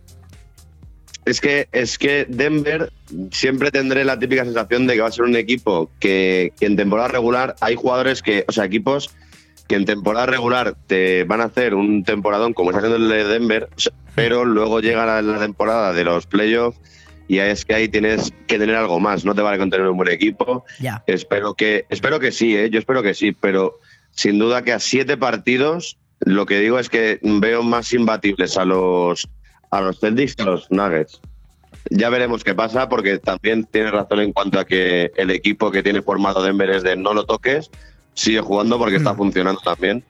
es 1.25 1.41
que, 1.41 1.69
es 1.73 1.99
que 1.99 2.27
Denver 2.29 2.93
siempre 3.33 3.71
tendré 3.71 4.05
la 4.05 4.19
típica 4.19 4.45
sensación 4.45 4.87
de 4.87 4.95
que 4.95 5.01
va 5.01 5.09
a 5.09 5.13
ser 5.13 5.25
un 5.25 5.37
equipo 5.37 5.91
que, 5.99 6.53
que 6.59 6.67
en 6.67 6.77
temporada 6.77 7.09
regular 7.09 7.57
hay 7.61 7.75
jugadores 7.75 8.23
que, 8.23 8.45
o 8.49 8.53
sea, 8.53 8.65
equipos 8.65 9.11
que 9.69 9.75
en 9.75 9.85
temporada 9.85 10.27
regular 10.27 10.77
te 10.87 11.25
van 11.25 11.41
a 11.41 11.45
hacer 11.45 11.75
un 11.75 12.05
temporadón 12.05 12.53
como 12.53 12.71
está 12.71 12.79
haciendo 12.79 12.99
el 13.05 13.09
de 13.09 13.25
Denver, 13.25 13.69
pero 14.15 14.45
luego 14.45 14.79
llega 14.81 15.05
la, 15.05 15.21
la 15.23 15.41
temporada 15.41 15.93
de 15.93 16.05
los 16.05 16.27
playoffs 16.27 16.79
y 17.29 17.39
es 17.39 17.65
que 17.65 17.75
ahí 17.75 17.89
tienes 17.89 18.33
que 18.47 18.59
tener 18.59 18.77
algo 18.77 19.01
más, 19.01 19.25
no 19.25 19.35
te 19.35 19.43
vale 19.43 19.59
con 19.59 19.71
tener 19.71 19.87
un 19.87 19.97
buen 19.97 20.11
equipo. 20.11 20.65
Espero 21.07 21.55
que, 21.55 21.87
espero 21.89 22.21
que 22.21 22.33
sí, 22.33 22.57
¿eh? 22.57 22.71
yo 22.71 22.79
espero 22.79 23.03
que 23.03 23.15
sí, 23.15 23.33
pero 23.33 23.79
sin 24.13 24.39
duda 24.39 24.63
que 24.63 24.73
a 24.73 24.79
siete 24.79 25.17
partidos 25.17 25.99
lo 26.21 26.47
que 26.47 26.61
digo 26.61 26.79
es 26.79 26.89
que 26.89 27.19
veo 27.23 27.63
más 27.63 27.93
imbatibles 27.93 28.57
a 28.57 28.65
los 28.65 29.29
a 29.71 29.81
los 29.81 30.01
Celtics 30.01 30.37
que 30.37 30.43
a 30.43 30.47
los 30.47 30.71
Nuggets. 30.71 31.21
Ya 31.91 32.09
veremos 32.09 32.43
qué 32.43 32.55
pasa, 32.55 32.89
porque 32.89 33.19
también 33.19 33.65
tienes 33.65 33.93
razón 33.93 34.21
en 34.21 34.33
cuanto 34.33 34.59
a 34.59 34.65
que 34.65 35.13
el 35.17 35.31
equipo 35.31 35.71
que 35.71 35.83
tiene 35.83 36.03
formado 36.03 36.43
Denver 36.43 36.71
es 36.71 36.83
de 36.83 36.97
no 36.97 37.15
lo 37.15 37.27
toques, 37.27 37.71
sigue 38.15 38.41
jugando 38.41 38.79
porque 38.79 38.97
está 38.97 39.15
funcionando 39.15 39.61
también. 39.61 40.05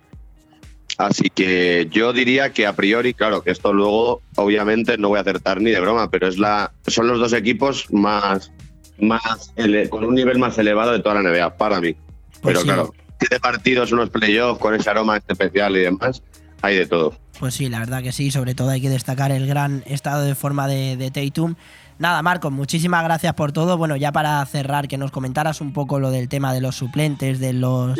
Así 0.99 1.29
que 1.29 1.89
yo 1.91 2.13
diría 2.13 2.53
que 2.53 2.67
a 2.67 2.75
priori, 2.75 3.13
claro, 3.13 3.43
que 3.43 3.51
esto 3.51 3.73
luego, 3.73 4.23
obviamente, 4.37 4.97
no 4.97 5.09
voy 5.09 5.19
a 5.19 5.21
acertar 5.21 5.61
ni 5.61 5.71
de 5.71 5.81
broma, 5.81 6.11
pero 6.11 6.27
es 6.27 6.39
la, 6.39 6.73
son 6.87 7.07
los 7.07 7.19
dos 7.19 7.33
equipos 7.35 7.87
más, 7.93 8.51
más 8.99 9.53
ele- 9.57 9.89
con 9.91 10.05
un 10.05 10.15
nivel 10.15 10.39
más 10.39 10.57
elevado 10.59 10.93
de 10.93 11.01
toda 11.01 11.17
la 11.21 11.23
NBA, 11.31 11.57
para 11.59 11.81
mí. 11.81 11.95
pero 12.43 12.61
sí. 12.61 12.65
claro, 12.67 12.95
siete 13.19 13.39
partidos, 13.41 13.93
unos 13.93 14.09
playoffs 14.11 14.59
con 14.61 14.75
ese 14.75 14.89
aroma 14.89 15.19
especial 15.29 15.77
y 15.77 15.81
demás, 15.81 16.23
hay 16.63 16.77
de 16.77 16.87
todo. 16.87 17.15
Pues 17.39 17.53
sí, 17.53 17.69
la 17.69 17.81
verdad 17.81 18.03
que 18.03 18.13
sí, 18.13 18.31
sobre 18.31 18.55
todo 18.55 18.71
hay 18.71 18.81
que 18.81 18.89
destacar 18.89 19.31
el 19.33 19.47
gran 19.47 19.83
estado 19.87 20.23
de 20.25 20.35
forma 20.35 20.67
de, 20.67 20.97
de 20.97 21.11
Tatum. 21.11 21.55
Nada, 21.99 22.23
Marcos, 22.23 22.53
muchísimas 22.53 23.05
gracias 23.05 23.35
por 23.35 23.53
todo. 23.53 23.77
Bueno, 23.77 23.97
ya 23.97 24.13
para 24.13 24.45
cerrar, 24.47 24.89
que 24.89 24.97
nos 24.97 25.11
comentaras 25.11 25.61
un 25.61 25.75
poco 25.75 25.99
lo 26.01 26.11
del 26.11 26.29
tema 26.31 26.55
de 26.55 26.63
los 26.63 26.77
suplentes, 26.77 27.39
de 27.39 27.53
los, 27.53 27.99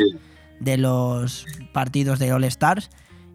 de 0.59 0.77
los 0.77 1.45
partidos 1.73 2.19
de 2.19 2.33
All 2.33 2.43
Stars. 2.45 2.89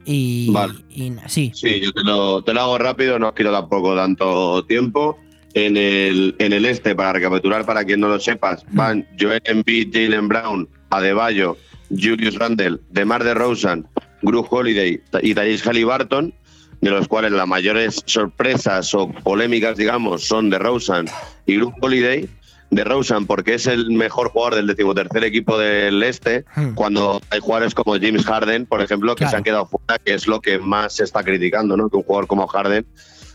Y, 0.05 0.51
Vale. 0.51 0.75
y 0.91 1.13
sí, 1.27 1.53
Sí, 1.55 1.81
yo 1.81 1.93
te 1.93 2.03
lo, 2.03 2.43
te 2.43 2.53
lo 2.53 2.61
hago 2.61 2.79
rápido, 2.79 3.19
no 3.19 3.29
os 3.29 3.35
quiero 3.35 3.53
tampoco 3.53 3.95
tanto 3.95 4.65
tiempo. 4.65 5.19
En 5.55 5.77
el, 5.77 6.35
en 6.39 6.55
el 6.55 6.65
este, 6.65 6.95
para 6.95 7.13
recapitular, 7.13 7.67
para 7.67 7.85
quien 7.85 8.01
no 8.01 8.09
lo 8.09 8.19
sepas, 8.19 8.65
van 8.73 9.07
Joel 9.21 9.43
Embiid, 9.45 9.93
Jalen 9.93 10.27
Brown, 10.27 10.67
Adebayo, 10.89 11.59
Julius 11.91 12.37
Randle, 12.37 12.79
DeMar 12.91 13.23
DeRozan, 13.23 13.87
Gru 14.23 14.47
Holiday 14.49 15.01
y 15.23 15.35
Tyrese 15.35 15.69
Halliburton, 15.69 16.33
de 16.81 16.91
los 16.91 17.07
cuales 17.07 17.33
las 17.33 17.47
mayores 17.47 18.03
sorpresas 18.07 18.95
o 18.95 19.11
polémicas, 19.11 19.77
digamos, 19.77 20.25
son 20.25 20.49
DeRozan 20.49 21.07
y 21.47 21.57
Gru 21.57 21.73
Holiday. 21.81 22.29
DeRozan 22.73 23.27
porque 23.27 23.55
es 23.55 23.67
el 23.67 23.91
mejor 23.91 24.31
jugador 24.31 24.57
del 24.57 24.67
decimotercer 24.67 25.23
equipo 25.25 25.59
del 25.59 26.03
este, 26.03 26.45
cuando 26.75 27.21
hay 27.31 27.39
jugadores 27.39 27.75
como 27.75 27.93
James 27.95 28.25
Harden, 28.25 28.65
por 28.65 28.81
ejemplo, 28.81 29.15
que 29.15 29.29
se 29.29 29.37
han 29.37 29.43
quedado 29.43 29.67
fuera, 29.67 29.99
que 30.03 30.15
es 30.15 30.27
lo 30.27 30.41
que 30.41 30.59
más 30.59 30.95
se 30.95 31.05
está 31.05 31.23
criticando, 31.23 31.77
¿no? 31.77 31.91
Que 31.91 31.99
un 31.99 32.03
jugador 32.03 32.27
como 32.27 32.47
Harden, 32.47 32.87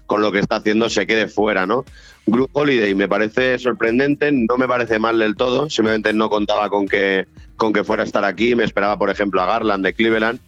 con 0.08 0.22
lo 0.22 0.32
que 0.32 0.40
está 0.40 0.56
haciendo, 0.56 0.90
se 0.90 1.06
quede 1.06 1.28
fuera, 1.28 1.68
¿no? 1.68 1.86
Group 2.26 2.50
Holiday 2.54 2.96
me 2.96 3.08
parece 3.08 3.60
sorprendente, 3.60 4.32
no 4.32 4.58
me 4.58 4.68
parece 4.68 4.98
mal 4.98 5.20
del 5.20 5.36
todo, 5.36 5.70
simplemente 5.70 6.12
no 6.14 6.30
contaba 6.30 6.70
con 6.70 6.88
que, 6.88 7.28
con 7.58 7.74
que 7.74 7.84
fuera 7.84 8.04
a 8.04 8.06
estar 8.08 8.26
aquí, 8.26 8.56
me 8.56 8.64
esperaba, 8.64 8.98
por 8.98 9.12
ejemplo, 9.12 9.40
a 9.40 9.46
Garland 9.46 9.86
de 9.86 9.94
Cleveland. 9.94 10.40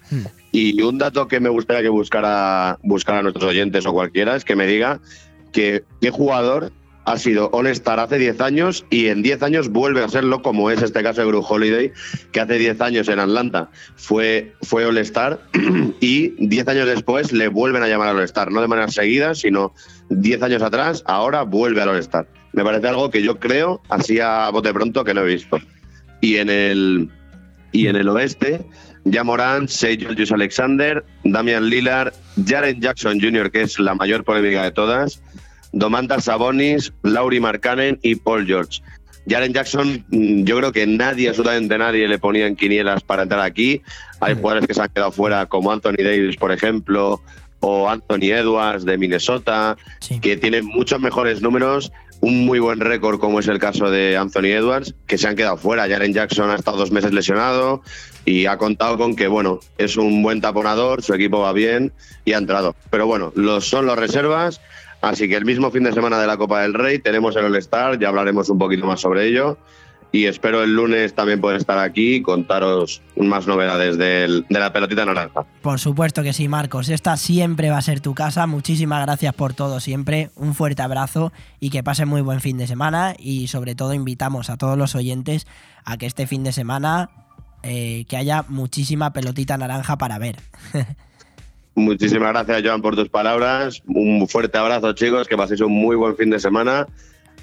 Y 0.51 0.81
un 0.81 0.97
dato 0.97 1.27
que 1.27 1.39
me 1.39 1.49
gustaría 1.49 1.83
que 1.83 1.89
buscara, 1.89 2.79
buscara 2.81 3.19
a 3.19 3.21
nuestros 3.21 3.45
oyentes 3.45 3.85
o 3.85 3.93
cualquiera 3.93 4.35
es 4.35 4.43
que 4.43 4.55
me 4.55 4.65
diga 4.65 4.99
que 5.51 5.83
qué 6.01 6.09
jugador 6.09 6.71
ha 7.09 7.17
sido 7.17 7.49
All-Star 7.51 7.99
hace 7.99 8.19
10 8.19 8.39
años 8.39 8.85
y 8.91 9.07
en 9.07 9.23
10 9.23 9.41
años 9.41 9.69
vuelve 9.69 10.03
a 10.03 10.09
serlo, 10.09 10.43
como 10.43 10.69
es 10.69 10.83
este 10.83 11.01
caso 11.01 11.21
de 11.21 11.27
Gru 11.27 11.43
Holiday, 11.47 11.91
que 12.31 12.39
hace 12.39 12.59
10 12.59 12.81
años 12.81 13.07
en 13.07 13.19
Atlanta 13.19 13.71
fue, 13.95 14.53
fue 14.61 14.85
All-Star 14.85 15.41
y 15.99 16.29
10 16.47 16.67
años 16.67 16.85
después 16.87 17.31
le 17.31 17.47
vuelven 17.47 17.81
a 17.81 17.87
llamar 17.87 18.09
al 18.09 18.17
All-Star, 18.17 18.51
no 18.51 18.61
de 18.61 18.67
manera 18.67 18.89
seguida, 18.89 19.33
sino 19.33 19.73
10 20.09 20.43
años 20.43 20.61
atrás, 20.61 21.03
ahora 21.07 21.41
vuelve 21.41 21.81
al 21.81 21.89
All-Star. 21.89 22.27
Me 22.53 22.63
parece 22.63 22.87
algo 22.87 23.09
que 23.09 23.23
yo 23.23 23.39
creo, 23.39 23.81
así 23.89 24.19
a 24.19 24.47
bote 24.51 24.71
pronto, 24.71 25.03
que 25.03 25.15
no 25.15 25.21
he 25.21 25.25
visto. 25.25 25.57
Y 26.21 26.35
en 26.35 26.51
el, 26.51 27.09
y 27.71 27.87
en 27.87 27.95
el 27.95 28.07
oeste, 28.09 28.67
Julius 29.03 30.31
Alexander, 30.31 31.03
Damian 31.23 31.69
Lillard, 31.69 32.13
Jaren 32.45 32.79
Jackson 32.79 33.19
Jr., 33.19 33.49
que 33.49 33.63
es 33.63 33.79
la 33.79 33.95
mayor 33.95 34.23
polémica 34.23 34.63
de 34.63 34.71
todas, 34.71 35.23
Domantas 35.71 36.25
Sabonis, 36.25 36.93
Lauri 37.03 37.39
Markkanen 37.39 37.99
y 38.01 38.15
Paul 38.15 38.45
George. 38.45 38.81
Jaren 39.27 39.53
Jackson, 39.53 40.05
mm, 40.09 40.43
yo 40.43 40.57
creo 40.57 40.71
que 40.71 40.87
nadie, 40.87 41.29
absolutamente 41.29 41.77
nadie, 41.77 42.07
le 42.07 42.19
ponía 42.19 42.47
en 42.47 42.55
quinielas 42.55 43.03
para 43.03 43.23
entrar 43.23 43.41
aquí. 43.41 43.81
Hay 44.19 44.35
jugadores 44.35 44.67
que 44.67 44.73
se 44.73 44.81
han 44.81 44.89
quedado 44.89 45.11
fuera, 45.11 45.45
como 45.45 45.71
Anthony 45.71 46.03
Davis, 46.03 46.35
por 46.37 46.51
ejemplo, 46.51 47.21
o 47.59 47.89
Anthony 47.89 48.31
Edwards 48.31 48.85
de 48.85 48.97
Minnesota, 48.97 49.77
que 50.21 50.37
tienen 50.37 50.65
muchos 50.65 50.99
mejores 50.99 51.41
números, 51.41 51.91
un 52.21 52.45
muy 52.45 52.59
buen 52.59 52.79
récord, 52.79 53.19
como 53.19 53.39
es 53.39 53.47
el 53.47 53.59
caso 53.59 53.89
de 53.89 54.17
Anthony 54.17 54.47
Edwards, 54.47 54.95
que 55.07 55.17
se 55.17 55.27
han 55.27 55.35
quedado 55.35 55.57
fuera. 55.57 55.87
Jaren 55.87 56.13
Jackson 56.13 56.49
ha 56.49 56.55
estado 56.55 56.77
dos 56.77 56.91
meses 56.91 57.13
lesionado 57.13 57.81
y 58.25 58.45
ha 58.45 58.57
contado 58.57 58.97
con 58.97 59.15
que, 59.15 59.27
bueno, 59.27 59.59
es 59.77 59.95
un 59.97 60.23
buen 60.23 60.41
taponador, 60.41 61.01
su 61.01 61.13
equipo 61.13 61.39
va 61.39 61.53
bien 61.53 61.93
y 62.25 62.33
ha 62.33 62.37
entrado. 62.37 62.75
Pero 62.89 63.07
bueno, 63.07 63.31
los, 63.35 63.65
son 63.65 63.85
los 63.85 63.97
reservas 63.97 64.59
Así 65.01 65.29
que 65.29 65.35
el 65.35 65.45
mismo 65.45 65.71
fin 65.71 65.83
de 65.83 65.93
semana 65.93 66.19
de 66.19 66.27
la 66.27 66.37
Copa 66.37 66.61
del 66.61 66.73
Rey 66.73 66.99
tenemos 66.99 67.35
el 67.35 67.45
All-Star, 67.45 67.99
ya 67.99 68.09
hablaremos 68.09 68.49
un 68.49 68.57
poquito 68.57 68.85
más 68.85 68.99
sobre 68.99 69.27
ello. 69.27 69.57
Y 70.11 70.25
espero 70.25 70.63
el 70.63 70.73
lunes 70.73 71.13
también 71.13 71.39
poder 71.39 71.57
estar 71.57 71.77
aquí 71.77 72.15
y 72.15 72.21
contaros 72.23 73.03
más 73.15 73.45
novedades 73.45 73.95
de 73.97 74.43
la 74.49 74.73
pelotita 74.73 75.05
naranja. 75.05 75.45
Por 75.61 75.79
supuesto 75.79 76.23
que 76.23 76.33
sí, 76.33 76.47
Marcos. 76.47 76.89
Esta 76.89 77.15
siempre 77.15 77.69
va 77.69 77.77
a 77.77 77.81
ser 77.83 77.99
tu 77.99 78.15
casa. 78.15 78.47
Muchísimas 78.47 79.05
gracias 79.05 79.35
por 79.35 79.53
todo 79.53 79.79
siempre. 79.79 80.31
Un 80.35 80.55
fuerte 80.55 80.81
abrazo 80.81 81.31
y 81.59 81.69
que 81.69 81.83
pasen 81.83 82.07
muy 82.07 82.21
buen 82.21 82.41
fin 82.41 82.57
de 82.57 82.65
semana. 82.65 83.13
Y 83.19 83.49
sobre 83.49 83.75
todo 83.75 83.93
invitamos 83.93 84.49
a 84.49 84.57
todos 84.57 84.79
los 84.79 84.95
oyentes 84.95 85.45
a 85.85 85.97
que 85.97 86.07
este 86.07 86.25
fin 86.25 86.43
de 86.43 86.53
semana 86.53 87.11
eh, 87.61 88.05
que 88.09 88.17
haya 88.17 88.45
muchísima 88.47 89.13
pelotita 89.13 89.59
naranja 89.59 89.99
para 89.99 90.17
ver. 90.17 90.37
Muchísimas 91.79 92.29
gracias, 92.29 92.61
Joan, 92.63 92.81
por 92.81 92.95
tus 92.95 93.09
palabras. 93.09 93.81
Un 93.87 94.27
fuerte 94.27 94.57
abrazo, 94.57 94.93
chicos. 94.93 95.27
Que 95.27 95.37
paséis 95.37 95.61
un 95.61 95.71
muy 95.71 95.95
buen 95.95 96.15
fin 96.15 96.29
de 96.29 96.39
semana. 96.39 96.85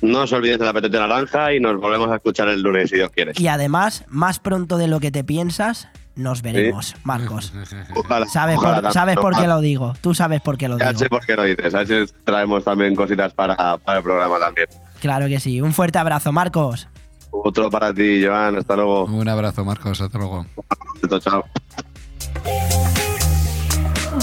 No 0.03 0.23
os 0.23 0.33
olvidéis 0.33 0.59
de 0.59 0.67
la 0.67 0.73
petete 0.73 0.99
naranja 0.99 1.55
y 1.55 1.61
nos 1.61 1.81
volvemos 1.81 2.11
a 2.11 2.17
escuchar 2.17 2.49
el 2.49 2.61
lunes, 2.61 2.91
si 2.91 2.97
Dios 2.97 3.11
quiere. 3.11 3.33
Y 3.37 3.47
además, 3.49 4.05
más 4.09 4.39
pronto 4.39 4.77
de 4.77 4.89
lo 4.89 5.01
que 5.01 5.11
te 5.11 5.25
piensas, 5.25 5.89
nos 6.17 6.43
veremos, 6.43 6.95
Marcos. 7.03 7.53
¿Sabes, 8.29 8.57
por, 8.57 8.93
¿sabes 8.93 9.17
por 9.17 9.37
qué 9.37 9.47
lo 9.47 9.61
digo? 9.61 9.95
Tú 10.01 10.15
sabes 10.15 10.41
por 10.43 10.59
qué 10.59 10.69
lo 10.69 10.77
digo. 10.77 10.91
Ya 10.91 10.97
sé 10.97 11.09
por 11.09 11.25
qué 11.25 11.35
lo 11.35 11.45
dices. 11.45 11.75
A 11.75 11.79
veces 11.79 12.15
traemos 12.25 12.65
también 12.65 12.95
cositas 12.95 13.33
para, 13.33 13.79
para 13.79 13.99
el 13.99 14.05
programa 14.05 14.39
también. 14.39 14.69
Claro 15.01 15.29
que 15.29 15.41
sí. 15.41 15.61
Un 15.61 15.73
fuerte 15.73 15.99
abrazo, 15.99 16.33
Marcos. 16.33 16.89
Otro 17.31 17.71
para 17.71 17.93
ti, 17.93 18.25
Joan. 18.25 18.57
Hasta 18.57 18.77
luego. 18.77 19.05
Un 19.05 19.29
abrazo, 19.29 19.65
Marcos. 19.65 20.01
Hasta 20.01 20.19
luego. 20.19 20.47
Chao. 21.21 21.45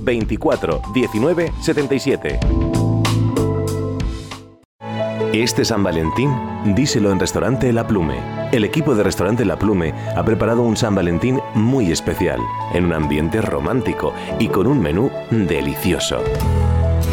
24 0.00 0.82
19 0.92 1.52
77. 1.60 2.40
Este 5.32 5.64
San 5.64 5.84
Valentín, 5.84 6.30
díselo 6.74 7.12
en 7.12 7.20
Restaurante 7.20 7.72
La 7.72 7.86
Plume. 7.86 8.18
El 8.50 8.64
equipo 8.64 8.96
de 8.96 9.04
Restaurante 9.04 9.44
La 9.44 9.56
Plume 9.56 9.94
ha 10.16 10.24
preparado 10.24 10.62
un 10.62 10.76
San 10.76 10.94
Valentín 10.94 11.38
muy 11.54 11.92
especial, 11.92 12.40
en 12.74 12.86
un 12.86 12.92
ambiente 12.92 13.40
romántico 13.40 14.12
y 14.40 14.48
con 14.48 14.66
un 14.66 14.80
menú 14.80 15.08
delicioso 15.30 16.20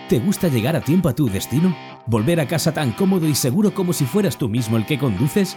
¿Te 0.09 0.19
gusta 0.19 0.49
llegar 0.49 0.75
a 0.75 0.81
tiempo 0.81 1.09
a 1.09 1.15
tu 1.15 1.29
destino? 1.29 1.77
¿Volver 2.07 2.41
a 2.41 2.49
casa 2.49 2.75
tan 2.75 2.91
cómodo 2.91 3.29
y 3.29 3.37
seguro 3.37 3.73
como 3.73 3.93
si 3.93 4.05
fueras 4.05 4.37
tú 4.37 4.49
mismo 4.49 4.77
el 4.77 4.85
que 4.85 4.99
conduces? 4.99 5.57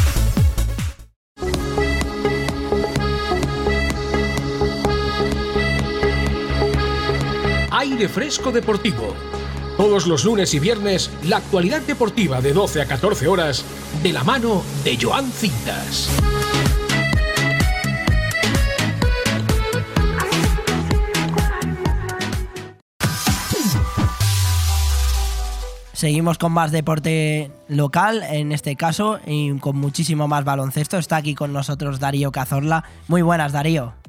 Aire 7.81 8.07
Fresco 8.07 8.51
Deportivo. 8.51 9.15
Todos 9.75 10.05
los 10.05 10.23
lunes 10.23 10.53
y 10.53 10.59
viernes, 10.59 11.09
la 11.23 11.37
actualidad 11.37 11.81
deportiva 11.81 12.39
de 12.39 12.53
12 12.53 12.79
a 12.79 12.85
14 12.85 13.27
horas, 13.27 13.65
de 14.03 14.13
la 14.13 14.23
mano 14.23 14.61
de 14.83 14.99
Joan 15.01 15.31
Cintas. 15.31 16.07
Seguimos 25.93 26.37
con 26.37 26.51
más 26.51 26.71
deporte 26.71 27.49
local, 27.67 28.21
en 28.29 28.51
este 28.51 28.75
caso, 28.75 29.19
y 29.25 29.57
con 29.57 29.77
muchísimo 29.77 30.27
más 30.27 30.43
baloncesto. 30.45 30.99
Está 30.99 31.15
aquí 31.15 31.33
con 31.33 31.51
nosotros 31.51 31.99
Darío 31.99 32.31
Cazorla. 32.31 32.83
Muy 33.07 33.23
buenas, 33.23 33.53
Darío. 33.53 34.00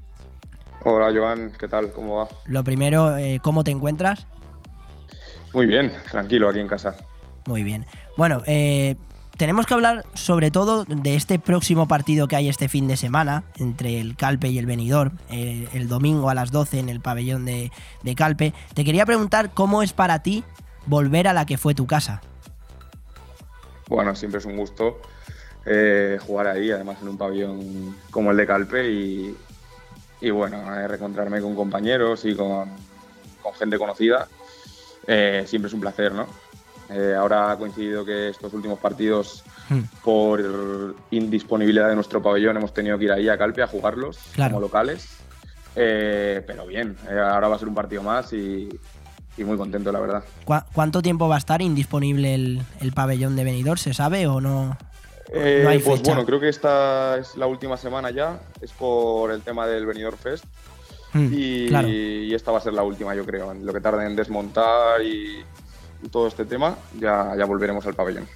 Hola 0.85 1.13
Joan, 1.15 1.53
¿qué 1.59 1.69
tal? 1.69 1.93
¿Cómo 1.93 2.17
va? 2.17 2.29
Lo 2.47 2.65
primero, 2.65 3.17
eh, 3.17 3.41
¿cómo 3.43 3.63
te 3.65 3.71
encuentras? 3.71 4.27
Muy 5.53 5.67
bien, 5.67 5.93
tranquilo 6.11 6.49
aquí 6.49 6.59
en 6.61 6.69
casa. 6.69 6.97
Muy 7.47 7.63
bien. 7.63 7.87
Bueno, 8.17 8.43
eh, 8.47 8.97
tenemos 9.37 9.67
que 9.67 9.75
hablar 9.75 10.05
sobre 10.15 10.51
todo 10.51 10.85
de 10.85 11.15
este 11.15 11.39
próximo 11.39 11.87
partido 11.87 12.27
que 12.27 12.37
hay 12.37 12.49
este 12.49 12.69
fin 12.69 12.89
de 12.89 12.97
semana 12.97 13.45
entre 13.59 14.01
el 14.01 14.17
Calpe 14.17 14.49
y 14.49 14.59
el 14.59 14.67
Benidorm, 14.67 15.19
eh, 15.31 15.69
el 15.73 15.89
domingo 15.89 16.31
a 16.31 16.35
las 16.35 16.51
12 16.51 16.81
en 16.81 16.89
el 16.89 17.01
pabellón 17.01 17.45
de, 17.45 17.71
de 18.03 18.15
Calpe. 18.15 18.53
Te 18.75 18.85
quería 18.85 19.07
preguntar 19.07 19.51
cómo 19.55 19.83
es 19.83 19.93
para 19.93 20.23
ti 20.23 20.43
volver 20.87 21.29
a 21.29 21.33
la 21.33 21.47
que 21.47 21.59
fue 21.59 21.75
tu 21.75 21.87
casa. 21.87 22.23
Bueno, 23.89 24.15
siempre 24.17 24.39
es 24.41 24.47
un 24.47 24.57
gusto. 24.57 25.01
eh, 25.65 26.19
jugar 26.27 26.49
ahí, 26.49 26.71
además 26.73 26.99
en 27.03 27.09
un 27.09 27.19
pabellón 27.19 27.97
como 28.11 28.33
el 28.33 28.37
de 28.37 28.47
Calpe 28.47 28.91
y, 28.91 29.37
y 30.23 30.31
bueno, 30.31 30.57
eh, 30.75 30.87
reencontrarme 30.89 31.41
con 31.41 31.55
compañeros 31.55 32.25
y 32.25 32.35
con, 32.35 32.71
con 33.43 33.53
gente 33.55 33.77
conocida, 33.77 34.29
eh, 35.07 35.45
siempre 35.47 35.67
es 35.67 35.75
un 35.75 35.81
placer, 35.81 36.13
¿no? 36.13 36.27
Eh, 36.89 37.15
ahora 37.19 37.51
ha 37.51 37.57
coincidido 37.59 38.05
que 38.05 38.29
estos 38.31 38.53
últimos 38.55 38.79
partidos, 38.79 39.45
Hmm. 39.69 39.83
por 40.03 40.97
indisponibilidad 41.13 41.89
de 41.89 41.95
nuestro 41.95 42.21
pabellón, 42.21 42.57
hemos 42.57 42.75
tenido 42.75 42.99
que 42.99 43.05
ir 43.05 43.13
ahí 43.13 43.29
a 43.29 43.39
Calpe 43.39 43.63
a 43.63 43.69
jugarlos 43.69 44.19
Claro. 44.35 44.55
como 44.55 44.61
locales. 44.61 45.07
Eh, 45.77 46.43
pero 46.47 46.67
bien, 46.67 46.97
ahora 47.09 47.47
va 47.49 47.57
a 47.57 47.59
ser 47.61 47.69
un 47.69 47.75
partido 47.75 48.03
más 48.03 48.33
y, 48.33 48.69
y 49.39 49.45
muy 49.45 49.57
contento, 49.57 49.91
la 49.93 50.01
verdad. 50.01 50.25
¿Cu- 50.45 50.65
¿Cuánto 50.75 51.01
tiempo 51.01 51.29
va 51.29 51.37
a 51.37 51.39
estar 51.39 51.63
indisponible 51.63 52.35
el, 52.35 52.63
el 52.81 52.93
pabellón 52.93 53.37
de 53.37 53.45
Benidorm? 53.45 53.79
¿Se 53.79 53.95
sabe 53.95 54.27
o 54.27 54.41
no? 54.41 54.77
Eh, 55.35 55.61
No 55.65 55.71
hay 55.71 55.79
pues 55.79 55.99
fecha. 56.01 56.13
bueno, 56.13 56.27
creo 56.27 56.41
que 56.41 56.49
esta 56.49 57.17
es 57.19 57.37
la 57.37 57.47
última 57.47 57.77
semana 57.77 58.11
ya, 58.11 58.41
es 58.61 58.71
por 58.73 59.31
el 59.33 59.43
tema 59.43 59.67
del 59.67 59.87
Benidorm 59.87 60.17
Fest. 60.19 60.45
Mm, 61.15 61.29
y, 61.33 61.69
claro. 61.69 61.89
y 61.89 62.35
esta 62.35 62.53
va 62.53 62.59
a 62.59 62.61
ser 62.63 62.73
la 62.73 62.83
última, 62.83 63.15
yo 63.15 63.25
creo. 63.25 63.53
Lo 63.55 63.73
que 63.73 63.81
tarde 63.81 64.07
en 64.07 64.17
desmontar 64.17 65.03
y, 65.03 65.45
y 66.03 66.09
todo 66.09 66.27
este 66.27 66.45
tema, 66.45 66.77
ya, 66.99 67.35
ya 67.37 67.45
volveremos 67.45 67.87
al 67.87 67.95
pabellón. 67.95 68.27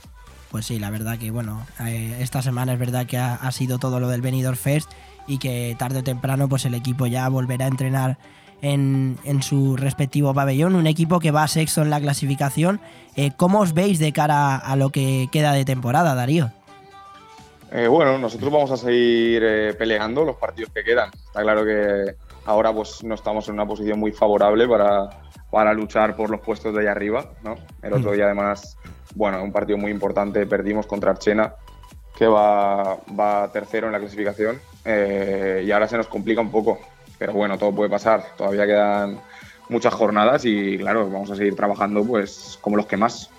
Pues 0.51 0.67
sí, 0.67 0.79
la 0.79 0.91
verdad 0.91 1.19
que 1.19 1.31
bueno, 1.31 1.67
eh, 1.81 2.17
esta 2.21 2.41
semana 2.43 2.73
es 2.75 2.79
verdad 2.79 3.07
que 3.07 3.19
ha, 3.19 3.35
ha 3.35 3.51
sido 3.53 3.79
todo 3.79 3.99
lo 4.01 4.09
del 4.09 4.21
Benidorm 4.23 4.57
Fest 4.57 4.91
y 5.27 5.39
que 5.39 5.75
tarde 5.79 5.99
o 5.99 6.05
temprano 6.05 6.49
pues 6.49 6.65
el 6.67 6.75
equipo 6.75 7.07
ya 7.07 7.29
volverá 7.29 7.65
a 7.65 7.69
entrenar 7.69 8.19
en, 8.63 9.19
en 9.25 9.43
su 9.43 9.77
respectivo 9.77 10.33
pabellón, 10.33 10.77
un 10.77 10.87
equipo 10.87 11.19
que 11.19 11.31
va 11.31 11.49
sexto 11.49 11.83
en 11.83 11.91
la 11.91 12.01
clasificación. 12.01 12.81
Eh, 13.17 13.33
¿Cómo 13.37 13.61
os 13.61 13.73
veis 13.75 13.99
de 13.99 14.13
cara 14.13 14.57
a 14.57 14.77
lo 14.77 14.91
que 14.91 15.29
queda 15.33 15.53
de 15.53 15.65
temporada, 15.65 16.15
Darío? 16.15 16.53
Eh, 17.73 17.89
bueno, 17.89 18.17
nosotros 18.19 18.51
vamos 18.51 18.71
a 18.71 18.77
seguir 18.77 19.43
eh, 19.45 19.75
peleando 19.75 20.25
los 20.25 20.37
partidos 20.37 20.71
que 20.73 20.85
quedan. 20.85 21.11
Está 21.15 21.43
claro 21.43 21.65
que 21.65 22.15
ahora 22.45 22.73
pues 22.73 23.03
no 23.03 23.15
estamos 23.15 23.49
en 23.49 23.55
una 23.55 23.67
posición 23.67 23.99
muy 23.99 24.13
favorable 24.13 24.69
para, 24.69 25.09
para 25.51 25.73
luchar 25.75 26.15
por 26.15 26.31
los 26.31 26.41
puestos 26.41 26.73
de 26.75 26.83
ahí 26.83 26.87
arriba, 26.87 27.27
¿no? 27.43 27.57
El 27.83 27.93
otro 27.93 28.13
Mm. 28.13 28.15
día 28.15 28.25
además, 28.27 28.79
bueno, 29.15 29.43
un 29.43 29.53
partido 29.53 29.79
muy 29.79 29.91
importante, 29.91 30.47
perdimos 30.47 30.87
contra 30.87 31.11
Archena, 31.11 31.55
que 32.17 32.27
va, 32.27 32.97
va 33.19 33.51
tercero 33.53 33.89
en 33.89 33.93
la 33.93 33.99
clasificación, 33.99 34.61
eh, 34.85 35.65
y 35.67 35.71
ahora 35.73 35.89
se 35.89 35.97
nos 35.97 36.07
complica 36.07 36.41
un 36.41 36.51
poco. 36.51 36.79
Pero 37.19 37.33
bueno, 37.33 37.59
todo 37.59 37.75
puede 37.75 37.91
pasar. 37.91 38.23
Todavía 38.37 38.67
quedan 38.67 39.19
muchas 39.69 39.93
jornadas 39.95 40.45
y 40.45 40.79
claro, 40.79 41.11
vamos 41.11 41.31
a 41.31 41.37
seguir 41.37 41.57
trabajando 41.57 42.05
pues 42.05 42.59
como 42.61 42.77
los 42.77 42.87
que 42.87 42.97
más. 42.97 43.31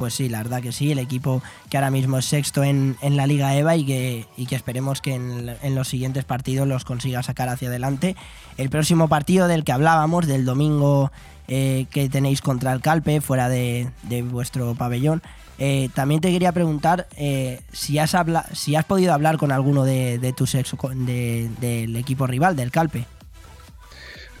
Pues 0.00 0.14
sí, 0.14 0.30
la 0.30 0.38
verdad 0.38 0.62
que 0.62 0.72
sí, 0.72 0.90
el 0.90 0.98
equipo 0.98 1.42
que 1.68 1.76
ahora 1.76 1.90
mismo 1.90 2.16
es 2.16 2.24
sexto 2.24 2.64
en, 2.64 2.96
en 3.02 3.18
la 3.18 3.26
Liga 3.26 3.54
EVA 3.54 3.76
y 3.76 3.84
que, 3.84 4.26
y 4.34 4.46
que 4.46 4.56
esperemos 4.56 5.02
que 5.02 5.12
en, 5.14 5.54
en 5.60 5.74
los 5.74 5.88
siguientes 5.88 6.24
partidos 6.24 6.66
los 6.66 6.86
consiga 6.86 7.22
sacar 7.22 7.50
hacia 7.50 7.68
adelante. 7.68 8.16
El 8.56 8.70
próximo 8.70 9.08
partido 9.08 9.46
del 9.46 9.62
que 9.62 9.72
hablábamos, 9.72 10.26
del 10.26 10.46
domingo 10.46 11.12
eh, 11.48 11.84
que 11.90 12.08
tenéis 12.08 12.40
contra 12.40 12.72
el 12.72 12.80
Calpe, 12.80 13.20
fuera 13.20 13.50
de, 13.50 13.90
de 14.04 14.22
vuestro 14.22 14.74
pabellón, 14.74 15.20
eh, 15.58 15.90
también 15.94 16.22
te 16.22 16.30
quería 16.30 16.52
preguntar 16.52 17.06
eh, 17.18 17.60
si, 17.70 17.98
has 17.98 18.14
habla 18.14 18.46
si 18.54 18.76
has 18.76 18.86
podido 18.86 19.12
hablar 19.12 19.36
con 19.36 19.52
alguno 19.52 19.84
de, 19.84 20.18
de 20.18 20.32
tus 20.32 20.54
ex 20.54 20.74
de- 20.94 21.50
del 21.60 21.94
equipo 21.96 22.26
rival, 22.26 22.56
del 22.56 22.70
Calpe. 22.70 23.04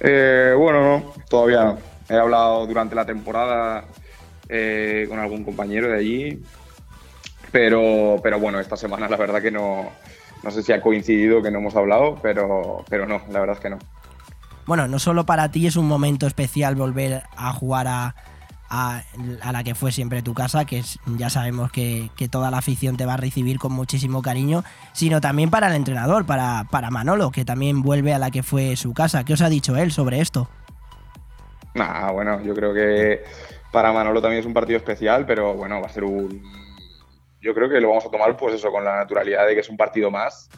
Bueno, 0.00 0.80
no, 0.82 1.12
todavía 1.28 1.64
no. 1.64 1.78
He 2.08 2.18
hablado 2.18 2.66
durante 2.66 2.94
la 2.94 3.04
temporada 3.04 3.84
eh, 4.50 5.06
con 5.08 5.18
algún 5.18 5.44
compañero 5.44 5.88
de 5.88 5.96
allí, 5.98 6.42
pero, 7.52 8.20
pero 8.22 8.38
bueno, 8.38 8.60
esta 8.60 8.76
semana 8.76 9.08
la 9.08 9.16
verdad 9.16 9.40
que 9.42 9.50
no, 9.50 9.90
no 10.42 10.50
sé 10.50 10.62
si 10.62 10.72
ha 10.72 10.80
coincidido 10.80 11.42
que 11.42 11.50
no 11.50 11.58
hemos 11.58 11.74
hablado, 11.76 12.16
pero, 12.22 12.84
pero 12.88 13.06
no, 13.06 13.20
la 13.30 13.40
verdad 13.40 13.56
es 13.56 13.62
que 13.62 13.70
no. 13.70 13.78
Bueno, 14.66 14.86
no 14.86 14.98
solo 14.98 15.26
para 15.26 15.50
ti 15.50 15.66
es 15.66 15.76
un 15.76 15.86
momento 15.88 16.26
especial 16.26 16.76
volver 16.76 17.24
a 17.36 17.52
jugar 17.52 17.88
a, 17.88 18.14
a- 18.68 19.02
a 19.42 19.52
la 19.52 19.64
que 19.64 19.74
fue 19.74 19.90
siempre 19.90 20.22
tu 20.22 20.32
casa, 20.32 20.64
que 20.64 20.78
es- 20.78 21.00
ya 21.16 21.28
sabemos 21.28 21.72
que, 21.72 22.10
que 22.16 22.28
toda 22.28 22.52
la 22.52 22.58
afición 22.58 22.96
te 22.96 23.04
va 23.04 23.14
a 23.14 23.16
recibir 23.16 23.58
con 23.58 23.72
muchísimo 23.72 24.22
cariño, 24.22 24.62
sino 24.92 25.20
también 25.20 25.50
para 25.50 25.66
el 25.68 25.74
entrenador, 25.74 26.24
para, 26.24 26.64
para 26.70 26.90
Manolo, 26.90 27.32
que 27.32 27.44
también 27.44 27.82
vuelve 27.82 28.14
a 28.14 28.20
la 28.20 28.30
que 28.30 28.44
fue 28.44 28.76
su 28.76 28.94
casa. 28.94 29.24
¿Qué 29.24 29.32
os 29.32 29.40
ha 29.42 29.48
dicho 29.48 29.76
él 29.76 29.90
sobre 29.90 30.20
esto? 30.20 30.48
Nah, 31.74 32.12
bueno, 32.12 32.40
yo 32.42 32.54
creo 32.54 32.72
que 32.74 33.24
para 33.72 33.92
Manolo 33.92 34.20
también 34.20 34.40
es 34.40 34.46
un 34.46 34.54
partido 34.54 34.76
especial, 34.78 35.26
pero 35.26 35.54
bueno, 35.54 35.80
va 35.80 35.86
a 35.86 35.90
ser 35.90 36.04
un. 36.04 36.42
Yo 37.40 37.54
creo 37.54 37.68
que 37.68 37.80
lo 37.80 37.88
vamos 37.88 38.04
a 38.04 38.10
tomar, 38.10 38.36
pues 38.36 38.54
eso, 38.54 38.70
con 38.70 38.84
la 38.84 38.96
naturalidad 38.96 39.46
de 39.46 39.54
que 39.54 39.60
es 39.60 39.68
un 39.68 39.76
partido 39.76 40.10
más 40.10 40.50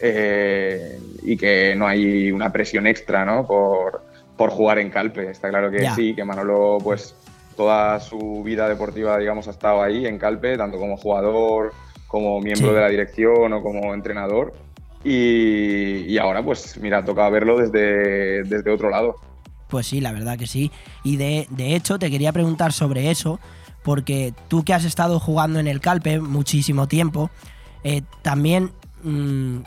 eh, 0.00 0.98
y 1.22 1.36
que 1.36 1.74
no 1.76 1.86
hay 1.86 2.32
una 2.32 2.50
presión 2.50 2.86
extra, 2.86 3.24
¿no? 3.24 3.46
Por, 3.46 4.02
por 4.36 4.50
jugar 4.50 4.78
en 4.78 4.90
Calpe. 4.90 5.30
Está 5.30 5.50
claro 5.50 5.70
que 5.70 5.90
sí, 5.90 6.14
que 6.14 6.24
Manolo, 6.24 6.78
pues 6.82 7.14
toda 7.56 8.00
su 8.00 8.42
vida 8.42 8.68
deportiva, 8.68 9.18
digamos, 9.18 9.48
ha 9.48 9.50
estado 9.50 9.82
ahí 9.82 10.06
en 10.06 10.18
Calpe, 10.18 10.56
tanto 10.56 10.78
como 10.78 10.96
jugador, 10.96 11.72
como 12.08 12.40
miembro 12.40 12.68
Sí. 12.68 12.74
de 12.74 12.80
la 12.80 12.88
dirección 12.88 13.52
o 13.52 13.62
como 13.62 13.92
entrenador. 13.92 14.54
Y, 15.04 16.04
y 16.12 16.18
ahora, 16.18 16.42
pues 16.42 16.78
mira, 16.78 17.04
toca 17.04 17.28
verlo 17.28 17.58
desde, 17.58 18.42
desde 18.44 18.70
otro 18.70 18.88
lado. 18.90 19.16
Pues 19.70 19.86
sí, 19.86 20.00
la 20.00 20.12
verdad 20.12 20.36
que 20.38 20.46
sí. 20.46 20.70
Y 21.04 21.16
de, 21.16 21.46
de 21.50 21.74
hecho, 21.74 21.98
te 21.98 22.10
quería 22.10 22.32
preguntar 22.32 22.72
sobre 22.72 23.10
eso, 23.10 23.40
porque 23.82 24.34
tú 24.48 24.64
que 24.64 24.74
has 24.74 24.84
estado 24.84 25.20
jugando 25.20 25.58
en 25.58 25.66
el 25.66 25.80
Calpe 25.80 26.20
muchísimo 26.20 26.88
tiempo, 26.88 27.30
eh, 27.84 28.02
también 28.22 28.72
mm, 29.02 29.58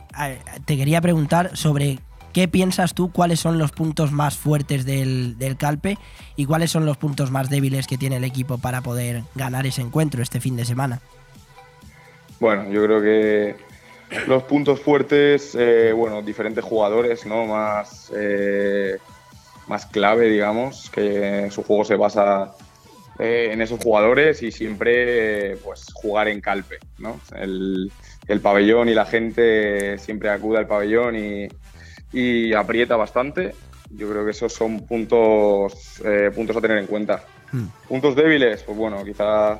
te 0.65 0.77
quería 0.77 1.01
preguntar 1.01 1.55
sobre 1.55 1.99
qué 2.33 2.47
piensas 2.47 2.93
tú, 2.93 3.11
cuáles 3.11 3.39
son 3.39 3.57
los 3.57 3.71
puntos 3.71 4.11
más 4.11 4.35
fuertes 4.35 4.85
del, 4.85 5.37
del 5.37 5.55
Calpe 5.55 5.97
y 6.35 6.45
cuáles 6.45 6.71
son 6.71 6.85
los 6.85 6.97
puntos 6.97 7.31
más 7.31 7.49
débiles 7.49 7.87
que 7.87 7.97
tiene 7.97 8.17
el 8.17 8.23
equipo 8.23 8.57
para 8.57 8.81
poder 8.81 9.23
ganar 9.35 9.65
ese 9.65 9.81
encuentro 9.81 10.21
este 10.21 10.41
fin 10.41 10.55
de 10.55 10.65
semana. 10.65 10.99
Bueno, 12.39 12.69
yo 12.69 12.83
creo 12.83 13.01
que 13.01 13.55
los 14.27 14.43
puntos 14.43 14.79
fuertes, 14.81 15.55
eh, 15.55 15.93
bueno, 15.93 16.21
diferentes 16.21 16.63
jugadores, 16.63 17.25
¿no? 17.25 17.45
Más, 17.45 18.11
eh, 18.15 18.97
más 19.67 19.85
clave, 19.85 20.29
digamos, 20.29 20.89
que 20.89 21.49
su 21.51 21.63
juego 21.63 21.85
se 21.85 21.95
basa 21.95 22.53
eh, 23.19 23.49
en 23.51 23.61
esos 23.61 23.79
jugadores 23.81 24.41
y 24.43 24.51
siempre, 24.51 25.57
pues, 25.57 25.85
jugar 25.93 26.27
en 26.27 26.41
calpe, 26.41 26.79
¿no? 26.97 27.19
El, 27.35 27.91
el 28.27 28.41
pabellón 28.41 28.89
y 28.89 28.93
la 28.93 29.05
gente 29.05 29.97
siempre 29.99 30.29
acude 30.29 30.57
al 30.57 30.67
pabellón 30.67 31.15
y, 31.15 31.47
y 32.11 32.53
aprieta 32.53 32.95
bastante. 32.95 33.53
Yo 33.91 34.09
creo 34.09 34.25
que 34.25 34.31
esos 34.31 34.51
son 34.51 34.87
puntos, 34.87 36.01
eh, 36.03 36.31
puntos 36.33 36.57
a 36.57 36.61
tener 36.61 36.79
en 36.79 36.87
cuenta. 36.87 37.23
Puntos 37.87 38.15
débiles, 38.15 38.63
pues 38.63 38.75
bueno, 38.75 39.05
quizá 39.05 39.59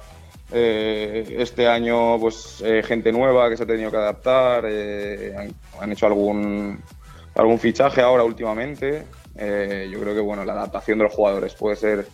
eh, 0.52 1.36
este 1.38 1.68
año 1.68 2.20
pues 2.20 2.64
eh, 2.66 2.82
gente 2.84 3.12
nueva 3.12 3.48
que 3.52 3.56
se 3.56 3.62
ha 3.62 3.68
tenido 3.68 3.92
que 3.92 3.98
adaptar, 3.98 4.66
eh, 4.68 5.36
han, 5.38 5.54
han 5.80 5.92
hecho 5.92 6.08
algún, 6.08 6.82
algún 7.36 7.60
fichaje 7.60 8.02
ahora 8.02 8.24
últimamente. 8.24 9.04
Eh, 9.36 9.90
yo 9.92 10.00
creo 10.00 10.14
que 10.14 10.22
bueno, 10.22 10.46
la 10.46 10.54
adaptación 10.54 11.00
de 11.00 11.06
los 11.06 11.14
jugadores 11.14 11.54
puede 11.56 11.76
ser 11.76 12.08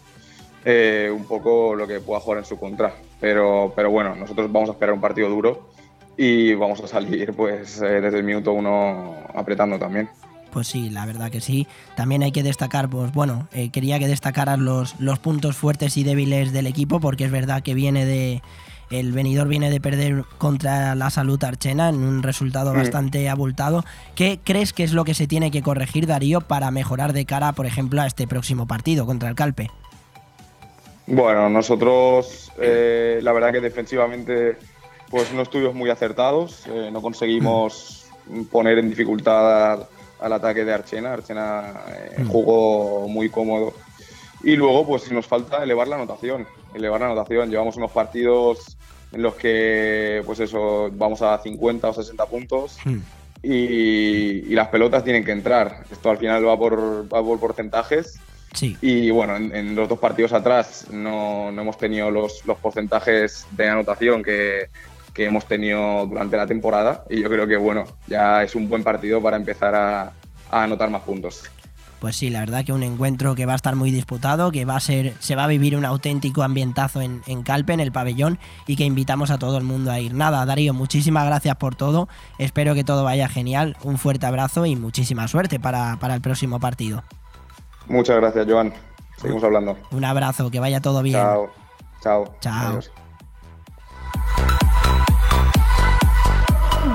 eh, 0.65 1.11
un 1.13 1.25
poco 1.25 1.75
lo 1.75 1.87
que 1.87 1.99
pueda 1.99 2.19
jugar 2.19 2.39
en 2.39 2.45
su 2.45 2.57
contra. 2.57 2.93
Pero, 3.19 3.73
pero 3.75 3.91
bueno, 3.91 4.15
nosotros 4.15 4.51
vamos 4.51 4.69
a 4.69 4.73
esperar 4.73 4.93
un 4.93 5.01
partido 5.01 5.29
duro 5.29 5.69
y 6.17 6.53
vamos 6.53 6.81
a 6.81 6.87
salir 6.87 7.33
pues 7.33 7.81
eh, 7.81 8.01
desde 8.01 8.17
el 8.17 8.23
minuto 8.23 8.53
uno 8.53 9.15
apretando 9.33 9.77
también. 9.77 10.09
Pues 10.51 10.67
sí, 10.67 10.89
la 10.89 11.05
verdad 11.05 11.29
que 11.29 11.41
sí. 11.41 11.67
También 11.95 12.23
hay 12.23 12.31
que 12.31 12.41
destacar, 12.41 12.89
pues 12.89 13.13
bueno, 13.13 13.47
quería 13.71 13.99
que 13.99 14.07
destacaras 14.07 14.57
los, 14.57 14.99
los 14.99 15.19
puntos 15.19 15.55
fuertes 15.55 15.95
y 15.95 16.03
débiles 16.03 16.51
del 16.51 16.65
equipo, 16.65 16.99
porque 16.99 17.25
es 17.25 17.31
verdad 17.31 17.61
que 17.61 17.75
viene 17.75 18.05
de. 18.05 18.41
El 18.91 19.11
venidor 19.11 19.47
viene 19.47 19.69
de 19.69 19.79
perder 19.79 20.23
contra 20.37 20.95
la 20.95 21.09
salud 21.09 21.43
archena 21.43 21.89
en 21.89 21.97
un 21.97 22.23
resultado 22.23 22.73
Mm. 22.73 22.77
bastante 22.77 23.29
abultado. 23.29 23.83
¿Qué 24.15 24.39
crees 24.43 24.73
que 24.73 24.83
es 24.83 24.93
lo 24.93 25.05
que 25.05 25.13
se 25.13 25.27
tiene 25.27 25.51
que 25.51 25.61
corregir, 25.61 26.07
Darío, 26.07 26.41
para 26.41 26.71
mejorar 26.71 27.13
de 27.13 27.25
cara, 27.25 27.51
por 27.53 27.65
ejemplo, 27.65 28.01
a 28.01 28.07
este 28.07 28.27
próximo 28.27 28.67
partido 28.67 29.05
contra 29.05 29.29
el 29.29 29.35
Calpe? 29.35 29.69
Bueno, 31.07 31.49
nosotros 31.49 32.51
eh, 32.59 33.19
la 33.23 33.31
verdad 33.31 33.51
que 33.51 33.61
defensivamente 33.61 34.57
pues 35.09 35.33
no 35.33 35.41
estuvimos 35.41 35.73
muy 35.73 35.89
acertados, 35.89 36.65
eh, 36.67 36.89
no 36.91 37.01
conseguimos 37.01 38.05
poner 38.51 38.77
en 38.77 38.89
dificultad 38.89 39.87
al 40.19 40.33
ataque 40.33 40.63
de 40.65 40.71
Archena, 40.73 41.13
Archena 41.13 41.73
eh, 41.87 42.23
jugó 42.27 43.07
muy 43.07 43.29
cómodo 43.29 43.73
y 44.43 44.55
luego 44.55 44.85
pues 44.85 45.11
nos 45.11 45.25
falta 45.27 45.63
elevar 45.63 45.87
la 45.87 45.95
anotación, 45.95 46.47
elevar 46.73 47.01
la 47.01 47.07
anotación, 47.07 47.49
llevamos 47.49 47.77
unos 47.77 47.91
partidos 47.91 48.77
en 49.11 49.21
los 49.21 49.35
que 49.35 50.21
pues 50.25 50.39
eso 50.39 50.89
vamos 50.93 51.21
a 51.21 51.37
50 51.37 51.89
o 51.89 51.93
60 51.93 52.25
puntos 52.27 52.77
y, 53.41 53.53
y 53.53 54.53
las 54.55 54.67
pelotas 54.67 55.03
tienen 55.03 55.23
que 55.23 55.31
entrar, 55.31 55.83
esto 55.91 56.09
al 56.09 56.17
final 56.17 56.47
va 56.47 56.57
por, 56.57 57.03
va 57.13 57.23
por 57.23 57.39
porcentajes. 57.39 58.19
Sí. 58.51 58.75
y 58.81 59.11
bueno, 59.11 59.35
en, 59.35 59.55
en 59.55 59.75
los 59.75 59.87
dos 59.87 59.99
partidos 59.99 60.33
atrás 60.33 60.87
no, 60.89 61.51
no 61.51 61.61
hemos 61.61 61.77
tenido 61.77 62.09
los, 62.09 62.43
los 62.47 62.57
porcentajes 62.57 63.45
de 63.51 63.67
anotación 63.69 64.23
que, 64.23 64.69
que 65.13 65.25
hemos 65.25 65.45
tenido 65.45 66.07
durante 66.07 66.37
la 66.37 66.47
temporada. 66.47 67.03
Y 67.09 67.21
yo 67.21 67.29
creo 67.29 67.45
que 67.45 67.57
bueno, 67.57 67.83
ya 68.07 68.41
es 68.43 68.55
un 68.55 68.67
buen 68.67 68.83
partido 68.83 69.21
para 69.21 69.37
empezar 69.37 69.75
a, 69.75 70.13
a 70.49 70.63
anotar 70.63 70.89
más 70.89 71.01
puntos. 71.03 71.43
Pues 71.99 72.15
sí, 72.15 72.29
la 72.29 72.39
verdad 72.39 72.63
que 72.63 72.71
un 72.71 72.83
encuentro 72.83 73.35
que 73.35 73.45
va 73.45 73.53
a 73.53 73.55
estar 73.55 73.75
muy 73.75 73.91
disputado, 73.91 74.51
que 74.51 74.65
va 74.65 74.77
a 74.77 74.79
ser, 74.79 75.13
se 75.19 75.35
va 75.35 75.43
a 75.43 75.47
vivir 75.47 75.75
un 75.75 75.85
auténtico 75.85 76.43
ambientazo 76.43 77.01
en, 77.01 77.21
en, 77.27 77.43
Calpe, 77.43 77.73
en 77.73 77.81
el 77.81 77.91
pabellón, 77.91 78.39
y 78.67 78.75
que 78.75 78.85
invitamos 78.85 79.31
a 79.31 79.37
todo 79.37 79.57
el 79.57 79.63
mundo 79.63 79.91
a 79.91 79.99
ir. 79.99 80.13
Nada, 80.13 80.45
Darío, 80.45 80.73
muchísimas 80.73 81.25
gracias 81.25 81.55
por 81.57 81.75
todo. 81.75 82.07
Espero 82.37 82.73
que 82.73 82.83
todo 82.83 83.03
vaya 83.03 83.27
genial. 83.27 83.75
Un 83.83 83.97
fuerte 83.97 84.25
abrazo 84.25 84.65
y 84.65 84.75
muchísima 84.75 85.27
suerte 85.27 85.59
para, 85.59 85.97
para 85.99 86.15
el 86.15 86.21
próximo 86.21 86.59
partido. 86.59 87.03
Muchas 87.87 88.17
gracias, 88.17 88.45
Joan. 88.47 88.73
Seguimos 89.17 89.43
hablando. 89.43 89.77
Un 89.91 90.05
abrazo, 90.05 90.49
que 90.49 90.59
vaya 90.59 90.79
todo 90.79 91.01
bien. 91.01 91.15
Chao. 91.15 91.49
Chao. 92.01 92.35
Chao. 92.39 92.69
Adiós. 92.69 92.91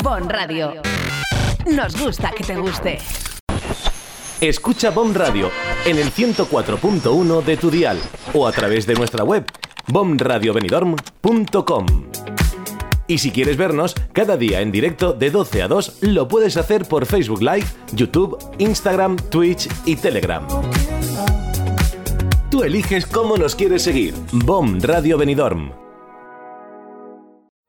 Bon 0.03 0.29
Radio. 0.29 0.83
Nos 1.67 2.01
gusta 2.01 2.31
que 2.31 2.45
te 2.45 2.57
guste. 2.57 2.99
Escucha 4.41 4.91
BOM 4.91 5.15
Radio 5.15 5.51
en 5.87 5.99
el 5.99 6.13
104.1 6.13 7.45
de 7.45 7.57
tu 7.57 7.71
dial 7.71 7.99
o 8.33 8.47
a 8.47 8.53
través 8.53 8.87
de 8.87 8.95
nuestra 8.95 9.25
web 9.25 9.45
bomradiobenidorm.com. 9.87 11.87
Y 13.07 13.19
si 13.19 13.31
quieres 13.31 13.57
vernos 13.57 13.95
cada 14.13 14.37
día 14.37 14.61
en 14.61 14.73
directo 14.73 15.13
de 15.13 15.31
12 15.31 15.63
a 15.63 15.69
2, 15.69 15.99
lo 16.03 16.27
puedes 16.27 16.57
hacer 16.57 16.87
por 16.87 17.07
Facebook 17.07 17.43
Live, 17.43 17.67
YouTube, 17.93 18.39
Instagram, 18.59 19.17
Twitch 19.31 19.69
y 19.85 19.97
Telegram. 19.97 20.47
Tú 22.51 22.63
eliges 22.63 23.07
cómo 23.07 23.37
nos 23.37 23.55
quieres 23.55 23.83
seguir. 23.83 24.15
BOM 24.33 24.81
Radio 24.81 25.19
Benidorm. 25.19 25.84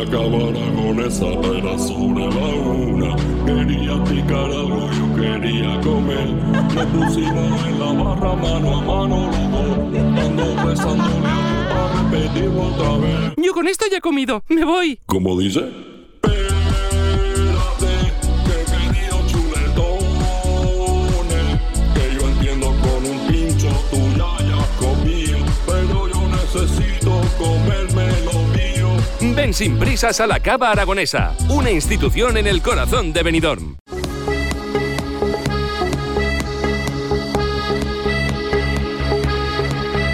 Acabara 0.00 0.60
con 0.76 1.00
esa 1.00 1.26
pena 1.40 1.78
sobre 1.78 2.26
la 2.26 2.46
una. 2.70 3.16
Quería 3.44 4.04
picar 4.04 4.50
algo, 4.50 4.88
yo 4.92 5.14
quería 5.16 5.80
comer. 5.80 6.28
Nos 6.74 6.86
pusimos 6.86 7.66
en 7.66 7.80
la 7.80 7.92
barra 7.92 8.36
mano 8.36 8.76
a 8.76 8.80
mano 8.82 9.30
los. 9.30 10.20
Ando 10.20 10.66
besándole 10.66 11.26
a 11.26 12.02
repetir 12.02 12.48
otra 12.48 12.98
vez. 12.98 13.34
Yo 13.36 13.52
con 13.52 13.66
esto 13.68 13.86
ya 13.90 13.96
he 13.96 14.00
comido. 14.00 14.44
Me 14.48 14.64
voy. 14.64 14.98
¿Cómo 15.06 15.38
dice? 15.38 15.64
Ven 29.34 29.54
sin 29.54 29.78
prisas 29.78 30.20
a 30.20 30.26
la 30.26 30.40
Cava 30.40 30.70
Aragonesa, 30.70 31.34
una 31.48 31.70
institución 31.70 32.36
en 32.36 32.46
el 32.46 32.62
corazón 32.62 33.12
de 33.12 33.22
Benidorm. 33.22 33.76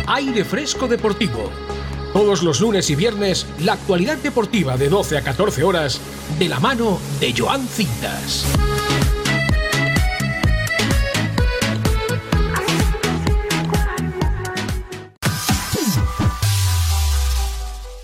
Aire 0.06 0.44
Fresco 0.44 0.86
Deportivo. 0.86 1.51
Todos 2.12 2.43
los 2.43 2.60
lunes 2.60 2.88
y 2.90 2.94
viernes, 2.94 3.47
la 3.60 3.74
actualidad 3.74 4.18
deportiva 4.18 4.76
de 4.76 4.88
12 4.88 5.18
a 5.18 5.22
14 5.22 5.64
horas, 5.64 6.01
de 6.38 6.48
la 6.48 6.60
mano 6.60 6.98
de 7.20 7.34
Joan 7.36 7.66
Cintas. 7.66 8.47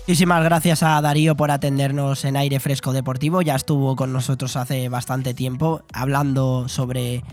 Muchísimas 0.05 0.43
gracias 0.43 0.83
a 0.83 0.99
Darío 0.99 1.37
por 1.37 1.49
atendernos 1.49 2.25
en 2.25 2.35
Aire 2.35 2.59
Fresco 2.59 2.91
Deportivo. 2.91 3.41
Ya 3.41 3.55
estuvo 3.55 3.95
con 3.95 4.11
nosotros 4.11 4.57
hace 4.57 4.89
bastante 4.89 5.33
tiempo 5.33 5.81
hablando 5.93 6.67
sobre, 6.67 7.23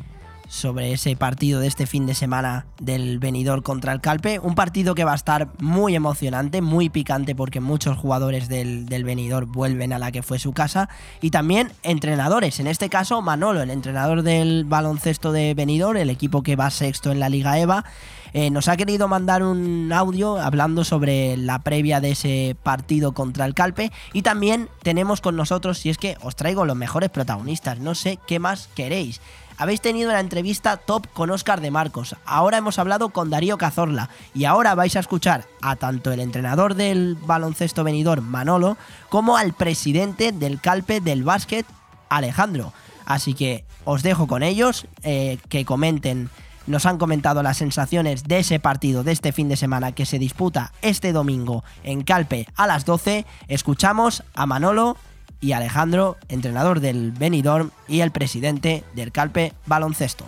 sobre 0.46 0.92
ese 0.92 1.16
partido 1.16 1.58
de 1.58 1.66
este 1.66 1.86
fin 1.86 2.06
de 2.06 2.14
semana 2.14 2.66
del 2.80 3.18
Benidorm 3.18 3.62
contra 3.62 3.92
el 3.92 4.00
Calpe. 4.00 4.38
Un 4.38 4.54
partido 4.54 4.94
que 4.94 5.02
va 5.02 5.10
a 5.10 5.16
estar 5.16 5.48
muy 5.58 5.96
emocionante, 5.96 6.62
muy 6.62 6.90
picante 6.90 7.34
porque 7.34 7.58
muchos 7.58 7.98
jugadores 7.98 8.48
del, 8.48 8.86
del 8.86 9.02
Benidorm 9.02 9.50
vuelven 9.50 9.92
a 9.92 9.98
la 9.98 10.12
que 10.12 10.22
fue 10.22 10.38
su 10.38 10.52
casa. 10.52 10.88
Y 11.20 11.30
también 11.30 11.72
entrenadores, 11.82 12.60
en 12.60 12.68
este 12.68 12.88
caso 12.88 13.20
Manolo, 13.20 13.62
el 13.62 13.70
entrenador 13.70 14.22
del 14.22 14.64
baloncesto 14.64 15.32
de 15.32 15.54
Benidorm, 15.54 15.96
el 15.96 16.08
equipo 16.08 16.44
que 16.44 16.54
va 16.54 16.70
sexto 16.70 17.10
en 17.10 17.18
la 17.18 17.30
Liga 17.30 17.58
EVA. 17.58 17.84
Eh, 18.32 18.50
nos 18.50 18.68
ha 18.68 18.76
querido 18.76 19.08
mandar 19.08 19.42
un 19.42 19.92
audio 19.92 20.38
hablando 20.38 20.84
sobre 20.84 21.36
la 21.36 21.58
previa 21.60 22.00
de 22.00 22.12
ese 22.12 22.56
partido 22.62 23.12
contra 23.12 23.44
el 23.44 23.54
Calpe 23.54 23.90
y 24.12 24.22
también 24.22 24.68
tenemos 24.82 25.20
con 25.20 25.36
nosotros, 25.36 25.78
si 25.78 25.90
es 25.90 25.98
que 25.98 26.16
os 26.22 26.36
traigo 26.36 26.64
los 26.64 26.76
mejores 26.76 27.10
protagonistas, 27.10 27.78
no 27.78 27.94
sé 27.94 28.18
qué 28.26 28.38
más 28.38 28.68
queréis. 28.74 29.20
Habéis 29.58 29.82
tenido 29.82 30.10
la 30.10 30.20
entrevista 30.20 30.78
top 30.78 31.06
con 31.12 31.30
Óscar 31.30 31.60
de 31.60 31.70
Marcos, 31.70 32.16
ahora 32.24 32.56
hemos 32.58 32.78
hablado 32.78 33.10
con 33.10 33.28
Darío 33.28 33.58
Cazorla 33.58 34.08
y 34.32 34.44
ahora 34.44 34.74
vais 34.74 34.96
a 34.96 35.00
escuchar 35.00 35.44
a 35.60 35.76
tanto 35.76 36.12
el 36.12 36.20
entrenador 36.20 36.74
del 36.74 37.16
baloncesto 37.16 37.84
venidor 37.84 38.22
Manolo 38.22 38.78
como 39.10 39.36
al 39.36 39.52
presidente 39.52 40.32
del 40.32 40.60
Calpe 40.60 41.00
del 41.00 41.24
básquet 41.24 41.66
Alejandro. 42.08 42.72
Así 43.04 43.34
que 43.34 43.64
os 43.84 44.02
dejo 44.02 44.26
con 44.26 44.42
ellos, 44.42 44.86
eh, 45.02 45.38
que 45.48 45.64
comenten 45.64 46.30
nos 46.66 46.86
han 46.86 46.98
comentado 46.98 47.42
las 47.42 47.58
sensaciones 47.58 48.24
de 48.24 48.38
ese 48.38 48.60
partido 48.60 49.02
de 49.02 49.12
este 49.12 49.32
fin 49.32 49.48
de 49.48 49.56
semana 49.56 49.92
que 49.92 50.06
se 50.06 50.18
disputa 50.18 50.72
este 50.82 51.12
domingo 51.12 51.64
en 51.84 52.02
Calpe 52.02 52.46
a 52.56 52.66
las 52.66 52.84
12. 52.84 53.26
Escuchamos 53.48 54.22
a 54.34 54.46
Manolo 54.46 54.96
y 55.40 55.52
Alejandro, 55.52 56.16
entrenador 56.28 56.80
del 56.80 57.12
Benidorm 57.12 57.70
y 57.88 58.00
el 58.00 58.10
presidente 58.10 58.84
del 58.94 59.12
Calpe 59.12 59.54
Baloncesto. 59.66 60.26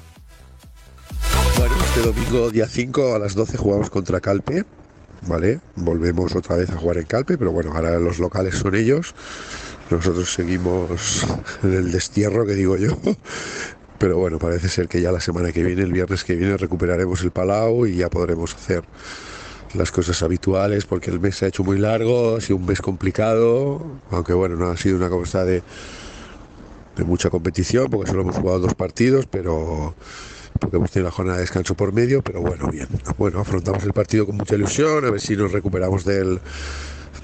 Bueno, 1.59 1.75
este 1.85 2.01
domingo 2.01 2.51
día 2.51 2.67
5 2.67 3.15
a 3.15 3.19
las 3.19 3.35
12 3.35 3.57
jugamos 3.59 3.91
contra 3.91 4.21
Calpe, 4.21 4.65
¿vale? 5.27 5.61
Volvemos 5.77 6.35
otra 6.35 6.57
vez 6.57 6.71
a 6.71 6.77
jugar 6.77 6.97
en 6.97 7.05
Calpe, 7.05 7.37
pero 7.37 7.53
bueno, 7.53 7.73
ahora 7.75 7.99
los 7.99 8.19
locales 8.19 8.57
son 8.57 8.75
ellos. 8.75 9.15
Nosotros 9.91 10.33
seguimos 10.33 11.27
en 11.63 11.75
el 11.75 11.93
destierro, 11.93 12.47
que 12.47 12.55
digo 12.55 12.77
yo. 12.79 12.97
Pero 14.03 14.19
bueno, 14.19 14.41
parece 14.41 14.69
ser 14.69 14.89
que 14.89 15.01
ya 15.01 15.13
la 15.13 15.21
semana 15.21 15.53
que 15.53 15.63
viene, 15.63 15.83
el 15.83 15.93
viernes 15.93 16.25
que 16.25 16.35
viene, 16.35 16.57
recuperaremos 16.57 17.23
el 17.23 17.31
Palau 17.31 17.87
y 17.87 17.99
ya 17.99 18.11
podremos 18.11 18.53
hacer 18.53 18.83
las 19.75 19.93
cosas 19.93 20.21
habituales 20.25 20.87
porque 20.87 21.09
el 21.13 21.21
mes 21.21 21.37
se 21.37 21.45
ha 21.45 21.49
hecho 21.49 21.63
muy 21.63 21.79
largo, 21.79 22.35
ha 22.35 22.41
sido 22.41 22.57
un 22.57 22.67
mes 22.67 22.81
complicado, 22.81 23.81
aunque 24.11 24.33
bueno, 24.33 24.57
no 24.57 24.73
ha 24.73 24.77
sido 24.77 24.97
una 24.97 25.09
cosa 25.09 25.45
de, 25.45 25.63
mucha 27.07 27.31
competición 27.31 27.91
porque 27.91 28.11
solo 28.11 28.23
hemos 28.23 28.35
jugado 28.35 28.59
dos 28.59 28.75
partidos, 28.75 29.27
pero 29.27 29.95
porque 30.59 30.79
hemos 30.79 30.91
tenido 30.91 31.09
la 31.09 31.15
jornada 31.15 31.37
de 31.37 31.43
descanso 31.43 31.77
por 31.77 31.93
medio, 31.93 32.23
pero 32.23 32.41
bueno, 32.41 32.67
bien. 32.73 32.89
Bueno, 33.19 33.39
afrontamos 33.39 33.85
el 33.85 33.93
partido 33.93 34.27
con 34.27 34.37
mucha 34.37 34.57
ilusión, 34.57 35.05
a 35.05 35.11
ver 35.11 35.21
si 35.21 35.37
nos 35.37 35.53
recuperamos 35.53 36.05
del, 36.05 36.41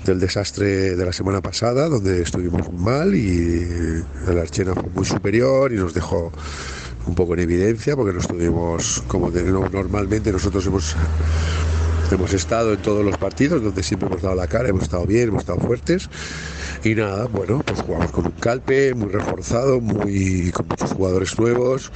del 0.04 0.20
desastre 0.20 0.96
de 0.96 1.04
la 1.04 1.12
semana 1.12 1.40
pasada, 1.40 1.88
donde 1.88 2.22
estuvimos 2.22 2.72
mal 2.72 3.14
y 3.14 4.02
el 4.28 4.38
Archena 4.38 4.74
fue 4.74 4.88
muy 4.94 5.04
superior 5.04 5.72
y 5.72 5.76
nos 5.76 5.94
dejó 5.94 6.32
un 7.06 7.14
poco 7.14 7.34
en 7.34 7.40
evidencia 7.40 7.96
porque 7.96 8.12
no 8.12 8.20
estuvimos 8.20 9.02
como 9.06 9.30
de, 9.30 9.42
no, 9.44 9.68
normalmente 9.68 10.32
nosotros 10.32 10.66
hemos 10.66 10.96
hemos 12.10 12.32
estado 12.32 12.72
en 12.72 12.78
todos 12.80 13.04
los 13.04 13.18
partidos 13.18 13.62
donde 13.62 13.82
siempre 13.82 14.08
hemos 14.08 14.22
dado 14.22 14.34
la 14.34 14.46
cara, 14.46 14.68
hemos 14.68 14.84
estado 14.84 15.04
bien, 15.04 15.28
hemos 15.28 15.42
estado 15.42 15.60
fuertes 15.60 16.08
Y 16.84 16.94
nada, 16.94 17.26
bueno, 17.26 17.60
pues 17.64 17.80
jugamos 17.80 18.10
con 18.12 18.26
un 18.26 18.32
calpe 18.32 18.94
muy 18.94 19.10
reforzado, 19.10 19.80
muy 19.80 20.50
con 20.52 20.68
muchos 20.68 20.92
jugadores 20.92 21.38
nuevos. 21.38 21.90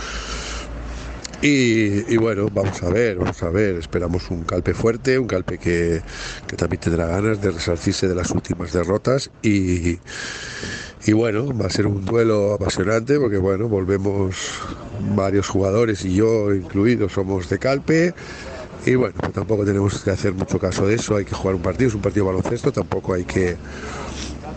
Y, 1.44 2.16
bueno, 2.18 2.46
vamos 2.52 2.80
a 2.84 2.88
ver, 2.88 3.16
vamos 3.16 3.42
a 3.42 3.50
ver. 3.50 3.74
Esperamos 3.74 4.30
un 4.30 4.44
calpe 4.44 4.74
fuerte, 4.74 5.18
un 5.18 5.26
calpe 5.26 5.58
que, 5.58 6.00
que 6.46 6.56
también 6.56 6.80
tendrá 6.80 7.06
ganas 7.06 7.42
de 7.42 7.50
resarcirse 7.50 8.06
de 8.06 8.14
las 8.14 8.30
últimas 8.30 8.72
derrotas. 8.72 9.28
Y, 9.42 9.98
y 11.04 11.12
bueno, 11.12 11.48
va 11.58 11.66
a 11.66 11.70
ser 11.70 11.88
un 11.88 12.04
duelo 12.04 12.54
apasionante 12.54 13.18
porque 13.18 13.38
bueno, 13.38 13.66
volvemos 13.66 14.36
varios 15.16 15.48
jugadores 15.48 16.04
y 16.04 16.14
yo 16.14 16.54
incluido 16.54 17.08
somos 17.08 17.48
de 17.48 17.58
calpe. 17.58 18.14
Y 18.86 18.94
bueno, 18.94 19.14
pues 19.18 19.32
tampoco 19.32 19.64
tenemos 19.64 20.00
que 20.00 20.12
hacer 20.12 20.34
mucho 20.34 20.60
caso 20.60 20.86
de 20.86 20.94
eso, 20.94 21.16
hay 21.16 21.24
que 21.24 21.34
jugar 21.34 21.56
un 21.56 21.62
partido, 21.62 21.88
es 21.88 21.94
un 21.94 22.02
partido 22.02 22.26
baloncesto, 22.26 22.72
tampoco 22.72 23.14
hay 23.14 23.24
que 23.24 23.56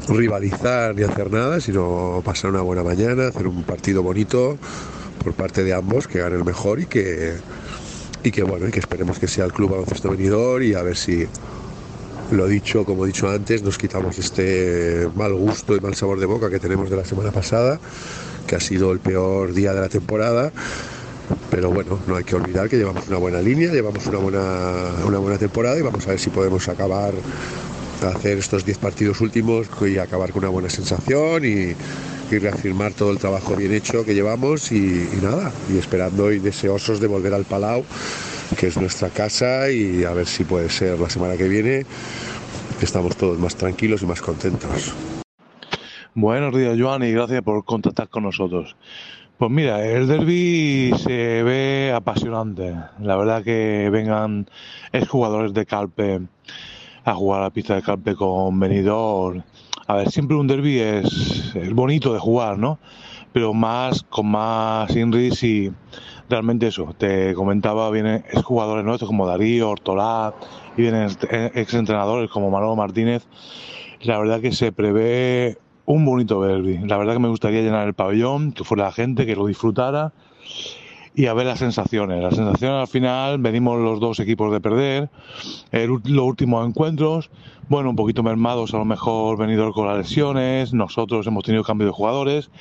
rivalizar 0.07 0.95
ni 0.95 1.03
hacer 1.03 1.32
nada, 1.32 1.60
sino 1.60 2.22
pasar 2.24 2.52
una 2.52 2.62
buena 2.62 2.84
mañana, 2.84 3.28
hacer 3.28 3.48
un 3.48 3.64
partido 3.64 4.02
bonito 4.03 4.57
por 5.26 5.34
parte 5.34 5.64
de 5.64 5.73
ambos, 5.73 6.07
que 6.07 6.19
gane 6.19 6.35
el 6.35 6.45
mejor 6.45 6.80
y 6.80 6.85
que, 6.85 7.34
y 8.23 8.30
que 8.30 8.43
bueno, 8.43 8.68
y 8.68 8.72
que 8.72 8.80
esperemos 8.80 9.18
que 9.18 9.27
sea 9.27 9.45
el 9.45 9.53
club 9.53 9.72
baloncesto 9.72 10.11
venidor 10.11 10.61
y 10.61 10.76
a 10.76 10.84
ver 10.84 10.95
si 10.95 11.26
lo 12.31 12.45
dicho, 12.45 12.85
como 12.85 13.06
he 13.06 13.07
dicho 13.07 13.27
antes, 13.27 13.64
nos 13.64 13.80
quitamos 13.80 14.19
este 14.19 15.10
mal 15.15 15.34
gusto 15.34 15.76
y 15.76 15.80
mal 15.80 15.95
sabor 15.95 16.19
de 16.19 16.27
boca 16.27 16.52
que 16.52 16.60
tenemos 16.60 16.91
de 16.91 16.97
la 16.97 17.06
semana 17.06 17.31
pasada, 17.31 17.80
que 18.45 18.56
ha 18.56 18.60
sido 18.60 18.91
el 18.91 18.99
peor 18.99 19.53
día 19.53 19.73
de 19.73 19.81
la 19.81 19.89
temporada. 19.89 20.52
Pero 21.49 21.72
bueno, 21.72 21.97
no 22.06 22.18
hay 22.18 22.23
que 22.23 22.35
olvidar 22.35 22.69
que 22.69 22.77
llevamos 22.77 23.07
una 23.07 23.18
buena 23.18 23.41
línea, 23.41 23.72
llevamos 23.72 24.06
una 24.06 24.19
buena, 24.19 24.91
una 25.07 25.18
buena 25.18 25.39
temporada 25.39 25.80
y 25.80 25.81
vamos 25.81 26.06
a 26.06 26.11
ver 26.11 26.19
si 26.19 26.30
podemos 26.30 26.69
acabar 26.69 27.15
hacer 28.03 28.38
estos 28.38 28.64
10 28.64 28.77
partidos 28.77 29.22
últimos 29.22 29.68
y 29.81 29.97
acabar 29.97 30.31
con 30.31 30.43
una 30.43 30.49
buena 30.49 30.69
sensación 30.69 31.43
y, 31.45 31.76
y 32.31 32.39
reafirmar 32.39 32.93
todo 32.93 33.11
el 33.11 33.19
trabajo 33.19 33.56
bien 33.56 33.73
hecho 33.73 34.06
que 34.06 34.14
llevamos 34.14 34.72
y, 34.72 35.07
nada, 35.22 35.52
y 35.72 35.77
esperando 35.77 36.31
y 36.31 36.39
deseosos 36.39 36.99
de 36.99 37.07
volver 37.07 37.34
al 37.34 37.45
Palau, 37.45 37.84
que 38.57 38.68
es 38.68 38.77
nuestra 38.77 39.10
casa 39.10 39.69
y 39.69 40.03
a 40.03 40.11
ver 40.11 40.26
si 40.26 40.43
puede 40.43 40.69
ser 40.69 40.99
la 40.99 41.10
semana 41.10 41.38
que 41.38 41.47
viene, 41.47 41.85
que 42.80 42.85
estamos 42.85 43.15
todos 43.15 43.38
más 43.39 43.56
tranquilos 43.56 44.02
y 44.02 44.06
más 44.06 44.22
contentos. 44.22 44.93
Buenos 46.14 46.56
días, 46.56 46.77
Joan, 46.80 47.03
y 47.03 47.11
gracias 47.11 47.41
por 47.41 47.64
contactar 47.65 48.07
con 48.10 48.23
nosotros. 48.23 48.76
Pues 49.38 49.52
mira, 49.52 49.85
el 49.85 50.07
derby 50.07 50.93
se 51.03 51.43
ve 51.43 51.91
apasionante. 51.93 52.73
La 53.02 53.18
verdad 53.18 53.43
que 53.43 53.89
vengan 53.91 54.49
exjugadores 54.93 55.53
de 55.53 55.65
Calpe 55.65 56.22
a 57.03 57.14
jugar 57.14 57.41
a 57.41 57.43
la 57.43 57.49
pista 57.49 57.76
de 57.76 57.81
Calpe 57.81 58.15
con 58.15 58.57
Benidorm. 58.57 59.43
A 59.88 59.95
ver, 59.98 60.10
siempre 60.10 60.36
un 60.36 60.48
derby 60.48 60.80
es, 60.80 61.53
es 61.56 61.74
bonito 61.74 62.12
de 62.14 62.20
jugar, 62.20 62.57
¿no? 62.57 62.80
Pero 63.34 63.53
más 63.53 64.03
con 64.10 64.28
más 64.28 64.95
Inris 64.95 65.44
y 65.44 65.72
realmente 66.28 66.68
eso. 66.68 66.95
Te 66.98 67.36
comentaba, 67.36 67.91
vienen 67.91 68.24
exjugadores 68.32 68.84
nuestros 68.84 69.07
como 69.07 69.28
Darío, 69.28 69.70
Ortolá 69.70 70.34
y 70.76 70.82
vienen 70.82 71.10
exentrenadores 71.53 72.32
como 72.32 72.49
Manolo 72.49 72.76
Martínez. 72.76 73.28
La 74.02 74.18
verdad 74.18 74.41
que 74.41 74.53
se 74.53 74.72
prevé 74.72 75.57
un 75.86 76.03
bonito 76.03 76.41
derby. 76.41 76.80
La 76.80 76.98
verdad 76.98 77.14
que 77.14 77.20
me 77.20 77.30
gustaría 77.30 77.62
llenar 77.62 77.88
el 77.88 77.94
pabellón, 77.94 78.53
que 78.53 78.64
fuera 78.64 78.86
la 78.86 78.91
gente, 78.91 79.28
que 79.28 79.36
lo 79.36 79.45
disfrutara 79.45 80.14
y 81.16 81.28
a 81.28 81.34
ver 81.34 81.46
las 81.46 81.60
sensaciones. 81.60 82.22
Las 82.22 82.36
sensaciones 82.36 82.82
al 82.82 82.88
final, 82.88 83.38
venimos 83.40 83.80
los 83.80 84.00
dos 84.00 84.20
equipos 84.20 84.52
de 84.52 84.60
perder, 84.60 85.10
los 85.72 86.26
últimos 86.26 86.68
encuentros, 86.68 87.30
bueno, 87.70 87.90
un 87.90 87.96
poquito 87.96 88.22
mermados 88.22 88.74
a 88.74 88.78
lo 88.78 88.86
mejor 88.86 89.38
venido 89.38 89.72
con 89.72 89.88
las 89.88 89.98
lesiones, 89.98 90.74
nosotros 90.74 91.26
hemos 91.26 91.44
tenido 91.44 91.64
cambio 91.64 91.88
de 91.88 91.94
jugadores, 91.94 92.52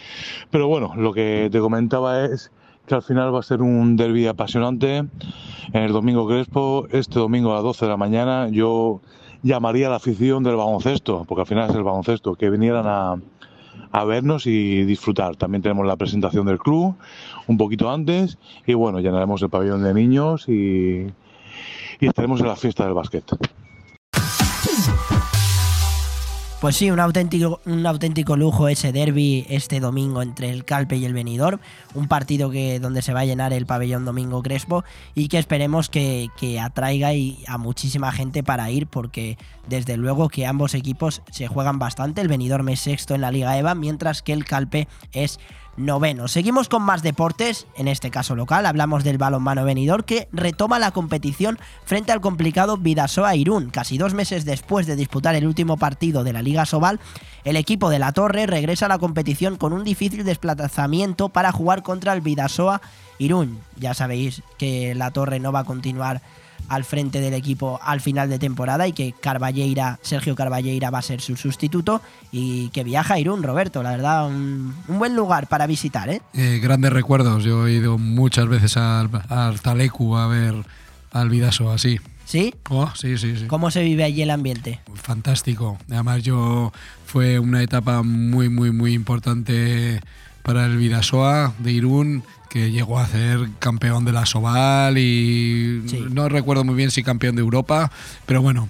pero 0.51 0.68
bueno, 0.68 0.93
lo 0.97 1.12
que 1.12 1.48
te 1.51 1.59
comentaba 1.59 2.24
es 2.24 2.52
que 2.86 2.94
al 2.94 3.02
final 3.02 3.35
va 3.35 3.40
a 3.40 3.43
ser 3.43 3.60
un 3.60 3.97
derby 3.97 4.26
apasionante 4.26 4.98
en 4.98 5.82
el 5.82 5.93
domingo 5.93 6.28
Crespo, 6.28 6.86
este 6.90 7.18
domingo 7.18 7.52
a 7.52 7.56
las 7.56 7.64
12 7.64 7.86
de 7.86 7.90
la 7.90 7.97
mañana, 7.97 8.48
yo 8.48 9.01
llamaría 9.43 9.89
a 9.89 9.90
la 9.90 9.97
afición 9.97 10.43
del 10.43 10.56
baloncesto, 10.56 11.24
porque 11.26 11.43
al 11.43 11.47
final 11.47 11.70
es 11.70 11.76
el 11.76 11.82
baloncesto, 11.82 12.35
que 12.35 12.51
vinieran 12.51 12.86
a 12.86 14.05
vernos 14.05 14.47
y 14.47 14.85
disfrutar. 14.85 15.36
También 15.36 15.62
tenemos 15.62 15.86
la 15.86 15.97
presentación 15.97 16.47
del 16.47 16.59
club 16.59 16.97
un 17.46 17.56
poquito 17.56 17.90
antes 17.90 18.38
y 18.66 18.74
bueno, 18.74 19.00
llenaremos 19.00 19.42
el 19.42 19.50
pabellón 19.50 19.82
de 19.82 19.94
niños 19.94 20.48
y, 20.48 21.06
estaremos 22.00 22.40
en 22.40 22.48
la 22.48 22.56
fiesta 22.56 22.84
del 22.84 22.92
básquet. 22.92 23.24
Pues 26.64 26.76
sí, 26.76 26.90
un 26.90 26.98
auténtico, 26.98 27.60
un 27.66 27.84
auténtico 27.84 28.38
lujo 28.38 28.68
ese 28.68 28.90
derby 28.90 29.44
este 29.50 29.80
domingo 29.80 30.22
entre 30.22 30.48
el 30.48 30.64
Calpe 30.64 30.96
y 30.96 31.04
el 31.04 31.12
Benidorm. 31.12 31.60
Un 31.94 32.08
partido 32.08 32.50
que, 32.50 32.80
donde 32.80 33.02
se 33.02 33.12
va 33.12 33.20
a 33.20 33.24
llenar 33.26 33.52
el 33.52 33.66
pabellón 33.66 34.06
Domingo 34.06 34.42
Crespo 34.42 34.82
y 35.14 35.28
que 35.28 35.38
esperemos 35.38 35.90
que, 35.90 36.28
que 36.38 36.58
atraiga 36.58 37.12
y 37.12 37.44
a 37.48 37.58
muchísima 37.58 38.12
gente 38.12 38.42
para 38.42 38.70
ir 38.70 38.86
porque 38.86 39.36
desde 39.68 39.98
luego 39.98 40.30
que 40.30 40.46
ambos 40.46 40.72
equipos 40.72 41.20
se 41.30 41.48
juegan 41.48 41.78
bastante. 41.78 42.22
El 42.22 42.28
Benidorm 42.28 42.70
es 42.70 42.80
sexto 42.80 43.14
en 43.14 43.20
la 43.20 43.30
Liga 43.30 43.58
EVA 43.58 43.74
mientras 43.74 44.22
que 44.22 44.32
el 44.32 44.46
Calpe 44.46 44.88
es 45.12 45.38
noveno. 45.76 46.28
Seguimos 46.28 46.68
con 46.68 46.82
más 46.82 47.02
deportes, 47.02 47.66
en 47.76 47.88
este 47.88 48.10
caso 48.10 48.34
local, 48.34 48.66
hablamos 48.66 49.05
del 49.05 49.18
balonmano 49.18 49.64
venidor 49.64 50.05
que 50.05 50.28
retoma 50.32 50.78
la 50.78 50.90
competición 50.90 51.59
frente 51.84 52.12
al 52.12 52.20
complicado 52.20 52.76
Vidasoa 52.76 53.34
Irún. 53.36 53.70
Casi 53.70 53.98
dos 53.98 54.14
meses 54.14 54.44
después 54.44 54.86
de 54.86 54.96
disputar 54.96 55.34
el 55.34 55.46
último 55.46 55.76
partido 55.76 56.24
de 56.24 56.32
la 56.32 56.42
Liga 56.42 56.66
Sobal, 56.66 57.01
el 57.44 57.56
equipo 57.56 57.90
de 57.90 57.98
la 57.98 58.12
Torre 58.12 58.46
regresa 58.46 58.86
a 58.86 58.88
la 58.88 58.98
competición 58.98 59.56
con 59.56 59.72
un 59.72 59.84
difícil 59.84 60.24
desplazamiento 60.24 61.28
para 61.28 61.52
jugar 61.52 61.82
contra 61.82 62.12
el 62.12 62.20
Vidasoa 62.20 62.80
Irún. 63.18 63.59
Ya 63.76 63.94
sabéis 63.94 64.42
que 64.59 64.94
la 64.94 65.10
Torre 65.10 65.40
no 65.40 65.52
va 65.52 65.60
a 65.60 65.64
continuar 65.64 66.22
al 66.68 66.84
frente 66.84 67.20
del 67.20 67.34
equipo 67.34 67.78
al 67.82 68.00
final 68.00 68.28
de 68.28 68.38
temporada 68.38 68.86
y 68.88 68.92
que 68.92 69.12
Carballeira, 69.12 69.98
Sergio 70.02 70.34
Carballeira 70.34 70.90
va 70.90 70.98
a 70.98 71.02
ser 71.02 71.20
su 71.20 71.36
sustituto 71.36 72.00
y 72.32 72.68
que 72.70 72.84
viaja 72.84 73.14
a 73.14 73.18
Irún, 73.18 73.42
Roberto, 73.42 73.82
la 73.82 73.90
verdad, 73.90 74.26
un, 74.26 74.74
un 74.88 74.98
buen 74.98 75.14
lugar 75.14 75.46
para 75.46 75.66
visitar, 75.66 76.08
¿eh? 76.08 76.22
Eh, 76.32 76.60
grandes 76.62 76.92
recuerdos, 76.92 77.44
yo 77.44 77.66
he 77.66 77.72
ido 77.72 77.98
muchas 77.98 78.48
veces 78.48 78.76
al, 78.76 79.10
al 79.28 79.60
Talecu 79.60 80.16
a 80.16 80.26
ver 80.26 80.54
al 81.12 81.28
Vidaso 81.28 81.70
así. 81.70 82.00
¿Sí? 82.24 82.54
Oh, 82.70 82.90
sí, 82.94 83.18
sí, 83.18 83.36
sí. 83.36 83.46
¿Cómo 83.46 83.70
se 83.70 83.82
vive 83.82 84.02
allí 84.02 84.22
el 84.22 84.30
ambiente? 84.30 84.80
Fantástico. 84.94 85.78
Además 85.90 86.22
yo 86.22 86.72
fue 87.04 87.38
una 87.38 87.62
etapa 87.62 88.02
muy, 88.02 88.48
muy, 88.48 88.70
muy 88.70 88.94
importante 88.94 90.00
para 90.42 90.66
el 90.66 90.76
Vidasoa 90.78 91.52
de 91.58 91.72
Irún 91.72 92.24
que 92.55 92.70
llegó 92.70 93.01
a 93.01 93.06
ser 93.09 93.48
campeón 93.59 94.05
de 94.05 94.12
la 94.12 94.26
Soval 94.26 94.97
y 94.97 95.82
sí. 95.89 96.05
no 96.09 96.28
recuerdo 96.28 96.62
muy 96.62 96.76
bien 96.76 96.93
si 96.93 97.02
campeón 97.02 97.35
de 97.35 97.43
Europa, 97.43 97.90
pero 98.26 98.43
bueno, 98.43 98.68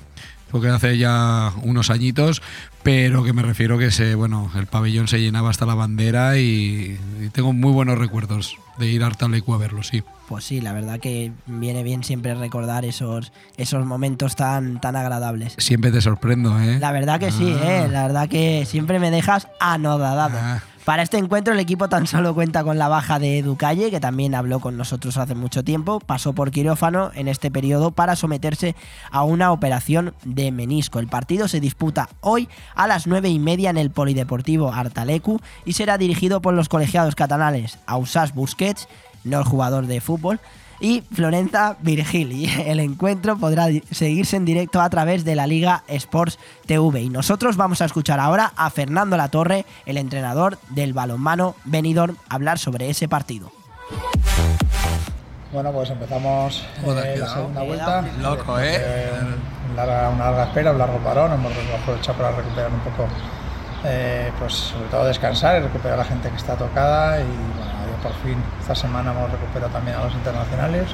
porque 0.50 0.68
hace 0.68 0.96
ya 0.96 1.52
unos 1.62 1.90
añitos, 1.90 2.40
pero 2.82 3.24
que 3.24 3.34
me 3.34 3.42
refiero 3.42 3.76
que 3.76 3.90
se, 3.90 4.14
bueno, 4.14 4.50
el 4.56 4.66
pabellón 4.66 5.06
se 5.06 5.20
llenaba 5.20 5.50
hasta 5.50 5.66
la 5.66 5.74
bandera 5.74 6.38
y, 6.38 6.98
y 7.20 7.28
tengo 7.28 7.52
muy 7.52 7.72
buenos 7.72 7.98
recuerdos 7.98 8.56
de 8.78 8.88
ir 8.88 9.04
a 9.04 9.08
Artalecu 9.08 9.52
a 9.52 9.58
verlo, 9.58 9.82
sí. 9.82 10.02
Pues 10.28 10.44
sí, 10.44 10.62
la 10.62 10.72
verdad 10.72 10.98
que 10.98 11.32
viene 11.44 11.82
bien 11.82 12.04
siempre 12.04 12.34
recordar 12.34 12.86
esos, 12.86 13.32
esos 13.58 13.84
momentos 13.84 14.34
tan, 14.34 14.80
tan 14.80 14.96
agradables. 14.96 15.54
Siempre 15.58 15.92
te 15.92 16.00
sorprendo, 16.00 16.58
¿eh? 16.58 16.78
La 16.78 16.90
verdad 16.90 17.20
que 17.20 17.26
ah. 17.26 17.32
sí, 17.32 17.54
¿eh? 17.62 17.86
La 17.90 18.04
verdad 18.04 18.30
que 18.30 18.64
siempre 18.66 18.98
me 18.98 19.10
dejas 19.10 19.48
anodadado. 19.60 20.38
Ah. 20.40 20.62
Para 20.84 21.02
este 21.02 21.16
encuentro 21.16 21.54
el 21.54 21.60
equipo 21.60 21.88
tan 21.88 22.06
solo 22.06 22.34
cuenta 22.34 22.62
con 22.62 22.76
la 22.76 22.88
baja 22.88 23.18
de 23.18 23.38
Edu 23.38 23.56
Calle, 23.56 23.90
que 23.90 24.00
también 24.00 24.34
habló 24.34 24.60
con 24.60 24.76
nosotros 24.76 25.16
hace 25.16 25.34
mucho 25.34 25.64
tiempo, 25.64 25.98
pasó 25.98 26.34
por 26.34 26.50
quirófano 26.50 27.10
en 27.14 27.26
este 27.26 27.50
periodo 27.50 27.90
para 27.92 28.16
someterse 28.16 28.76
a 29.10 29.24
una 29.24 29.50
operación 29.50 30.14
de 30.24 30.52
menisco. 30.52 30.98
El 30.98 31.08
partido 31.08 31.48
se 31.48 31.58
disputa 31.58 32.10
hoy 32.20 32.50
a 32.74 32.86
las 32.86 33.06
9 33.06 33.30
y 33.30 33.38
media 33.38 33.70
en 33.70 33.78
el 33.78 33.90
Polideportivo 33.90 34.74
Artalecu 34.74 35.40
y 35.64 35.72
será 35.72 35.96
dirigido 35.96 36.42
por 36.42 36.52
los 36.52 36.68
colegiados 36.68 37.14
catalanes 37.14 37.78
Ausas 37.86 38.34
Busquets, 38.34 38.86
no 39.24 39.38
el 39.38 39.44
jugador 39.44 39.86
de 39.86 40.02
fútbol, 40.02 40.38
y 40.80 41.02
Florenza 41.12 41.76
Virgili. 41.80 42.50
El 42.66 42.80
encuentro 42.80 43.36
podrá 43.36 43.68
seguirse 43.90 44.36
en 44.36 44.44
directo 44.44 44.80
a 44.80 44.90
través 44.90 45.24
de 45.24 45.34
la 45.34 45.46
Liga 45.46 45.84
Sports 45.88 46.38
TV. 46.66 47.02
Y 47.02 47.08
nosotros 47.08 47.56
vamos 47.56 47.80
a 47.82 47.86
escuchar 47.86 48.20
ahora 48.20 48.52
a 48.56 48.70
Fernando 48.70 49.16
Latorre, 49.16 49.66
el 49.86 49.96
entrenador 49.96 50.58
del 50.70 50.92
balonmano 50.92 51.54
Benidorm, 51.64 52.16
hablar 52.28 52.58
sobre 52.58 52.90
ese 52.90 53.08
partido. 53.08 53.52
Bueno, 55.54 55.70
pues 55.70 55.88
empezamos 55.88 56.66
eh, 56.84 57.16
la 57.16 57.28
segunda 57.28 57.62
vuelta. 57.62 58.04
Loco, 58.20 58.58
¿eh? 58.58 58.74
eh 58.76 59.10
una, 59.72 59.86
larga, 59.86 60.08
una 60.08 60.24
larga 60.24 60.44
espera, 60.46 60.72
un 60.72 60.78
largo 60.78 60.98
parón. 60.98 61.32
Hemos 61.32 61.52
aprovechado 61.80 62.18
para 62.18 62.36
recuperar 62.36 62.72
un 62.72 62.80
poco, 62.80 63.08
eh, 63.84 64.32
pues 64.40 64.52
sobre 64.52 64.88
todo 64.88 65.04
descansar 65.04 65.60
y 65.60 65.64
recuperar 65.64 65.94
a 65.94 65.98
la 65.98 66.04
gente 66.04 66.28
que 66.28 66.36
está 66.36 66.56
tocada. 66.56 67.20
Y 67.20 67.24
bueno, 67.24 67.83
por 68.04 68.12
fin 68.22 68.36
esta 68.60 68.74
semana 68.74 69.12
hemos 69.12 69.32
recuperado 69.32 69.72
también 69.72 69.96
a 69.96 70.04
los 70.04 70.14
internacionales. 70.14 70.86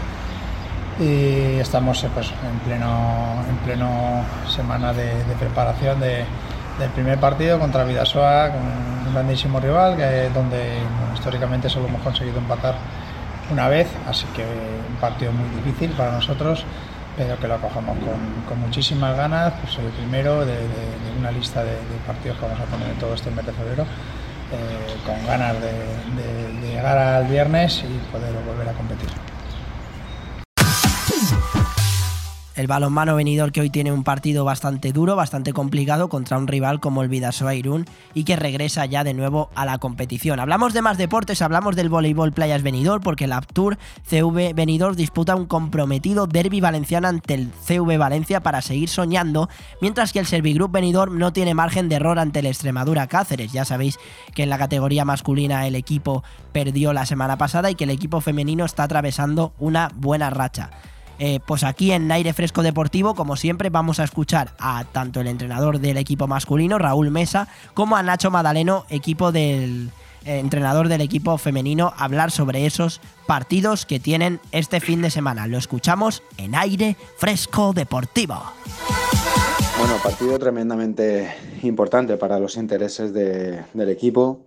Y 1.00 1.58
estamos 1.58 2.06
pues, 2.14 2.28
en, 2.30 2.58
pleno, 2.60 3.42
en 3.48 3.56
pleno 3.56 4.24
semana 4.48 4.92
de, 4.92 5.10
preparación 5.38 5.98
de, 5.98 6.24
del 6.78 6.90
primer 6.90 7.18
partido 7.18 7.58
contra 7.58 7.84
Vidasoa, 7.84 8.50
con 8.50 8.60
un 8.62 9.12
grandísimo 9.12 9.58
rival, 9.58 9.96
que, 9.96 10.30
donde 10.32 10.78
históricamente 11.14 11.68
solo 11.68 11.88
hemos 11.88 12.02
conseguido 12.02 12.38
empatar 12.38 12.76
una 13.50 13.68
vez, 13.68 13.88
así 14.06 14.26
que 14.36 14.44
un 14.44 14.96
partido 15.00 15.32
muy 15.32 15.48
difícil 15.56 15.90
para 15.96 16.12
nosotros, 16.12 16.64
pero 17.16 17.36
que 17.38 17.48
lo 17.48 17.54
acogemos 17.54 17.98
con, 17.98 18.44
con 18.46 18.60
muchísimas 18.60 19.16
ganas, 19.16 19.54
pues 19.62 19.78
el 19.78 19.90
primero 19.92 20.44
de, 20.44 20.58
una 21.18 21.32
lista 21.32 21.64
de, 21.64 21.72
de 21.72 21.96
partidos 22.06 22.38
que 22.38 22.44
vamos 22.44 22.60
a 22.60 22.64
poner 22.64 22.88
en 22.88 22.98
todo 22.98 23.14
este 23.14 23.30
mes 23.30 23.44
de 23.46 23.52
febrero, 23.52 23.86
eh, 24.52 24.96
con 25.06 25.26
ganas 25.26 25.56
de, 25.60 26.68
llegar 26.68 26.98
al 26.98 27.26
viernes 27.26 27.84
y 27.84 28.12
poder 28.12 28.32
volver 28.46 28.68
a 28.68 28.72
competir. 28.72 29.08
El 32.60 32.66
balonmano 32.66 33.16
venidor 33.16 33.52
que 33.52 33.62
hoy 33.62 33.70
tiene 33.70 33.90
un 33.90 34.04
partido 34.04 34.44
bastante 34.44 34.92
duro, 34.92 35.16
bastante 35.16 35.54
complicado 35.54 36.10
contra 36.10 36.36
un 36.36 36.46
rival 36.46 36.78
como 36.78 37.02
el 37.02 37.08
Vidasoa 37.08 37.54
Irún 37.54 37.86
y 38.12 38.24
que 38.24 38.36
regresa 38.36 38.84
ya 38.84 39.02
de 39.02 39.14
nuevo 39.14 39.48
a 39.54 39.64
la 39.64 39.78
competición. 39.78 40.38
Hablamos 40.40 40.74
de 40.74 40.82
más 40.82 40.98
deportes, 40.98 41.40
hablamos 41.40 41.74
del 41.74 41.88
voleibol 41.88 42.32
Playas 42.32 42.62
Venidor 42.62 43.00
porque 43.00 43.24
el 43.24 43.32
Aptur 43.32 43.78
CV 44.06 44.52
Venidor 44.52 44.94
disputa 44.94 45.36
un 45.36 45.46
comprometido 45.46 46.26
derby 46.26 46.60
valenciano 46.60 47.08
ante 47.08 47.32
el 47.32 47.50
CV 47.64 47.96
Valencia 47.96 48.42
para 48.42 48.60
seguir 48.60 48.90
soñando, 48.90 49.48
mientras 49.80 50.12
que 50.12 50.18
el 50.18 50.26
Servigroup 50.26 50.70
Venidor 50.70 51.12
no 51.12 51.32
tiene 51.32 51.54
margen 51.54 51.88
de 51.88 51.94
error 51.94 52.18
ante 52.18 52.40
el 52.40 52.46
Extremadura 52.46 53.06
Cáceres. 53.06 53.52
Ya 53.52 53.64
sabéis 53.64 53.98
que 54.34 54.42
en 54.42 54.50
la 54.50 54.58
categoría 54.58 55.06
masculina 55.06 55.66
el 55.66 55.76
equipo 55.76 56.24
perdió 56.52 56.92
la 56.92 57.06
semana 57.06 57.38
pasada 57.38 57.70
y 57.70 57.74
que 57.74 57.84
el 57.84 57.90
equipo 57.90 58.20
femenino 58.20 58.66
está 58.66 58.82
atravesando 58.82 59.54
una 59.58 59.90
buena 59.96 60.28
racha. 60.28 60.68
Eh, 61.22 61.38
pues 61.44 61.64
aquí 61.64 61.92
en 61.92 62.10
Aire 62.10 62.32
Fresco 62.32 62.62
Deportivo, 62.62 63.14
como 63.14 63.36
siempre, 63.36 63.68
vamos 63.68 64.00
a 64.00 64.04
escuchar 64.04 64.52
a 64.58 64.84
tanto 64.90 65.20
el 65.20 65.26
entrenador 65.26 65.78
del 65.78 65.98
equipo 65.98 66.26
masculino, 66.26 66.78
Raúl 66.78 67.10
Mesa, 67.10 67.46
como 67.74 67.96
a 67.96 68.02
Nacho 68.02 68.30
Madaleno, 68.30 68.86
equipo 68.88 69.30
del 69.30 69.90
eh, 70.24 70.38
entrenador 70.38 70.88
del 70.88 71.02
equipo 71.02 71.36
femenino, 71.36 71.92
hablar 71.98 72.30
sobre 72.30 72.64
esos 72.64 73.02
partidos 73.26 73.84
que 73.84 74.00
tienen 74.00 74.40
este 74.50 74.80
fin 74.80 75.02
de 75.02 75.10
semana. 75.10 75.46
Lo 75.46 75.58
escuchamos 75.58 76.22
en 76.38 76.54
Aire 76.54 76.96
Fresco 77.18 77.74
Deportivo. 77.74 78.42
Bueno, 79.78 79.96
partido 80.02 80.38
tremendamente 80.38 81.34
importante 81.62 82.16
para 82.16 82.38
los 82.38 82.56
intereses 82.56 83.12
de- 83.12 83.62
del 83.74 83.88
equipo, 83.90 84.40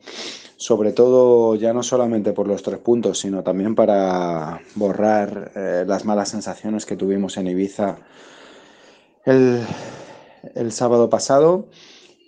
sobre 0.57 0.91
todo 0.93 1.55
ya 1.55 1.73
no 1.73 1.83
solamente 1.83 2.33
por 2.33 2.47
los 2.47 2.63
tres 2.63 2.79
puntos, 2.79 3.19
sino 3.19 3.43
también 3.43 3.75
para 3.75 4.61
borrar 4.75 5.51
eh, 5.55 5.83
las 5.87 6.05
malas 6.05 6.29
sensaciones 6.29 6.85
que 6.85 6.95
tuvimos 6.95 7.37
en 7.37 7.47
Ibiza 7.47 7.97
el, 9.25 9.61
el 10.55 10.71
sábado 10.71 11.09
pasado. 11.09 11.67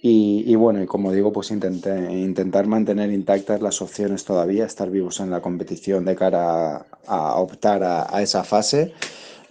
Y, 0.07 0.53
bueno, 0.53 0.83
y 0.83 0.85
como 0.85 1.11
digo, 1.11 1.33
pues 1.33 1.49
intenté, 1.49 2.13
intentar 2.13 2.67
mantener 2.67 3.11
intactas 3.11 3.59
las 3.59 3.81
opciones 3.81 4.23
todavía, 4.23 4.65
estar 4.65 4.91
vivos 4.91 5.19
en 5.19 5.31
la 5.31 5.41
competición 5.41 6.05
de 6.05 6.15
cara 6.15 6.85
a, 7.07 7.35
optar 7.39 7.83
a- 7.83 8.15
a 8.15 8.21
esa 8.21 8.43
fase 8.43 8.93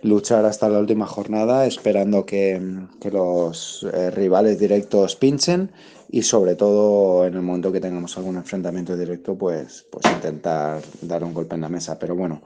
luchar 0.03 0.45
hasta 0.45 0.69
la 0.69 0.79
última 0.79 1.07
jornada 1.07 1.67
esperando 1.67 2.25
que, 2.25 2.63
que 3.01 3.11
los 3.11 3.85
eh, 3.93 4.13
rivales 4.13 4.61
directos 4.61 5.17
pinchen 5.17 5.71
y 6.11 6.23
sobre 6.23 6.55
todo 6.55 7.27
en 7.27 7.35
el 7.35 7.43
momento 7.43 7.73
que 7.73 7.81
tengamos 7.81 8.17
algún 8.17 8.37
enfrentamiento 8.37 8.97
directo 8.97 9.35
pues, 9.35 9.85
pues 9.91 10.05
intentar 10.07 10.83
dar 11.01 11.25
un 11.25 11.35
golpe 11.35 11.55
en 11.55 11.63
la 11.63 11.69
mesa. 11.69 11.99
Pero 11.99 12.15
bueno, 12.15 12.43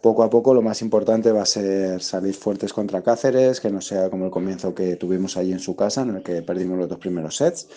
poco 0.00 0.22
a 0.22 0.30
poco 0.30 0.54
lo 0.54 0.62
más 0.62 0.82
importante 0.82 1.32
va 1.32 1.42
a 1.42 1.46
ser 1.46 2.02
salir 2.02 2.34
fuertes 2.34 2.72
contra 2.72 3.02
Cáceres, 3.02 3.60
que 3.60 3.70
no 3.70 3.80
sea 3.80 4.10
como 4.10 4.26
el 4.26 4.30
comienzo 4.30 4.74
que 4.74 4.96
tuvimos 4.96 5.36
allí 5.36 5.52
en 5.52 5.60
su 5.60 5.74
casa 5.74 6.02
en 6.02 6.16
el 6.16 6.22
que 6.22 6.42
perdimos 6.42 6.78
los 6.78 6.88
dos 6.88 6.98
primeros 6.98 7.36
sets. 7.36 7.68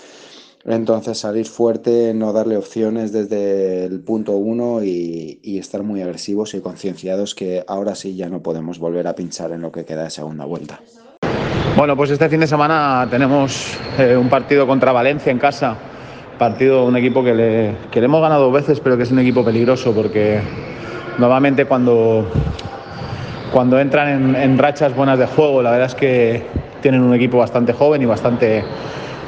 Entonces 0.64 1.18
salir 1.18 1.48
fuerte, 1.48 2.14
no 2.14 2.34
darle 2.34 2.56
opciones 2.56 3.12
desde 3.12 3.86
el 3.86 4.00
punto 4.02 4.34
uno 4.34 4.84
y, 4.84 5.40
y 5.42 5.58
estar 5.58 5.82
muy 5.82 6.02
agresivos 6.02 6.54
y 6.54 6.62
concienciados 6.62 7.34
que 7.34 7.64
ahora 7.68 7.96
sí 7.96 8.16
ya 8.16 8.30
no 8.30 8.44
podemos 8.44 8.78
volver 8.78 9.08
a 9.08 9.16
pinchar 9.16 9.52
en 9.54 9.62
lo 9.62 9.72
que 9.72 9.86
queda 9.86 10.04
de 10.04 10.12
segunda 10.12 10.46
vuelta. 10.46 10.82
Bueno, 11.78 11.96
pues 11.96 12.12
este 12.12 12.28
fin 12.28 12.42
de 12.42 12.48
semana 12.48 13.08
tenemos 13.10 13.78
eh, 13.98 14.16
un 14.18 14.28
partido 14.30 14.68
contra 14.68 14.92
Valencia 14.92 15.32
en 15.32 15.40
casa. 15.40 15.76
Partido, 16.38 16.86
un 16.86 16.98
equipo 16.98 17.24
que 17.24 17.34
le, 17.34 17.72
que 17.90 18.00
hemos 18.00 18.22
ganado 18.22 18.44
dos 18.44 18.54
veces, 18.54 18.80
pero 18.82 18.98
que 18.98 19.04
es 19.04 19.12
un 19.12 19.20
equipo 19.20 19.44
peligroso 19.44 19.94
porque 19.94 20.42
normalmente 21.18 21.66
cuando, 21.66 22.28
cuando 23.54 23.80
entran 23.80 24.10
en, 24.10 24.36
en 24.36 24.58
rachas 24.58 24.94
buenas 24.96 25.18
de 25.18 25.28
juego, 25.28 25.62
la 25.62 25.72
verdad 25.72 25.88
es 25.88 25.96
que 25.96 26.44
tienen 26.82 27.02
un 27.02 27.14
equipo 27.14 27.38
bastante 27.38 27.74
joven 27.74 28.02
y 28.02 28.06
bastante, 28.06 28.64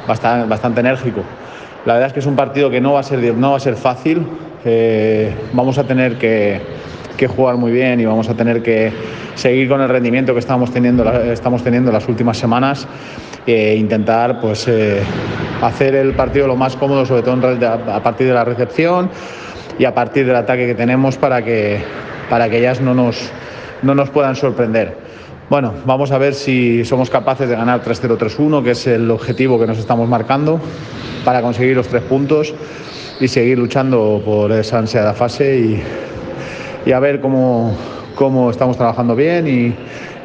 bastante, 0.07 0.49
bastante 0.49 0.79
enérgico. 0.81 1.21
La 1.85 1.93
verdad 1.93 2.07
es 2.07 2.13
que 2.13 2.19
es 2.19 2.25
un 2.25 2.35
partido 2.35 2.69
que 2.69 2.81
no 2.81 2.93
va 2.93 2.99
a 2.99 3.03
ser, 3.03 3.19
no 3.35 3.51
va 3.51 3.57
a 3.57 3.61
ser 3.61 3.75
fácil. 3.75 4.25
eh, 4.65 5.33
vamos 5.53 5.77
a 5.77 5.85
tener 5.85 6.17
que, 6.17 6.59
que 7.17 7.27
jugar 7.27 7.57
muy 7.57 7.71
bien 7.71 7.99
y 7.99 8.05
vamos 8.05 8.29
a 8.29 8.33
tener 8.33 8.61
que 8.61 8.91
seguir 9.35 9.67
con 9.69 9.81
el 9.81 9.89
rendimiento 9.89 10.33
que 10.33 10.39
estamos 10.39 10.71
teniendo, 10.71 11.09
estamos 11.23 11.63
teniendo 11.63 11.91
las 11.91 12.07
últimas 12.07 12.37
semanas 12.37 12.87
e 13.45 13.75
intentar 13.75 14.39
pues, 14.39 14.67
eh, 14.67 15.01
hacer 15.61 15.95
el 15.95 16.13
partido 16.13 16.47
lo 16.47 16.55
más 16.55 16.75
cómodo, 16.75 17.05
sobre 17.05 17.23
todo 17.23 17.51
en 17.51 17.63
a 17.63 18.03
partir 18.03 18.27
de 18.27 18.33
la 18.33 18.45
recepción 18.45 19.09
y 19.77 19.85
a 19.85 19.93
partir 19.93 20.25
del 20.25 20.35
ataque 20.35 20.65
que 20.65 20.75
tenemos 20.75 21.17
para 21.17 21.43
que, 21.43 21.79
para 22.29 22.49
que 22.49 22.59
ellas 22.59 22.81
no 22.81 22.93
nos, 22.93 23.31
no 23.81 23.95
nos 23.95 24.09
puedan 24.09 24.35
sorprender. 24.35 24.97
Bueno, 25.49 25.73
vamos 25.85 26.11
a 26.11 26.17
ver 26.17 26.33
si 26.33 26.85
somos 26.85 27.09
capaces 27.09 27.49
de 27.49 27.55
ganar 27.55 27.83
3-0, 27.83 28.17
3-1, 28.17 28.63
que 28.63 28.71
es 28.71 28.87
el 28.87 29.11
objetivo 29.11 29.59
que 29.59 29.67
nos 29.67 29.77
estamos 29.77 30.07
marcando 30.07 30.59
para 31.25 31.41
conseguir 31.41 31.75
los 31.75 31.87
tres 31.87 32.01
puntos 32.03 32.53
y 33.19 33.27
seguir 33.27 33.59
luchando 33.59 34.21
por 34.23 34.51
esa 34.51 34.79
ansiada 34.79 35.13
fase 35.13 35.57
y, 35.59 35.83
y 36.85 36.91
a 36.91 36.99
ver 36.99 37.19
cómo, 37.21 37.75
cómo 38.15 38.49
estamos 38.49 38.77
trabajando 38.77 39.15
bien 39.15 39.47
y, 39.47 39.75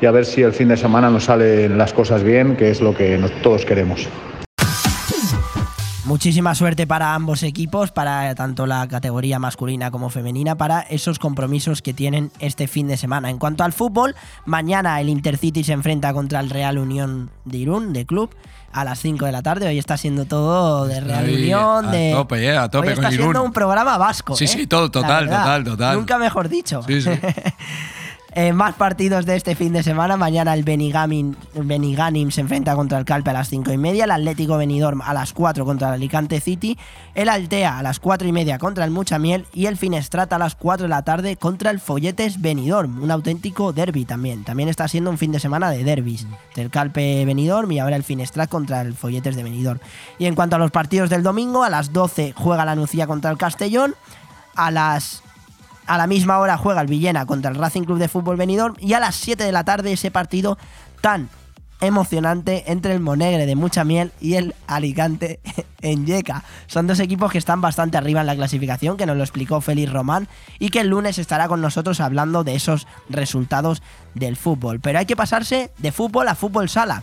y 0.00 0.06
a 0.06 0.10
ver 0.10 0.24
si 0.24 0.42
el 0.42 0.52
fin 0.52 0.68
de 0.68 0.76
semana 0.76 1.10
nos 1.10 1.24
salen 1.24 1.76
las 1.78 1.92
cosas 1.92 2.22
bien, 2.22 2.56
que 2.56 2.70
es 2.70 2.80
lo 2.80 2.94
que 2.94 3.18
nos- 3.18 3.32
todos 3.42 3.64
queremos. 3.64 4.08
Muchísima 6.08 6.54
suerte 6.54 6.86
para 6.86 7.14
ambos 7.14 7.42
equipos, 7.42 7.90
para 7.90 8.34
tanto 8.34 8.66
la 8.66 8.88
categoría 8.88 9.38
masculina 9.38 9.90
como 9.90 10.08
femenina, 10.08 10.54
para 10.56 10.80
esos 10.80 11.18
compromisos 11.18 11.82
que 11.82 11.92
tienen 11.92 12.30
este 12.38 12.66
fin 12.66 12.88
de 12.88 12.96
semana. 12.96 13.28
En 13.28 13.36
cuanto 13.36 13.62
al 13.62 13.74
fútbol, 13.74 14.16
mañana 14.46 14.98
el 15.02 15.10
Intercity 15.10 15.64
se 15.64 15.74
enfrenta 15.74 16.14
contra 16.14 16.40
el 16.40 16.48
Real 16.48 16.78
Unión 16.78 17.28
de 17.44 17.58
Irún, 17.58 17.92
de 17.92 18.06
club, 18.06 18.30
a 18.72 18.84
las 18.84 19.00
5 19.00 19.26
de 19.26 19.32
la 19.32 19.42
tarde. 19.42 19.68
Hoy 19.68 19.78
está 19.78 19.98
siendo 19.98 20.24
todo 20.24 20.86
de 20.86 20.98
Real 21.02 21.28
Unión, 21.28 21.88
a 21.88 21.90
de... 21.90 22.12
tope, 22.12 22.42
eh, 22.42 22.56
a 22.56 22.70
tope 22.70 22.86
Hoy 22.86 22.92
está 22.94 23.02
con 23.02 23.12
siendo 23.12 23.30
Irún. 23.30 23.44
un 23.44 23.52
programa 23.52 23.98
vasco. 23.98 24.34
Sí, 24.34 24.46
¿eh? 24.46 24.48
sí, 24.48 24.66
todo, 24.66 24.84
La 24.84 24.90
total, 24.90 25.26
total, 25.28 25.64
total. 25.64 25.96
Nunca 25.98 26.16
mejor 26.16 26.48
dicho. 26.48 26.80
Sí, 26.86 27.02
sí. 27.02 27.10
Eh, 28.40 28.52
más 28.52 28.76
partidos 28.76 29.26
de 29.26 29.34
este 29.34 29.56
fin 29.56 29.72
de 29.72 29.82
semana. 29.82 30.16
Mañana 30.16 30.54
el 30.54 30.62
Beniganim 30.62 32.30
se 32.30 32.40
enfrenta 32.40 32.76
contra 32.76 32.96
el 32.96 33.04
Calpe 33.04 33.30
a 33.30 33.32
las 33.32 33.48
5 33.48 33.72
y 33.72 33.78
media. 33.78 34.04
El 34.04 34.12
Atlético 34.12 34.56
Benidorm 34.56 35.02
a 35.02 35.12
las 35.12 35.32
4 35.32 35.64
contra 35.64 35.88
el 35.88 35.94
Alicante 35.94 36.38
City. 36.38 36.78
El 37.16 37.30
Altea 37.30 37.80
a 37.80 37.82
las 37.82 37.98
4 37.98 38.28
y 38.28 38.30
media 38.30 38.60
contra 38.60 38.84
el 38.84 38.92
Muchamiel. 38.92 39.44
Y 39.52 39.66
el 39.66 39.76
Finestrat 39.76 40.32
a 40.32 40.38
las 40.38 40.54
4 40.54 40.84
de 40.84 40.88
la 40.88 41.02
tarde 41.02 41.34
contra 41.34 41.72
el 41.72 41.80
Folletes 41.80 42.40
Benidorm. 42.40 43.02
Un 43.02 43.10
auténtico 43.10 43.72
derby 43.72 44.04
también. 44.04 44.44
También 44.44 44.68
está 44.68 44.86
siendo 44.86 45.10
un 45.10 45.18
fin 45.18 45.32
de 45.32 45.40
semana 45.40 45.72
de 45.72 45.82
derbis. 45.82 46.24
Del 46.54 46.70
Calpe 46.70 47.24
Benidorm 47.24 47.72
y 47.72 47.80
ahora 47.80 47.96
el 47.96 48.04
Finestrat 48.04 48.48
contra 48.48 48.82
el 48.82 48.94
Folletes 48.94 49.34
de 49.34 49.42
Benidorm. 49.42 49.80
Y 50.20 50.26
en 50.26 50.36
cuanto 50.36 50.54
a 50.54 50.60
los 50.60 50.70
partidos 50.70 51.10
del 51.10 51.24
domingo, 51.24 51.64
a 51.64 51.70
las 51.70 51.92
12 51.92 52.34
juega 52.36 52.64
la 52.64 52.76
Nucía 52.76 53.08
contra 53.08 53.32
el 53.32 53.36
Castellón. 53.36 53.96
A 54.54 54.70
las 54.70 55.24
a 55.88 55.98
la 55.98 56.06
misma 56.06 56.38
hora 56.38 56.56
juega 56.56 56.82
el 56.82 56.86
Villena 56.86 57.26
contra 57.26 57.50
el 57.50 57.56
Racing 57.56 57.82
Club 57.82 57.98
de 57.98 58.08
Fútbol 58.08 58.36
Benidorm 58.36 58.76
y 58.78 58.92
a 58.92 59.00
las 59.00 59.16
7 59.16 59.42
de 59.42 59.52
la 59.52 59.64
tarde 59.64 59.92
ese 59.92 60.10
partido 60.10 60.58
tan 61.00 61.28
emocionante 61.80 62.64
entre 62.66 62.92
el 62.92 63.00
Monegre 63.00 63.46
de 63.46 63.54
mucha 63.54 63.84
miel 63.84 64.12
y 64.20 64.34
el 64.34 64.54
Alicante 64.66 65.40
en 65.80 66.06
Yeca. 66.06 66.44
Son 66.66 66.86
dos 66.86 67.00
equipos 67.00 67.32
que 67.32 67.38
están 67.38 67.60
bastante 67.60 67.96
arriba 67.96 68.20
en 68.20 68.26
la 68.26 68.36
clasificación, 68.36 68.96
que 68.96 69.06
nos 69.06 69.16
lo 69.16 69.22
explicó 69.22 69.60
Félix 69.60 69.92
Román 69.92 70.28
y 70.58 70.68
que 70.68 70.80
el 70.80 70.88
lunes 70.88 71.18
estará 71.18 71.48
con 71.48 71.60
nosotros 71.60 72.00
hablando 72.00 72.44
de 72.44 72.54
esos 72.54 72.86
resultados 73.08 73.82
del 74.14 74.36
fútbol. 74.36 74.80
Pero 74.80 74.98
hay 74.98 75.06
que 75.06 75.16
pasarse 75.16 75.70
de 75.78 75.92
fútbol 75.92 76.28
a 76.28 76.34
fútbol 76.34 76.68
sala 76.68 77.02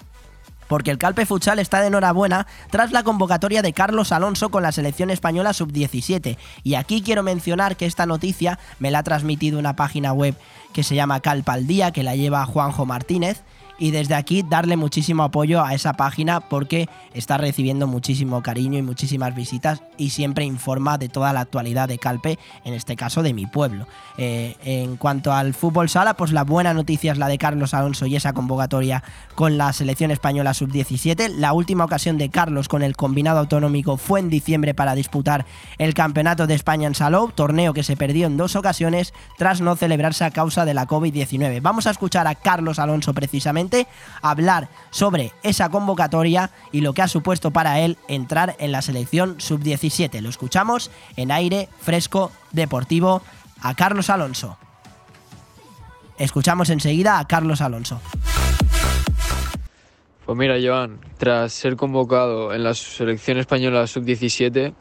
porque 0.67 0.91
el 0.91 0.97
Calpe 0.97 1.25
Futsal 1.25 1.59
está 1.59 1.81
de 1.81 1.87
enhorabuena 1.87 2.47
tras 2.69 2.91
la 2.91 3.03
convocatoria 3.03 3.61
de 3.61 3.73
Carlos 3.73 4.11
Alonso 4.11 4.49
con 4.49 4.63
la 4.63 4.71
selección 4.71 5.09
española 5.09 5.53
sub-17. 5.53 6.37
Y 6.63 6.75
aquí 6.75 7.01
quiero 7.01 7.23
mencionar 7.23 7.77
que 7.77 7.85
esta 7.85 8.05
noticia 8.05 8.59
me 8.79 8.91
la 8.91 8.99
ha 8.99 9.03
transmitido 9.03 9.59
una 9.59 9.75
página 9.75 10.13
web 10.13 10.35
que 10.73 10.83
se 10.83 10.95
llama 10.95 11.21
Calpa 11.21 11.53
al 11.53 11.67
Día, 11.67 11.91
que 11.91 12.03
la 12.03 12.15
lleva 12.15 12.45
Juanjo 12.45 12.85
Martínez. 12.85 13.43
Y 13.77 13.91
desde 13.91 14.15
aquí 14.15 14.43
darle 14.47 14.77
muchísimo 14.77 15.23
apoyo 15.23 15.63
a 15.63 15.73
esa 15.73 15.93
página 15.93 16.39
porque 16.39 16.87
está 17.13 17.37
recibiendo 17.37 17.87
muchísimo 17.87 18.41
cariño 18.41 18.79
y 18.79 18.81
muchísimas 18.81 19.35
visitas 19.35 19.81
y 19.97 20.11
siempre 20.11 20.45
informa 20.45 20.97
de 20.97 21.09
toda 21.09 21.33
la 21.33 21.41
actualidad 21.41 21.87
de 21.87 21.97
Calpe, 21.97 22.39
en 22.63 22.73
este 22.73 22.95
caso 22.95 23.23
de 23.23 23.33
mi 23.33 23.45
pueblo. 23.45 23.87
Eh, 24.17 24.55
en 24.63 24.97
cuanto 24.97 25.33
al 25.33 25.53
fútbol 25.53 25.89
sala, 25.89 26.15
pues 26.15 26.31
la 26.31 26.43
buena 26.43 26.73
noticia 26.73 27.11
es 27.11 27.17
la 27.17 27.27
de 27.27 27.37
Carlos 27.37 27.73
Alonso 27.73 28.05
y 28.05 28.15
esa 28.15 28.33
convocatoria 28.33 29.03
con 29.35 29.57
la 29.57 29.73
selección 29.73 30.11
española 30.11 30.53
sub-17. 30.53 31.35
La 31.35 31.53
última 31.53 31.85
ocasión 31.85 32.17
de 32.17 32.29
Carlos 32.29 32.67
con 32.67 32.83
el 32.83 32.95
combinado 32.95 33.39
autonómico 33.39 33.97
fue 33.97 34.19
en 34.19 34.29
diciembre 34.29 34.73
para 34.73 34.95
disputar 34.95 35.45
el 35.77 35.93
Campeonato 35.93 36.47
de 36.47 36.55
España 36.55 36.87
en 36.87 36.95
Salou, 36.95 37.31
torneo 37.31 37.73
que 37.73 37.83
se 37.83 37.97
perdió 37.97 38.27
en 38.27 38.37
dos 38.37 38.55
ocasiones 38.55 39.13
tras 39.37 39.61
no 39.61 39.75
celebrarse 39.75 40.23
a 40.23 40.31
causa 40.31 40.65
de 40.65 40.73
la 40.73 40.87
COVID-19. 40.87 41.61
Vamos 41.61 41.87
a 41.87 41.91
escuchar 41.91 42.27
a 42.27 42.35
Carlos 42.35 42.79
Alonso 42.79 43.13
precisamente 43.13 43.64
hablar 44.21 44.69
sobre 44.89 45.31
esa 45.43 45.69
convocatoria 45.69 46.51
y 46.71 46.81
lo 46.81 46.93
que 46.93 47.01
ha 47.01 47.07
supuesto 47.07 47.51
para 47.51 47.79
él 47.79 47.97
entrar 48.07 48.55
en 48.59 48.71
la 48.71 48.81
selección 48.81 49.39
sub-17. 49.39 50.21
Lo 50.21 50.29
escuchamos 50.29 50.91
en 51.15 51.31
aire 51.31 51.69
fresco 51.79 52.31
deportivo 52.51 53.21
a 53.61 53.73
Carlos 53.75 54.09
Alonso. 54.09 54.57
Escuchamos 56.17 56.69
enseguida 56.69 57.19
a 57.19 57.27
Carlos 57.27 57.61
Alonso. 57.61 57.99
Pues 60.25 60.37
mira, 60.37 60.55
Joan, 60.61 60.99
tras 61.17 61.53
ser 61.53 61.75
convocado 61.75 62.53
en 62.53 62.63
la 62.63 62.73
selección 62.73 63.37
española 63.37 63.85
sub-17, 63.85 64.73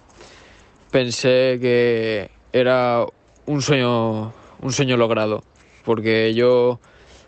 pensé 0.90 1.58
que 1.60 2.30
era 2.52 3.04
un 3.44 3.60
sueño, 3.60 4.32
un 4.60 4.72
sueño 4.72 4.96
logrado, 4.96 5.44
porque 5.84 6.32
yo 6.34 6.80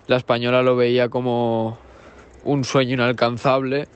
la 0.07 0.17
española 0.17 0.63
lo 0.63 0.77
veía 0.77 1.09
como 1.09 1.79
un 2.45 2.65
sueño 2.65 2.95
inalcanzable 2.95 3.89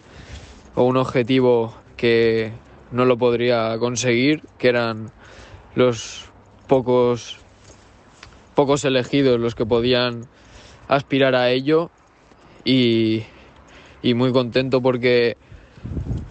o 0.75 0.85
un 0.85 0.97
objetivo 0.97 1.75
que 1.97 2.53
no 2.91 3.05
lo 3.05 3.17
podría 3.17 3.79
conseguir, 3.79 4.43
que 4.59 4.69
eran 4.69 5.13
los 5.75 6.27
pocos 6.67 7.39
pocos 8.55 8.85
elegidos 8.85 9.41
los 9.41 9.55
que 9.55 9.65
podían 9.65 10.27
aspirar 10.89 11.35
a 11.35 11.51
ello. 11.51 11.91
Y, 12.65 13.23
muy 14.03 14.33
contento 14.33 14.83
porque 14.83 15.37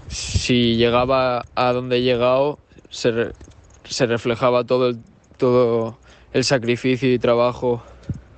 si 0.08 0.76
llegaba 0.76 1.44
a 1.56 1.74
donde 1.74 1.98
he 1.98 2.02
llegado 2.02 2.60
se, 2.90 3.32
se 3.84 4.06
reflejaba 4.06 4.64
todo 4.64 4.90
el, 4.90 5.00
todo 5.38 5.98
el 6.34 6.44
sacrificio 6.44 7.12
y 7.12 7.18
trabajo 7.18 7.84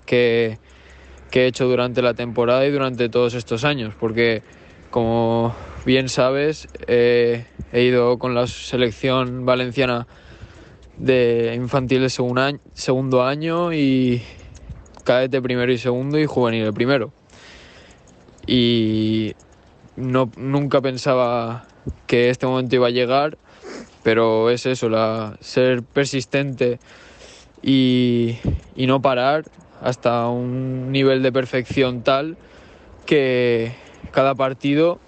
que, 0.06 0.58
que 1.32 1.44
he 1.44 1.48
hecho 1.48 1.68
durante 1.68 2.02
la 2.04 2.14
temporada 2.14 2.66
y 2.66 2.72
durante 2.72 3.10
todos 3.10 3.34
estos 3.34 3.64
años 3.64 3.94
porque 4.00 4.44
como 4.92 5.56
bien 5.86 6.10
sabes 6.10 6.68
eh, 6.88 7.46
he 7.74 7.82
ido 7.84 8.20
con 8.20 8.36
la 8.36 8.46
selección 8.46 9.46
valenciana 9.46 10.06
de 10.98 11.54
infantil 11.56 12.04
año- 12.04 12.60
segundo 12.74 13.24
año 13.24 13.74
y 13.74 14.22
cadete 15.04 15.42
primero 15.42 15.72
y 15.72 15.78
segundo 15.78 16.20
y 16.20 16.26
juvenil 16.26 16.64
el 16.66 16.74
primero. 16.74 17.12
Y 18.46 19.34
no, 19.96 20.30
nunca 20.36 20.82
pensaba 20.82 21.66
que 22.08 22.30
este 22.30 22.46
momento 22.46 22.76
iba 22.76 22.88
a 22.88 22.92
llegar, 22.92 23.38
pero 24.04 24.50
es 24.50 24.66
eso, 24.66 24.90
la, 24.90 25.38
ser 25.42 25.84
persistente 25.84 26.80
y, 27.64 28.38
y 28.76 28.88
no 28.88 29.02
parar 29.02 29.46
hasta 29.82 30.28
un 30.30 30.92
nivel 30.92 31.24
de 31.24 31.32
perfección 31.32 32.04
tal 32.04 32.38
que 33.06 33.74
cada 34.12 34.36
partido 34.36 35.00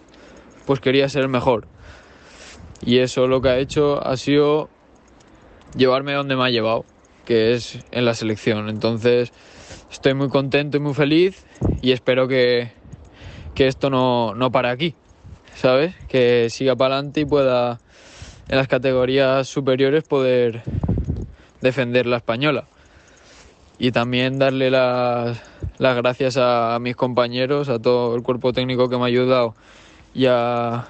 pues 0.65 0.79
quería 0.79 1.07
ser 1.09 1.27
mejor. 1.27 1.67
Y 2.85 2.99
eso 2.99 3.27
lo 3.27 3.41
que 3.41 3.49
ha 3.49 3.57
hecho 3.59 4.05
ha 4.05 4.17
sido 4.17 4.69
llevarme 5.75 6.13
donde 6.13 6.35
me 6.35 6.43
ha 6.43 6.49
llevado, 6.49 6.85
que 7.25 7.53
es 7.53 7.79
en 7.91 8.05
la 8.05 8.13
selección. 8.13 8.69
Entonces 8.69 9.31
estoy 9.91 10.13
muy 10.15 10.29
contento 10.29 10.77
y 10.77 10.79
muy 10.79 10.93
feliz 10.93 11.45
y 11.81 11.91
espero 11.91 12.27
que, 12.27 12.71
que 13.55 13.67
esto 13.67 13.89
no, 13.89 14.33
no 14.35 14.51
pare 14.51 14.69
aquí, 14.69 14.95
¿sabes? 15.55 15.95
Que 16.07 16.49
siga 16.49 16.75
para 16.75 16.95
adelante 16.95 17.21
y 17.21 17.25
pueda 17.25 17.79
en 18.49 18.57
las 18.57 18.67
categorías 18.67 19.47
superiores 19.47 20.03
poder 20.03 20.63
defender 21.61 22.05
la 22.05 22.17
española. 22.17 22.65
Y 23.79 23.91
también 23.91 24.39
darle 24.39 24.69
las, 24.69 25.41
las 25.77 25.95
gracias 25.95 26.37
a 26.37 26.77
mis 26.79 26.95
compañeros, 26.95 27.69
a 27.69 27.79
todo 27.79 28.15
el 28.15 28.23
cuerpo 28.23 28.53
técnico 28.53 28.87
que 28.87 28.97
me 28.97 29.03
ha 29.03 29.07
ayudado 29.07 29.55
y 30.13 30.27
ha, 30.27 30.87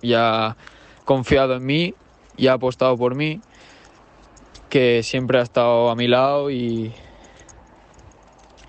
y 0.00 0.12
ha 0.14 0.56
confiado 1.04 1.54
en 1.56 1.64
mí 1.64 1.94
y 2.36 2.46
ha 2.46 2.54
apostado 2.54 2.96
por 2.96 3.14
mí 3.14 3.40
que 4.68 5.02
siempre 5.02 5.38
ha 5.38 5.42
estado 5.42 5.90
a 5.90 5.96
mi 5.96 6.08
lado 6.08 6.50
y, 6.50 6.92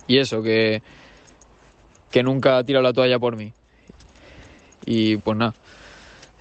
y 0.08 0.18
eso, 0.18 0.42
que, 0.42 0.82
que 2.12 2.24
nunca 2.24 2.58
ha 2.58 2.64
tirado 2.64 2.84
la 2.84 2.94
toalla 2.94 3.20
por 3.20 3.38
mí. 3.38 3.54
Y 4.86 5.18
pues 5.18 5.38
nada, 5.38 5.54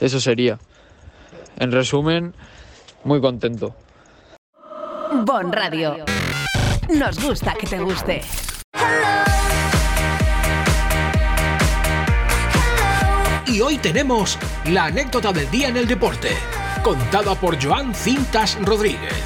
eso 0.01 0.19
sería. 0.19 0.59
En 1.59 1.71
resumen, 1.71 2.35
muy 3.05 3.21
contento. 3.21 3.75
Bon 5.25 5.53
Radio. 5.53 6.05
Nos 6.99 7.19
gusta 7.23 7.55
que 7.55 7.67
te 7.67 7.79
guste. 7.79 8.21
Y 13.47 13.61
hoy 13.61 13.79
tenemos 13.79 14.39
la 14.67 14.87
anécdota 14.87 15.33
del 15.33 15.51
día 15.51 15.69
en 15.69 15.79
el 15.79 15.87
deporte, 15.87 16.31
contada 16.83 17.35
por 17.35 17.63
Joan 17.63 17.95
Cintas 17.95 18.59
Rodríguez. 18.61 19.25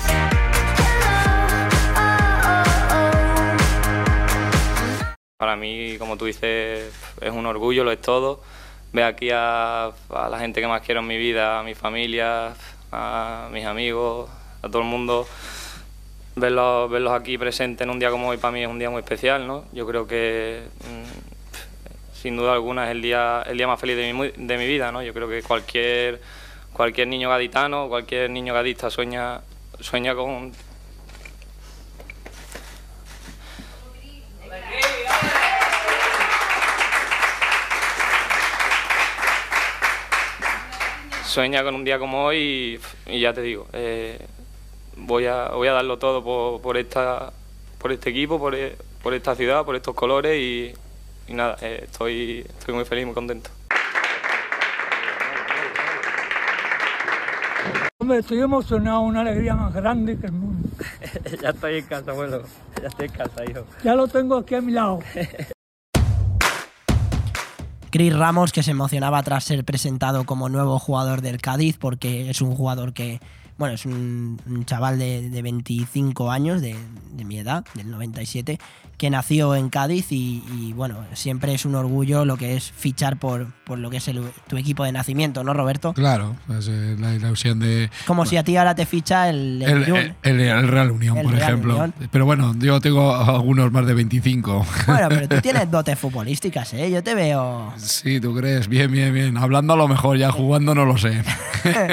Para 5.37 5.57
mí, 5.57 5.97
como 5.99 6.17
tú 6.17 6.27
dices, 6.27 6.93
es 7.21 7.33
un 7.33 7.47
orgullo, 7.47 7.83
lo 7.83 7.91
es 7.91 8.01
todo. 8.01 8.43
Ver 8.93 9.05
aquí 9.05 9.31
a, 9.33 9.87
a 9.87 10.29
la 10.31 10.39
gente 10.39 10.61
que 10.61 10.69
más 10.69 10.83
quiero 10.83 11.01
en 11.01 11.09
mi 11.09 11.17
vida, 11.17 11.59
a 11.59 11.63
mi 11.65 11.75
familia, 11.75 12.55
a 12.93 13.49
mis 13.51 13.65
amigos, 13.65 14.31
a 14.63 14.69
todo 14.69 14.83
el 14.83 14.89
mundo. 14.89 15.27
Verlos, 16.39 16.91
verlos 16.91 17.15
aquí 17.15 17.39
presentes 17.39 17.83
en 17.83 17.89
un 17.89 17.99
día 17.99 18.11
como 18.11 18.29
hoy 18.29 18.37
para 18.37 18.53
mí 18.53 18.63
es 18.63 18.69
un 18.69 18.79
día 18.79 18.91
muy 18.91 19.01
especial, 19.01 19.47
¿no? 19.47 19.65
Yo 19.73 19.87
creo 19.87 20.07
que 20.07 20.65
mm, 20.81 22.15
sin 22.15 22.37
duda 22.37 22.53
alguna 22.53 22.85
es 22.85 22.91
el 22.91 23.01
día, 23.01 23.43
el 23.47 23.57
día 23.57 23.67
más 23.67 23.81
feliz 23.81 23.97
de 23.97 24.13
mi, 24.13 24.29
de 24.37 24.59
mi 24.59 24.67
vida, 24.67 24.93
¿no? 24.93 25.03
Yo 25.03 25.15
creo 25.15 25.31
que 25.31 25.43
cualquier, 25.43 26.21
cualquier 26.75 27.09
niño 27.09 27.31
gaditano, 27.31 27.89
cualquier 27.89 28.29
niño 28.29 28.53
gadista 28.53 28.91
sueña, 28.91 29.41
sueña 29.81 30.15
con, 30.15 30.53
sueña 41.25 41.65
con 41.65 41.75
un 41.75 41.85
día 41.85 41.99
como 41.99 42.27
hoy 42.27 42.81
y, 43.07 43.15
y 43.15 43.21
ya 43.21 43.33
te 43.33 43.41
digo, 43.41 43.69
eh, 43.73 44.19
voy, 44.97 45.27
a, 45.27 45.49
voy 45.51 45.69
a 45.69 45.73
darlo 45.73 45.99
todo 45.99 46.23
por, 46.25 46.61
por, 46.61 46.77
esta, 46.77 47.33
por 47.79 47.93
este 47.93 48.11
equipo, 48.11 48.39
por, 48.39 48.55
e- 48.55 48.77
por 49.03 49.15
esta 49.15 49.35
ciudad, 49.35 49.65
por 49.65 49.77
estos 49.77 49.95
colores 49.95 50.37
y, 50.41 50.73
y 51.29 51.35
nada, 51.35 51.57
eh, 51.61 51.83
estoy, 51.85 52.45
estoy 52.59 52.75
muy 52.75 52.85
feliz, 52.85 53.07
muy 53.07 53.15
contento. 53.15 53.51
Hombre, 57.99 58.19
estoy 58.19 58.41
emocionado, 58.41 59.01
una 59.01 59.23
alegría 59.23 59.55
más 59.55 59.75
grande 59.75 60.17
que 60.19 60.27
el 60.27 60.33
mundo. 60.33 60.69
ya 61.43 61.49
estoy 61.51 61.79
en 61.79 61.87
casa, 61.87 62.11
abuelo. 62.13 62.43
Ya 62.81 62.89
estoy 62.89 63.07
en 63.07 63.13
casa, 63.13 63.45
hijo. 63.51 63.65
Ya 63.83 63.95
lo 63.95 64.07
tengo 64.07 64.37
aquí 64.37 64.55
a 64.55 64.61
mi 64.61 64.73
lado. 64.73 65.01
Chris 67.91 68.15
Ramos, 68.15 68.53
que 68.53 68.63
se 68.63 68.73
emocionaba 68.73 69.23
tras 69.23 69.45
ser 69.45 69.65
presentado 69.65 70.25
como 70.25 70.49
nuevo 70.49 70.79
jugador 70.79 71.23
del 71.23 71.41
Cádiz, 71.41 71.79
porque 71.79 72.29
es 72.31 72.43
un 72.43 72.55
jugador 72.55 72.93
que, 72.93 73.21
bueno, 73.59 73.75
es 73.75 73.87
un, 73.87 74.41
un 74.47 74.65
chaval 74.65 74.99
de, 74.99 75.31
de 75.31 75.43
25 75.43 76.31
años, 76.31 76.61
de, 76.61 76.77
de 77.13 77.25
mi 77.25 77.39
edad, 77.39 77.65
del 77.75 77.91
97, 77.91 78.59
que 78.99 79.11
nació 79.11 79.55
en 79.55 79.71
Cádiz 79.71 80.13
y, 80.13 80.43
y, 80.53 80.73
bueno, 80.73 81.05
siempre 81.15 81.55
es 81.55 81.65
un 81.65 81.75
orgullo 81.75 82.25
lo 82.25 82.37
que 82.37 82.57
es 82.57 82.71
fichar 82.71 83.19
por, 83.19 83.53
por 83.67 83.79
lo 83.81 83.91
que 83.91 83.97
es 83.97 84.07
el- 84.07 84.23
tu 84.47 84.57
equipo 84.57 84.85
de 84.85 84.93
nacimiento, 84.93 85.43
¿no, 85.43 85.53
Roberto? 85.53 85.93
Claro, 85.93 86.37
pues, 86.47 86.69
eh, 86.71 86.95
la 87.01 87.13
ilusión 87.15 87.59
de. 87.59 87.91
Como 88.07 88.25
si 88.25 88.37
a 88.37 88.45
ti 88.45 88.57
ahora 88.57 88.77
te 88.77 88.87
ficha 88.87 89.29
el, 89.29 89.61
el 89.61 89.69
El, 89.71 89.83
Lyon. 89.85 90.15
el- 90.23 90.41
el 90.41 90.69
Real 90.69 90.91
Unión, 90.93 91.17
por 91.21 91.33
Real 91.33 91.43
ejemplo. 91.43 91.75
Unión. 91.75 91.93
Pero 92.13 92.25
bueno, 92.25 92.55
yo 92.59 92.81
tengo 92.81 93.13
algunos 93.15 93.73
más 93.73 93.85
de 93.87 93.95
25. 93.95 94.65
Bueno, 94.87 95.09
pero 95.09 95.29
tú 95.29 95.41
tienes 95.43 95.69
dotes 95.69 95.99
futbolísticas, 95.99 96.73
¿eh? 96.75 96.91
Yo 96.93 97.03
te 97.03 97.15
veo... 97.17 97.73
Sí, 97.77 98.21
tú 98.21 98.35
crees. 98.37 98.69
Bien, 98.69 98.91
bien, 98.93 99.13
bien. 99.13 99.37
Hablando 99.37 99.73
a 99.73 99.77
lo 99.77 99.89
mejor, 99.89 100.17
ya 100.17 100.31
jugando 100.31 100.73
no 100.75 100.85
lo 100.85 100.97
sé. 100.97 101.23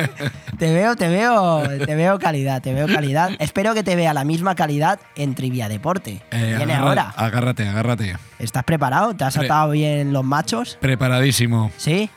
Te 0.60 0.72
veo, 0.72 0.96
te 0.96 1.08
veo, 1.10 1.64
te 1.86 1.96
veo 1.96 2.20
calidad, 2.20 2.62
te 2.62 2.74
veo 2.74 2.88
calidad. 2.88 3.32
Espero 3.40 3.74
que 3.74 3.84
te 3.84 3.96
vea 3.96 4.14
la 4.14 4.24
misma 4.24 4.54
calidad 4.56 5.00
en 5.16 5.34
Trivia 5.34 5.68
Deporte. 5.68 6.22
Eh, 6.32 6.54
Viene 6.58 6.74
ahora. 6.76 7.12
Agárrate, 7.18 7.68
agárrate. 7.68 8.16
¿Estás 8.40 8.64
preparado? 8.64 9.16
¿Te 9.16 9.24
has 9.24 9.36
Pre- 9.36 9.46
atado 9.46 9.72
bien 9.72 10.14
los 10.14 10.24
machos? 10.24 10.78
Preparadísimo. 10.80 11.63
¿Sí? 11.78 12.10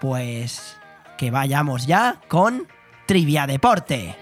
Pues 0.00 0.76
que 1.16 1.30
vayamos 1.30 1.86
ya 1.86 2.20
con 2.28 2.66
Trivia 3.06 3.46
Deporte. 3.46 4.16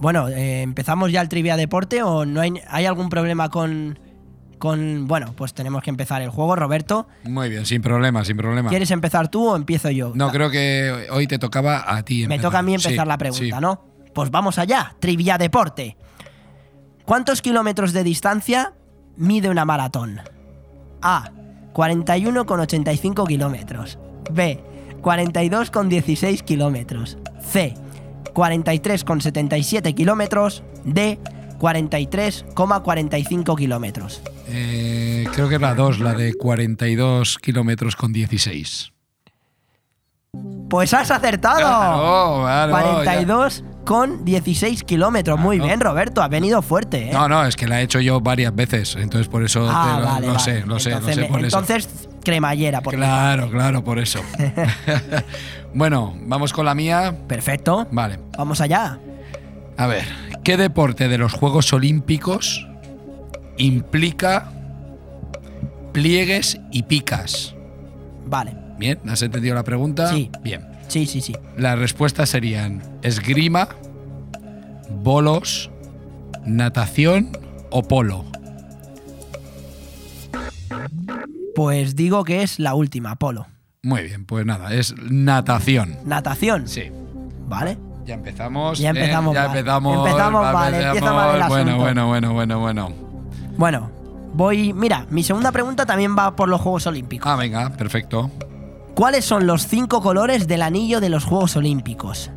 Bueno, 0.00 0.28
eh, 0.28 0.62
¿empezamos 0.62 1.12
ya 1.12 1.20
el 1.20 1.28
Trivia 1.28 1.56
Deporte 1.56 2.02
o 2.02 2.26
no 2.26 2.40
hay, 2.40 2.54
hay 2.68 2.86
algún 2.86 3.08
problema 3.08 3.50
con, 3.50 3.98
con... 4.62 5.08
Bueno, 5.08 5.34
pues 5.36 5.54
tenemos 5.54 5.82
que 5.82 5.90
empezar 5.90 6.22
el 6.22 6.30
juego. 6.30 6.54
Roberto, 6.54 7.08
Muy 7.24 7.48
bien, 7.48 7.66
sin 7.66 7.82
problema, 7.82 8.24
sin 8.24 8.36
problema. 8.36 8.68
¿quieres 8.68 8.92
empezar 8.92 9.26
tú 9.28 9.48
o 9.48 9.56
empiezo 9.56 9.90
yo? 9.90 10.12
No, 10.14 10.30
creo 10.30 10.52
que 10.52 11.08
hoy 11.10 11.26
te 11.26 11.40
tocaba 11.40 11.84
a 11.84 12.04
ti. 12.04 12.18
Me 12.18 12.36
empezar. 12.36 12.42
toca 12.42 12.58
a 12.60 12.62
mí 12.62 12.72
empezar 12.74 13.04
Sí, 13.04 13.08
la 13.08 13.18
pregunta, 13.18 13.56
sí. 13.56 13.60
¿no? 13.60 13.84
Pues 14.14 14.30
vamos 14.30 14.58
allá, 14.60 14.94
Trivia 15.00 15.36
Deporte. 15.36 15.96
¿Cuántos 17.04 17.42
kilómetros 17.42 17.92
de 17.92 18.04
distancia 18.04 18.72
mide 19.16 19.50
una 19.50 19.64
maratón? 19.64 20.20
A. 21.02 21.32
41,85 21.74 23.26
kilómetros. 23.26 23.98
B. 24.30 24.62
42,16 25.02 26.42
kilómetros. 26.44 27.18
C. 27.40 27.74
43,77 28.32 29.92
kilómetros. 29.92 30.62
D. 30.84 31.18
43,45 31.62 33.56
kilómetros. 33.56 34.20
Eh, 34.48 35.24
creo 35.32 35.48
que 35.48 35.54
es 35.54 35.60
la 35.60 35.74
2, 35.74 36.00
la 36.00 36.12
de 36.14 36.34
42 36.34 37.38
kilómetros 37.38 37.94
con 37.94 38.12
16. 38.12 38.92
Pues 40.68 40.92
has 40.94 41.10
acertado. 41.10 41.58
Claro, 41.58 42.42
claro, 42.42 42.72
42 42.72 43.62
con 43.84 44.24
16 44.24 44.82
kilómetros. 44.82 45.38
Muy 45.38 45.60
bien, 45.60 45.78
Roberto, 45.80 46.22
ha 46.22 46.28
venido 46.28 46.62
fuerte. 46.62 47.10
¿eh? 47.10 47.12
No, 47.12 47.28
no, 47.28 47.44
es 47.44 47.54
que 47.54 47.68
la 47.68 47.80
he 47.80 47.84
hecho 47.84 48.00
yo 48.00 48.20
varias 48.20 48.54
veces, 48.54 48.96
entonces 48.98 49.28
por 49.28 49.44
eso 49.44 49.68
Ah, 49.70 49.94
te 49.96 50.00
lo, 50.00 50.06
vale, 50.08 50.26
lo 50.26 50.32
vale. 50.32 50.44
sé, 50.44 50.66
lo 50.66 50.80
sé, 50.80 50.90
entonces, 50.92 51.16
lo 51.18 51.22
sé 51.22 51.46
eso. 51.46 51.58
entonces, 51.60 52.08
cremallera. 52.24 52.80
Por 52.80 52.94
Claro, 52.94 53.50
claro, 53.50 53.84
por 53.84 53.98
eso. 53.98 54.20
bueno, 55.74 56.14
vamos 56.22 56.52
con 56.52 56.64
la 56.66 56.74
mía. 56.74 57.14
Perfecto. 57.28 57.86
Vale. 57.92 58.18
Vamos 58.36 58.60
allá. 58.60 58.98
A 59.76 59.86
ver, 59.86 60.04
¿qué 60.44 60.56
deporte 60.56 61.08
de 61.08 61.18
los 61.18 61.32
Juegos 61.32 61.72
Olímpicos 61.72 62.66
implica 63.56 64.52
pliegues 65.92 66.58
y 66.70 66.84
picas? 66.84 67.54
Vale. 68.26 68.56
Bien, 68.78 68.98
¿has 69.08 69.22
entendido 69.22 69.54
la 69.54 69.64
pregunta? 69.64 70.08
Sí. 70.08 70.30
Bien. 70.42 70.66
Sí, 70.88 71.06
sí, 71.06 71.20
sí. 71.20 71.34
Las 71.56 71.78
respuestas 71.78 72.28
serían 72.28 72.82
esgrima, 73.02 73.68
bolos, 74.90 75.70
natación 76.44 77.30
o 77.70 77.82
polo. 77.82 78.24
Pues 81.54 81.96
digo 81.96 82.24
que 82.24 82.42
es 82.42 82.58
la 82.58 82.74
última, 82.74 83.16
Polo. 83.16 83.46
Muy 83.82 84.02
bien, 84.04 84.24
pues 84.24 84.46
nada, 84.46 84.72
es 84.72 84.94
natación. 84.96 85.98
Natación. 86.04 86.66
Sí. 86.66 86.84
Vale. 87.46 87.76
Ya 88.04 88.14
empezamos. 88.14 88.78
Ya 88.78 88.88
¿eh? 88.88 88.90
empezamos 88.90 89.34
ya 89.34 89.40
mal. 89.40 89.56
empezamos. 89.56 90.08
Empezamos 90.08 90.44
va, 90.44 90.52
mal, 90.52 90.74
empezamos. 90.74 90.96
empieza 90.96 91.14
mal 91.14 91.42
el 91.42 91.48
Bueno, 91.48 91.78
bueno, 91.78 92.06
bueno, 92.08 92.32
bueno, 92.32 92.60
bueno. 92.60 92.92
Bueno, 93.56 93.90
voy. 94.34 94.72
Mira, 94.72 95.06
mi 95.10 95.22
segunda 95.22 95.52
pregunta 95.52 95.86
también 95.86 96.16
va 96.16 96.34
por 96.34 96.48
los 96.48 96.60
Juegos 96.60 96.86
Olímpicos. 96.86 97.30
Ah, 97.30 97.36
venga, 97.36 97.70
perfecto. 97.70 98.30
¿Cuáles 98.94 99.24
son 99.24 99.46
los 99.46 99.66
cinco 99.66 100.02
colores 100.02 100.46
del 100.48 100.62
anillo 100.62 101.00
de 101.00 101.08
los 101.08 101.24
Juegos 101.24 101.56
Olímpicos? 101.56 102.30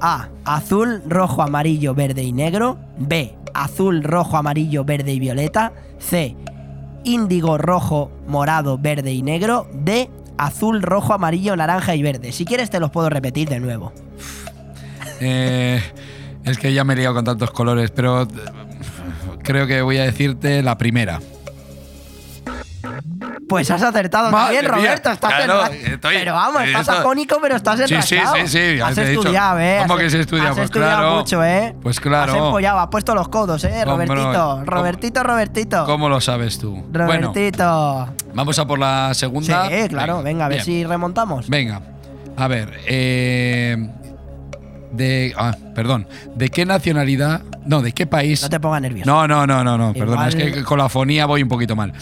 A. 0.00 0.28
Azul, 0.44 1.02
rojo, 1.06 1.42
amarillo, 1.42 1.94
verde 1.94 2.22
y 2.22 2.32
negro. 2.32 2.78
B. 2.98 3.34
Azul, 3.54 4.04
rojo, 4.04 4.36
amarillo, 4.36 4.84
verde 4.84 5.12
y 5.12 5.18
violeta. 5.18 5.72
C. 5.98 6.36
Índigo, 7.04 7.58
rojo, 7.58 8.10
morado, 8.26 8.78
verde 8.78 9.12
y 9.12 9.22
negro. 9.22 9.66
D. 9.72 10.10
Azul, 10.36 10.82
rojo, 10.82 11.14
amarillo, 11.14 11.56
naranja 11.56 11.96
y 11.96 12.02
verde. 12.02 12.30
Si 12.30 12.44
quieres 12.44 12.70
te 12.70 12.78
los 12.78 12.90
puedo 12.90 13.10
repetir 13.10 13.48
de 13.48 13.58
nuevo. 13.58 13.92
Eh, 15.20 15.82
es 16.44 16.58
que 16.58 16.72
ya 16.72 16.84
me 16.84 16.94
he 16.94 16.96
liado 16.96 17.14
con 17.14 17.24
tantos 17.24 17.50
colores, 17.50 17.90
pero 17.90 18.22
eh, 18.22 18.26
creo 19.42 19.66
que 19.66 19.82
voy 19.82 19.98
a 19.98 20.04
decirte 20.04 20.62
la 20.62 20.78
primera. 20.78 21.20
Pues 23.48 23.70
has 23.70 23.82
acertado 23.82 24.30
Madre 24.30 24.56
también, 24.56 24.64
mía, 24.64 24.88
Roberto. 24.90 25.10
Estás 25.10 25.32
claro, 25.34 25.62
enra- 25.64 25.72
estoy- 25.94 26.16
pero 26.18 26.34
vamos, 26.34 26.62
estás 26.64 26.80
esto- 26.88 27.38
pero 27.40 27.56
estás 27.56 27.78
Sí, 27.88 27.96
sí, 28.02 28.16
sí, 28.18 28.46
sí, 28.48 28.76
ya 28.76 28.88
Has 28.88 28.94
te 28.94 29.02
he 29.02 29.08
dicho. 29.08 29.20
estudiado, 29.20 29.58
¿eh? 29.58 29.78
¿Cómo 29.82 29.94
Has- 29.94 30.00
que 30.00 30.10
se 30.10 30.20
estudia? 30.20 30.42
Has 30.50 30.54
Pues 30.54 30.64
estudiado 30.66 30.96
claro. 30.98 31.14
mucho, 31.16 31.44
¿eh? 31.44 31.74
Pues 31.82 31.98
claro. 31.98 32.32
Has 32.32 32.38
empollado, 32.38 32.78
has 32.80 32.88
puesto 32.88 33.14
los 33.14 33.28
codos, 33.28 33.64
¿eh? 33.64 33.84
Robertito, 33.86 34.22
¿Cómo- 34.32 34.64
Robertito, 34.66 35.22
Robertito. 35.22 35.84
¿Cómo 35.86 36.08
lo 36.10 36.20
sabes 36.20 36.58
tú? 36.58 36.72
Bueno, 36.90 37.28
Robertito. 37.32 38.08
vamos 38.34 38.58
a 38.58 38.66
por 38.66 38.78
la 38.78 39.14
segunda. 39.14 39.66
Sí, 39.70 39.88
claro, 39.88 40.22
venga, 40.22 40.44
a 40.44 40.48
ver 40.48 40.58
bien. 40.58 40.64
si 40.66 40.84
remontamos. 40.84 41.48
Venga, 41.48 41.80
a 42.36 42.48
ver. 42.48 42.80
eh, 42.86 43.88
de. 44.92 45.32
Ah, 45.36 45.56
perdón. 45.74 46.06
¿De 46.34 46.48
qué 46.48 46.64
nacionalidad? 46.64 47.42
No, 47.66 47.82
¿de 47.82 47.92
qué 47.92 48.06
país? 48.06 48.42
No 48.42 48.48
te 48.48 48.60
pongas 48.60 48.82
nervioso. 48.82 49.10
No, 49.10 49.28
no, 49.28 49.46
no, 49.46 49.62
no, 49.64 49.76
no. 49.78 49.92
Perdón, 49.92 50.28
es 50.28 50.34
que 50.34 50.62
con 50.64 50.78
la 50.78 50.88
fonía 50.88 51.26
voy 51.26 51.42
un 51.42 51.48
poquito 51.48 51.76
mal. 51.76 51.92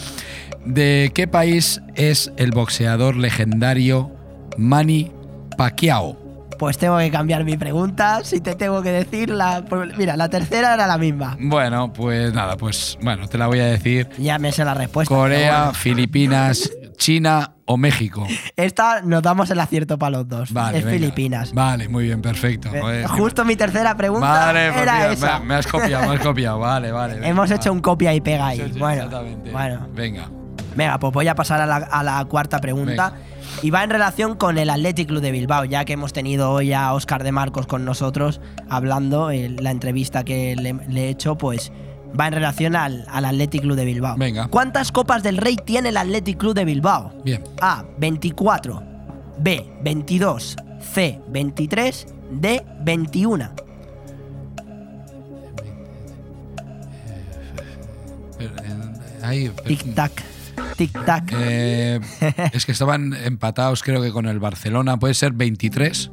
¿De 0.65 1.11
qué 1.13 1.27
país 1.27 1.81
es 1.95 2.31
el 2.37 2.51
boxeador 2.51 3.15
legendario 3.15 4.11
Manny 4.57 5.11
Pacquiao? 5.57 6.17
Pues 6.59 6.77
tengo 6.77 6.97
que 6.97 7.11
cambiar 7.11 7.43
mi 7.43 7.55
pregunta. 7.55 8.21
Si 8.23 8.41
te 8.41 8.55
tengo 8.55 8.81
que 8.81 8.91
decir 8.91 9.29
la. 9.29 9.63
pues 9.63 9.95
Mira, 9.97 10.17
la 10.17 10.27
tercera 10.27 10.73
era 10.73 10.87
la 10.87 10.97
misma. 10.97 11.37
Bueno, 11.39 11.93
pues 11.93 12.33
nada, 12.33 12.57
pues 12.57 12.97
bueno, 13.01 13.27
te 13.27 13.37
la 13.37 13.47
voy 13.47 13.59
a 13.59 13.65
decir. 13.65 14.09
Ya 14.17 14.39
me 14.39 14.51
sé 14.51 14.65
la 14.65 14.73
respuesta. 14.73 15.13
Corea, 15.13 15.57
bueno. 15.65 15.73
Filipinas, 15.73 16.71
China 16.97 17.53
o 17.65 17.77
México. 17.77 18.25
Esta 18.55 19.01
nos 19.01 19.21
damos 19.21 19.49
el 19.51 19.59
acierto 19.59 19.97
para 19.97 20.17
los 20.17 20.27
dos. 20.27 20.51
Vale, 20.51 20.79
es 20.79 20.85
venga. 20.85 20.97
Filipinas. 20.97 21.53
Vale, 21.53 21.87
muy 21.87 22.05
bien, 22.05 22.21
perfecto. 22.21 22.69
Eh, 22.73 23.05
Justo 23.07 23.45
mi 23.45 23.55
tercera 23.55 23.95
pregunta 23.95 24.27
Vale, 24.27 24.65
era 24.67 24.79
mira, 24.79 25.11
esa. 25.11 25.39
me, 25.39 25.45
me 25.45 25.55
has 25.55 25.67
copiado, 25.67 26.09
me 26.09 26.15
has 26.15 26.21
copiado. 26.21 26.59
Vale, 26.59 26.91
vale. 26.91 27.13
venga, 27.15 27.27
Hemos 27.27 27.51
hecho 27.51 27.71
un 27.71 27.79
copia 27.79 28.13
y 28.13 28.21
pega 28.21 28.47
ahí. 28.47 28.71
Sí, 28.73 28.79
bueno, 28.79 29.03
exactamente. 29.03 29.51
bueno. 29.51 29.87
Venga. 29.93 30.29
Venga, 30.75 30.99
pues 30.99 31.11
voy 31.13 31.27
a 31.27 31.33
pasar 31.35 31.59
a 31.61 31.65
la, 31.65 31.77
a 31.77 32.03
la 32.03 32.23
cuarta 32.25 32.59
pregunta. 32.59 33.13
Y 33.63 33.71
va 33.71 33.83
en 33.83 33.89
relación 33.89 34.35
con 34.35 34.57
el 34.59 34.69
Athletic 34.69 35.07
Club 35.07 35.21
de 35.21 35.31
Bilbao, 35.31 35.65
ya 35.65 35.85
que 35.85 35.93
hemos 35.93 36.13
tenido 36.13 36.51
hoy 36.51 36.73
a 36.73 36.93
Óscar 36.93 37.23
de 37.23 37.31
Marcos 37.31 37.65
con 37.65 37.85
nosotros 37.85 38.39
hablando, 38.69 39.31
en 39.31 39.63
la 39.63 39.71
entrevista 39.71 40.23
que 40.23 40.55
le, 40.55 40.73
le 40.73 41.05
he 41.05 41.09
hecho, 41.09 41.37
pues 41.37 41.71
va 42.19 42.27
en 42.27 42.33
relación 42.33 42.75
al, 42.75 43.05
al 43.09 43.25
Athletic 43.25 43.61
Club 43.61 43.75
de 43.75 43.85
Bilbao. 43.85 44.15
Venga. 44.17 44.47
¿Cuántas 44.47 44.91
copas 44.91 45.23
del 45.23 45.37
Rey 45.37 45.55
tiene 45.55 45.89
el 45.89 45.97
Athletic 45.97 46.37
Club 46.37 46.53
de 46.53 46.65
Bilbao? 46.65 47.13
Bien. 47.23 47.43
A, 47.61 47.83
24. 47.97 48.83
B, 49.39 49.69
22. 49.83 50.55
C, 50.93 51.19
23. 51.29 52.07
D, 52.31 52.65
21. 52.81 53.49
Ahí, 59.23 59.51
Tic-tac. 59.65 60.11
Tic-tac. 60.77 61.33
eh, 61.37 61.99
es 62.53 62.65
que 62.65 62.71
estaban 62.71 63.13
empatados, 63.13 63.83
creo 63.83 64.01
que 64.01 64.11
con 64.11 64.27
el 64.27 64.39
Barcelona. 64.39 64.97
Puede 64.97 65.13
ser 65.13 65.33
23. 65.33 66.11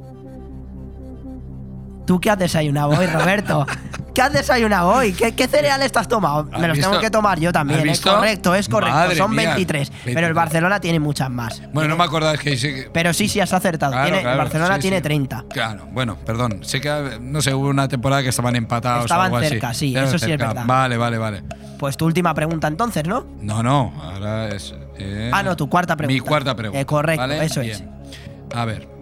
¿Tú 2.07 2.21
qué 2.21 2.31
has 2.31 2.39
desayunado 2.39 2.91
hoy, 2.91 3.07
Roberto? 3.07 3.67
¿Qué 4.15 4.21
has 4.23 4.33
desayunado 4.33 4.91
hoy? 4.91 5.13
¿Qué, 5.13 5.33
qué 5.35 5.49
cereales 5.49 5.91
te 5.91 5.99
has 5.99 6.07
tomado? 6.07 6.47
¿Has 6.53 6.61
Me 6.61 6.69
los 6.69 6.77
visto? 6.77 6.91
tengo 6.91 7.01
que 7.03 7.11
tomar 7.11 7.41
yo 7.41 7.51
también. 7.53 7.81
¿Has 7.81 7.85
Es 7.87 7.91
visto? 7.93 8.15
correcto, 8.15 8.55
es 8.55 8.69
correcto. 8.69 8.95
Madre 8.95 9.17
Son 9.17 9.31
mía, 9.35 9.49
23, 9.55 9.89
Pero 9.91 10.01
el 10.05 10.15
23. 10.15 10.35
Barcelona 10.35 10.81
tiene 10.81 11.01
muchas 11.01 11.31
más. 11.31 11.63
Bueno, 11.73 11.89
no 11.89 11.97
me 11.97 12.05
acordaba, 12.05 12.35
es 12.35 12.41
que 12.41 12.57
sí 12.57 12.69
que- 12.75 12.91
Pero 12.93 13.13
sí, 13.13 13.27
sí, 13.29 13.41
has 13.41 13.53
acertado. 13.53 13.93
Claro, 13.93 14.07
Tiene- 14.07 14.21
claro, 14.21 14.37
el 14.37 14.39
Barcelona 14.45 14.75
sí, 14.77 14.81
tiene 14.83 14.97
sí. 14.99 15.03
30. 15.03 15.45
Claro, 15.51 15.89
bueno, 15.93 16.17
perdón. 16.25 16.61
Sé 16.63 16.81
que, 16.81 17.19
no 17.21 17.41
sé, 17.43 17.55
hubo 17.55 17.69
una 17.69 17.89
temporada 17.89 18.23
que 18.23 18.29
estaban 18.29 18.55
empatados. 18.55 19.03
o 19.03 19.07
Estaban 19.07 19.35
así. 19.35 19.49
cerca, 19.49 19.75
sí, 19.75 19.89
Estaban 19.89 20.09
eso 20.11 20.19
sí 20.19 20.31
es 20.33 20.39
verdad. 20.39 20.63
Vale, 20.67 20.97
vale, 20.97 21.19
vale. 21.19 21.43
Pues 21.79 21.97
tu 21.97 22.05
última 22.07 22.35
pregunta 22.35 22.69
entonces, 22.69 23.05
¿no? 23.09 23.27
No, 23.41 23.63
no, 23.63 23.93
ahora 24.01 24.49
es. 24.51 24.75
eh, 24.99 25.31
Ah, 25.33 25.43
no, 25.43 25.57
tu 25.57 25.69
cuarta 25.69 25.97
pregunta. 25.97 26.23
Mi 26.23 26.29
cuarta 26.29 26.55
pregunta. 26.55 26.81
Eh, 26.81 26.87
correcto, 26.87 27.21
¿vale? 27.23 27.45
eso 27.45 27.61
Bien. 27.63 27.73
es. 28.53 28.55
A 28.57 28.65
ver. 28.65 28.94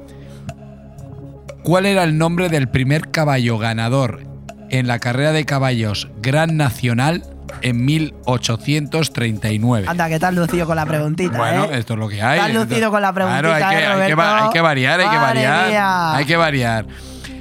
¿Cuál 1.63 1.87
era 1.87 2.03
el 2.03 2.19
nombre 2.19 2.49
del 2.49 2.69
primer 2.69 3.11
caballo 3.11 3.57
ganador 3.57 4.25
en 4.71 4.89
la 4.89 4.99
carrera 4.99 5.31
de 5.33 5.45
caballos 5.45 6.09
Gran 6.21 6.57
Nacional 6.57 7.23
en 7.63 7.85
1839? 7.85 9.87
Anda, 9.89 10.09
que 10.09 10.17
has 10.17 10.35
lucido 10.35 10.67
con 10.67 10.75
la 10.75 10.85
preguntita, 10.87 11.39
Bueno, 11.39 11.65
¿eh? 11.67 11.79
esto 11.79 11.93
es 11.95 12.01
lo 12.01 12.09
que 12.09 12.21
hay. 12.21 12.53
Lucido 12.53 12.91
con 12.91 13.01
la 13.01 13.13
preguntita, 13.13 13.43
Claro, 13.43 13.55
hay 13.55 13.63
que, 13.77 13.83
¿eh, 13.83 13.87
hay 13.87 13.97
que 13.99 14.03
hay 14.03 14.15
variar, 14.63 15.01
hay 15.01 15.09
que 15.09 15.17
variar. 15.19 15.69
mía. 15.69 16.15
Hay 16.17 16.25
que 16.25 16.37
variar. 16.37 16.87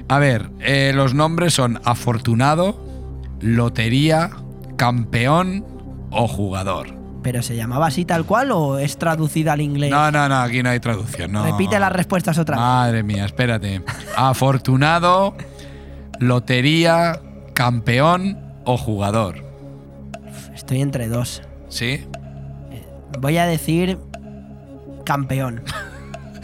A 0.08 0.20
ver, 0.20 0.52
eh, 0.60 0.92
los 0.94 1.16
nombres 1.16 1.56
son 1.56 1.82
afortunado, 1.84 2.80
lotería, 3.40 4.30
campeón 4.76 5.66
o 6.12 6.28
jugador. 6.28 7.01
¿Pero 7.24 7.44
se 7.44 7.56
llamaba 7.56 7.88
así 7.88 8.04
tal 8.06 8.26
cual 8.26 8.52
o 8.52 8.80
es 8.80 8.98
traducida 8.98 9.54
al 9.54 9.62
inglés? 9.62 9.92
No, 9.92 10.10
no, 10.12 10.28
no, 10.28 10.40
aquí 10.42 10.64
no 10.64 10.70
hay 10.72 10.80
traducción. 10.80 11.32
No. 11.32 11.44
Repite 11.46 11.80
las 11.80 11.92
respuestas 11.92 12.38
otra 12.40 12.56
vez. 12.56 12.66
Madre 12.66 13.04
mía, 13.04 13.26
espérate. 13.26 13.84
Afortunado, 14.16 15.36
lotería, 16.20 17.20
campeón 17.54 18.40
o 18.66 18.78
jugador. 18.78 19.44
Estoy 20.56 20.82
entre 20.82 21.08
dos. 21.08 21.42
¿Sí? 21.70 22.06
Voy 23.20 23.38
a 23.38 23.46
decir 23.46 23.98
campeón. 25.06 25.62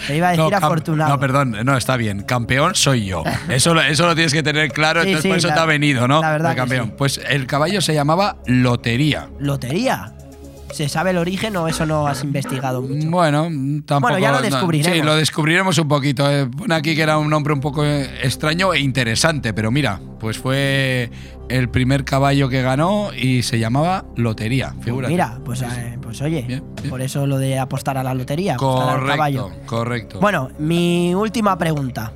Te 0.05 0.15
iba 0.17 0.27
a 0.27 0.31
decir 0.31 0.45
No, 0.51 0.57
afortunado. 0.57 1.09
No, 1.11 1.19
perdón, 1.19 1.57
no, 1.65 1.75
está 1.75 1.97
bien. 1.97 2.21
Campeón 2.21 2.75
soy 2.75 3.05
yo. 3.05 3.23
Eso, 3.49 3.73
lo- 3.73 3.81
eso 3.81 4.05
lo 4.05 4.13
tienes 4.13 4.31
que 4.33 4.43
tener 4.43 4.71
claro, 4.71 5.01
Sí, 5.03 5.07
entonces 5.09 5.23
sí, 5.23 5.29
por 5.29 5.37
eso 5.39 5.47
la- 5.47 5.53
te 5.55 5.59
ha 5.59 5.65
venido, 5.65 6.07
¿no? 6.07 6.21
la 6.21 6.31
verdad 6.31 6.51
El 6.51 6.57
campeón. 6.57 6.85
sí. 6.87 6.93
Pues 6.97 7.19
el 7.29 7.47
caballo 7.47 7.81
se 7.81 7.93
llamaba 7.95 8.37
Lotería. 8.45 9.29
¿Lotería? 9.39 10.13
¿Se 10.77 10.87
sabe 10.89 11.09
el 11.09 11.17
origen 11.17 11.55
o 11.57 11.67
eso 11.67 11.87
no 11.87 12.05
has 12.05 12.23
investigado 12.23 12.83
mucho? 12.83 13.09
Bueno, 13.09 13.45
tampoco. 13.83 14.13
Bueno, 14.13 14.19
ya 14.19 14.29
lo 14.31 14.37
no, 14.37 14.43
descubriremos. 14.43 14.95
sí, 14.95 15.03
lo 15.03 15.15
descubriremos 15.15 15.75
un 15.79 15.87
poquito. 15.87 16.29
eh. 16.29 16.45
Pone 16.45 16.75
aquí 16.75 16.95
que 16.95 17.01
era 17.01 17.17
un 17.17 17.31
nombre 17.31 17.51
un 17.51 17.59
poco 17.61 17.83
eh, 17.83 18.07
extraño 18.21 18.75
e 18.75 18.79
interesante, 18.79 19.55
pero 19.55 19.71
mira, 19.71 19.99
pues 20.19 20.37
fue 20.37 21.09
el 21.49 21.69
primer 21.69 22.05
caballo 22.05 22.47
que 22.47 22.61
ganó 22.61 23.09
y 23.11 23.41
se 23.41 23.57
llamaba 23.57 24.05
Lotería. 24.17 24.75
Figúrate. 24.81 25.11
Mira, 25.11 25.39
pues, 25.43 25.63
eh, 25.63 25.97
pues 25.99 26.21
oye, 26.21 26.61
por 26.87 27.01
eso 27.01 27.25
lo 27.25 27.39
de 27.39 27.57
apostar 27.57 27.97
a 27.97 28.03
la 28.03 28.13
lotería, 28.13 28.53
apostar 28.53 28.99
al 28.99 29.07
caballo. 29.07 29.43
Correcto, 29.45 29.65
correcto. 29.65 30.19
Bueno, 30.19 30.49
mi 30.59 31.15
última 31.15 31.57
pregunta. 31.57 32.13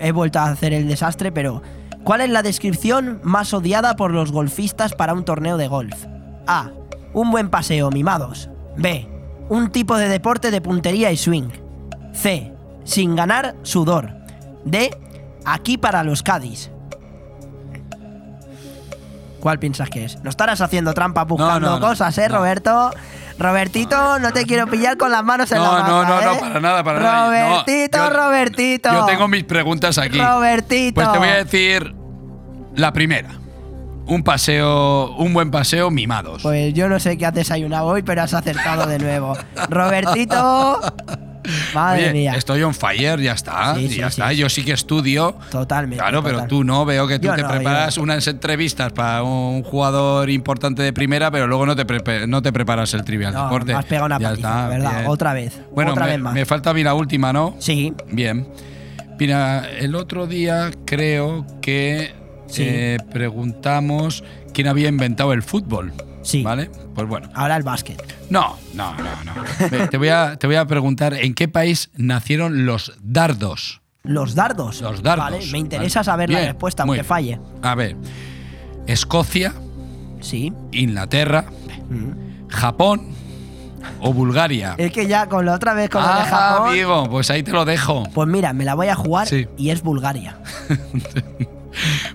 He 0.00 0.12
vuelto 0.12 0.38
a 0.38 0.46
hacer 0.46 0.72
el 0.72 0.88
desastre, 0.88 1.30
pero 1.30 1.62
¿cuál 2.04 2.22
es 2.22 2.30
la 2.30 2.42
descripción 2.42 3.20
más 3.22 3.52
odiada 3.52 3.96
por 3.96 4.12
los 4.12 4.32
golfistas 4.32 4.94
para 4.94 5.12
un 5.12 5.26
torneo 5.26 5.58
de 5.58 5.68
golf? 5.68 6.06
A. 6.46 6.70
Un 7.12 7.30
buen 7.30 7.50
paseo, 7.50 7.90
mimados. 7.90 8.48
B. 8.76 9.08
Un 9.48 9.70
tipo 9.70 9.96
de 9.96 10.08
deporte 10.08 10.50
de 10.50 10.60
puntería 10.60 11.10
y 11.10 11.16
swing. 11.16 11.50
C. 12.12 12.52
Sin 12.84 13.16
ganar, 13.16 13.54
sudor. 13.62 14.10
D. 14.64 14.96
Aquí 15.44 15.76
para 15.78 16.04
los 16.04 16.22
Cádiz. 16.22 16.70
¿Cuál 19.40 19.58
piensas 19.58 19.90
que 19.90 20.04
es? 20.04 20.22
No 20.22 20.30
estarás 20.30 20.60
haciendo 20.60 20.94
trampa 20.94 21.24
buscando 21.24 21.68
no, 21.68 21.80
no, 21.80 21.88
cosas, 21.88 22.16
¿eh, 22.18 22.28
Roberto? 22.28 22.92
Robertito, 23.38 24.20
no 24.20 24.32
te 24.32 24.46
quiero 24.46 24.68
pillar 24.68 24.96
con 24.96 25.10
las 25.10 25.24
manos 25.24 25.50
en 25.50 25.58
No, 25.58 25.64
la 25.64 25.70
masa, 25.80 25.88
no, 25.88 26.04
no, 26.04 26.22
no, 26.22 26.32
¿eh? 26.32 26.38
para 26.40 26.60
nada, 26.60 26.84
para 26.84 27.00
nada. 27.00 27.24
No, 27.24 27.48
Robertito, 27.48 28.10
Robertito. 28.10 28.92
Yo 28.92 29.06
tengo 29.06 29.26
mis 29.26 29.42
preguntas 29.42 29.98
aquí. 29.98 30.20
Robertito. 30.20 30.94
Pues 30.94 31.10
te 31.10 31.18
voy 31.18 31.28
a 31.28 31.36
decir 31.44 31.92
la 32.76 32.92
primera. 32.92 33.30
Un 34.12 34.22
paseo, 34.22 35.14
un 35.16 35.32
buen 35.32 35.50
paseo 35.50 35.90
mimados. 35.90 36.42
Pues 36.42 36.74
yo 36.74 36.86
no 36.88 37.00
sé 37.00 37.16
qué 37.16 37.24
has 37.24 37.32
desayunado 37.34 37.86
hoy, 37.86 38.02
pero 38.02 38.20
has 38.22 38.34
acertado 38.34 38.86
de 38.86 38.98
nuevo. 38.98 39.34
Robertito. 39.70 40.80
Madre 41.74 42.04
Oye, 42.04 42.12
mía. 42.12 42.34
estoy 42.36 42.62
on 42.62 42.74
fire, 42.74 43.18
ya 43.20 43.32
está. 43.32 43.74
Sí, 43.74 43.80
y 43.84 43.88
sí, 43.88 43.96
ya 43.96 44.10
sí, 44.10 44.20
está. 44.20 44.32
Yo 44.34 44.48
sí 44.48 44.64
que 44.64 44.72
estudio. 44.72 45.34
Totalmente. 45.50 45.96
Claro, 45.96 46.22
pero 46.22 46.46
tú 46.46 46.62
no. 46.62 46.84
Veo 46.84 47.08
que 47.08 47.18
tú 47.18 47.26
Yo 47.28 47.34
te 47.34 47.42
no, 47.42 47.48
preparas 47.48 47.96
yo- 47.96 48.02
unas 48.02 48.26
entrevistas 48.28 48.92
para 48.92 49.22
un 49.22 49.62
jugador 49.62 50.28
importante 50.30 50.82
de 50.82 50.92
primera, 50.92 51.30
pero 51.30 51.46
luego 51.46 51.64
no 51.66 51.74
te, 51.74 52.26
no 52.28 52.42
te 52.42 52.52
preparas 52.52 52.92
el 52.94 53.04
trivial 53.04 53.32
No, 53.32 53.44
deporte. 53.44 53.72
me 53.72 53.78
has 53.78 53.84
pegado 53.86 54.06
una 54.06 54.18
Ya 54.20 54.28
paliza, 54.28 54.48
está, 54.48 54.68
¿verdad? 54.68 54.94
bien. 54.98 55.06
Otra 55.08 55.32
vez. 55.32 55.60
Bueno, 55.74 55.92
otra 55.92 56.04
me, 56.04 56.10
vez 56.12 56.20
más. 56.20 56.34
me 56.34 56.44
falta 56.44 56.70
a 56.70 56.74
mí 56.74 56.84
la 56.84 56.94
última, 56.94 57.32
¿no? 57.32 57.56
Sí. 57.58 57.92
Bien. 58.10 58.46
Mira, 59.18 59.68
el 59.78 59.94
otro 59.94 60.26
día 60.26 60.70
creo 60.84 61.44
que 61.60 62.14
Sí. 62.52 62.62
eh, 62.66 62.98
preguntamos 63.12 64.22
quién 64.52 64.68
había 64.68 64.88
inventado 64.88 65.32
el 65.32 65.42
fútbol. 65.42 65.92
Sí. 66.22 66.42
¿Vale? 66.42 66.70
Pues 66.94 67.08
bueno. 67.08 67.28
Ahora 67.34 67.56
el 67.56 67.62
básquet. 67.64 68.00
No, 68.30 68.56
no, 68.74 68.94
no, 68.94 69.04
no. 69.24 69.88
Te, 69.88 69.96
voy 69.96 70.08
a, 70.08 70.36
te 70.36 70.46
voy 70.46 70.56
a 70.56 70.66
preguntar 70.66 71.14
en 71.14 71.34
qué 71.34 71.48
país 71.48 71.90
nacieron 71.96 72.64
los 72.64 72.92
dardos. 73.02 73.80
Los 74.04 74.34
dardos. 74.34 74.80
Los 74.80 75.02
dardos. 75.02 75.24
Vale, 75.30 75.46
me 75.50 75.58
interesa 75.58 76.00
Vale. 76.00 76.04
saber 76.04 76.30
la 76.30 76.40
respuesta, 76.40 76.82
aunque 76.84 77.02
falle. 77.04 77.40
A 77.62 77.74
ver, 77.74 77.96
Escocia, 78.86 79.52
Sí. 80.20 80.52
Inglaterra, 80.72 81.46
Japón 82.48 83.08
o 84.00 84.12
Bulgaria. 84.12 84.74
Es 84.78 84.92
que 84.92 85.06
ya 85.08 85.28
con 85.28 85.44
la 85.46 85.54
otra 85.54 85.74
vez 85.74 85.90
con 85.90 86.02
lo 86.02 86.08
de 86.08 86.14
Ah, 86.14 86.24
Japón. 86.26 86.68
amigo, 86.70 87.08
pues 87.10 87.30
ahí 87.30 87.42
te 87.42 87.50
lo 87.50 87.64
dejo. 87.64 88.04
Pues 88.14 88.28
mira, 88.28 88.52
me 88.52 88.64
la 88.64 88.74
voy 88.74 88.86
a 88.88 88.94
jugar 88.94 89.26
Sí. 89.26 89.48
y 89.56 89.70
es 89.70 89.82
Bulgaria. 89.82 90.36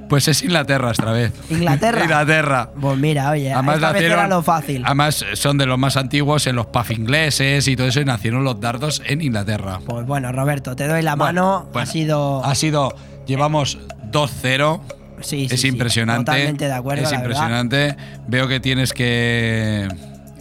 Pues 0.09 0.27
es 0.27 0.43
Inglaterra 0.43 0.91
esta 0.91 1.11
vez. 1.11 1.31
Inglaterra. 1.49 2.03
Inglaterra. 2.03 2.69
Pues 2.79 2.97
mira, 2.97 3.31
oye, 3.31 3.47
esta 3.49 3.61
vez 3.61 3.79
nacieron- 3.81 4.19
era 4.19 4.27
lo 4.27 4.43
fácil. 4.43 4.84
Además, 4.85 5.25
son 5.34 5.57
de 5.57 5.65
los 5.65 5.77
más 5.77 5.97
antiguos 5.97 6.47
en 6.47 6.55
los 6.55 6.67
pubs 6.67 6.91
ingleses 6.91 7.67
y 7.67 7.75
todo 7.75 7.88
eso, 7.88 8.01
y 8.01 8.05
nacieron 8.05 8.43
los 8.43 8.59
dardos 8.59 9.01
en 9.05 9.21
Inglaterra. 9.21 9.79
Pues 9.85 10.05
bueno, 10.05 10.31
Roberto, 10.31 10.75
te 10.75 10.88
doy 10.88 11.01
la 11.01 11.15
mano. 11.15 11.69
Bueno, 11.73 11.79
ha 11.81 11.85
sido. 11.85 12.43
Ha 12.45 12.55
sido. 12.55 12.95
Llevamos 13.25 13.77
2-0. 14.11 14.81
Sí, 15.21 15.47
sí, 15.49 15.55
es 15.55 15.61
sí, 15.61 15.67
impresionante. 15.69 16.25
totalmente 16.31 16.65
de 16.65 16.73
acuerdo, 16.73 17.03
Es 17.03 17.09
verdad. 17.09 17.23
impresionante. 17.25 17.97
Veo 18.27 18.47
que 18.47 18.59
tienes 18.59 18.93
que, 18.93 19.88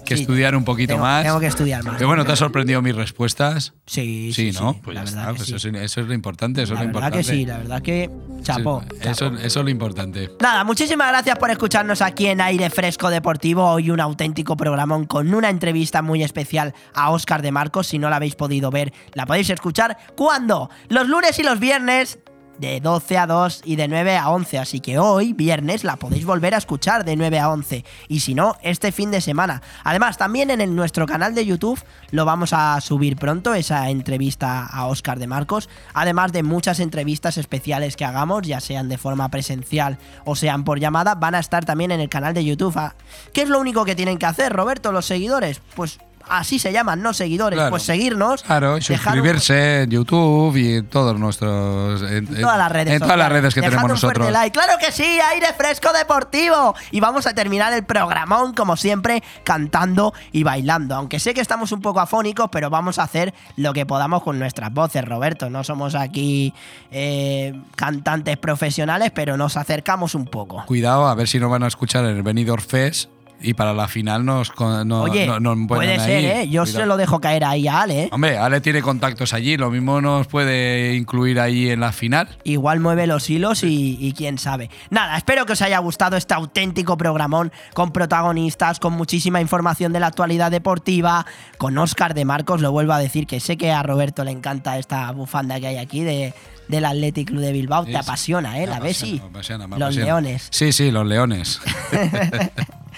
que 0.07 0.17
Sí, 0.17 0.23
estudiar 0.23 0.57
un 0.57 0.65
poquito 0.65 0.95
tengo- 0.95 1.05
más. 1.05 1.25
tengo 1.25 1.39
que 1.41 1.47
estudiar 1.47 1.85
más. 1.85 1.97
Pero 1.97 2.07
bueno, 2.09 2.25
¿te 2.25 2.33
ha 2.33 2.37
sorprendido 2.37 2.81
mis 2.81 2.95
respuestas? 2.97 3.75
Sí, 3.87 4.33
Sí, 4.33 4.53
sí, 4.53 4.59
¿no? 4.59 4.73
sí, 4.73 4.81
pues 4.83 4.95
la 4.95 5.01
verdad 5.05 5.19
está. 5.19 5.33
que 5.33 5.37
pues 5.37 5.49
eso, 5.51 5.69
eso 5.77 6.01
es 6.01 6.07
lo 6.07 6.15
importante. 6.15 6.63
Eso 6.63 6.75
La 6.75 6.81
es 6.81 6.87
lo 6.87 6.93
verdad 6.95 7.09
importante. 7.09 7.19
que 7.31 7.37
sí, 7.37 7.45
la 7.47 7.59
verdad 7.59 7.83
que. 7.83 8.11
Chapó. 8.43 8.83
Eso, 9.03 9.27
eso 9.35 9.59
es 9.61 9.65
lo 9.65 9.69
importante. 9.71 10.31
Nada, 10.41 10.63
muchísimas 10.65 11.09
gracias 11.09 11.37
por 11.39 11.51
escucharnos 11.51 12.01
aquí 12.01 12.27
en 12.29 12.41
Aire 12.41 12.71
Fresco 12.71 13.11
Deportivo. 13.11 13.65
Hoy 13.69 13.91
un 13.91 14.01
auténtico 14.01 14.57
programón 14.57 15.05
con 15.05 15.35
una 15.35 15.51
entrevista 15.51 16.01
muy 16.01 16.23
especial 16.23 16.73
a 16.95 17.11
Óscar 17.11 17.43
de 17.43 17.51
Marcos. 17.51 17.89
Si 17.89 17.99
no 17.99 18.09
la 18.09 18.17
habéis 18.17 18.37
podido 18.37 18.71
ver, 18.71 18.93
la 19.15 19.27
podéis 19.27 19.51
escuchar. 19.51 19.97
¿Cuándo? 20.17 20.71
Los 20.89 21.09
lunes 21.09 21.37
y 21.39 21.43
los 21.43 21.59
viernes. 21.59 22.19
De 22.59 22.81
12 22.81 23.19
a 23.19 23.27
2 23.27 23.61
y 23.67 23.77
de 23.77 23.87
9 23.87 24.17
a 24.17 24.31
11. 24.31 24.59
Así 24.59 24.81
que 24.81 24.99
hoy, 24.99 25.35
viernes, 25.35 25.85
la 25.85 25.97
podéis 25.97 26.25
volver 26.25 26.55
a 26.55 26.59
escuchar 26.59 27.05
de 27.05 27.15
9 27.15 27.39
a 27.39 27.51
11. 27.51 27.85
Y 28.09 28.21
si 28.21 28.35
no, 28.35 28.57
este 28.63 28.93
fin 28.93 29.11
de 29.11 29.21
semana. 29.21 29.61
Además, 29.85 30.17
también 30.17 30.51
en 30.51 30.63
el- 30.63 30.75
nuestro 30.75 31.05
canal 31.07 31.35
de 31.35 31.45
YouTube 31.45 31.79
lo 32.13 32.25
vamos 32.25 32.55
a 32.55 32.81
subir 32.81 33.17
pronto, 33.17 33.53
esa 33.53 33.91
entrevista 33.91 34.65
a 34.65 34.87
Óscar 34.87 35.19
de 35.19 35.27
Marcos. 35.27 35.69
Además 35.93 36.33
de 36.33 36.43
muchas 36.43 36.81
entrevistas 36.81 37.37
especiales 37.37 37.95
que 37.95 38.07
hagamos, 38.07 38.43
ya 38.47 38.61
sean 38.61 38.89
de 38.89 38.97
forma 38.97 39.29
presencial 39.29 39.99
o 40.25 40.35
sean 40.35 40.65
por 40.65 40.81
llamada, 40.81 41.15
van 41.15 41.35
a 41.35 41.41
estar 41.41 41.67
también 41.67 41.91
en 41.91 42.01
el 42.01 42.09
canal 42.09 42.33
de 42.33 42.45
YouTube. 42.45 42.73
Ah, 42.77 42.95
¿Qué 43.35 43.43
es 43.43 43.51
lo 43.51 43.61
único 43.61 43.85
que 43.85 43.95
tienen 43.95 44.17
que 44.17 44.25
hacer, 44.27 44.51
Roberto, 44.55 44.93
los 44.93 45.05
seguidores? 45.05 45.61
Pues 45.75 45.99
así 46.29 46.59
se 46.59 46.73
llaman, 46.73 47.03
no 47.03 47.13
seguidores. 47.13 47.57
Claro. 47.57 47.71
Pues 47.71 47.83
seguirnos. 47.85 48.43
Claro, 48.43 48.73
y 48.73 48.75
un- 48.77 48.83
suscribirse 48.83 49.83
en 49.83 49.91
YouTube 49.91 50.57
y 50.57 50.75
en 50.77 50.87
todos 50.87 51.19
nuestros. 51.19 52.03
En, 52.03 52.27
en 52.29 52.41
todas 52.41 52.59
las 52.59 52.73
redes 52.73 52.95
en 52.95 53.01
todas 53.01 53.17
las 53.19 53.31
redes 53.33 53.55
que 53.55 53.61
tenemos 53.61 53.85
un 53.85 53.91
nosotros. 53.91 54.31
like. 54.31 54.53
Claro 54.59 54.75
que 54.79 54.93
sí, 54.93 55.05
aire 55.05 55.47
fresco 55.57 55.93
deportivo. 55.93 56.75
Y 56.91 57.01
vamos 57.01 57.27
a 57.27 57.35
terminar 57.35 57.73
el 57.73 57.85
programón, 57.85 58.55
como 58.55 58.77
siempre, 58.77 59.23
cantando 59.45 60.13
y 60.33 60.43
bailando. 60.43 60.95
Aunque 60.95 61.19
sé 61.21 61.35
que 61.35 61.41
estamos 61.41 61.73
un 61.73 61.81
poco 61.81 62.01
afónicos, 62.01 62.49
pero 62.51 62.71
vamos 62.71 62.99
a 62.99 63.03
hacer 63.05 63.35
lo 63.57 63.73
que 63.73 63.87
podamos 63.87 64.23
con 64.23 64.39
nuestras 64.39 64.73
voces, 64.73 65.05
Roberto. 65.05 65.51
No 65.51 65.65
somos 65.65 65.95
aquí 65.95 66.53
eh, 66.91 67.59
cantantes 67.77 68.37
profesionales, 68.37 69.11
pero 69.15 69.37
nos 69.37 69.57
acercamos 69.57 70.15
un 70.15 70.27
poco. 70.27 70.65
Cuidado, 70.67 71.07
a 71.09 71.15
ver 71.15 71.29
si 71.29 71.39
no 71.39 71.49
van 71.49 71.63
a 71.63 71.69
escuchar 71.69 72.05
el 72.05 72.23
Benidorm 72.23 72.63
Fest 72.63 73.11
y 73.41 73.55
para 73.55 73.73
la 73.75 73.87
final 73.89 74.25
nos, 74.25 74.53
no, 74.59 75.03
Oye, 75.03 75.27
no- 75.41 75.67
puede 75.67 75.99
ser, 76.01 76.17
ahí. 76.17 76.25
¿eh? 76.27 76.49
Yo 76.49 76.63
Cuidado. 76.63 76.81
se 76.81 76.87
lo 76.87 76.97
dejo 76.97 77.21
caer 77.21 77.45
ahí 77.45 77.69
a 77.69 77.83
Ale, 77.83 78.03
¿eh? 78.05 78.09
Hombre, 78.13 78.39
Ale 78.39 78.61
tiene 78.61 78.83
contactos 78.83 79.33
allí, 79.35 79.57
lo 79.57 79.71
mismo 79.71 80.01
nos 80.01 80.27
puede 80.27 80.95
incluir 80.95 81.39
ahí 81.41 81.69
en 81.71 81.81
la 81.81 81.93
final. 81.93 82.29
Igual 82.45 82.81
mueve 82.81 83.07
los 83.07 83.29
hilos 83.29 83.63
y, 83.63 83.99
y 84.01 84.13
quién 84.13 84.39
sabe. 84.39 84.71
Nada, 84.91 85.17
espero 85.17 85.45
que 85.47 85.53
os 85.53 85.63
haya 85.63 85.79
gustado 85.79 86.17
este 86.17 86.35
auténtico 86.35 86.97
programón 86.97 87.53
con 87.75 87.93
protagonistas, 87.93 88.81
con 88.81 88.95
muchísima 88.95 89.41
información 89.41 89.93
de 89.93 90.01
la 90.01 90.07
actualidad 90.09 90.51
deportiva, 90.51 91.27
con 91.59 91.77
Óscar 91.79 92.15
de 92.15 92.25
Marcos, 92.25 92.61
lo 92.61 92.73
vuelvo 92.73 92.93
a 92.95 92.99
decir, 92.99 93.27
que 93.27 93.41
sé 93.41 93.57
que 93.57 93.71
a 93.71 93.83
Roberto 93.83 94.25
le 94.25 94.31
encanta 94.31 94.79
esta 94.79 95.11
bufanda 95.13 95.61
que 95.61 95.67
hay 95.67 95.77
aquí 95.77 96.03
de, 96.03 96.33
del 96.69 96.85
Athletic 96.85 97.29
Club 97.29 97.41
de 97.41 97.53
Bilbao. 97.53 97.85
Te 97.85 97.97
apasiona, 97.97 98.59
¿eh? 98.61 98.67
La 98.67 98.81
me 98.81 99.79
los 99.79 99.97
leones. 99.97 100.49
Sí, 100.51 100.73
sí, 100.73 100.91
los 100.91 101.07
leones. 101.07 101.61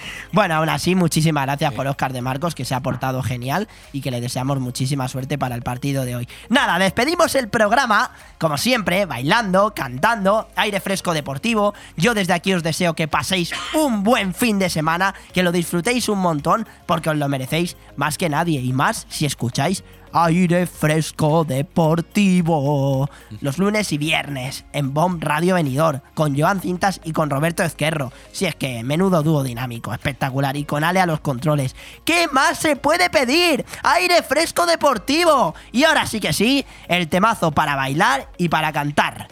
Bueno, 0.31 0.55
aún 0.55 0.69
así, 0.69 0.95
muchísimas 0.95 1.45
gracias 1.45 1.73
por 1.73 1.87
Óscar 1.87 2.13
de 2.13 2.21
Marcos, 2.21 2.55
que 2.55 2.65
se 2.65 2.75
ha 2.75 2.81
portado 2.81 3.21
genial 3.23 3.67
y 3.91 4.01
que 4.01 4.11
le 4.11 4.21
deseamos 4.21 4.59
muchísima 4.59 5.07
suerte 5.07 5.37
para 5.37 5.55
el 5.55 5.61
partido 5.61 6.05
de 6.05 6.15
hoy. 6.15 6.27
Nada, 6.49 6.77
despedimos 6.79 7.35
el 7.35 7.49
programa, 7.49 8.11
como 8.37 8.57
siempre, 8.57 9.05
bailando, 9.05 9.73
cantando, 9.75 10.47
aire 10.55 10.79
fresco 10.79 11.13
deportivo. 11.13 11.73
Yo 11.97 12.13
desde 12.13 12.33
aquí 12.33 12.53
os 12.53 12.63
deseo 12.63 12.93
que 12.93 13.07
paséis 13.07 13.51
un 13.73 14.03
buen 14.03 14.33
fin 14.33 14.59
de 14.59 14.69
semana, 14.69 15.15
que 15.33 15.43
lo 15.43 15.51
disfrutéis 15.51 16.09
un 16.09 16.19
montón, 16.19 16.67
porque 16.85 17.09
os 17.09 17.17
lo 17.17 17.27
merecéis 17.27 17.75
más 17.95 18.17
que 18.17 18.29
nadie 18.29 18.61
y 18.61 18.73
más 18.73 19.05
si 19.09 19.25
escucháis 19.25 19.83
Aire 20.13 20.65
fresco 20.65 21.43
deportivo. 21.43 23.09
Los 23.41 23.57
lunes 23.57 23.91
y 23.91 23.97
viernes 23.97 24.65
en 24.73 24.93
Bomb 24.93 25.23
Radio 25.23 25.55
Venidor, 25.55 26.01
con 26.13 26.37
Joan 26.37 26.61
Cintas 26.61 27.01
y 27.03 27.11
con 27.11 27.29
Roberto 27.29 27.63
Ezquerro. 27.63 28.11
Si 28.31 28.45
es 28.45 28.55
que 28.55 28.83
menudo 28.83 29.23
dúo 29.23 29.43
dinámico, 29.43 29.93
espectacular. 29.93 30.57
Y 30.57 30.65
con 30.65 30.83
Ale 30.83 30.99
a 30.99 31.05
los 31.05 31.19
controles. 31.19 31.75
¿Qué 32.05 32.27
más 32.31 32.57
se 32.57 32.75
puede 32.75 33.09
pedir? 33.09 33.65
Aire 33.83 34.23
fresco 34.23 34.65
deportivo. 34.65 35.55
Y 35.71 35.83
ahora 35.83 36.05
sí 36.05 36.19
que 36.19 36.33
sí, 36.33 36.65
el 36.87 37.07
temazo 37.07 37.51
para 37.51 37.75
bailar 37.75 38.29
y 38.37 38.49
para 38.49 38.71
cantar. 38.71 39.27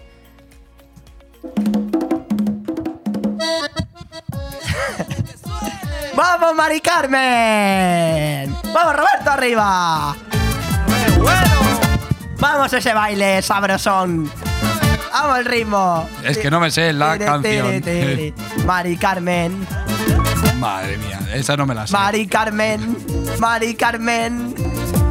¡Vamos, 6.16 6.56
Mari 6.56 6.82
Carmen! 6.82 8.56
¡Vamos, 8.74 8.96
Roberto, 8.96 9.30
arriba! 9.30 10.16
¡Vamos 12.40 12.72
ese 12.74 12.94
baile 12.94 13.42
sabrosón! 13.42 14.30
¡Vamos 15.12 15.40
el 15.40 15.46
ritmo! 15.46 16.08
Es 16.24 16.38
que 16.38 16.52
no 16.52 16.60
me 16.60 16.70
sé 16.70 16.94
la 16.94 17.18
canción. 17.18 17.84
Mari 18.66 18.98
Carmen, 18.98 19.68
Madre 20.60 20.98
mía, 20.98 21.20
esa 21.34 21.56
no 21.58 21.66
me 21.66 21.74
la 21.76 21.88
sé. 21.88 21.94
Mari 21.94 22.28
Carmen, 22.28 22.98
Mari 23.40 23.76
Carmen, 23.76 24.54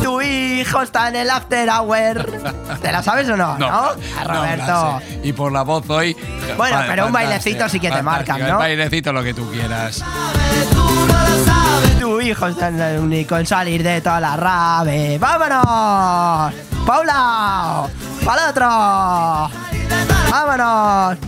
tu 0.02 0.20
hijo 0.20 0.82
está 0.82 1.08
en 1.08 1.16
el 1.16 1.30
after 1.30 1.68
hour. 1.68 2.24
¿Te 2.82 2.92
la 2.92 3.02
sabes 3.02 3.28
o 3.28 3.36
no? 3.36 3.58
No, 3.58 3.66
A 3.66 3.94
me 3.96 4.24
Roberto. 4.24 5.00
Y 5.22 5.32
por 5.32 5.52
la 5.52 5.62
voz 5.62 5.88
hoy. 5.90 6.16
Bueno, 6.56 6.76
vale, 6.76 6.88
pero 6.88 7.06
un 7.06 7.12
bailecito 7.12 7.68
sí 7.68 7.80
que 7.80 7.90
te 7.90 8.02
marcan, 8.02 8.38
fantástico. 8.38 8.48
¿no? 8.48 8.54
Un 8.54 8.62
bailecito 8.64 9.12
lo 9.12 9.22
que 9.22 9.34
tú 9.34 9.50
quieras. 9.50 10.04
Tu 12.00 12.20
hijo 12.20 12.48
en 12.48 12.80
el 12.80 13.00
único 13.00 13.36
en 13.36 13.46
salir 13.46 13.82
de 13.82 14.00
toda 14.00 14.20
la 14.20 14.36
rave. 14.36 15.18
¡Vámonos! 15.18 16.54
¡Paula! 16.86 17.88
¡Para 18.24 18.50
otro! 18.50 18.68
¡Vámonos! 20.30 21.18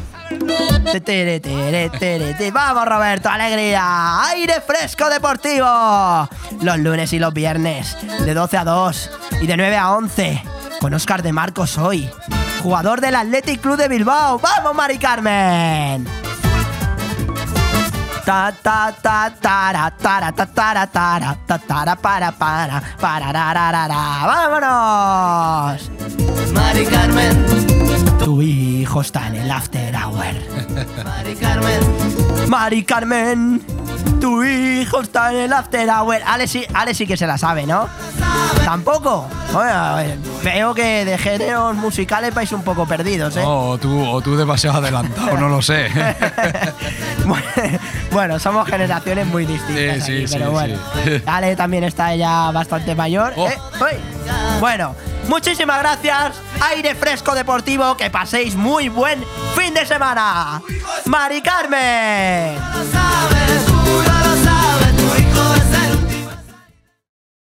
¡Vamos, 2.52 2.84
Roberto! 2.86 3.28
¡Alegría! 3.28 4.24
¡Aire 4.28 4.60
fresco 4.60 5.08
deportivo! 5.08 6.28
Los 6.60 6.78
lunes 6.78 7.12
y 7.12 7.18
los 7.18 7.32
viernes, 7.32 7.96
de 8.24 8.34
12 8.34 8.56
a 8.58 8.64
2 8.64 9.10
y 9.40 9.46
de 9.46 9.56
9 9.56 9.76
a 9.76 9.90
11, 9.92 10.42
con 10.80 10.94
Oscar 10.94 11.22
de 11.22 11.32
Marcos 11.32 11.78
hoy, 11.78 12.10
jugador 12.62 13.00
del 13.00 13.16
Athletic 13.16 13.60
Club 13.60 13.76
de 13.76 13.88
Bilbao. 13.88 14.38
¡Vamos, 14.38 14.74
Mari 14.74 14.98
Carmen! 14.98 16.27
Ta 18.28 18.52
ta 18.62 18.92
ta 18.92 19.32
tara 19.40 19.90
tara 19.96 20.30
ta 20.32 20.44
tara 20.44 20.86
tara 20.86 21.34
ta 21.46 21.56
tara 21.56 21.96
para 21.96 22.30
para 22.30 22.82
para 23.00 23.32
ra, 23.32 23.54
ra, 23.54 23.88
ra. 23.88 24.26
¡Vámonos! 24.28 25.90
Mari 26.52 26.84
Carmen, 26.84 27.46
tu 28.22 28.42
hijo 28.42 29.00
está 29.00 29.28
en 29.28 29.36
el 29.36 29.50
after 29.50 29.96
hour. 29.96 30.34
Mari 31.06 31.34
Carmen, 31.36 31.80
Mari 32.48 32.82
Carmen, 32.84 33.62
tu 34.20 34.42
hijo 34.44 35.00
está 35.00 35.32
en 35.32 35.38
el 35.40 35.52
after 35.52 35.88
hour. 35.88 36.18
Ale 36.26 36.46
sí, 36.46 36.64
Ale 36.74 36.94
sí 36.94 37.06
que 37.06 37.16
se 37.16 37.26
la 37.26 37.38
sabe, 37.38 37.66
¿no? 37.66 37.88
Tampoco. 38.64 39.26
Bueno, 39.52 39.96
veo 40.42 40.74
que 40.74 41.04
de 41.04 41.16
géneros 41.16 41.74
musicales 41.76 42.34
vais 42.34 42.52
un 42.52 42.62
poco 42.62 42.86
perdidos, 42.86 43.36
¿eh? 43.36 43.42
No, 43.42 43.70
o 43.70 43.78
tú, 43.78 44.06
o 44.06 44.20
tú 44.20 44.36
demasiado 44.36 44.78
adelantado, 44.78 45.36
no 45.38 45.48
lo 45.48 45.62
sé. 45.62 45.88
Bueno, 48.10 48.38
somos 48.38 48.66
generaciones 48.66 49.26
muy 49.26 49.44
distintas. 49.44 50.04
Sí, 50.06 50.12
aquí, 50.12 50.26
sí, 50.26 50.32
pero 50.32 50.46
sí, 50.46 50.52
bueno. 50.52 50.78
sí. 51.04 51.22
Ale 51.26 51.56
también 51.56 51.84
está 51.84 52.14
ya 52.14 52.50
bastante 52.52 52.94
mayor. 52.94 53.34
Oh. 53.36 53.46
¿eh? 53.48 53.58
Bueno, 54.60 54.94
muchísimas 55.28 55.78
gracias. 55.80 56.36
Aire 56.60 56.94
fresco 56.94 57.34
deportivo. 57.34 57.96
Que 57.96 58.10
paséis 58.10 58.54
muy 58.54 58.88
buen 58.88 59.24
fin 59.56 59.74
de 59.74 59.86
semana. 59.86 60.62
Mari 61.06 61.42
Carmen. 61.42 62.58